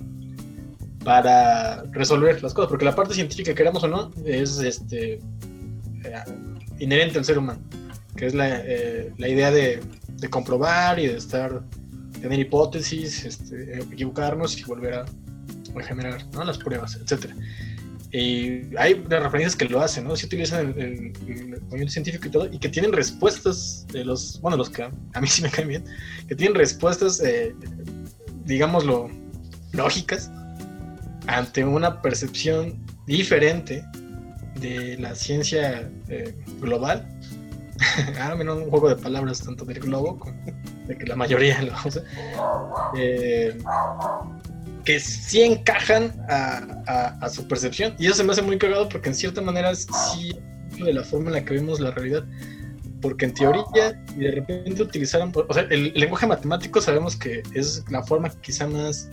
para 1.03 1.83
resolver 1.91 2.41
las 2.41 2.51
cosas, 2.53 2.67
porque 2.69 2.83
la 2.85 2.95
parte 2.95 3.13
científica, 3.13 3.53
queramos 3.53 3.83
o 3.83 3.87
no, 3.87 4.11
es 4.25 4.59
este 4.59 5.13
eh, 5.13 6.23
inherente 6.79 7.19
al 7.19 7.25
ser 7.25 7.37
humano, 7.37 7.59
que 8.15 8.25
es 8.25 8.33
la, 8.33 8.59
eh, 8.65 9.13
la 9.19 9.27
idea 9.29 9.51
de, 9.51 9.81
de 10.07 10.29
comprobar 10.29 10.97
y 10.99 11.05
de 11.07 11.17
estar, 11.17 11.61
tener 12.21 12.39
hipótesis, 12.39 13.23
este, 13.23 13.77
equivocarnos 13.79 14.57
y 14.57 14.63
volver 14.63 14.95
a, 14.95 15.01
a 15.79 15.83
generar 15.83 16.25
¿no? 16.33 16.43
las 16.43 16.57
pruebas, 16.57 16.95
etcétera. 17.01 17.35
Y 18.11 18.75
hay 18.75 18.95
referencias 19.07 19.55
que 19.55 19.65
lo 19.65 19.81
hacen, 19.81 20.05
¿no? 20.05 20.15
Si 20.15 20.25
utilizan 20.25 20.73
el, 20.75 20.79
el- 20.79 21.13
el 21.53 21.61
movimiento 21.61 21.93
científico 21.93 22.27
y 22.27 22.31
todo, 22.31 22.45
y 22.51 22.57
que 22.57 22.67
tienen 22.67 22.91
respuestas 22.91 23.85
de 23.93 24.03
los, 24.03 24.41
bueno, 24.41 24.57
los 24.57 24.71
que 24.71 24.81
a 24.81 25.21
mí 25.21 25.27
sí 25.27 25.43
me 25.43 25.51
caen 25.51 25.67
bien, 25.67 25.83
que 26.27 26.33
tienen 26.35 26.55
respuestas, 26.55 27.21
eh, 27.23 27.53
digámoslo, 28.49 29.09
lógicas, 29.71 30.29
ante 31.27 31.63
una 31.63 32.01
percepción 32.01 32.83
diferente 33.05 33.85
de 34.59 34.97
la 34.97 35.15
ciencia 35.15 35.89
eh, 36.09 36.35
global. 36.59 37.07
ah, 38.19 38.35
menos 38.35 38.57
un 38.57 38.69
juego 38.69 38.89
de 38.89 38.95
palabras 38.97 39.41
tanto 39.41 39.63
del 39.63 39.79
globo 39.79 40.19
como 40.19 40.35
de 40.87 40.97
que 40.97 41.05
la 41.05 41.15
mayoría 41.15 41.61
lo 41.61 41.73
usa. 41.85 42.01
Eh, 42.97 43.57
que 44.83 44.99
sí 44.99 45.43
encajan 45.43 46.11
a, 46.27 46.59
a- 46.87 47.17
a 47.25 47.29
su 47.29 47.47
percepción. 47.47 47.93
Y 47.99 48.07
eso 48.07 48.15
se 48.15 48.23
me 48.23 48.31
hace 48.31 48.41
muy 48.41 48.57
cagado 48.57 48.89
porque 48.89 49.09
en 49.09 49.15
cierta 49.15 49.41
manera 49.41 49.73
sí 49.75 50.35
de 50.83 50.93
la 50.93 51.03
forma 51.03 51.27
en 51.27 51.33
la 51.33 51.45
que 51.45 51.53
vemos 51.53 51.79
la 51.79 51.91
realidad. 51.91 52.23
Porque 53.01 53.25
en 53.25 53.33
teoría, 53.33 54.03
y 54.15 54.19
de 54.19 54.31
repente 54.31 54.83
utilizaron, 54.83 55.31
o 55.35 55.53
sea, 55.53 55.63
el, 55.69 55.93
lenguaje 55.93 56.27
matemático 56.27 56.81
sabemos 56.81 57.15
que 57.15 57.43
es 57.53 57.83
la 57.89 58.03
forma 58.03 58.29
quizá 58.41 58.67
más 58.67 59.09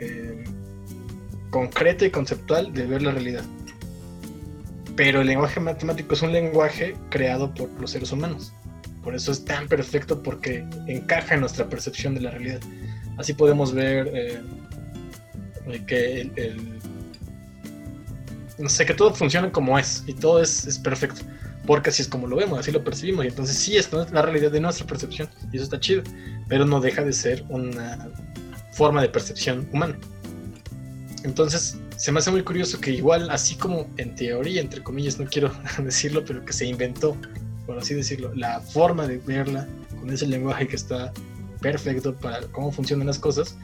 eh, 0.00 0.42
concreta 1.50 2.04
y 2.04 2.10
conceptual 2.10 2.72
de 2.72 2.86
ver 2.86 3.02
la 3.02 3.12
realidad. 3.12 3.44
Pero 4.96 5.20
el 5.20 5.26
lenguaje 5.28 5.60
matemático 5.60 6.14
es 6.14 6.22
un 6.22 6.32
lenguaje 6.32 6.96
creado 7.10 7.52
por 7.54 7.68
los 7.80 7.90
seres 7.92 8.10
humanos. 8.12 8.52
Por 9.04 9.14
eso 9.14 9.30
es 9.30 9.44
tan 9.44 9.68
perfecto 9.68 10.20
porque 10.20 10.66
encaja 10.88 11.34
en 11.34 11.40
nuestra 11.40 11.68
percepción 11.68 12.14
de 12.14 12.22
la 12.22 12.30
realidad. 12.32 12.60
Así 13.18 13.34
podemos 13.34 13.72
ver 13.72 14.10
eh, 14.12 14.40
eh, 15.68 15.82
que 15.86 16.20
el, 16.22 16.32
el- 16.36 16.78
no 18.58 18.68
sé, 18.68 18.86
que 18.86 18.94
todo 18.94 19.14
funciona 19.14 19.52
como 19.52 19.78
es 19.78 20.02
y 20.06 20.14
todo 20.14 20.42
es, 20.42 20.66
es 20.66 20.78
perfecto. 20.78 21.20
Porque 21.66 21.90
así 21.90 22.02
es 22.02 22.08
como 22.08 22.26
lo 22.26 22.36
vemos, 22.36 22.58
así 22.58 22.70
lo 22.70 22.84
percibimos. 22.84 23.24
Y 23.24 23.28
entonces 23.28 23.56
sí, 23.56 23.76
es 23.76 23.90
la 23.92 24.22
realidad 24.22 24.50
de 24.50 24.60
nuestra 24.60 24.86
percepción. 24.86 25.28
Y 25.52 25.56
eso 25.56 25.64
está 25.64 25.80
chido. 25.80 26.02
Pero 26.48 26.64
no 26.64 26.80
deja 26.80 27.02
de 27.02 27.12
ser 27.12 27.44
una 27.48 28.08
forma 28.72 29.02
de 29.02 29.08
percepción 29.08 29.68
humana. 29.72 29.98
Entonces, 31.24 31.78
se 31.96 32.12
me 32.12 32.18
hace 32.20 32.30
muy 32.30 32.42
curioso 32.42 32.78
que 32.80 32.92
igual, 32.92 33.30
así 33.30 33.56
como 33.56 33.88
en 33.96 34.14
teoría, 34.14 34.60
entre 34.60 34.82
comillas, 34.82 35.18
no 35.18 35.26
quiero 35.26 35.50
decirlo, 35.82 36.24
pero 36.24 36.44
que 36.44 36.52
se 36.52 36.66
inventó, 36.66 37.16
por 37.66 37.78
así 37.78 37.94
decirlo, 37.94 38.32
la 38.34 38.60
forma 38.60 39.06
de 39.06 39.18
verla 39.18 39.66
con 39.98 40.10
ese 40.10 40.26
lenguaje 40.26 40.68
que 40.68 40.76
está 40.76 41.12
perfecto 41.60 42.14
para 42.14 42.42
cómo 42.48 42.70
funcionan 42.70 43.06
las 43.08 43.18
cosas, 43.18 43.56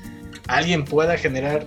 alguien 0.48 0.84
pueda 0.84 1.16
generar 1.16 1.66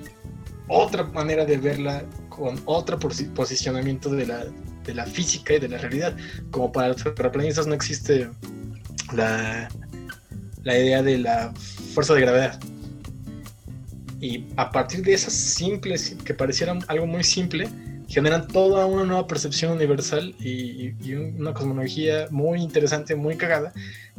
otra 0.67 1.03
manera 1.03 1.45
de 1.45 1.57
verla 1.57 2.03
con 2.29 2.59
otro 2.65 2.99
posi- 2.99 3.31
posicionamiento 3.33 4.09
de 4.09 4.25
la, 4.25 4.45
de 4.85 4.93
la 4.93 5.05
física 5.05 5.55
y 5.55 5.59
de 5.59 5.69
la 5.69 5.77
realidad. 5.77 6.15
Como 6.51 6.71
para 6.71 6.89
los 6.89 7.03
terraplanistas 7.03 7.67
no 7.67 7.73
existe 7.73 8.29
la, 9.15 9.69
la 10.63 10.77
idea 10.77 11.01
de 11.01 11.17
la 11.17 11.53
fuerza 11.93 12.13
de 12.13 12.21
gravedad. 12.21 12.59
Y 14.21 14.45
a 14.55 14.71
partir 14.71 15.03
de 15.03 15.13
esas 15.13 15.33
simples, 15.33 16.15
que 16.23 16.33
parecieran 16.33 16.79
algo 16.87 17.05
muy 17.05 17.23
simple, 17.23 17.69
generan 18.07 18.47
toda 18.47 18.85
una 18.85 19.03
nueva 19.03 19.27
percepción 19.27 19.73
universal 19.73 20.35
y, 20.39 20.93
una 21.13 21.53
cosmología 21.53 22.27
muy 22.31 22.61
interesante, 22.61 23.15
muy 23.15 23.35
cagada, 23.35 23.73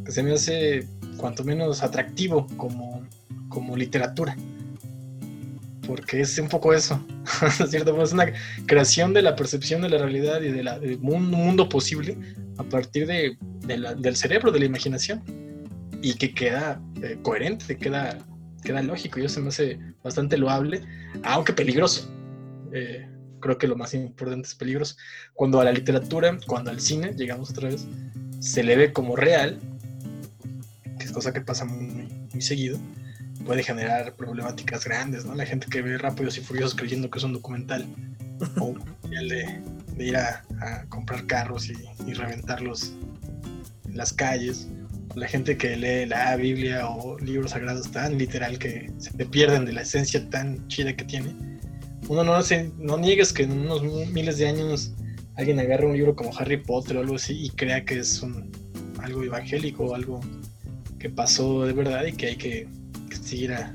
que 0.04 0.12
se 0.12 0.22
me 0.22 0.32
hace 0.32 0.86
cuanto 1.16 1.44
menos 1.44 1.82
atractivo 1.82 2.46
como, 2.56 3.06
como 3.48 3.76
literatura. 3.76 4.36
Porque 5.86 6.20
es 6.20 6.36
un 6.38 6.48
poco 6.48 6.72
eso, 6.72 7.04
cierto 7.70 8.02
es 8.02 8.12
una 8.12 8.32
creación 8.66 9.12
de 9.12 9.22
la 9.22 9.36
percepción 9.36 9.82
de 9.82 9.88
la 9.88 9.98
realidad 9.98 10.40
y 10.42 10.50
de 10.50 10.62
de 10.62 10.98
un 11.00 11.30
mundo 11.30 11.68
posible 11.68 12.18
a 12.58 12.64
partir 12.64 13.06
de, 13.06 13.36
de 13.66 13.76
la- 13.78 13.94
del 13.94 14.16
cerebro, 14.16 14.50
de 14.50 14.58
la 14.60 14.64
imaginación, 14.64 15.22
y 16.02 16.14
que 16.14 16.34
queda 16.34 16.80
eh, 17.02 17.18
coherente, 17.22 17.76
queda, 17.76 18.18
queda 18.64 18.82
lógico, 18.82 19.20
y 19.20 19.24
eso 19.26 19.40
me 19.40 19.48
hace 19.48 19.78
bastante 20.02 20.36
loable, 20.36 20.80
aunque 21.22 21.52
peligroso. 21.52 22.10
Eh, 22.72 23.06
creo 23.40 23.58
que 23.58 23.68
lo 23.68 23.76
más 23.76 23.94
importante 23.94 24.48
es 24.48 24.54
peligroso. 24.54 24.96
Cuando 25.34 25.60
a 25.60 25.64
la 25.64 25.72
literatura, 25.72 26.36
cuando 26.46 26.70
al 26.70 26.80
cine, 26.80 27.12
llegamos 27.16 27.50
otra 27.50 27.68
vez, 27.68 27.86
se 28.40 28.62
le 28.64 28.76
ve 28.76 28.92
como 28.92 29.14
real, 29.14 29.58
que 30.98 31.04
es 31.04 31.12
cosa 31.12 31.32
que 31.32 31.40
pasa 31.42 31.64
muy, 31.64 32.08
muy 32.32 32.40
seguido, 32.42 32.78
puede 33.46 33.62
generar 33.62 34.14
problemáticas 34.14 34.84
grandes, 34.84 35.24
¿no? 35.24 35.34
La 35.34 35.46
gente 35.46 35.66
que 35.70 35.82
ve 35.82 35.96
Rápidos 35.96 36.36
y 36.36 36.40
Furiosos 36.40 36.74
creyendo 36.74 37.10
que 37.10 37.18
es 37.18 37.24
un 37.24 37.32
documental, 37.32 37.86
o 38.60 38.74
el 39.10 39.28
de, 39.28 39.60
de 39.96 40.06
ir 40.06 40.16
a, 40.16 40.44
a 40.60 40.84
comprar 40.88 41.26
carros 41.26 41.70
y, 41.70 41.74
y 42.06 42.12
reventarlos 42.12 42.92
en 43.86 43.96
las 43.96 44.12
calles, 44.12 44.68
la 45.16 45.26
gente 45.26 45.56
que 45.56 45.76
lee 45.76 46.06
la 46.06 46.36
Biblia 46.36 46.86
o 46.88 47.18
libros 47.18 47.52
sagrados 47.52 47.90
tan 47.90 48.18
literal 48.18 48.58
que 48.58 48.92
se 48.98 49.10
te 49.12 49.24
pierden 49.24 49.64
de 49.64 49.72
la 49.72 49.80
esencia 49.80 50.28
tan 50.28 50.68
chida 50.68 50.94
que 50.94 51.04
tiene. 51.04 51.34
Uno 52.08 52.22
no, 52.22 52.40
se, 52.42 52.70
no 52.76 52.98
niegues 52.98 53.32
que 53.32 53.44
en 53.44 53.52
unos 53.52 53.82
miles 54.12 54.36
de 54.38 54.48
años 54.48 54.92
alguien 55.36 55.58
agarre 55.58 55.86
un 55.86 55.94
libro 55.94 56.14
como 56.14 56.36
Harry 56.36 56.58
Potter 56.58 56.98
o 56.98 57.00
algo 57.00 57.16
así 57.16 57.46
y 57.46 57.50
crea 57.50 57.84
que 57.84 57.98
es 57.98 58.22
un, 58.22 58.50
algo 59.02 59.22
evangélico, 59.22 59.94
algo 59.94 60.20
que 60.98 61.08
pasó 61.08 61.64
de 61.64 61.72
verdad 61.72 62.04
y 62.04 62.12
que 62.12 62.26
hay 62.26 62.36
que, 62.36 62.68
seguir 63.26 63.52
a, 63.52 63.74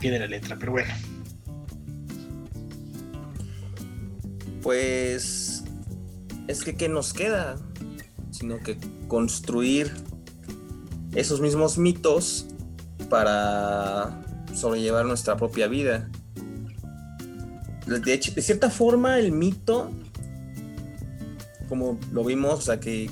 pie 0.00 0.10
de 0.10 0.18
la 0.18 0.26
letra. 0.26 0.56
Pero 0.58 0.72
bueno. 0.72 0.92
Pues 4.62 5.64
es 6.46 6.62
que 6.62 6.74
¿qué 6.74 6.88
nos 6.88 7.12
queda? 7.12 7.56
Sino 8.30 8.58
que 8.58 8.76
construir 9.06 9.92
esos 11.14 11.40
mismos 11.40 11.78
mitos 11.78 12.46
para 13.08 14.22
sobrellevar 14.54 15.06
nuestra 15.06 15.36
propia 15.36 15.68
vida. 15.68 16.10
De, 17.86 18.12
hecho, 18.12 18.32
de 18.34 18.42
cierta 18.42 18.68
forma, 18.68 19.18
el 19.18 19.32
mito, 19.32 19.90
como 21.68 21.98
lo 22.12 22.22
vimos, 22.22 22.58
o 22.58 22.60
sea, 22.60 22.80
que 22.80 23.10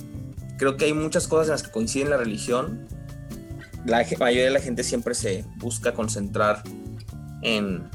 creo 0.59 0.77
que 0.77 0.85
hay 0.85 0.93
muchas 0.93 1.27
cosas 1.27 1.47
en 1.47 1.53
las 1.53 1.63
que 1.63 1.71
coinciden 1.71 2.11
la 2.11 2.19
religión. 2.19 2.87
La 3.87 4.05
mayoría 4.19 4.45
de 4.45 4.51
la 4.51 4.61
gente 4.61 4.83
siempre 4.83 5.15
se 5.15 5.45
busca 5.57 5.95
concentrar 5.95 6.63
en 7.43 7.89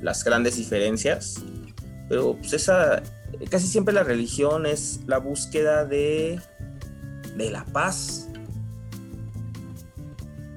las 0.00 0.24
grandes 0.24 0.56
diferencias, 0.56 1.42
pero 2.08 2.36
pues 2.36 2.52
esa, 2.54 3.02
casi 3.50 3.66
siempre 3.66 3.92
la 3.92 4.02
religión 4.02 4.66
es 4.66 5.00
la 5.06 5.18
búsqueda 5.18 5.84
de, 5.84 6.40
de 7.36 7.50
la 7.50 7.64
paz. 7.66 8.28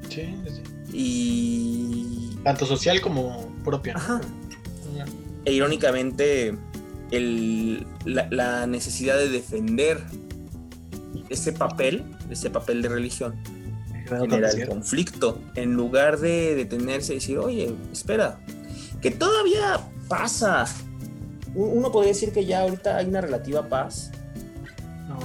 Sí, 0.10 0.36
sí. 0.46 0.64
Y... 0.94 2.40
Tanto 2.44 2.66
social 2.66 3.02
como 3.02 3.54
propia. 3.64 3.96
Ajá. 3.96 4.22
E 5.46 5.52
irónicamente, 5.52 6.56
el, 7.12 7.86
la, 8.06 8.66
necesidad 8.66 9.18
de 9.18 9.30
defender 9.30 10.00
ese 11.30 11.52
papel, 11.52 12.06
ese 12.30 12.50
papel 12.50 12.82
de 12.82 12.90
religión, 12.90 13.36
genera 14.08 14.50
el 14.50 14.68
conflicto. 14.68 15.42
En 15.56 15.74
lugar 15.74 16.20
de 16.20 16.56
detenerse 16.56 17.14
y 17.14 17.16
decir, 17.16 17.38
oye, 17.38 17.76
espera, 17.92 18.40
que 19.02 19.12
todavía 19.12 19.80
pasa 20.08 20.66
uno 21.56 21.92
podría 21.92 22.14
decir 22.14 22.32
que 22.32 22.46
ya 22.46 22.62
ahorita 22.62 22.98
hay 22.98 23.08
una 23.08 23.22
relativa 23.22 23.68
paz, 23.70 24.12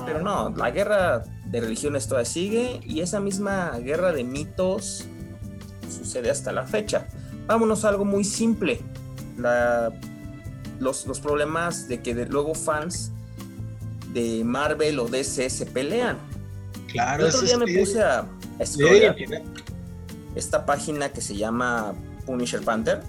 pero 0.05 0.23
no, 0.23 0.51
la 0.51 0.71
guerra 0.71 1.25
de 1.47 1.61
religiones 1.61 2.07
todavía 2.07 2.31
sigue 2.31 2.81
y 2.85 3.01
esa 3.01 3.21
misma 3.21 3.79
guerra 3.79 4.13
de 4.13 4.25
mitos 4.25 5.05
sucede 5.89 6.31
hasta 6.31 6.53
la 6.53 6.67
fecha. 6.67 7.07
Vámonos 7.47 7.85
a 7.85 7.89
algo 7.89 8.05
muy 8.05 8.25
simple, 8.25 8.81
los, 10.79 11.21
problemas 11.23 11.89
de 11.89 12.03
que 12.03 12.15
luego 12.27 12.55
fans 12.55 13.13
de 14.13 14.43
Marvel 14.45 14.99
o 14.99 15.09
DC 15.09 15.49
se 15.49 15.67
pelean. 15.67 16.19
Claro, 16.93 17.27
El 17.27 17.35
otro 17.35 17.43
día 17.43 17.59
me 17.59 17.79
puse 17.79 18.03
a, 18.03 18.27
a 18.59 18.65
esta 20.35 20.67
página 20.67 21.11
que 21.11 21.21
se 21.21 21.37
llama 21.37 21.95
Punisher 22.27 22.63
Panther. 22.63 23.03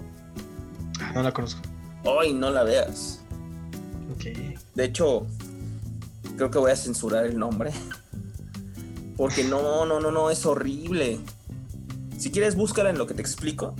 Ah, 1.00 1.12
no 1.14 1.22
la 1.22 1.32
conozco. 1.32 1.60
Hoy 2.04 2.32
no 2.32 2.50
la 2.50 2.64
veas. 2.64 3.20
De 4.74 4.84
hecho, 4.84 5.26
creo 6.36 6.50
que 6.50 6.58
voy 6.58 6.70
a 6.70 6.76
censurar 6.76 7.26
el 7.26 7.38
nombre. 7.38 7.70
Porque 9.16 9.44
no, 9.44 9.84
no, 9.84 10.00
no, 10.00 10.10
no, 10.10 10.30
es 10.30 10.46
horrible. 10.46 11.20
Si 12.18 12.30
quieres, 12.30 12.56
búscala 12.56 12.90
en 12.90 12.98
lo 12.98 13.06
que 13.06 13.14
te 13.14 13.22
explico. 13.22 13.74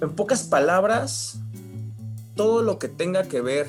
en, 0.00 0.10
pocas 0.16 0.44
palabras, 0.44 1.38
todo 2.34 2.62
lo 2.62 2.78
que 2.78 2.88
tenga 2.88 3.24
que 3.24 3.40
ver 3.40 3.68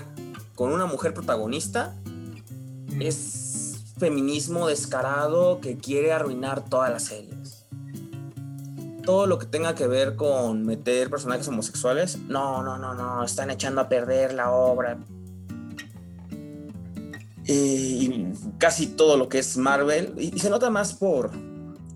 con 0.55 0.71
una 0.71 0.85
mujer 0.85 1.13
protagonista 1.13 1.95
mm. 2.05 3.01
es 3.01 3.42
feminismo 4.03 4.67
descarado 4.67 5.61
que 5.61 5.77
quiere 5.77 6.11
arruinar 6.11 6.65
toda 6.65 6.89
la 6.89 6.99
serie 6.99 7.33
todo 9.03 9.27
lo 9.27 9.37
que 9.37 9.45
tenga 9.45 9.75
que 9.75 9.85
ver 9.87 10.15
con 10.15 10.65
meter 10.65 11.09
personajes 11.09 11.47
homosexuales, 11.47 12.17
no, 12.27 12.63
no, 12.63 12.77
no, 12.77 12.93
no, 12.93 13.23
están 13.23 13.51
echando 13.51 13.81
a 13.81 13.89
perder 13.89 14.33
la 14.33 14.51
obra. 14.51 14.97
y 17.45 18.31
casi 18.57 18.87
todo 18.87 19.17
lo 19.17 19.27
que 19.27 19.39
es 19.39 19.57
Marvel, 19.57 20.13
y, 20.17 20.39
se 20.39 20.49
nota 20.49 20.69
más 20.69 20.93
por, 20.93 21.31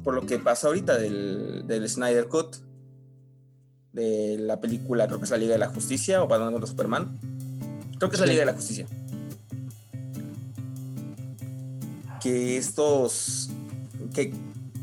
por 0.04 0.14
lo 0.14 0.26
que 0.26 0.38
pasa 0.40 0.68
ahorita 0.68 0.98
del, 0.98 1.64
del, 1.66 1.88
Snyder 1.88 2.28
Cut, 2.28 2.58
de 3.94 4.38
la 4.40 4.60
película, 4.60 5.08
creo 5.08 5.20
que 5.20 5.26
es 5.26 5.32
la 5.32 5.38
Liga 5.38 5.54
de 5.54 5.60
la 5.60 5.70
Justicia, 5.70 6.22
o 6.22 6.28
Batman 6.28 6.52
contra 6.52 6.70
Superman. 6.70 7.18
Creo 7.98 8.10
que 8.10 8.18
es 8.18 8.20
la 8.20 8.28
Liga 8.28 8.42
de 8.42 8.46
la 8.48 8.54
Justicia. 8.54 8.86
Que 12.20 12.58
estos, 12.58 13.50
que 14.14 14.34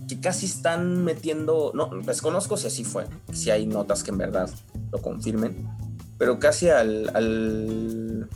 que 0.07 0.21
casi 0.21 0.47
están 0.47 1.05
metiendo, 1.05 1.73
no, 1.75 1.91
desconozco 2.05 2.57
si 2.57 2.67
así 2.67 2.85
fue, 2.85 3.07
si 3.33 3.51
hay 3.51 3.67
notas 3.67 4.03
que 4.03 4.11
en 4.11 4.19
verdad 4.19 4.51
lo 4.93 5.01
confirmen, 5.01 5.69
pero 6.19 6.39
casi 6.39 6.69
al, 6.69 7.11
al, 7.15 8.29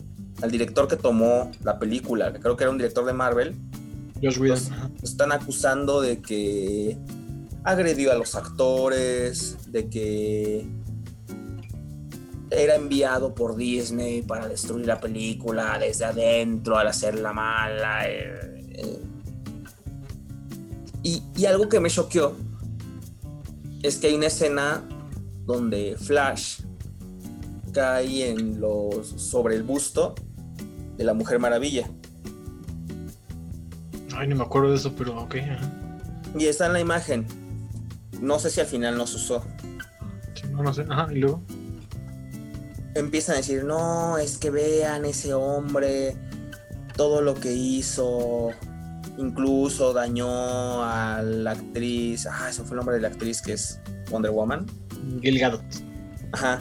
director 0.50 0.88
que 0.88 0.96
tomó 0.96 1.50
la 1.62 1.78
película, 1.78 2.32
que 2.32 2.40
creo 2.40 2.56
que 2.56 2.64
era 2.64 2.70
un 2.70 2.78
director 2.78 3.04
de 3.04 3.12
Marvel, 3.12 3.54
están 5.02 5.32
acusando 5.32 6.00
de 6.00 6.20
que 6.20 6.96
agredió 7.64 8.12
a 8.12 8.14
los 8.14 8.34
actores, 8.34 9.70
de 9.70 9.88
que 9.88 10.66
era 12.50 12.76
enviado 12.76 13.34
por 13.34 13.56
Disney 13.56 14.22
para 14.22 14.48
destruir 14.48 14.86
la 14.86 14.98
película 15.00 15.78
desde 15.78 16.06
adentro 16.06 16.78
al 16.78 16.88
hacerla 16.88 17.32
mala. 17.32 18.08
Eh, 18.08 18.57
eh, 18.78 19.02
y, 21.02 21.46
algo 21.46 21.68
que 21.68 21.80
me 21.80 21.88
choqueó 21.88 22.36
es 23.82 23.96
que 23.96 24.08
hay 24.08 24.14
una 24.14 24.26
escena 24.26 24.82
donde 25.46 25.96
Flash 25.98 26.60
cae 27.72 28.30
en 28.30 28.60
los, 28.60 29.08
sobre 29.08 29.54
el 29.54 29.62
busto 29.62 30.14
de 30.96 31.04
la 31.04 31.14
Mujer 31.14 31.38
Maravilla. 31.38 31.88
Ay, 34.14 34.28
no 34.28 34.36
me 34.36 34.42
acuerdo 34.42 34.70
de 34.70 34.76
eso, 34.76 34.94
pero 34.96 35.22
ok. 35.22 35.36
Y 36.38 36.46
está 36.46 36.66
en 36.66 36.72
la 36.72 36.80
imagen. 36.80 37.26
No 38.20 38.38
sé 38.38 38.50
si 38.50 38.60
al 38.60 38.66
final 38.66 38.98
no 38.98 39.06
se 39.06 39.16
usó. 39.16 39.44
no, 40.50 40.62
no 40.62 40.74
sé. 40.74 40.84
Ajá, 40.88 41.12
y 41.12 41.20
luego. 41.20 41.42
Empiezan 42.94 43.34
a 43.34 43.38
decir, 43.38 43.64
no, 43.64 44.18
es 44.18 44.38
que 44.38 44.50
vean 44.50 45.04
ese 45.04 45.32
hombre, 45.34 46.16
todo 46.96 47.22
lo 47.22 47.34
que 47.34 47.52
hizo, 47.52 48.50
Incluso 49.18 49.92
dañó 49.92 50.84
a 50.84 51.20
la 51.22 51.50
actriz. 51.50 52.26
Ah, 52.30 52.48
ese 52.48 52.62
fue 52.62 52.70
el 52.70 52.76
nombre 52.76 52.94
de 52.94 53.02
la 53.02 53.08
actriz 53.08 53.42
que 53.42 53.54
es 53.54 53.80
Wonder 54.10 54.30
Woman. 54.30 54.64
Gal 55.20 55.38
Gadot. 55.38 55.64
Ajá. 56.32 56.60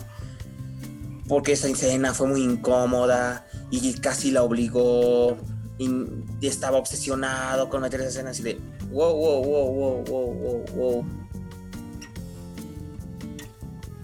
Porque 1.28 1.52
esa 1.52 1.68
escena 1.68 2.16
fue 2.16 2.28
muy 2.28 2.42
incómoda 2.42 3.46
y 3.70 3.94
casi 4.00 4.32
la 4.32 4.42
obligó. 4.42 5.38
Y, 5.78 6.08
estaba 6.42 6.78
obsesionado 6.78 7.70
con 7.70 7.82
meter 7.82 8.00
esa 8.00 8.10
escena 8.10 8.30
así 8.32 8.42
de 8.42 8.60
wow, 8.92 9.14
wow, 9.14 9.44
wow, 9.44 9.74
wow, 9.74 10.04
wow, 10.06 10.34
wow, 10.34 10.66
wow. 10.76 11.06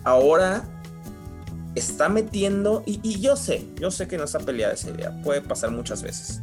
Ahora 0.04 0.64
está 1.74 2.10
metiendo, 2.10 2.84
y, 2.86 3.00
y, 3.02 3.20
yo 3.20 3.36
sé, 3.36 3.68
yo 3.80 3.90
sé 3.90 4.08
que 4.08 4.18
no 4.18 4.26
está 4.26 4.40
peleada 4.40 4.74
esa 4.74 4.92
idea, 4.92 5.12
puede 5.24 5.42
pasar 5.42 5.72
muchas 5.72 6.04
veces. 6.04 6.42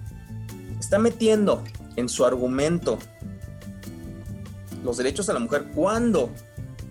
Está 0.81 0.99
metiendo 0.99 1.63
en 2.01 2.09
su 2.09 2.25
argumento. 2.25 2.99
Los 4.83 4.97
derechos 4.97 5.27
de 5.27 5.35
la 5.35 5.41
mujer 5.41 5.67
cuando 5.75 6.31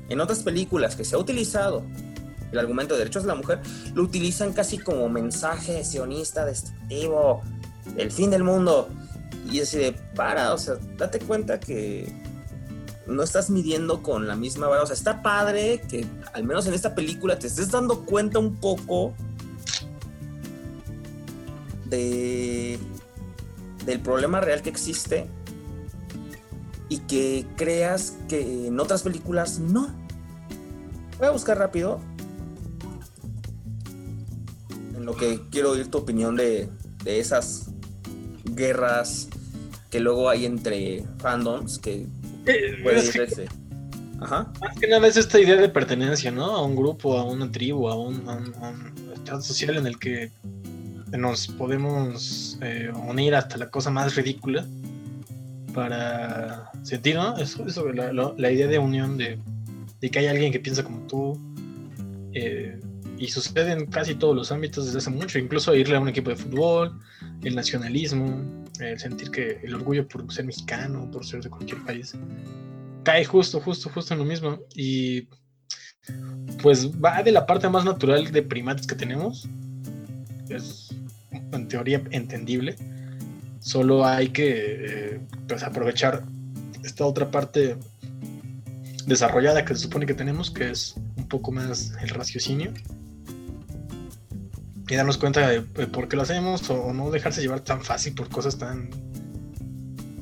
en 0.07 0.19
otras 0.19 0.39
películas 0.39 0.95
que 0.95 1.03
se 1.03 1.15
ha 1.15 1.19
utilizado 1.19 1.83
el 2.51 2.57
argumento 2.57 2.93
de 2.93 2.99
derechos 2.99 3.23
de 3.23 3.27
la 3.27 3.35
mujer 3.35 3.59
lo 3.93 4.03
utilizan 4.03 4.53
casi 4.53 4.77
como 4.77 5.07
mensaje 5.09 5.83
sionista 5.83 6.45
destructivo 6.45 7.41
del 7.95 8.11
fin 8.11 8.31
del 8.31 8.43
mundo. 8.43 8.89
Y 9.51 9.61
así 9.61 9.77
de 9.77 9.93
para, 10.15 10.53
o 10.53 10.57
sea, 10.57 10.75
date 10.97 11.19
cuenta 11.19 11.59
que 11.59 12.13
no 13.07 13.23
estás 13.23 13.49
midiendo 13.49 14.03
con 14.03 14.27
la 14.27 14.35
misma 14.35 14.67
vara, 14.67 14.83
o 14.83 14.85
sea, 14.85 14.95
está 14.95 15.23
padre 15.23 15.81
que 15.89 16.05
al 16.33 16.43
menos 16.43 16.67
en 16.67 16.73
esta 16.75 16.93
película 16.93 17.39
te 17.39 17.47
estés 17.47 17.71
dando 17.71 18.05
cuenta 18.05 18.37
un 18.37 18.55
poco 18.55 19.13
de 21.85 22.77
del 23.89 23.99
problema 23.99 24.39
real 24.39 24.61
que 24.61 24.69
existe 24.69 25.27
y 26.89 26.99
que 26.99 27.45
creas 27.55 28.17
que 28.27 28.67
en 28.67 28.79
otras 28.79 29.03
películas 29.03 29.59
no. 29.59 29.89
Voy 31.17 31.27
a 31.27 31.31
buscar 31.31 31.57
rápido 31.57 31.99
en 34.95 35.05
lo 35.05 35.15
que 35.15 35.39
quiero 35.51 35.71
oír 35.71 35.87
tu 35.89 35.97
opinión 35.99 36.35
de, 36.35 36.69
de 37.03 37.19
esas 37.19 37.69
guerras 38.43 39.27
que 39.89 39.99
luego 39.99 40.29
hay 40.29 40.45
entre 40.45 41.03
fandoms 41.19 41.79
que 41.79 42.05
Eh, 42.45 42.79
puede 42.83 43.05
irse. 43.05 43.47
Ajá. 44.21 44.51
más 44.59 44.77
que 44.77 44.87
nada 44.87 45.07
es 45.07 45.15
esta 45.17 45.39
idea 45.39 45.55
de 45.55 45.69
pertenencia, 45.69 46.29
¿no? 46.31 46.45
A 46.55 46.63
un 46.65 46.75
grupo, 46.75 47.17
a 47.17 47.23
una 47.23 47.49
tribu, 47.51 47.87
a 47.87 47.95
un, 47.95 48.27
a 48.27 48.35
un- 48.35 48.53
a 48.61 48.69
un 48.69 48.93
estado 49.13 49.41
social 49.41 49.77
en 49.77 49.87
el 49.87 49.97
que 49.97 50.31
nos 51.17 51.47
podemos 51.47 52.57
eh, 52.61 52.91
unir 53.07 53.35
hasta 53.35 53.57
la 53.57 53.69
cosa 53.69 53.89
más 53.91 54.15
ridícula 54.15 54.65
para 55.73 56.71
sentir, 56.83 57.15
¿no? 57.15 57.37
Eso, 57.37 57.65
eso, 57.65 57.91
la, 57.91 58.11
la- 58.13 58.33
la 58.37 58.51
idea 58.51 58.67
de 58.67 58.79
unión, 58.79 59.17
de, 59.17 59.39
de 60.01 60.09
que 60.09 60.19
hay 60.19 60.27
alguien 60.27 60.51
que 60.51 60.59
piensa 60.59 60.83
como 60.83 61.05
tú. 61.07 61.39
eh, 62.33 62.79
y 63.17 63.27
sucede 63.27 63.73
en 63.73 63.85
casi 63.87 64.15
todos 64.15 64.33
los 64.33 64.49
ámbitos 64.49 64.85
desde 64.85 64.99
hace 64.99 65.09
mucho, 65.09 65.39
incluso 65.39 65.75
irle 65.75 65.97
a 65.97 65.99
un 65.99 66.07
equipo 66.07 66.29
de 66.29 66.37
fútbol, 66.37 66.97
el 67.43 67.53
nacionalismo, 67.53 68.41
el 68.79 68.97
sentir 68.97 69.29
que 69.29 69.59
el 69.61 69.75
orgullo 69.75 70.07
por 70.07 70.31
ser 70.31 70.45
mexicano, 70.45 71.09
por 71.11 71.25
ser 71.25 71.41
de 71.43 71.49
cualquier 71.49 71.83
país, 71.83 72.13
cae 73.03 73.25
justo, 73.25 73.59
justo, 73.59 73.89
justo 73.89 74.13
en 74.13 74.19
lo 74.21 74.25
mismo. 74.25 74.59
Y 74.73 75.27
pues 76.63 76.89
va 76.91 77.21
de 77.21 77.33
la 77.33 77.45
parte 77.45 77.67
más 77.67 77.83
natural 77.83 78.31
de 78.31 78.41
primates 78.41 78.87
que 78.87 78.95
tenemos. 78.95 79.49
Es 80.47 80.95
en 81.31 81.67
teoría 81.67 82.01
entendible. 82.11 82.75
Solo 83.59 84.05
hay 84.05 84.29
que 84.29 85.13
eh, 85.15 85.19
pues, 85.47 85.63
aprovechar 85.63 86.23
esta 86.83 87.05
otra 87.05 87.29
parte 87.29 87.77
desarrollada 89.05 89.65
que 89.65 89.75
se 89.75 89.81
supone 89.81 90.05
que 90.05 90.13
tenemos, 90.13 90.49
que 90.51 90.69
es 90.69 90.95
un 91.17 91.27
poco 91.27 91.51
más 91.51 91.93
el 92.01 92.09
raciocinio. 92.09 92.71
Y 94.87 94.95
darnos 94.95 95.17
cuenta 95.17 95.47
de, 95.47 95.61
de 95.61 95.87
por 95.87 96.07
qué 96.07 96.15
lo 96.15 96.23
hacemos 96.23 96.69
o, 96.69 96.81
o 96.81 96.93
no 96.93 97.11
dejarse 97.11 97.41
llevar 97.41 97.59
tan 97.59 97.81
fácil 97.83 98.13
por 98.13 98.29
cosas 98.29 98.57
tan... 98.57 98.89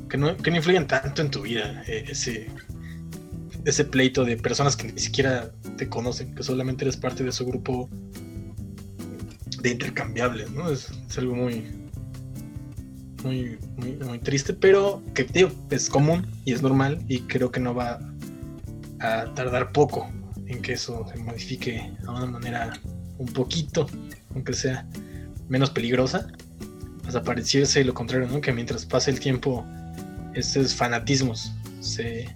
que 0.09 0.17
no, 0.17 0.35
que 0.35 0.51
no 0.51 0.57
influyen 0.57 0.87
tanto 0.87 1.21
en 1.21 1.31
tu 1.31 1.43
vida. 1.43 1.83
eh, 1.87 2.05
ese, 2.09 2.47
ese 3.63 3.85
pleito 3.85 4.25
de 4.25 4.35
personas 4.35 4.75
que 4.75 4.91
ni 4.91 4.99
siquiera 4.99 5.51
te 5.77 5.87
conocen, 5.87 6.35
que 6.35 6.43
solamente 6.43 6.83
eres 6.83 6.97
parte 6.97 7.23
de 7.23 7.31
su 7.31 7.45
grupo 7.45 7.89
de 9.61 9.71
intercambiables, 9.71 10.51
¿no? 10.51 10.69
Es, 10.69 10.91
es 11.09 11.17
algo 11.17 11.35
muy, 11.35 11.65
muy, 13.23 13.57
muy, 13.77 13.91
muy 13.93 14.19
triste, 14.19 14.53
pero 14.53 15.03
que 15.13 15.23
tío, 15.23 15.51
es 15.69 15.89
común 15.89 16.27
y 16.45 16.53
es 16.53 16.61
normal 16.61 17.03
y 17.07 17.21
creo 17.21 17.51
que 17.51 17.59
no 17.59 17.73
va 17.73 17.99
a 18.99 19.33
tardar 19.33 19.71
poco 19.71 20.09
en 20.47 20.61
que 20.61 20.73
eso 20.73 21.05
se 21.11 21.17
modifique 21.19 21.91
a 22.07 22.11
una 22.11 22.25
manera 22.25 22.73
un 23.17 23.27
poquito, 23.27 23.87
aunque 24.33 24.53
sea 24.53 24.87
menos 25.49 25.69
peligrosa, 25.69 26.27
hasta 27.05 27.23
parecerse 27.23 27.83
lo 27.83 27.93
contrario, 27.93 28.27
¿no? 28.27 28.41
Que 28.41 28.51
mientras 28.51 28.85
pase 28.85 29.11
el 29.11 29.19
tiempo, 29.19 29.65
estos 30.33 30.75
fanatismos 30.75 31.53
se, 31.79 32.35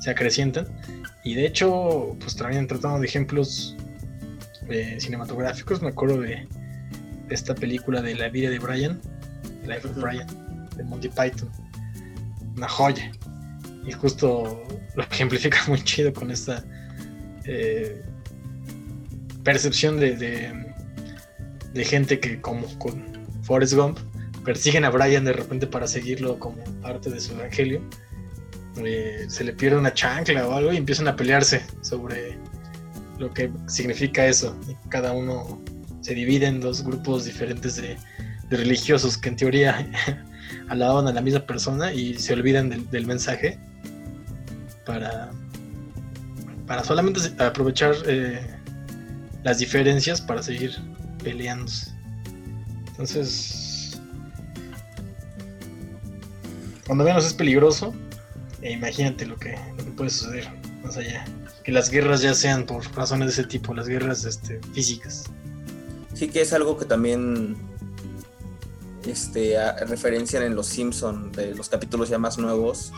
se 0.00 0.10
acrecientan. 0.10 0.66
Y 1.24 1.34
de 1.34 1.46
hecho, 1.46 2.16
pues 2.20 2.36
también 2.36 2.66
tratando 2.66 3.00
de 3.00 3.06
ejemplos 3.06 3.75
eh, 4.68 4.96
cinematográficos, 4.98 5.82
me 5.82 5.88
acuerdo 5.88 6.20
de, 6.20 6.46
de 7.28 7.34
esta 7.34 7.54
película 7.54 8.02
de 8.02 8.14
la 8.14 8.28
vida 8.28 8.50
de 8.50 8.58
Brian, 8.58 9.00
Life 9.66 9.88
of. 9.88 9.96
Brian, 9.96 10.26
de 10.76 10.84
Monty 10.84 11.08
Python. 11.08 11.50
Una 12.56 12.68
joya. 12.68 13.10
Y 13.86 13.92
justo 13.92 14.62
lo 14.94 15.02
ejemplifica 15.10 15.58
muy 15.68 15.82
chido 15.82 16.12
con 16.12 16.30
esta 16.30 16.64
eh, 17.44 18.02
percepción 19.44 19.98
de, 19.98 20.16
de, 20.16 20.74
de 21.72 21.84
gente 21.84 22.18
que, 22.18 22.40
como 22.40 22.66
con 22.78 23.04
Forrest 23.42 23.74
Gump, 23.74 23.98
persiguen 24.44 24.84
a 24.84 24.90
Brian 24.90 25.24
de 25.24 25.32
repente 25.32 25.66
para 25.66 25.86
seguirlo 25.86 26.38
como 26.38 26.62
parte 26.80 27.10
de 27.10 27.20
su 27.20 27.32
evangelio. 27.34 27.82
Eh, 28.84 29.26
se 29.28 29.42
le 29.42 29.52
pierde 29.52 29.78
una 29.78 29.92
chancla 29.92 30.46
o 30.46 30.52
algo 30.52 30.72
y 30.72 30.76
empiezan 30.76 31.08
a 31.08 31.16
pelearse 31.16 31.62
sobre 31.80 32.38
lo 33.18 33.32
que 33.32 33.50
significa 33.66 34.26
eso. 34.26 34.58
Cada 34.88 35.12
uno 35.12 35.62
se 36.00 36.14
divide 36.14 36.46
en 36.46 36.60
dos 36.60 36.84
grupos 36.84 37.24
diferentes 37.24 37.76
de, 37.76 37.96
de 38.48 38.56
religiosos 38.56 39.16
que 39.18 39.28
en 39.28 39.36
teoría 39.36 39.86
alaban 40.68 41.08
a 41.08 41.12
la 41.12 41.20
misma 41.20 41.40
persona 41.40 41.92
y 41.92 42.14
se 42.14 42.32
olvidan 42.32 42.70
del, 42.90 43.06
mensaje 43.06 43.58
para, 44.84 45.30
para 46.66 46.84
solamente 46.84 47.20
aprovechar 47.42 47.94
eh, 48.06 48.40
las 49.42 49.58
diferencias 49.58 50.20
para 50.20 50.42
seguir 50.42 50.76
peleándose. 51.22 51.92
Entonces, 52.88 54.00
cuando 56.86 57.04
menos 57.04 57.26
es 57.26 57.34
peligroso, 57.34 57.94
e 58.62 58.72
imagínate 58.72 59.26
lo 59.26 59.36
que, 59.36 59.56
lo 59.76 59.84
que 59.84 59.90
puede 59.92 60.10
suceder 60.10 60.48
más 60.82 60.96
allá. 60.96 61.24
Que 61.66 61.72
las 61.72 61.90
guerras 61.90 62.22
ya 62.22 62.32
sean 62.32 62.64
por 62.64 62.84
razones 62.94 63.26
de 63.26 63.42
ese 63.42 63.44
tipo, 63.44 63.74
las 63.74 63.88
guerras 63.88 64.24
este, 64.24 64.60
físicas. 64.72 65.24
Sí 66.14 66.28
que 66.28 66.40
es 66.40 66.52
algo 66.52 66.78
que 66.78 66.84
también 66.84 67.56
este, 69.04 69.58
a- 69.58 69.76
referencian 69.84 70.44
en 70.44 70.54
Los 70.54 70.66
Simpson 70.68 71.32
de 71.32 71.54
los 71.56 71.68
capítulos 71.68 72.08
ya 72.08 72.18
más 72.18 72.38
nuevos. 72.38 72.92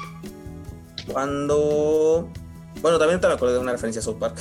Cuando... 1.10 2.30
Bueno, 2.82 2.98
también 2.98 3.20
te 3.20 3.26
me 3.26 3.32
acordé 3.32 3.54
de 3.54 3.58
una 3.58 3.72
referencia 3.72 4.00
a 4.00 4.04
South 4.04 4.18
Park. 4.18 4.38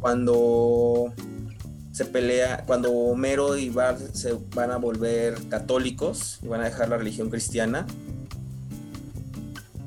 Cuando 0.00 1.14
se 1.92 2.04
pelea, 2.06 2.64
cuando 2.66 2.90
Homero 2.90 3.56
y 3.56 3.70
Bart 3.70 4.00
se 4.14 4.36
van 4.54 4.72
a 4.72 4.78
volver 4.78 5.46
católicos 5.48 6.40
y 6.42 6.48
van 6.48 6.60
a 6.62 6.64
dejar 6.64 6.88
la 6.88 6.96
religión 6.96 7.30
cristiana. 7.30 7.86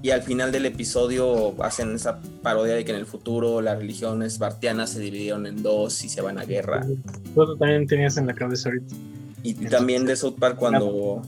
Y 0.04 0.12
al 0.12 0.22
final 0.22 0.52
del 0.52 0.66
episodio 0.66 1.56
hacen 1.64 1.96
esa 1.96 2.20
parodia 2.42 2.76
de 2.76 2.84
que 2.84 2.92
en 2.92 2.98
el 2.98 3.06
futuro 3.06 3.62
las 3.62 3.78
religiones 3.78 4.38
bartianas 4.38 4.90
se 4.90 5.00
dividieron 5.00 5.46
en 5.46 5.64
dos 5.64 6.04
y 6.04 6.10
se 6.10 6.20
van 6.22 6.38
a 6.38 6.44
guerra. 6.44 6.86
Tú 7.34 7.56
también 7.56 7.88
tenías 7.88 8.18
en 8.18 8.28
la 8.28 8.34
cabeza 8.34 8.68
ahorita. 8.68 8.96
Y, 9.44 9.54
también 9.54 10.06
de 10.06 10.18
South 10.18 10.36
Park 10.38 10.58
cuando 10.58 11.22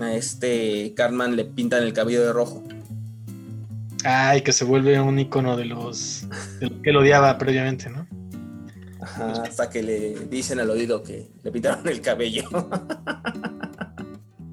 a 0.00 0.14
este 0.14 0.94
Cartman 0.94 1.34
le 1.34 1.44
pintan 1.44 1.82
el 1.82 1.92
cabello 1.92 2.24
de 2.24 2.32
rojo. 2.32 2.62
Ay, 4.04 4.42
que 4.42 4.52
se 4.52 4.64
vuelve 4.64 5.00
un 5.00 5.18
icono 5.18 5.56
de 5.56 5.64
los 5.64 6.24
de 6.60 6.68
lo 6.68 6.82
que 6.82 6.90
él 6.90 6.96
odiaba 6.96 7.36
previamente, 7.36 7.90
¿no? 7.90 8.06
Ajá, 9.00 9.42
hasta 9.42 9.68
que 9.68 9.82
le 9.82 10.14
dicen 10.30 10.60
al 10.60 10.70
oído 10.70 11.02
que 11.02 11.30
le 11.42 11.50
pintaron 11.50 11.88
el 11.88 12.00
cabello. 12.00 12.44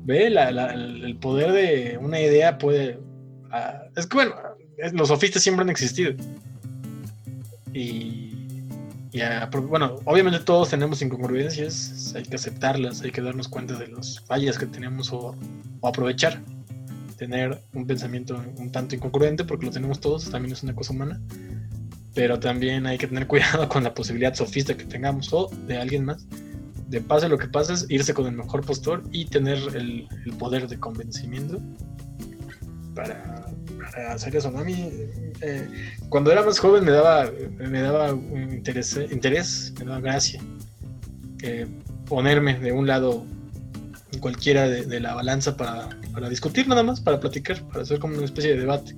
Ve, 0.05 0.29
la- 0.29 0.51
la- 0.51 0.73
el 0.73 1.15
poder 1.17 1.51
de 1.51 1.97
una 1.97 2.19
idea 2.19 2.57
puede. 2.57 2.99
ah, 3.51 3.83
es 3.95 4.05
que 4.07 4.15
bueno, 4.17 4.35
los 4.93 5.07
sofistas 5.07 5.41
siempre 5.43 5.63
han 5.63 5.69
existido. 5.69 6.13
Y. 7.73 8.33
y 9.11 9.21
bueno, 9.67 9.95
obviamente 10.05 10.39
todos 10.39 10.69
tenemos 10.69 11.01
incongruencias, 11.01 12.13
hay 12.15 12.23
que 12.23 12.35
aceptarlas, 12.35 13.01
hay 13.01 13.11
que 13.11 13.21
darnos 13.21 13.47
cuenta 13.47 13.77
de 13.77 13.87
las 13.87 14.19
fallas 14.21 14.57
que 14.57 14.65
tenemos 14.65 15.11
o, 15.13 15.35
o 15.81 15.87
aprovechar. 15.87 16.41
Tener 17.17 17.61
un 17.73 17.85
pensamiento 17.87 18.43
un 18.57 18.71
tanto 18.71 18.95
incongruente, 18.95 19.43
porque 19.45 19.67
lo 19.67 19.71
tenemos 19.71 19.99
todos, 19.99 20.29
también 20.29 20.51
es 20.53 20.63
una 20.63 20.75
cosa 20.75 20.93
humana. 20.93 21.21
Pero 22.13 22.39
también 22.39 22.85
hay 22.85 22.97
que 22.97 23.07
tener 23.07 23.27
cuidado 23.27 23.69
con 23.69 23.83
la 23.83 23.93
posibilidad 23.93 24.33
sofista 24.33 24.75
que 24.75 24.85
tengamos 24.85 25.31
o 25.33 25.49
de 25.67 25.77
alguien 25.77 26.05
más 26.05 26.25
de 26.93 27.01
pase 27.01 27.27
lo 27.27 27.39
que 27.39 27.47
pase, 27.47 27.73
es 27.73 27.87
irse 27.89 28.13
con 28.13 28.27
el 28.27 28.33
mejor 28.33 28.63
postor 28.63 29.01
y 29.11 29.25
tener 29.25 29.57
el, 29.75 30.07
poder 30.37 30.67
de 30.67 30.79
convencimiento 30.79 31.59
para, 32.93 33.47
hacer 34.09 34.35
eso. 34.35 34.51
¿no? 34.51 34.59
A 34.59 34.63
mí, 34.63 34.91
eh, 35.41 35.67
cuando 36.09 36.31
era 36.31 36.43
más 36.43 36.59
joven, 36.59 36.85
me 36.85 36.91
daba, 36.91 37.31
me 37.57 37.81
daba 37.81 38.11
interés, 38.11 38.99
interés, 39.11 39.73
me 39.79 39.85
daba 39.85 40.01
gracia 40.01 40.39
eh, 41.41 41.65
ponerme 42.07 42.59
de 42.59 42.71
un 42.71 42.85
lado 42.85 43.25
cualquiera 44.19 44.69
de, 44.69 44.99
la 44.99 45.15
balanza 45.15 45.57
para, 45.57 45.89
para 46.13 46.29
discutir 46.29 46.67
nada 46.67 46.83
más, 46.83 47.01
para 47.01 47.19
platicar, 47.19 47.59
para 47.69 47.81
hacer 47.81 47.97
como 47.97 48.15
una 48.15 48.25
especie 48.25 48.51
de 48.51 48.59
debate. 48.59 48.95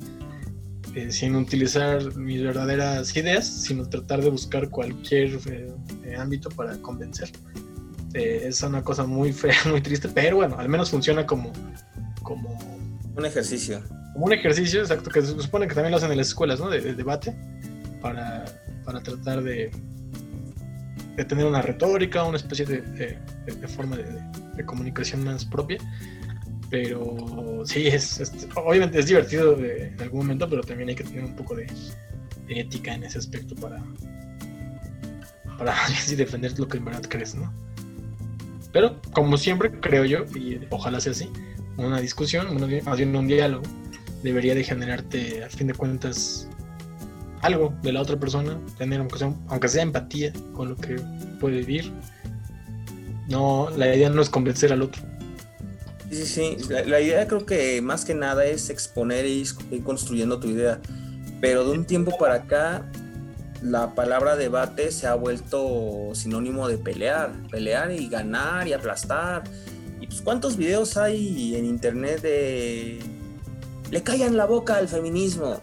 eh, 0.96 1.12
sin 1.12 1.36
utilizar 1.36 2.14
mis 2.18 2.44
verdaderas 2.44 3.16
ideas, 3.16 3.48
sino 3.48 3.88
tratar 3.88 4.22
de 4.22 4.30
buscar 4.30 4.70
cualquier 4.70 5.40
ámbito 6.18 6.50
para 6.50 6.78
convencer. 6.78 7.32
Eh, 8.18 8.48
es 8.48 8.62
una 8.64 8.82
cosa 8.82 9.06
muy 9.06 9.34
fea, 9.34 9.54
muy 9.70 9.82
triste, 9.82 10.08
pero 10.08 10.38
bueno, 10.38 10.58
al 10.58 10.70
menos 10.70 10.90
funciona 10.90 11.26
como, 11.26 11.52
como, 12.24 12.58
Un 13.16 13.26
ejercicio. 13.26 13.82
como 14.14 14.26
un 14.28 14.34
ejercicio, 14.34 14.80
exacto, 14.82 15.10
que 15.10 15.22
se 15.22 15.40
supone 15.42 15.68
que 15.68 15.74
también 15.76 15.92
lo 15.92 15.98
hacen 15.98 16.12
en 16.12 16.18
las 16.18 16.28
escuelas, 16.30 16.60
¿no? 16.62 16.70
De, 16.70 16.80
de 16.80 16.94
debate, 16.94 17.36
para, 18.02 18.46
para 18.86 19.02
tratar 19.04 19.44
de, 19.44 19.70
de 21.18 21.26
tener 21.26 21.46
una 21.46 21.62
retórica, 21.62 22.24
una 22.24 22.38
especie 22.38 22.66
de, 22.66 22.82
de- 22.82 23.68
forma 23.68 23.98
de, 23.98 24.66
comunicación 24.66 25.24
más 25.26 25.44
propia. 25.44 25.78
Pero 26.70 27.64
sí, 27.66 27.88
es, 27.88 28.20
es- 28.22 28.48
obviamente 28.56 28.98
es 29.00 29.08
divertido 29.08 29.60
en 29.60 30.02
algún 30.02 30.20
momento, 30.22 30.50
pero 30.50 30.62
también 30.64 30.88
hay 30.90 30.96
que 30.96 31.04
tener 31.04 31.26
un 31.26 31.36
poco 31.36 31.54
de, 31.56 31.68
de 32.48 32.60
ética 32.62 32.94
en 32.94 33.04
ese 33.04 33.18
aspecto 33.18 33.56
para, 33.56 33.84
para 35.58 35.76
defender 36.16 36.58
lo 36.58 36.68
que 36.68 36.78
en 36.78 36.86
verdad 36.86 37.04
crees, 37.10 37.36
¿no? 37.36 37.52
Pero, 38.76 39.00
como 39.14 39.38
siempre, 39.38 39.72
creo 39.72 40.04
yo, 40.04 40.26
y 40.38 40.60
ojalá 40.70 41.00
sea 41.00 41.14
así, 41.14 41.30
una 41.78 42.02
discusión, 42.02 42.48
más 42.84 42.98
bien 42.98 43.16
un 43.16 43.26
diálogo, 43.26 43.64
debería 44.22 44.54
de 44.54 44.66
generarte, 44.66 45.46
a 45.46 45.50
fin 45.50 45.68
de 45.68 45.74
cuentas, 45.74 46.50
algo 47.42 47.74
de 47.84 47.94
la 47.94 48.02
otra 48.02 48.20
persona, 48.20 48.60
tener 48.78 49.00
aunque 49.00 49.70
sea 49.70 49.82
empatía 49.82 50.34
con 50.52 50.72
lo 50.72 50.76
que 50.76 50.98
puede 51.40 51.60
vivir. 51.60 51.90
No, 53.30 53.70
la 53.78 53.96
idea 53.96 54.10
no 54.10 54.22
es 54.22 54.30
convencer 54.30 54.74
al 54.74 54.82
otro. 54.82 55.02
Sí, 56.12 56.26
sí, 56.26 56.58
sí. 56.60 56.68
La, 56.68 57.00
idea 57.00 57.26
creo 57.30 57.46
que 57.46 57.82
más 57.82 58.04
que 58.04 58.14
nada 58.14 58.44
es 58.44 58.70
exponer 58.70 59.26
y 59.26 59.46
ir 59.72 59.84
construyendo 59.86 60.38
tu 60.38 60.50
idea. 60.50 60.82
Pero 61.40 61.64
de 61.64 61.78
un 61.78 61.86
tiempo 61.86 62.18
para 62.18 62.34
acá, 62.34 62.92
la 63.66 63.96
palabra 63.96 64.36
debate 64.36 64.92
se 64.92 65.08
ha 65.08 65.16
vuelto 65.16 66.12
sinónimo 66.14 66.68
de 66.68 66.78
pelear, 66.78 67.34
pelear 67.50 67.92
y 67.92 68.08
ganar 68.08 68.68
y 68.68 68.74
aplastar. 68.74 69.44
Y 70.00 70.08
pues 70.08 70.22
cuántos 70.22 70.56
videos 70.56 70.98
hay 70.98 71.56
en 71.56 71.66
internet 71.66 72.22
de 72.22 73.00
le 73.90 74.04
callan 74.04 74.38
la 74.38 74.46
boca 74.46 74.76
al 74.76 74.88
feminismo. 74.88 75.62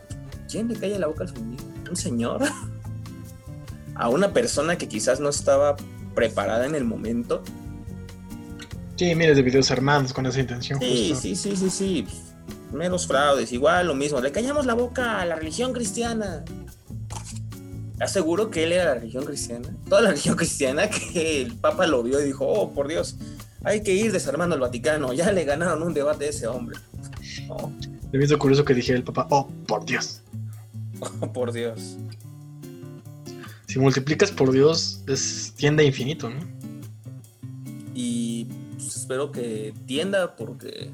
¿Quién 0.50 0.68
le 0.68 0.74
calla 0.74 0.98
la 0.98 1.06
boca 1.06 1.22
al 1.22 1.30
feminismo? 1.30 1.72
¿Un 1.88 1.96
señor? 1.96 2.42
¿A 3.94 4.08
una 4.08 4.32
persona 4.32 4.76
que 4.76 4.88
quizás 4.88 5.20
no 5.20 5.28
estaba 5.28 5.76
preparada 6.14 6.66
en 6.66 6.74
el 6.74 6.84
momento? 6.84 7.42
Sí, 8.96 9.14
miles 9.14 9.36
de 9.36 9.42
videos 9.42 9.70
armados 9.70 10.12
con 10.12 10.26
esa 10.26 10.40
intención. 10.40 10.80
Sí, 10.80 11.14
sí, 11.18 11.36
sí, 11.36 11.56
sí, 11.56 11.70
sí. 11.70 12.06
Menos 12.72 13.06
fraudes, 13.06 13.52
igual 13.52 13.86
lo 13.86 13.94
mismo. 13.94 14.20
Le 14.20 14.32
callamos 14.32 14.66
la 14.66 14.74
boca 14.74 15.20
a 15.20 15.26
la 15.26 15.36
religión 15.36 15.72
cristiana. 15.72 16.44
Aseguro 18.02 18.50
que 18.50 18.64
él 18.64 18.72
era 18.72 18.86
la 18.86 18.94
religión 18.94 19.24
cristiana. 19.24 19.68
Toda 19.88 20.02
la 20.02 20.08
religión 20.10 20.36
cristiana 20.36 20.90
que 20.90 21.42
el 21.42 21.54
Papa 21.54 21.86
lo 21.86 22.02
vio 22.02 22.20
y 22.20 22.24
dijo, 22.24 22.46
oh, 22.46 22.72
por 22.72 22.88
Dios, 22.88 23.16
hay 23.62 23.82
que 23.82 23.94
ir 23.94 24.10
desarmando 24.10 24.56
el 24.56 24.60
Vaticano. 24.60 25.12
Ya 25.12 25.30
le 25.30 25.44
ganaron 25.44 25.82
un 25.82 25.94
debate 25.94 26.26
a 26.26 26.28
ese 26.30 26.48
hombre. 26.48 26.78
Oh. 27.48 27.70
Me 28.12 28.24
hizo 28.24 28.38
curioso 28.38 28.64
que 28.64 28.74
dijera 28.74 28.98
el 28.98 29.04
Papa, 29.04 29.28
oh, 29.30 29.48
por 29.66 29.84
Dios. 29.84 30.20
Oh, 31.20 31.32
por 31.32 31.52
Dios. 31.52 31.96
Si 33.68 33.78
multiplicas 33.78 34.32
por 34.32 34.50
Dios, 34.50 35.02
es, 35.06 35.54
tiende 35.56 35.84
a 35.84 35.86
infinito, 35.86 36.28
¿no? 36.28 36.40
Y 37.94 38.46
pues, 38.74 38.96
espero 38.96 39.30
que 39.30 39.72
tienda 39.86 40.34
porque 40.34 40.90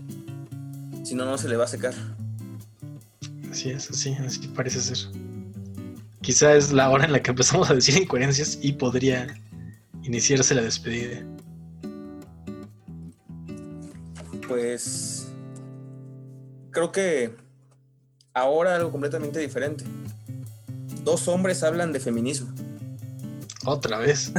si 1.05 1.15
no, 1.15 1.25
no 1.25 1.39
se 1.39 1.49
le 1.49 1.57
va 1.57 1.65
a 1.65 1.69
secar. 1.69 1.95
Así 3.51 3.71
es, 3.71 3.91
así, 3.91 4.13
así 4.13 4.47
parece 4.49 4.81
ser. 4.81 5.28
Quizá 6.21 6.55
es 6.55 6.73
la 6.73 6.91
hora 6.91 7.05
en 7.05 7.13
la 7.13 7.23
que 7.23 7.31
empezamos 7.31 7.71
a 7.71 7.75
decir 7.75 7.97
incoherencias 7.97 8.59
y 8.61 8.73
podría 8.73 9.27
iniciarse 10.03 10.55
la 10.55 10.63
despedida. 10.63 11.23
Pues 14.47 15.31
creo 16.71 16.91
que 16.93 17.35
ahora 18.35 18.77
algo 18.77 18.91
completamente 18.91 19.39
diferente. 19.41 19.85
Dos 21.05 21.29
hombres 21.29 21.63
hablan 21.63 21.93
de 21.93 22.01
feminismo. 22.01 22.53
Otra 23.65 23.99
vez. 23.99 24.33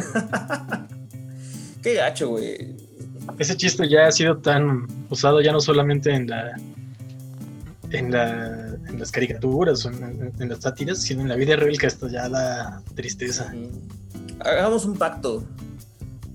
Qué 1.83 1.93
gacho, 1.93 2.29
güey. 2.29 2.75
Ese 3.37 3.55
chiste 3.55 3.87
ya 3.87 4.07
ha 4.07 4.11
sido 4.11 4.37
tan 4.37 4.87
usado 5.09 5.41
ya 5.41 5.51
no 5.51 5.59
solamente 5.59 6.11
en 6.11 6.27
la 6.27 6.59
en, 7.91 8.11
la, 8.11 8.75
en 8.87 8.99
las 8.99 9.11
caricaturas 9.11 9.85
o 9.85 9.89
en, 9.89 10.49
las 10.49 10.59
sátiras, 10.59 11.01
sino 11.01 11.21
en 11.21 11.29
la 11.29 11.35
vida 11.35 11.55
real 11.55 11.77
que 11.77 11.87
esto 11.87 12.07
ya 12.07 12.29
da 12.29 12.81
tristeza. 12.95 13.53
Hagamos 14.39 14.85
un 14.85 14.97
pacto. 14.97 15.43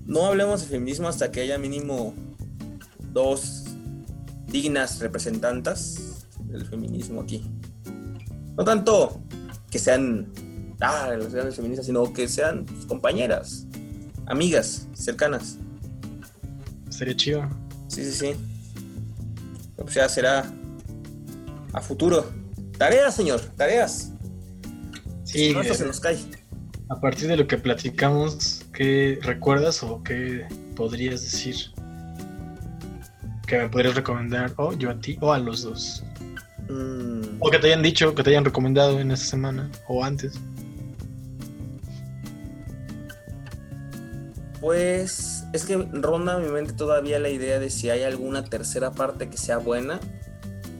No 0.05 0.25
hablemos 0.25 0.61
de 0.61 0.67
feminismo 0.67 1.07
hasta 1.07 1.31
que 1.31 1.41
haya 1.41 1.57
mínimo 1.57 2.13
dos 3.11 3.63
dignas 4.47 4.99
representantes 4.99 6.27
del 6.45 6.65
feminismo 6.65 7.21
aquí. 7.21 7.49
No 8.55 8.63
tanto 8.63 9.21
que 9.71 9.79
sean 9.79 10.31
ah, 10.79 11.09
las 11.17 11.33
grandes 11.33 11.55
feministas, 11.55 11.87
sino 11.87 12.13
que 12.13 12.27
sean 12.27 12.65
compañeras, 12.87 13.65
amigas, 14.27 14.87
cercanas. 14.93 15.57
Sería 16.89 17.15
chido. 17.15 17.49
Sí, 17.87 18.05
sí, 18.05 18.11
sí. 18.11 18.35
O 19.77 19.87
sea, 19.87 20.07
será 20.07 20.45
a 21.75 21.81
futuro. 21.81 22.25
Tareas, 22.77 23.15
señor, 23.15 23.41
tareas. 23.57 24.11
Sí, 25.23 25.53
no, 25.53 25.63
se 25.63 25.85
nos 25.85 25.99
cae. 25.99 26.17
A 26.89 26.99
partir 26.99 27.27
de 27.27 27.35
lo 27.35 27.47
que 27.47 27.57
platicamos, 27.57 28.65
¿qué 28.73 29.19
recuerdas 29.21 29.83
o 29.83 30.01
qué 30.03 30.47
podrías 30.75 31.21
decir 31.21 31.55
que 33.47 33.57
me 33.57 33.69
podrías 33.69 33.95
recomendar 33.95 34.53
o 34.57 34.73
yo 34.73 34.89
a 34.89 34.99
ti 34.99 35.17
o 35.19 35.33
a 35.33 35.39
los 35.39 35.63
dos? 35.63 36.03
Mm. 36.69 37.37
O 37.39 37.49
que 37.49 37.59
te 37.59 37.67
hayan 37.67 37.83
dicho, 37.83 38.15
que 38.15 38.23
te 38.23 38.29
hayan 38.29 38.45
recomendado 38.45 38.99
en 38.99 39.11
esta 39.11 39.25
semana 39.25 39.69
o 39.87 40.03
antes. 40.03 40.39
Pues 44.61 45.43
es 45.53 45.65
que 45.65 45.75
ronda 45.75 46.39
mi 46.39 46.47
mente 46.47 46.73
todavía 46.73 47.19
la 47.19 47.29
idea 47.29 47.59
de 47.59 47.69
si 47.69 47.89
hay 47.89 48.03
alguna 48.03 48.45
tercera 48.45 48.91
parte 48.91 49.29
que 49.29 49.37
sea 49.37 49.57
buena 49.57 49.99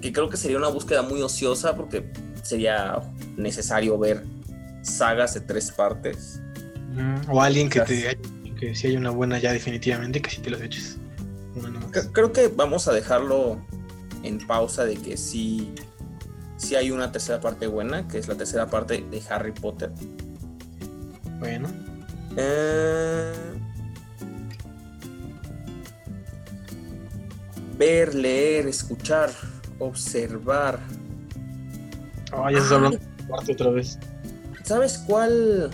que 0.06 0.14
creo 0.14 0.30
que 0.30 0.38
sería 0.38 0.58
una 0.58 0.68
búsqueda 0.68 1.02
muy 1.02 1.20
ociosa 1.24 1.76
porque 1.76 2.06
sería 2.44 3.02
necesario 3.38 3.98
ver 3.98 4.24
sagas 4.84 5.34
de 5.34 5.42
tres 5.42 5.72
partes. 5.72 6.40
o 7.28 7.42
alguien 7.42 7.70
que 7.70 7.80
te 7.82 8.20
que 8.60 8.76
si 8.76 8.88
hay 8.88 8.98
una 8.98 9.10
buena 9.10 9.40
ya 9.40 9.52
definitivamente 9.52 10.22
que 10.22 10.30
si 10.30 10.42
te 10.42 10.52
los 10.52 10.62
eches. 10.62 10.98
Creo 12.14 12.32
que 12.32 12.50
vamos 12.50 12.88
a 12.88 12.94
dejarlo 12.94 13.60
en 14.22 14.38
pausa 14.46 14.86
de 14.86 14.96
que 14.96 15.18
sí, 15.18 15.74
sí 16.56 16.76
hay 16.76 16.92
una 16.92 17.12
tercera 17.12 17.42
parte 17.42 17.66
buena, 17.66 18.08
que 18.08 18.20
es 18.20 18.28
la 18.28 18.36
tercera 18.36 18.70
parte 18.70 19.04
de 19.10 19.22
Harry 19.30 19.54
Potter. 19.54 19.92
Bueno. 21.40 21.68
Eh, 22.38 23.34
ver, 27.78 28.14
leer, 28.14 28.68
escuchar 28.68 29.32
observar. 29.80 30.80
Ah, 32.32 32.52
ya 32.52 32.62
se 32.62 32.74
hablando 32.74 33.00
parte 33.30 33.54
otra 33.54 33.70
vez. 33.72 34.00
¿Sabes 34.64 34.98
cuál? 35.06 35.72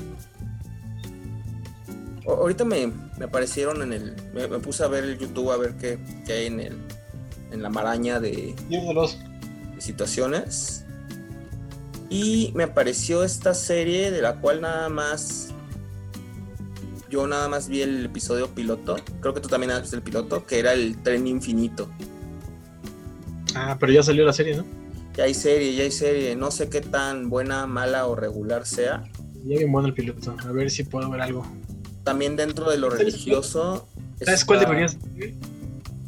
ahorita 2.25 2.63
me, 2.65 2.91
me, 3.17 3.25
aparecieron 3.25 3.81
en 3.81 3.93
el. 3.93 4.15
Me, 4.33 4.47
puse 4.59 4.83
a 4.83 4.87
ver 4.87 5.03
el 5.03 5.17
YouTube 5.17 5.51
a 5.51 5.57
ver 5.57 5.75
qué, 5.77 5.99
qué 6.25 6.33
hay 6.33 6.45
en 6.47 6.59
el. 6.59 6.77
En 7.51 7.61
la 7.61 7.69
maraña 7.69 8.19
de, 8.19 8.55
de 8.69 9.81
situaciones. 9.81 10.85
Y 12.09 12.51
me 12.55 12.63
apareció 12.63 13.23
esta 13.23 13.53
serie 13.53 14.11
de 14.11 14.21
la 14.21 14.35
cual 14.35 14.61
nada 14.61 14.89
más. 14.89 15.49
Yo 17.09 17.27
nada 17.27 17.49
más 17.49 17.67
vi 17.67 17.81
el 17.81 18.05
episodio 18.05 18.47
piloto. 18.49 18.95
Creo 19.19 19.33
que 19.33 19.41
tú 19.41 19.49
también 19.49 19.71
has 19.71 19.81
visto 19.81 19.97
el 19.97 20.01
piloto, 20.01 20.45
que 20.45 20.59
era 20.59 20.71
el 20.71 21.01
tren 21.03 21.27
infinito. 21.27 21.89
Ah, 23.55 23.77
pero 23.79 23.91
ya 23.91 24.03
salió 24.03 24.25
la 24.25 24.33
serie, 24.33 24.55
¿no? 24.55 24.65
Ya 25.15 25.25
hay 25.25 25.33
serie, 25.33 25.75
ya 25.75 25.83
hay 25.83 25.91
serie. 25.91 26.35
No 26.35 26.51
sé 26.51 26.69
qué 26.69 26.81
tan 26.81 27.29
buena, 27.29 27.67
mala 27.67 28.07
o 28.07 28.15
regular 28.15 28.65
sea. 28.65 29.03
Ya 29.45 29.57
bien 29.57 29.71
bueno 29.71 29.87
el 29.87 29.93
piloto. 29.93 30.35
A 30.45 30.51
ver 30.51 30.69
si 30.71 30.83
puedo 30.83 31.09
ver 31.09 31.21
algo. 31.21 31.45
También 32.03 32.35
dentro 32.35 32.69
de 32.69 32.77
lo 32.77 32.89
religioso. 32.89 33.87
¿Sabes 34.23 34.45
cuál 34.45 34.59
deberías 34.59 34.97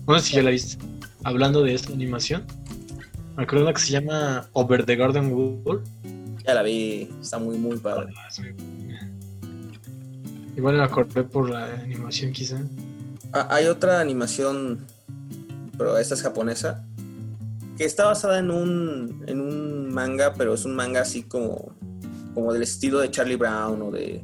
No 0.07 0.19
sé 0.19 0.25
si 0.25 0.35
ya 0.35 0.43
la 0.43 0.51
viste. 0.51 0.83
Hablando 1.23 1.63
de 1.63 1.73
esta 1.73 1.93
animación. 1.93 2.45
Me 3.35 3.43
acuerdo 3.43 3.73
que 3.73 3.81
se 3.81 3.91
llama 3.91 4.47
Over 4.53 4.85
the 4.85 4.95
Garden 4.95 5.33
Wall. 5.33 5.81
Ya 6.45 6.53
la 6.53 6.63
vi. 6.63 7.09
Está 7.21 7.39
muy, 7.39 7.57
muy 7.57 7.77
padre. 7.77 8.13
Igual 10.55 10.77
me 10.77 10.83
acordé 10.83 11.23
por 11.23 11.49
la 11.49 11.65
animación, 11.73 12.31
quizá. 12.31 12.61
Ah, 13.31 13.47
hay 13.49 13.65
otra 13.65 13.99
animación, 13.99 14.85
pero 15.77 15.97
esta 15.97 16.13
es 16.13 16.21
japonesa, 16.21 16.85
que 17.77 17.85
está 17.85 18.05
basada 18.05 18.39
en 18.39 18.51
un, 18.51 19.23
en 19.27 19.41
un 19.41 19.93
manga, 19.93 20.33
pero 20.33 20.53
es 20.53 20.65
un 20.65 20.75
manga 20.75 21.01
así 21.01 21.23
como, 21.23 21.75
como 22.33 22.53
del 22.53 22.63
estilo 22.63 22.99
de 22.99 23.11
Charlie 23.11 23.35
Brown 23.35 23.81
o 23.81 23.91
de, 23.91 24.23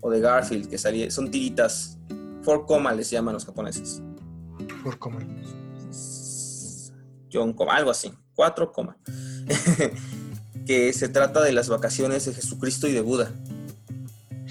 o 0.00 0.10
de 0.10 0.20
Garfield, 0.20 0.68
que 0.68 0.78
salía, 0.78 1.10
son 1.10 1.30
tiritas. 1.30 1.98
Four 2.42 2.66
coma 2.66 2.92
les 2.92 3.10
llaman 3.10 3.34
los 3.34 3.44
japoneses. 3.44 4.02
Four 4.82 4.98
coma. 4.98 5.18
John 7.32 7.52
coma, 7.52 7.76
algo 7.76 7.90
así. 7.90 8.12
Cuatro 8.34 8.72
coma. 8.72 8.96
que 10.66 10.92
se 10.92 11.08
trata 11.08 11.42
de 11.42 11.52
las 11.52 11.68
vacaciones 11.68 12.26
de 12.26 12.34
Jesucristo 12.34 12.86
y 12.86 12.92
de 12.92 13.00
Buda. 13.00 13.32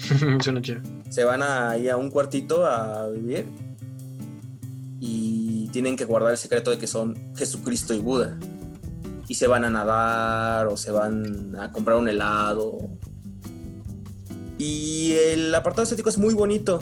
Se 1.10 1.24
van 1.24 1.42
ahí 1.42 1.88
a 1.88 1.96
un 1.96 2.10
cuartito 2.10 2.66
a 2.66 3.08
vivir 3.08 3.46
y 5.00 5.37
tienen 5.72 5.96
que 5.96 6.04
guardar 6.04 6.32
el 6.32 6.38
secreto 6.38 6.70
de 6.70 6.78
que 6.78 6.86
son 6.86 7.16
Jesucristo 7.36 7.94
y 7.94 7.98
Buda. 8.00 8.38
Y 9.28 9.34
se 9.34 9.46
van 9.46 9.64
a 9.64 9.70
nadar 9.70 10.66
o 10.68 10.76
se 10.76 10.90
van 10.90 11.54
a 11.56 11.70
comprar 11.72 11.96
un 11.98 12.08
helado. 12.08 12.78
Y 14.58 15.12
el 15.32 15.54
apartado 15.54 15.82
estético 15.84 16.08
es 16.08 16.18
muy 16.18 16.34
bonito. 16.34 16.80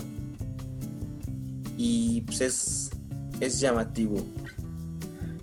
y 1.79 2.23
pues 2.23 2.41
es, 2.41 2.91
es 3.41 3.61
llamativo. 3.61 4.25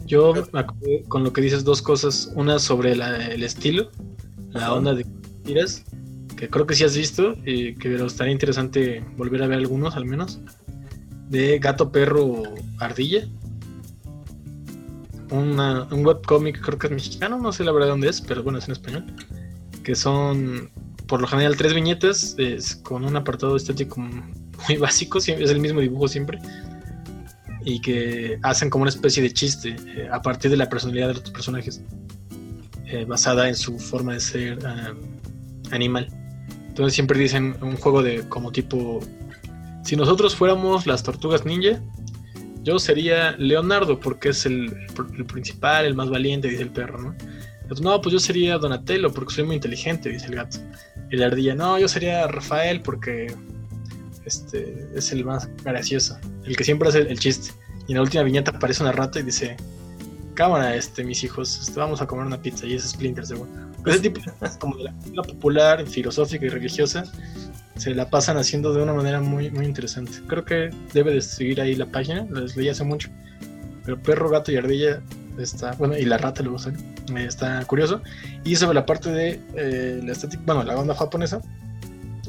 Yo 0.07 0.33
me 0.51 0.59
acordé 0.61 1.03
con 1.07 1.23
lo 1.23 1.31
que 1.31 1.41
dices 1.41 1.63
dos 1.63 1.81
cosas. 1.81 2.31
Una 2.35 2.57
sobre 2.57 2.95
la- 2.95 3.27
el 3.27 3.43
estilo, 3.43 3.91
la 4.51 4.61
Ajá. 4.63 4.73
onda 4.73 4.93
de 4.95 5.05
tiras, 5.43 5.83
que 6.35 6.49
creo 6.49 6.65
que 6.65 6.73
sí 6.73 6.83
has 6.83 6.97
visto 6.97 7.35
y 7.45 7.75
que 7.75 7.93
estaría 8.03 8.33
interesante 8.33 9.05
volver 9.15 9.43
a 9.43 9.47
ver 9.47 9.59
algunos 9.59 9.95
al 9.95 10.05
menos. 10.05 10.39
De 11.33 11.57
Gato, 11.57 11.91
Perro, 11.91 12.43
Ardilla. 12.77 13.27
Una, 15.31 15.87
un 15.91 16.05
webcómic, 16.05 16.61
creo 16.61 16.77
que 16.77 16.85
es 16.85 16.93
mexicano, 16.93 17.39
no 17.39 17.51
sé 17.51 17.63
la 17.63 17.71
verdad 17.71 17.87
dónde 17.87 18.07
es, 18.07 18.21
pero 18.21 18.43
bueno, 18.43 18.59
es 18.59 18.67
en 18.67 18.73
español. 18.73 19.15
Que 19.83 19.95
son, 19.95 20.69
por 21.07 21.21
lo 21.21 21.27
general, 21.27 21.57
tres 21.57 21.73
viñetas 21.73 22.35
es 22.37 22.75
con 22.75 23.03
un 23.03 23.15
apartado 23.15 23.55
estético 23.55 23.99
muy 23.99 24.77
básico, 24.79 25.17
es 25.17 25.27
el 25.27 25.59
mismo 25.59 25.81
dibujo 25.81 26.07
siempre 26.07 26.37
y 27.65 27.79
que 27.79 28.37
hacen 28.43 28.69
como 28.69 28.83
una 28.83 28.89
especie 28.89 29.23
de 29.23 29.31
chiste 29.31 29.75
eh, 29.95 30.09
a 30.11 30.21
partir 30.21 30.51
de 30.51 30.57
la 30.57 30.69
personalidad 30.69 31.07
de 31.07 31.13
los 31.15 31.31
personajes, 31.31 31.81
eh, 32.85 33.05
basada 33.05 33.47
en 33.47 33.55
su 33.55 33.79
forma 33.79 34.13
de 34.13 34.19
ser 34.19 34.59
animal. 35.71 36.07
Entonces 36.67 36.93
siempre 36.93 37.17
dicen 37.17 37.55
un 37.61 37.77
juego 37.77 38.03
de 38.03 38.27
como 38.27 38.51
tipo, 38.51 38.99
si 39.83 39.95
nosotros 39.95 40.35
fuéramos 40.35 40.87
las 40.87 41.03
tortugas 41.03 41.45
ninja, 41.45 41.79
yo 42.63 42.79
sería 42.79 43.35
Leonardo 43.37 43.99
porque 43.99 44.29
es 44.29 44.45
el, 44.45 44.71
principal, 45.27 45.85
el 45.85 45.95
más 45.95 46.09
valiente, 46.09 46.47
dice 46.47 46.63
el 46.63 46.69
perro, 46.69 46.99
¿no? 46.99 47.15
No, 47.81 48.01
pues 48.01 48.13
yo 48.13 48.19
sería 48.19 48.57
Donatello 48.57 49.11
porque 49.11 49.33
soy 49.33 49.45
muy 49.45 49.55
inteligente, 49.55 50.09
dice 50.09 50.27
el 50.27 50.35
gato. 50.35 50.59
Y 51.09 51.17
la 51.17 51.27
ardilla, 51.27 51.55
no, 51.55 51.79
yo 51.79 51.87
sería 51.87 52.27
Rafael 52.27 52.81
porque 52.81 53.33
este, 54.25 54.87
es 54.95 55.11
el 55.11 55.25
más 55.25 55.49
gracioso, 55.63 56.17
el 56.45 56.55
que 56.55 56.63
siempre 56.63 56.89
hace 56.89 56.99
el, 56.99 57.19
chiste. 57.19 57.51
Y 57.87 57.93
en 57.93 57.97
la 57.97 58.03
última 58.03 58.23
viñeta 58.23 58.51
aparece 58.51 58.83
una 58.83 58.91
rata 58.91 59.19
y 59.19 59.23
dice, 59.23 59.57
cámara, 60.35 60.75
este, 60.75 61.03
mis 61.03 61.23
hijos, 61.23 61.59
este, 61.61 61.79
vamos 61.79 62.01
a 62.01 62.07
comer 62.07 62.25
una 62.25 62.41
pizza 62.41 62.65
y 62.65 62.75
es 62.75 62.83
Splinter, 62.89 63.25
seguro. 63.25 63.49
Ese 63.85 63.99
tipo 63.99 64.21
cosas 64.39 64.57
como 64.57 64.77
de 64.77 64.83
la 64.83 65.23
popular, 65.23 65.85
filosófica 65.85 66.45
y 66.45 66.49
religiosa, 66.49 67.03
se 67.75 67.93
la 67.95 68.09
pasan 68.09 68.37
haciendo 68.37 68.73
de 68.73 68.83
una 68.83 68.93
manera 68.93 69.19
muy, 69.21 69.49
muy 69.49 69.65
interesante. 69.65 70.11
Creo 70.27 70.45
que 70.45 70.69
debe 70.93 71.13
de 71.13 71.21
seguir 71.21 71.59
ahí 71.59 71.75
la 71.75 71.87
página, 71.87 72.25
las 72.29 72.55
leí 72.55 72.69
hace 72.69 72.83
mucho. 72.83 73.09
Pero 73.85 74.01
perro, 74.01 74.29
gato 74.29 74.51
y 74.51 74.57
ardilla 74.57 75.01
está, 75.37 75.73
bueno, 75.73 75.97
y 75.97 76.05
la 76.05 76.17
rata 76.17 76.43
luego 76.43 76.59
sale, 76.59 76.77
eh, 77.15 77.25
está 77.25 77.63
curioso. 77.65 78.01
Y 78.43 78.55
sobre 78.55 78.75
la 78.75 78.85
parte 78.85 79.11
de 79.11 79.41
eh, 79.55 80.01
la 80.03 80.11
estética, 80.11 80.41
bueno, 80.45 80.63
la 80.63 80.75
banda 80.75 80.95
japonesa, 80.95 81.41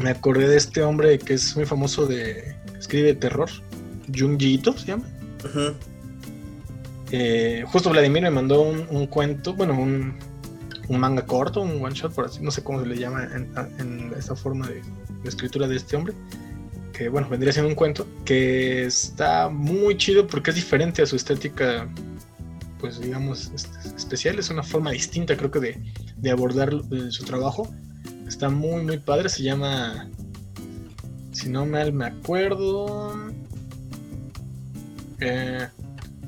me 0.01 0.11
acordé 0.11 0.49
de 0.49 0.57
este 0.57 0.83
hombre 0.83 1.19
que 1.19 1.35
es 1.35 1.55
muy 1.57 1.67
famoso 1.67 2.07
de, 2.07 2.57
escribe 2.79 3.15
terror, 3.15 3.49
Junji 4.15 4.55
Ito 4.55 4.77
se 4.77 4.87
llama. 4.87 5.05
Eh, 7.13 7.65
justo 7.69 7.91
Vladimir 7.91 8.23
me 8.23 8.31
mandó 8.31 8.63
un, 8.63 8.87
un 8.91 9.07
cuento, 9.07 9.55
bueno, 9.55 9.79
un, 9.79 10.15
un 10.89 10.99
manga 10.99 11.25
corto, 11.25 11.61
un 11.61 11.85
one 11.85 11.95
shot, 11.95 12.13
por 12.13 12.25
así, 12.25 12.43
no 12.43 12.51
sé 12.51 12.65
cómo 12.65 12.81
se 12.81 12.87
le 12.87 12.97
llama 12.97 13.29
en, 13.33 13.53
en 13.79 14.13
esta 14.19 14.35
forma 14.35 14.67
de, 14.67 14.83
de 15.25 15.29
escritura 15.29 15.67
de 15.67 15.77
este 15.77 15.97
hombre, 15.97 16.15
que 16.93 17.09
bueno, 17.09 17.29
vendría 17.29 17.53
siendo 17.53 17.69
un 17.69 17.75
cuento, 17.75 18.07
que 18.25 18.85
está 18.85 19.49
muy 19.49 19.97
chido 19.97 20.27
porque 20.27 20.51
es 20.51 20.57
diferente 20.57 21.03
a 21.03 21.07
su 21.07 21.17
estética, 21.17 21.89
pues 22.79 23.01
digamos, 23.01 23.51
este, 23.53 23.89
especial, 23.97 24.39
es 24.39 24.51
una 24.51 24.63
forma 24.63 24.93
distinta 24.93 25.37
creo 25.37 25.51
que 25.51 25.59
de, 25.59 25.83
de 26.17 26.31
abordar 26.31 26.73
eh, 26.73 27.11
su 27.11 27.25
trabajo, 27.25 27.75
está 28.29 28.49
muy, 28.49 28.85
muy 28.85 28.99
padre, 28.99 29.29
se 29.29 29.43
llama, 29.43 30.09
si 31.33 31.49
no 31.49 31.67
mal 31.67 31.93
me 31.93 32.07
acuerdo, 32.07 33.33
eh, 35.21 35.67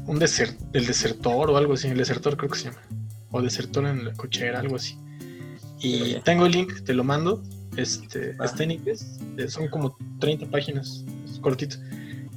un 0.07 0.19
desert, 0.19 0.59
el 0.73 0.87
desertor 0.87 1.51
o 1.51 1.57
algo 1.57 1.75
así, 1.75 1.89
el 1.89 1.99
desertor 1.99 2.37
creo 2.37 2.51
que 2.51 2.59
se 2.59 2.65
llama. 2.67 2.83
O 3.31 3.43
desertor 3.43 3.87
en 3.87 4.05
la 4.05 4.13
cochera, 4.13 4.61
algo 4.61 4.77
así. 4.77 4.97
Y 5.81 6.15
tengo 6.21 6.47
el 6.47 6.53
link, 6.53 6.83
te 6.85 6.95
lo 6.95 7.05
mando. 7.05 7.43
Este, 7.77 8.35
Ah. 8.39 8.45
está 8.47 8.65
en 8.65 8.71
inglés, 8.73 9.19
eh, 9.37 9.49
son 9.49 9.69
como 9.69 9.97
30 10.21 10.47
páginas, 10.47 11.05
es 11.31 11.39
cortito. 11.41 11.77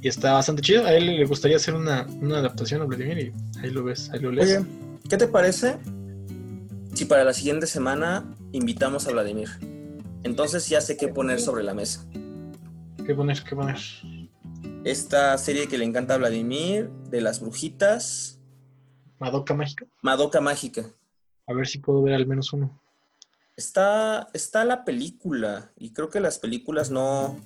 Y 0.02 0.08
está 0.08 0.32
bastante 0.32 0.62
chido. 0.62 0.84
A 0.86 0.94
él 0.94 1.06
le 1.06 1.24
gustaría 1.26 1.56
hacer 1.56 1.74
una, 1.74 2.06
una 2.20 2.38
adaptación 2.38 2.80
a 2.82 2.84
Vladimir 2.84 3.18
y 3.18 3.58
ahí 3.60 3.70
lo 3.70 3.84
ves, 3.84 4.10
ahí 4.10 4.20
lo 4.20 4.32
lees. 4.32 4.58
Oye, 4.58 4.66
¿qué 5.08 5.16
te 5.16 5.28
parece 5.28 5.76
si 6.94 7.04
para 7.04 7.24
la 7.24 7.32
siguiente 7.34 7.66
semana 7.66 8.24
invitamos 8.52 9.06
a 9.06 9.12
Vladimir? 9.12 9.48
Entonces 10.22 10.68
ya 10.68 10.80
sé 10.80 10.96
qué 10.96 11.08
poner 11.08 11.40
sobre 11.40 11.62
la 11.64 11.74
mesa. 11.74 12.06
¿Qué 13.06 13.14
poner? 13.14 13.42
¿Qué 13.42 13.54
poner? 13.56 13.76
Esta 14.84 15.36
serie 15.36 15.66
que 15.68 15.76
le 15.76 15.84
encanta 15.84 16.14
a 16.14 16.18
Vladimir, 16.18 16.88
de 17.10 17.20
las 17.20 17.40
brujitas, 17.40 18.38
Madoka 19.18 19.52
Mágica. 19.54 19.86
Madoka 20.00 20.40
Mágica. 20.40 20.86
A 21.46 21.52
ver 21.52 21.66
si 21.66 21.78
puedo 21.78 22.00
ver 22.02 22.14
al 22.14 22.26
menos 22.26 22.52
uno. 22.54 22.80
Está, 23.60 24.30
está 24.32 24.64
la 24.64 24.86
película 24.86 25.70
y 25.76 25.90
creo 25.92 26.08
que 26.08 26.18
las 26.18 26.38
películas 26.38 26.90
no... 26.90 27.38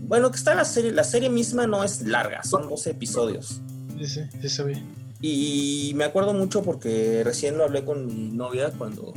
Bueno, 0.00 0.32
que 0.32 0.36
está 0.36 0.56
la 0.56 0.64
serie, 0.64 0.90
la 0.90 1.04
serie 1.04 1.30
misma 1.30 1.68
no 1.68 1.84
es 1.84 2.02
larga, 2.02 2.42
son 2.42 2.68
12 2.68 2.90
episodios. 2.90 3.60
Sí, 4.00 4.06
sí, 4.08 4.20
sí 4.40 4.48
sabía. 4.48 4.82
Y 5.20 5.92
me 5.94 6.02
acuerdo 6.02 6.34
mucho 6.34 6.64
porque 6.64 7.22
recién 7.24 7.56
lo 7.56 7.62
hablé 7.62 7.84
con 7.84 8.04
mi 8.04 8.36
novia 8.36 8.72
cuando 8.72 9.14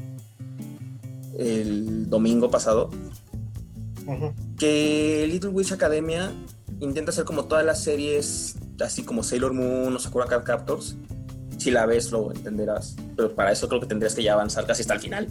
el 1.39 2.07
domingo 2.07 2.51
pasado, 2.51 2.91
que 4.59 5.25
Little 5.27 5.49
Witch 5.49 5.71
Academia 5.71 6.31
intenta 6.79 7.09
hacer 7.09 7.25
como 7.25 7.45
todas 7.45 7.65
las 7.65 7.81
series, 7.83 8.57
así 8.79 9.01
como 9.01 9.23
Sailor 9.23 9.53
Moon 9.53 9.95
o 9.95 9.97
Sakura 9.97 10.27
Card 10.27 10.43
Captors. 10.43 10.95
Si 11.65 11.71
la 11.71 11.87
ves 11.87 12.11
lo 12.11 12.31
entenderás, 12.31 12.95
pero 13.15 13.33
para 13.33 13.51
eso 13.51 13.67
creo 13.67 13.81
que 13.81 13.87
tendrías 13.87 14.13
que 14.13 14.21
ya 14.21 14.33
avanzar 14.33 14.67
casi 14.67 14.83
hasta 14.83 14.93
el 14.93 14.99
final. 14.99 15.27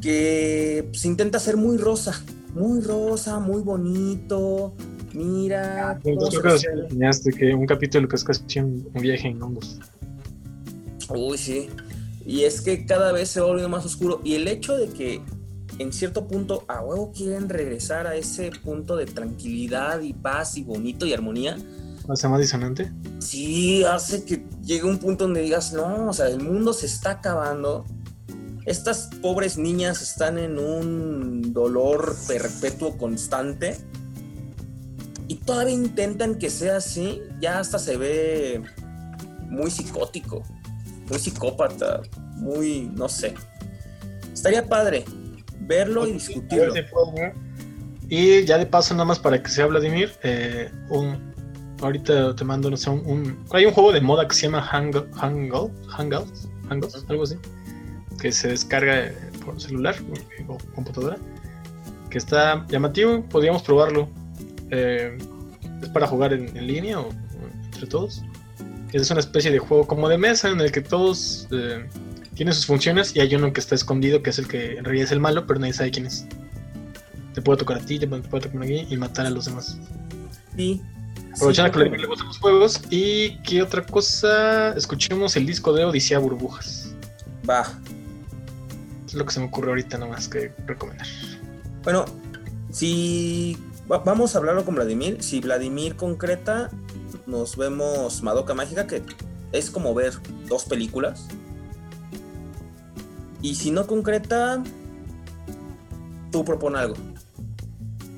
Que 0.00 0.88
se 0.92 1.08
intenta 1.08 1.40
ser 1.40 1.56
muy 1.56 1.76
rosa, 1.76 2.22
muy 2.54 2.80
rosa, 2.82 3.40
muy 3.40 3.62
bonito. 3.62 4.74
Mira, 5.12 5.98
cómo 6.04 6.28
Creo 6.28 6.40
que 6.40 6.58
sí 6.60 6.66
enseñaste 6.72 7.32
que 7.32 7.52
un 7.52 7.66
capítulo 7.66 8.06
que 8.06 8.14
es 8.14 8.22
casi 8.22 8.60
un, 8.60 8.88
un 8.94 9.02
viaje 9.02 9.26
en 9.26 9.42
hongos. 9.42 9.80
Uy, 11.08 11.36
sí. 11.36 11.68
Y 12.24 12.44
es 12.44 12.60
que 12.60 12.86
cada 12.86 13.10
vez 13.10 13.30
se 13.30 13.40
va 13.40 13.48
volviendo 13.48 13.68
más 13.68 13.84
oscuro. 13.84 14.20
Y 14.22 14.36
el 14.36 14.46
hecho 14.46 14.76
de 14.76 14.86
que 14.90 15.20
en 15.80 15.92
cierto 15.92 16.28
punto 16.28 16.64
a 16.68 16.80
huevo 16.80 17.10
quieren 17.10 17.48
regresar 17.48 18.06
a 18.06 18.14
ese 18.14 18.52
punto 18.62 18.94
de 18.94 19.06
tranquilidad 19.06 20.00
y 20.02 20.12
paz 20.12 20.56
y 20.56 20.62
bonito 20.62 21.06
y 21.06 21.12
armonía, 21.12 21.56
¿Hace 22.08 22.28
más 22.28 22.40
disonante? 22.40 22.90
sí 23.26 23.84
hace 23.84 24.24
que 24.24 24.44
llegue 24.62 24.84
un 24.84 24.98
punto 24.98 25.24
donde 25.24 25.42
digas, 25.42 25.72
no, 25.72 26.08
o 26.08 26.12
sea, 26.12 26.28
el 26.28 26.40
mundo 26.40 26.72
se 26.72 26.86
está 26.86 27.12
acabando. 27.12 27.84
Estas 28.64 29.10
pobres 29.22 29.58
niñas 29.58 30.02
están 30.02 30.38
en 30.38 30.58
un 30.58 31.52
dolor 31.52 32.16
perpetuo 32.26 32.96
constante. 32.96 33.76
Y 35.28 35.36
todavía 35.36 35.74
intentan 35.74 36.36
que 36.36 36.50
sea 36.50 36.76
así. 36.76 37.20
Ya 37.40 37.58
hasta 37.58 37.78
se 37.78 37.96
ve 37.96 38.62
muy 39.48 39.70
psicótico, 39.70 40.42
muy 41.08 41.18
psicópata, 41.18 42.02
muy, 42.34 42.90
no 42.94 43.08
sé. 43.08 43.34
Estaría 44.32 44.66
padre 44.66 45.04
verlo 45.60 46.06
y 46.06 46.12
discutirlo. 46.14 46.74
Y 48.08 48.44
ya 48.44 48.58
de 48.58 48.66
paso, 48.66 48.94
nada 48.94 49.04
más 49.04 49.18
para 49.18 49.42
que 49.42 49.48
sea 49.48 49.66
Vladimir, 49.66 50.12
eh, 50.22 50.70
un, 50.90 51.25
ahorita 51.80 52.34
te 52.36 52.44
mando, 52.44 52.70
no 52.70 52.76
sé, 52.76 52.90
un, 52.90 53.02
un- 53.06 53.38
Hay 53.52 53.66
un 53.66 53.72
juego 53.72 53.92
de 53.92 54.00
moda 54.00 54.26
que 54.28 54.34
se 54.34 54.42
llama 54.42 54.62
Hang- 54.62 55.06
Hangout, 55.14 55.72
Hangouts, 55.88 56.48
Hangouts, 56.68 57.04
algo 57.08 57.22
así, 57.24 57.36
que 58.20 58.32
se 58.32 58.48
descarga 58.48 59.12
por 59.44 59.60
celular 59.60 59.94
o, 60.48 60.58
computadora, 60.74 61.16
que 62.10 62.18
está 62.18 62.66
llamativo, 62.68 63.22
podríamos 63.24 63.62
probarlo. 63.62 64.08
Eh, 64.70 65.16
es 65.82 65.88
para 65.90 66.06
jugar 66.06 66.32
en, 66.32 66.56
en 66.56 66.66
línea 66.66 66.98
o, 67.00 67.08
o 67.08 67.12
entre 67.72 67.86
todos. 67.86 68.22
Es 68.92 69.10
una 69.10 69.20
especie 69.20 69.50
de 69.50 69.58
juego 69.58 69.86
como 69.86 70.08
de 70.08 70.16
mesa 70.18 70.48
en 70.48 70.60
el 70.60 70.72
que 70.72 70.80
todos 70.80 71.46
eh, 71.52 71.86
tienen 72.34 72.54
sus 72.54 72.66
funciones 72.66 73.14
y 73.14 73.20
hay 73.20 73.34
uno 73.34 73.52
que 73.52 73.60
está 73.60 73.74
escondido, 73.74 74.22
que 74.22 74.30
es 74.30 74.38
el 74.38 74.48
que 74.48 74.76
en 74.78 74.84
realidad 74.84 75.04
es 75.06 75.12
el 75.12 75.20
malo, 75.20 75.46
pero 75.46 75.60
nadie 75.60 75.72
sabe 75.74 75.90
quién 75.90 76.06
es. 76.06 76.26
Te 77.34 77.42
puede 77.42 77.58
tocar 77.58 77.76
a 77.78 77.80
ti, 77.80 77.98
te 77.98 78.06
puede 78.06 78.22
tocar 78.22 78.50
a 78.62 78.64
mí 78.64 78.86
y 78.88 78.96
matar 78.96 79.26
a 79.26 79.30
los 79.30 79.44
demás. 79.44 79.76
Sí. 80.56 80.80
Aprovechando 81.36 81.68
Sí, 81.68 81.72
que 81.72 81.78
Vladimir 81.78 82.00
le 82.00 82.06
gustan 82.06 82.26
los 82.28 82.38
juegos. 82.38 82.80
¿Y 82.90 83.36
qué 83.42 83.62
otra 83.62 83.84
cosa? 83.84 84.72
Escuchemos 84.76 85.36
el 85.36 85.46
disco 85.46 85.72
de 85.72 85.84
Odisea 85.84 86.18
Burbujas. 86.18 86.94
Va. 87.48 87.64
Es 89.06 89.14
lo 89.14 89.24
que 89.24 89.32
se 89.32 89.40
me 89.40 89.46
ocurre 89.46 89.68
ahorita 89.70 89.98
nomás 89.98 90.28
que 90.28 90.52
recomendar. 90.66 91.06
Bueno, 91.84 92.04
si 92.70 93.56
va- 93.90 93.98
vamos 93.98 94.34
a 94.34 94.38
hablarlo 94.38 94.64
con 94.64 94.74
Vladimir, 94.74 95.22
si 95.22 95.40
Vladimir 95.40 95.94
concreta, 95.96 96.70
nos 97.26 97.56
vemos 97.56 98.22
Madoka 98.22 98.54
Mágica, 98.54 98.86
que 98.86 99.02
es 99.52 99.70
como 99.70 99.94
ver 99.94 100.14
dos 100.48 100.64
películas. 100.64 101.28
Y 103.42 103.54
si 103.54 103.70
no 103.70 103.86
concreta, 103.86 104.62
tú 106.32 106.44
propon 106.44 106.74
algo. 106.76 106.96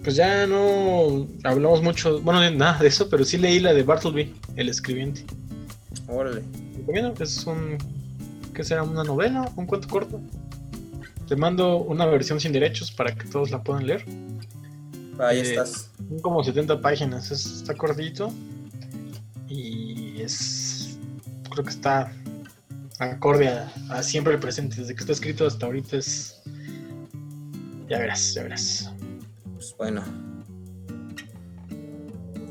Pues 0.03 0.17
ya 0.17 0.47
no 0.47 1.27
hablamos 1.45 1.83
mucho, 1.83 2.21
bueno, 2.21 2.49
nada 2.53 2.79
de 2.79 2.89
eso, 2.89 3.09
pero 3.11 3.25
sí 3.25 3.37
leí 3.37 3.61
la 3.61 3.75
de 3.75 3.83
Bartleby, 3.83 4.35
el 4.57 4.69
escribiente. 4.69 5.25
Órale. 6.07 6.43
Bueno, 6.87 7.13
es 7.21 7.45
un. 7.47 7.77
¿Qué 8.55 8.65
será? 8.65 8.83
¿Una 8.83 9.05
novela? 9.05 9.53
¿Un 9.57 9.67
cuento 9.67 9.87
corto? 9.89 10.21
Te 11.29 11.37
mando 11.37 11.77
una 11.79 12.07
versión 12.07 12.41
sin 12.41 12.53
derechos 12.53 12.91
para 12.91 13.15
que 13.15 13.27
todos 13.29 13.51
la 13.51 13.63
puedan 13.63 13.87
leer. 13.87 14.05
Ahí 15.19 15.39
Eh, 15.39 15.43
estás. 15.43 15.91
Son 16.09 16.19
como 16.21 16.43
70 16.43 16.81
páginas, 16.81 17.31
es- 17.31 17.45
está 17.47 17.75
cortito. 17.75 18.33
Y 19.49 20.21
es. 20.23 20.97
Creo 21.51 21.65
que 21.65 21.71
está 21.71 22.11
acorde 22.99 23.49
a, 23.49 23.73
a 23.91 24.03
siempre 24.03 24.33
el 24.35 24.41
presente. 24.41 24.77
Desde 24.81 24.95
que 24.95 25.01
está 25.01 25.13
escrito 25.13 25.47
hasta 25.47 25.67
ahorita 25.67 25.97
es. 25.99 26.41
Ya 27.89 27.99
verás, 27.99 28.35
ya 28.35 28.43
verás. 28.45 28.91
Pues 29.59 29.75
bueno. 29.77 30.05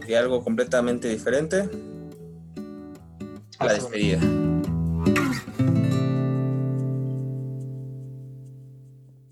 Y 0.05 0.13
algo 0.13 0.43
completamente 0.43 1.07
diferente. 1.07 1.69
La 3.61 3.73
despedida. 3.73 4.19